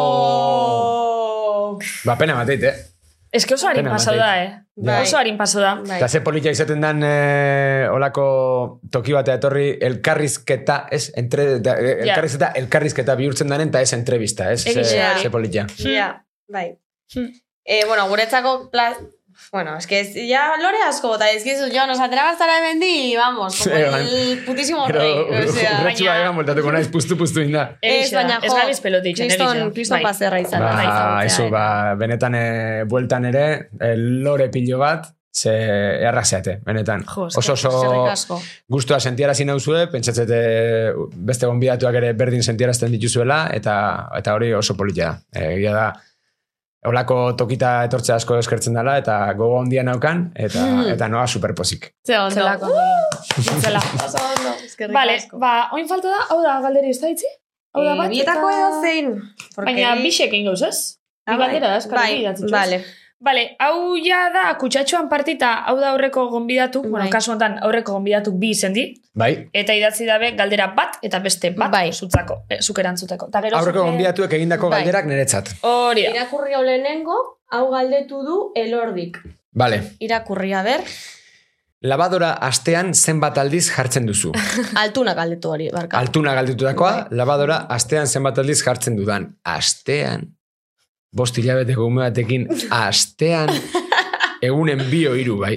oh. 0.08 1.78
Ba, 2.06 2.16
pena 2.18 2.34
mateit, 2.38 2.62
eh? 2.62 2.74
Ez 3.32 3.44
que 3.46 3.54
oso 3.54 3.68
harin 3.68 3.86
pasau 3.90 4.14
eh? 4.16 4.48
Bai. 4.78 5.00
Oso 5.02 5.18
harin 5.18 5.36
pasau 5.38 5.60
da. 5.62 5.72
Bai. 5.82 5.96
Eta 5.98 6.08
ze 6.08 6.20
politia 6.22 6.52
izaten 6.54 6.80
dan 6.84 7.02
eh, 7.02 7.88
olako 7.90 8.26
toki 8.94 9.16
batea 9.16 9.38
etorri 9.40 9.72
elkarrizketa, 9.88 10.84
ez? 10.94 11.08
Entre, 11.18 11.48
da, 11.64 11.74
eh, 11.82 11.96
elkarrizketa, 12.06 12.52
elkarrizketa 12.62 13.16
bihurtzen 13.18 13.50
danen, 13.50 13.72
eta 13.72 13.82
ez 13.82 13.92
entrevista, 13.96 14.52
ez? 14.52 14.62
Ze, 14.62 14.84
ze 14.84 15.30
politia. 15.34 15.66
Ja, 15.82 16.12
bai. 16.46 16.70
Hmm. 17.14 17.32
Eh, 17.64 17.84
bueno, 17.86 18.08
guretzako 18.08 18.70
pla... 18.70 18.92
Bueno, 19.50 19.76
es 19.78 19.86
que 19.86 20.00
es, 20.00 20.14
ya 20.14 20.56
lore 20.60 20.76
asko 20.86 21.18
es 21.20 21.42
que 21.42 21.52
eso, 21.52 21.68
yo 21.68 21.86
nos 21.86 22.00
atrevas 22.00 22.32
hasta 22.32 22.46
la 22.46 22.60
vendi, 22.60 23.16
vamos, 23.16 23.56
como 23.56 23.74
bai. 23.74 24.32
el 24.32 24.44
putísimo 24.44 24.84
Pero 24.86 24.98
rey. 25.00 25.12
O 25.48 25.52
sea, 25.52 25.80
urretxua 25.80 26.16
egan 26.20 26.36
voltatuko 26.36 26.72
naiz 26.72 26.88
puztu 26.92 27.16
puztu 27.16 27.40
inda. 27.46 27.78
Ez, 27.80 28.12
baina 28.12 28.40
Ez 28.42 28.50
jo, 28.50 28.56
gabiz 28.58 28.80
pelotitzen, 28.84 29.30
kriston, 29.30 29.70
kriston 29.72 30.02
paserra 30.04 30.40
izan. 30.42 30.64
Ba, 30.64 30.74
bai, 30.74 31.26
eso, 31.26 31.46
eh. 31.46 31.52
ba, 31.54 31.94
benetan 32.00 32.34
e, 32.34 32.48
bueltan 32.90 33.30
ere, 33.30 33.46
lore 33.96 34.50
pilo 34.52 34.82
bat, 34.82 35.08
ze 35.32 35.54
errazeate, 36.02 36.58
benetan. 36.66 37.06
Jo, 37.08 37.28
oso 37.30 37.54
oso 37.54 38.40
gustua 38.68 39.00
sentiarazi 39.00 39.46
nauzue, 39.48 39.86
pentsatzete 39.92 40.42
beste 41.14 41.46
gonbidatuak 41.46 42.00
ere 42.02 42.12
berdin 42.18 42.42
sentiarazten 42.42 42.92
dituzuela, 42.92 43.46
eta 43.54 43.78
eta 44.18 44.36
hori 44.36 44.52
oso 44.52 44.76
politia 44.76 45.14
da. 45.14 45.22
E, 45.32 45.54
Egia 45.56 45.72
da, 45.72 45.88
Olako 46.86 47.32
tokita 47.34 47.70
etortzea 47.88 48.16
asko 48.20 48.36
eskertzen 48.38 48.76
dela, 48.78 48.94
eta 49.00 49.16
gogo 49.34 49.56
handia 49.60 49.82
naukan, 49.82 50.28
eta, 50.38 50.62
Mm. 50.64 50.92
eta 50.94 51.08
noa 51.08 51.26
superpozik. 51.26 51.88
Ze 52.06 52.18
ondo. 52.18 52.34
Zelako. 52.34 52.68
Zela. 53.60 53.80
Oso 54.06 54.18
ondo, 54.22 54.52
eskerrik 54.64 54.94
Vale, 54.94 55.16
asko. 55.16 55.38
ba, 55.38 55.68
oin 55.72 55.88
falta 55.88 56.08
da, 56.08 56.20
hau 56.30 56.38
da 56.42 56.60
galderi 56.62 56.90
ez 56.90 57.00
da 57.00 57.08
itzi? 57.10 57.26
Hau 57.74 57.82
da 57.84 57.94
Eh, 57.94 57.98
bat, 57.98 58.08
bietako 58.10 58.48
eta- 58.50 58.58
edo 58.60 58.80
zein. 58.80 59.10
Porque 59.56 59.72
Baina 59.74 59.96
bisek 60.02 60.28
egin 60.32 60.46
gauz, 60.46 60.62
ez? 60.62 60.98
Ah, 61.26 61.32
Bi 61.36 61.42
galdera 61.42 61.66
da, 61.66 61.72
bai, 61.72 61.78
eskarri 62.24 62.24
Bai, 62.24 62.50
vale. 62.52 62.84
Vale, 63.20 63.56
hau 63.58 63.96
ja 63.98 64.28
da, 64.30 64.44
kutsatxoan 64.60 65.08
partita, 65.10 65.64
hau 65.66 65.74
da 65.80 65.88
aurreko 65.90 66.28
gonbidatuk, 66.30 66.84
bueno, 66.86 67.02
Bai. 67.02 67.10
kasu 67.10 67.32
honetan 67.32 67.56
aurreko 67.66 67.96
gonbidatuk 67.96 68.36
bi 68.38 68.52
izen 68.54 68.72
di, 68.72 68.84
Bai? 69.12 69.48
eta 69.52 69.74
idatzi 69.74 70.06
dabe 70.06 70.30
galdera 70.38 70.68
bat 70.76 71.00
eta 71.02 71.18
beste 71.18 71.50
bat 71.50 71.72
Bai. 71.72 71.90
zutzako, 71.92 72.44
e, 72.48 72.60
zuk 72.62 72.78
erantzuteko. 72.78 73.26
Ta 73.32 73.42
gero 73.42 73.56
Aurreko 73.58 73.80
zuke- 73.80 73.90
gonbidatuek 73.90 74.32
egindako 74.38 74.70
Bai. 74.70 74.78
galderak 74.84 75.06
niretzat. 75.10 75.50
Hori 75.62 76.04
da. 76.06 76.10
Irakurri 76.14 76.54
hau 76.54 76.62
lehenengo, 76.62 77.18
hau 77.50 77.70
galdetu 77.72 78.22
du 78.22 78.38
elordik. 78.54 79.18
Vale. 79.52 79.82
Irakurri, 79.98 80.52
a 80.54 80.62
ber, 80.62 80.80
Labadora 81.80 82.32
astean 82.42 82.92
zenbat 82.94 83.36
aldiz 83.38 83.68
jartzen 83.70 84.06
duzu. 84.06 84.32
altuna 84.82 85.12
galdetu 85.14 85.50
hori, 85.50 85.68
barka. 85.70 85.98
Altuna 85.98 86.34
galdetutakoa, 86.34 86.92
Bai. 87.10 87.16
labadora 87.18 87.56
astean 87.70 88.06
zenbat 88.06 88.38
aldiz 88.38 88.62
jartzen 88.64 88.96
dudan. 88.96 89.36
Astean. 89.44 90.34
Bost 91.16 91.38
hilabete 91.40 91.74
gume 91.74 92.02
batekin, 92.04 92.46
astean 92.84 93.52
egunen 94.42 94.82
bio 94.90 95.14
hiru 95.18 95.38
bai. 95.40 95.54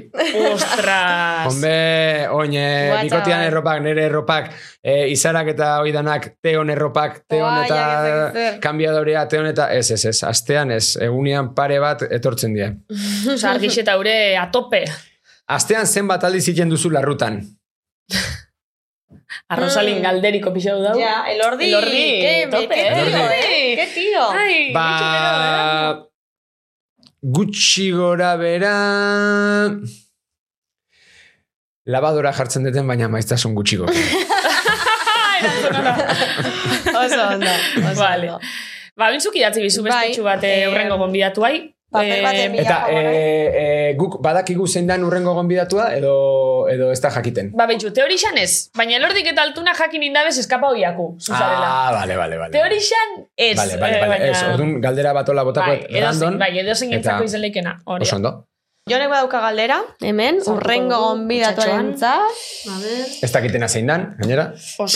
Ostras. 0.51 1.45
Hombe, 1.49 2.27
oin, 2.33 2.53
eh, 2.55 2.87
Guatza, 2.89 3.03
bikotian 3.03 3.39
bai. 3.39 3.47
erropak, 3.47 3.81
nere 3.83 4.05
erropak, 4.07 4.49
eh, 4.83 5.07
izarak 5.11 5.53
eta 5.53 5.71
oidanak, 5.81 6.27
teon 6.41 6.69
erropak, 6.73 7.21
teon 7.29 7.63
eta 7.65 8.57
kanbiadorea, 8.63 9.27
teon 9.27 9.51
eta, 9.51 9.69
ez, 9.73 9.91
ez, 9.91 10.03
ez, 10.05 10.17
astean 10.27 10.71
ez, 10.71 10.97
egunean 11.01 11.53
pare 11.57 11.79
bat 11.83 12.05
etortzen 12.09 12.57
die. 12.57 12.71
Osa, 13.33 13.51
argixeta 13.53 13.97
ure 14.01 14.37
atope. 14.41 14.85
Astean 15.51 15.85
zenbat 15.87 16.23
aldiz 16.23 16.47
egiten 16.47 16.71
duzu 16.71 16.89
larrutan. 16.93 17.41
Arrosalin 19.51 19.97
Mm. 19.99 20.03
galderiko 20.05 20.53
pixau 20.55 20.77
dau. 20.81 20.95
Ja, 20.99 21.25
elordi. 21.31 21.67
Elordi, 21.67 22.05
Qué, 22.23 22.47
tope, 22.51 22.75
qué 22.75 22.83
tío, 22.91 23.07
Elordi. 23.07 23.35
eh. 23.35 23.75
Qué 23.75 23.87
tío. 23.93 24.23
Ai, 24.31 24.71
Ba, 24.73 24.85
gutxi 24.87 26.05
eh? 26.05 26.07
gutxi 27.21 27.91
gora 27.91 28.35
bera... 28.39 28.75
Labadora 31.85 32.31
jartzen 32.31 32.63
duten, 32.63 32.87
baina 32.87 33.07
maiztasun. 33.09 33.55
Erantzuna 35.41 35.81
da. 35.81 35.93
Oso 37.01 37.21
ondo, 37.33 37.51
oso 37.91 37.99
Vale. 37.99 38.27
ondo. 38.29 38.39
Ba, 38.97 39.09
bintzuk 39.11 39.35
idatzi 39.39 39.61
bizu 39.63 39.81
Bai, 39.83 39.89
bestutxu 40.11 40.23
bat 40.27 40.43
eh, 40.45 40.61
eh, 40.63 40.67
urrengo 40.69 40.97
gonbidatu 41.01 41.43
hai. 41.47 41.55
Paper 41.91 42.22
baten 42.23 42.51
bila. 42.53 42.61
Eta 42.63 42.76
e, 42.89 42.99
e, 43.61 43.93
guk 43.99 44.22
badakigu 44.23 44.68
zein 44.68 44.88
dan 44.88 45.03
urrengo 45.03 45.34
gonbidatua 45.35 45.89
edo, 45.95 46.13
edo 46.72 46.91
ez 46.91 47.01
da 47.03 47.09
jakiten. 47.11 47.51
Ba, 47.51 47.65
behitxu, 47.68 47.91
teorixan 47.93 48.38
ez. 48.39 48.69
Baina 48.77 48.99
lordik 49.03 49.27
eta 49.34 49.43
altuna 49.43 49.73
jakin 49.76 50.03
indabez 50.07 50.38
eskapa 50.39 50.69
hoiaku. 50.72 51.18
Zuzarela. 51.19 51.68
Ah, 51.68 51.91
vale, 51.99 52.15
vale, 52.18 52.38
vale. 52.38 52.51
Teorixan 52.55 53.18
ez. 53.35 53.57
Vale, 53.57 53.76
vale, 53.77 53.97
eh, 53.97 53.99
vale. 54.01 54.13
baina- 54.15 54.31
Ez, 54.31 54.43
orduan 54.53 54.80
galdera 54.81 55.11
bat 55.13 55.30
ola 55.30 55.43
botako 55.43 55.68
Bai, 55.76 56.01
random. 56.01 56.39
bai, 56.39 56.51
edozein 56.59 56.93
eta- 56.93 56.97
entzako 57.01 57.23
izen 57.27 57.41
leikena. 57.41 57.77
Oso 57.85 58.15
ondo. 58.15 58.34
Jonek 58.89 59.11
badauka 59.11 59.37
galdera, 59.43 59.75
hemen, 60.01 60.39
urrengo 60.49 60.97
gonbidatuaren 61.03 61.91
zat. 62.01 62.39
A 62.65 62.79
ver. 62.81 63.03
Ez 63.21 63.29
dakitena 63.29 63.67
zein 63.69 63.85
dan, 63.85 64.07
gainera. 64.17 64.47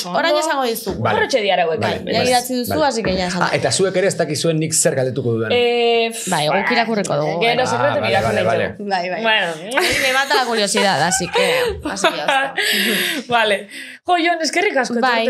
Orain 0.10 0.40
esango 0.40 0.64
dizu. 0.66 0.96
Vale. 1.06 1.20
Horretxe 1.20 1.44
diara 1.44 1.68
hauek. 1.68 1.84
Vale, 1.84 2.00
Ja 2.02 2.18
vale. 2.18 2.32
idatzi 2.32 2.58
duzu, 2.58 2.74
Vale. 2.80 2.88
así 2.88 3.04
que 3.06 3.14
ya 3.16 3.28
esan. 3.28 3.44
Ah, 3.46 3.52
eta 3.54 3.70
zuek 3.72 3.96
ere 4.02 4.10
ez 4.10 4.18
dakizuen 4.18 4.58
nik 4.58 4.74
zer 4.74 4.98
galdetuko 4.98 5.36
dudan. 5.38 5.54
Eh, 5.54 6.10
Bai, 6.34 6.48
guk 6.50 6.72
irakurriko 6.74 7.16
dugu. 7.22 7.38
Gero 7.46 7.62
Ah, 7.62 7.68
sekretu 7.68 8.02
vale, 8.02 8.10
irakurri 8.16 8.44
vale, 8.50 8.68
dugu. 8.74 8.90
Bai, 8.90 9.10
bai. 9.14 9.22
Bueno. 9.22 9.54
Me 10.02 10.14
mata 10.18 10.36
la 10.42 10.46
curiosidad, 10.50 11.02
así 11.08 11.28
que... 11.30 11.48
Así 11.86 12.08
que 12.10 13.28
vale. 13.30 13.68
Jo, 14.04 14.18
Jon, 14.18 14.42
eskerrik 14.42 14.78
asko 14.82 15.00
Bai. 15.00 15.28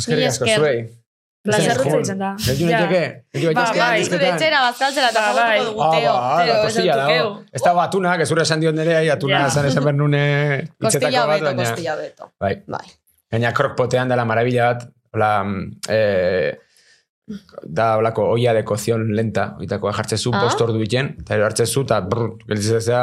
Eskerrik 0.00 0.28
asko 0.32 0.44
esker. 0.48 0.58
zuei. 0.58 0.88
Plazerrutza 1.46 2.00
izan 2.04 2.18
da. 2.18 2.30
Geltu 2.44 2.68
Ja. 2.68 2.80
niteke? 2.80 3.02
Geltu 3.32 3.54
Ba, 3.54 3.64
bai. 3.78 4.04
Zure 4.04 4.28
etxera 4.32 4.60
bazkaltzera 4.66 5.08
eta 5.14 5.20
Ba, 5.20 5.32
bai. 5.34 5.58
zagutuko 5.58 5.70
dugu 5.70 5.82
Ah, 5.86 5.90
teo. 5.96 6.12
ba, 6.12 6.44
Teo, 6.44 6.54
da, 6.54 6.62
kostilla 6.66 6.96
dago. 6.96 7.08
tukeu. 7.08 7.44
Ez 7.52 7.62
dago 7.62 7.80
atuna, 7.86 8.16
gezurra 8.18 8.42
esan 8.42 8.60
dion 8.60 8.74
nire, 8.76 8.98
atuna 9.10 9.46
esan 9.46 9.66
esan 9.66 9.84
behar 9.84 9.94
nune 9.94 10.22
Kostilla 10.80 11.08
hitzetako 11.08 11.26
bat, 11.28 11.40
beto, 11.40 11.56
kostilla 11.62 11.96
beto. 11.96 12.30
Bai. 12.40 12.54
Bai. 12.66 12.86
Gaina 13.30 13.52
krokpotean 13.52 14.08
dela 14.08 14.24
marabila 14.24 14.72
bat, 14.74 14.86
hola, 15.12 15.44
eh, 15.88 16.58
da 17.66 17.96
holako 17.98 18.22
olla 18.36 18.52
de 18.54 18.62
cocción 18.64 19.00
lenta, 19.16 19.56
oitakoa 19.58 19.92
jartzezu, 19.92 20.30
Ah. 20.32 20.38
ah? 20.38 20.42
bost 20.44 20.60
ordu 20.60 20.80
iten, 20.82 21.16
eta 21.20 21.34
gero 21.34 21.46
hartzezu, 21.46 21.82
eta 21.82 22.00
brr, 22.00 22.36
gelditzea 22.46 23.00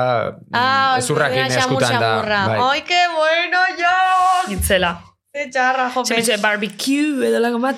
Ah, 0.53 0.95
ezurrakin 0.97 1.45
eskutan 1.51 1.99
da. 1.99 2.11
Bai. 2.47 2.59
Ai, 2.69 2.81
que 2.83 3.01
bueno, 3.17 3.59
jo! 3.81 4.53
Itzela. 4.53 4.93
Ze 5.35 5.49
txarra, 5.49 5.89
jo. 5.93 6.05
Se 6.05 6.15
dice 6.15 6.37
barbecue 6.37 7.27
edo 7.27 7.39
lago 7.41 7.59
bat. 7.59 7.75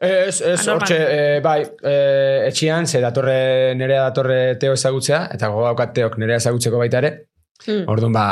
Ez, 0.00 0.40
ez, 0.40 0.60
hortxe, 0.72 0.96
eh, 0.96 1.40
bai, 1.44 1.58
eh, 1.84 2.46
etxian, 2.48 2.86
ze 2.88 3.00
datorre, 3.04 3.74
nerea 3.76 4.06
datorre 4.08 4.56
teo 4.56 4.72
ezagutzea, 4.72 5.26
eta 5.34 5.50
gogo 5.52 5.66
daukat 5.68 5.92
teok 5.98 6.16
nerea 6.18 6.38
ezagutzeko 6.40 6.78
baita 6.80 6.98
ere, 7.04 7.10
Hmm. 7.66 7.82
orduan 7.92 8.12
ba, 8.16 8.22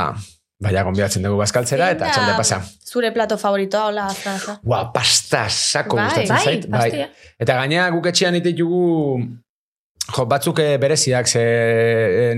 baina 0.64 0.82
gonbidatzen 0.86 1.22
dugu 1.22 1.36
bazkaltzera, 1.42 1.90
eta 1.92 2.06
txalde 2.08 2.32
pasa. 2.38 2.62
Zure 2.88 3.10
plato 3.12 3.36
favoritoa, 3.36 3.82
hola, 3.90 4.06
azta. 4.08 4.56
Ua, 4.64 4.86
pasta 4.94 5.42
sako 5.52 5.96
Bai, 5.96 6.06
gustatzen 6.06 6.34
bai, 6.34 6.44
zait. 6.44 6.70
pastia. 6.70 7.10
Eta 7.38 7.58
gaina 7.60 7.90
guk 7.92 8.06
etxean 8.08 8.32
ditugu 8.40 8.80
jo, 10.16 10.24
batzuk 10.24 10.58
eh, 10.64 10.78
bereziak, 10.80 11.28
ze 11.28 11.44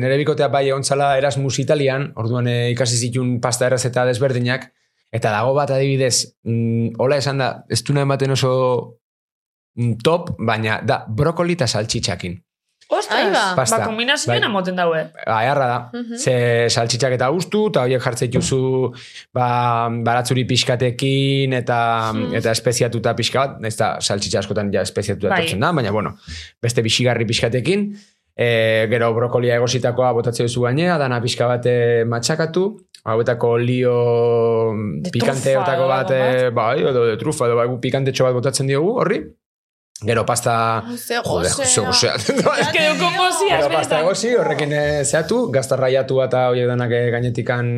nire 0.02 0.16
bikotea 0.24 0.48
bai 0.50 0.66
egontzala 0.68 1.12
Erasmus 1.18 1.60
Italian, 1.62 2.10
orduan 2.16 2.48
eh, 2.50 2.70
ikasi 2.74 2.96
zitun 2.98 3.36
pasta 3.40 3.66
errezeta 3.70 4.04
desberdinak, 4.10 4.72
eta 5.12 5.30
dago 5.30 5.54
bat 5.54 5.70
adibidez, 5.70 6.34
mm, 6.42 6.96
hola 6.98 7.16
esan 7.22 7.38
da, 7.38 7.64
ez 7.70 7.82
du 7.84 7.94
ematen 7.98 8.30
oso 8.34 8.50
mm, 8.50 8.99
top, 10.02 10.36
baina 10.38 10.80
da 10.84 11.04
brokoli 11.08 11.52
eta 11.58 11.66
saltxitxakin. 11.66 12.38
Ostras, 12.90 13.54
ba. 13.54 13.64
ba, 13.70 13.84
kombinazioen 13.86 14.40
Bai. 14.40 14.46
amoten 14.48 14.74
daue. 14.74 15.04
Aherra 15.26 15.66
da, 15.68 15.90
Mhm. 15.94 16.16
ze 16.18 16.66
saltxitxak 16.68 17.12
eta 17.14 17.30
ustu, 17.30 17.68
eta 17.68 17.84
horiek 17.84 18.02
jartzen 18.02 18.30
dituzu 18.30 18.92
ba, 19.32 19.88
baratzuri 19.88 20.44
pixkatekin 20.44 21.52
eta, 21.52 22.10
Hmm. 22.12 22.34
eta 22.34 22.50
espeziatuta 22.50 23.14
pixka 23.14 23.38
bat, 23.46 23.64
ez 23.64 23.76
da 23.76 24.00
saltxitxa 24.00 24.40
askotan 24.40 24.72
ja 24.72 24.82
espeziatuta 24.82 25.28
Bai. 25.28 25.46
da, 25.60 25.72
baina 25.72 25.92
bueno, 25.92 26.16
beste 26.60 26.82
bixigarri 26.82 27.24
pixkatekin, 27.26 27.94
e, 28.36 28.86
gero 28.90 29.14
brokolia 29.14 29.54
egositakoa 29.56 30.12
botatzen 30.12 30.46
duzu 30.46 30.62
gainea, 30.62 30.98
dana 30.98 31.20
pixka 31.20 31.46
bat 31.46 31.66
eh, 31.66 32.04
matxakatu, 32.04 32.76
hauetako 33.04 33.48
olio 33.48 34.72
De 35.00 35.10
pikante 35.10 35.52
trufa 35.54 35.60
otako 35.62 35.82
edo 35.84 35.88
bat, 35.88 36.10
algo 36.10 36.24
eh, 36.24 36.50
bai, 36.50 36.80
edo 36.80 37.04
de 37.06 37.16
trufa, 37.16 37.46
edo 37.46 37.56
bai, 37.56 37.68
gu 37.68 37.78
pikantetxo 37.80 38.24
bat 38.24 38.34
botatzen 38.34 38.66
diogu, 38.66 38.98
horri, 38.98 39.20
gero 40.06 40.24
pasta... 40.26 40.82
Ze 40.96 41.20
Joder, 41.24 41.50
ze 41.50 41.80
gozea. 41.80 42.14
Ez 42.60 42.68
que 42.72 42.88
duko 42.94 43.10
pozia, 43.16 43.56
Gero 43.60 43.70
pasta 43.74 44.00
egosi, 44.00 44.34
horrekin 44.36 44.72
eh, 44.72 45.04
zehatu, 45.04 45.50
gaztarraiatu 45.52 46.22
eta 46.24 46.46
horiek 46.50 46.68
denak 46.70 46.90
eh, 46.96 47.10
gainetikan 47.12 47.70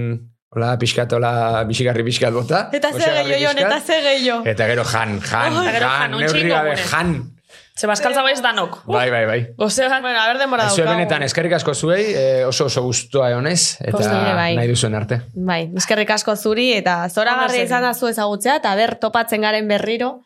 hola, 0.53 0.75
pixkat, 0.79 1.13
hola, 1.17 1.65
bixigarri 1.69 2.05
pixkat 2.07 2.33
bota. 2.35 2.67
Eta 2.73 2.91
ze 2.93 2.99
gehiago, 3.01 3.39
Jon, 3.47 3.59
eta 3.67 3.81
ze 3.81 4.01
gehiago. 4.05 4.43
Eta 4.53 4.67
gero 4.71 4.85
jan, 4.85 5.19
jan, 5.21 5.53
Eta 5.63 5.73
gero 5.79 5.93
jan, 5.99 6.11
neurri 6.19 6.49
gabe, 6.51 6.77
jan. 6.77 7.15
Ze 7.73 7.89
bazkaltza 7.89 8.21
baiz 8.23 8.43
danok. 8.45 8.83
Bai, 8.85 9.07
bai, 9.11 9.23
bai. 9.27 9.39
Gozea, 9.57 9.89
Bueno, 10.03 10.21
a 10.21 10.27
ber, 10.29 10.39
demora 10.39 10.67
Aizu 10.69 10.83
daukagu. 10.83 10.99
benetan 10.99 11.23
eskerrik 11.25 11.55
asko 11.57 11.73
zuei, 11.75 12.05
eh, 12.13 12.45
oso 12.45 12.67
oso 12.69 12.83
guztua 12.85 13.31
egonez, 13.33 13.79
eta 13.81 13.97
Pues 13.97 14.09
nire 14.13 14.35
bai. 14.37 14.51
nahi 14.57 14.69
duzuen 14.69 14.95
arte. 14.95 15.23
Bai, 15.35 15.71
eskerrik 15.81 16.11
asko 16.11 16.37
zuri, 16.37 16.75
eta 16.77 17.09
zora 17.09 17.35
garria 17.35 17.63
zen. 17.65 17.67
izan 17.67 17.83
da 17.83 17.95
zu 17.95 18.09
ezagutzea, 18.13 18.57
eta 18.61 18.75
ber, 18.77 18.95
topatzen 19.01 19.41
garen 19.41 19.67
berriro, 19.69 20.21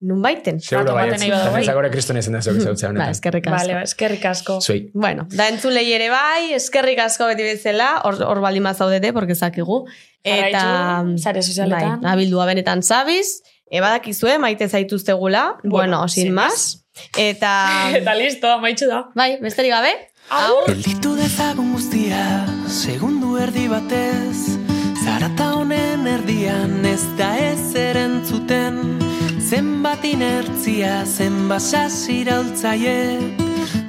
nun 0.00 0.20
baiten. 0.22 0.60
Seguro 0.60 0.92
Bat 0.92 0.94
bai, 0.94 1.04
ematen 1.08 1.20
nahi 1.22 1.30
badu, 1.32 1.52
bai. 1.52 1.64
Zagore 1.64 1.90
kriston 1.90 2.16
izan 2.20 2.34
da 2.36 2.40
zuek 2.42 2.56
ezagutzea 2.60 2.88
Ba, 2.88 2.92
honetan. 2.94 3.10
eskerrik 3.16 3.46
asko. 3.46 3.56
Vale, 3.56 3.74
ba, 3.74 3.82
eskerrik 3.82 4.24
asko. 4.30 4.58
Zuei. 4.60 4.90
Bueno, 4.94 5.26
da 5.30 5.48
entzulei 5.48 5.86
ere 5.92 6.10
bai, 6.10 6.52
eskerrik 6.54 6.98
asko 6.98 7.26
beti 7.30 7.42
bezala, 7.42 8.02
hor, 8.04 8.18
hor 8.22 8.40
baldin 8.44 8.62
bazaudete, 8.68 9.12
porque 9.12 9.34
zakigu. 9.34 9.86
Eta, 10.22 11.04
sare 11.18 11.42
sozialetan. 11.42 12.00
bai, 12.02 12.12
abildua 12.12 12.46
benetan 12.46 12.82
zabiz, 12.82 13.40
ebadakizue, 13.70 14.38
maite 14.38 14.68
zaituztegula, 14.68 15.56
bueno, 15.64 15.72
Bueno, 16.02 16.08
sin 16.08 16.34
más. 16.34 16.84
Eta, 17.16 17.52
Eta 17.96 18.14
listo, 18.14 18.48
amaitxu 18.52 18.86
da. 18.88 19.08
bai, 19.14 19.38
besterik 19.40 19.70
gabe, 19.72 19.94
Agur. 20.28 20.66
Gelditu 20.72 21.14
dezagun 21.14 21.72
guztia, 21.72 22.44
segundu 22.66 23.36
erdi 23.38 23.68
batez 23.68 24.58
Zarata 25.04 25.52
honen 25.54 26.04
erdian 26.10 26.84
ez 26.84 27.04
da 27.16 27.28
ez 27.38 27.76
erantzuten 27.78 28.98
Zenbat 29.46 30.02
inertzia, 30.02 31.04
zenbat 31.06 31.62
sasiraultzaie 31.62 33.20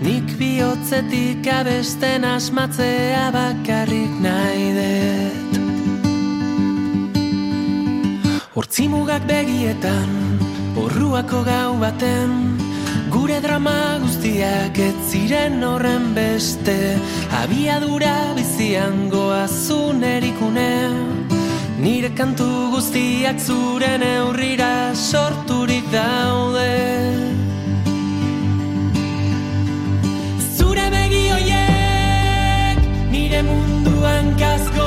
Nik 0.05 0.35
bihotzetik 0.37 1.47
abesten 1.49 2.21
asmatzea 2.29 3.31
bakarrik 3.33 4.13
nahi 4.21 4.67
dut. 4.77 5.57
Hortzimugak 8.53 9.25
begietan, 9.25 10.13
orruako 10.77 11.41
gau 11.49 11.73
baten. 11.81 12.37
Gure 13.09 13.41
drama 13.41 13.97
guztiak 14.03 14.77
ez 14.77 14.95
ziren 15.09 15.63
horren 15.65 16.13
beste. 16.13 16.77
Abiadura 17.41 18.17
bizian 18.37 19.09
goazun 19.09 20.05
erikune 20.05 21.26
Nire 21.77 22.09
kantu 22.17 22.45
guztiak 22.73 23.37
zuren 23.37 24.01
eurrira 24.01 24.95
sorturik 24.95 25.85
daude. 25.93 26.73
Zure 30.57 30.87
begi 30.95 31.23
hoiek 31.35 32.81
nire 33.13 33.41
munduan 33.49 34.33
gazgora 34.41 34.86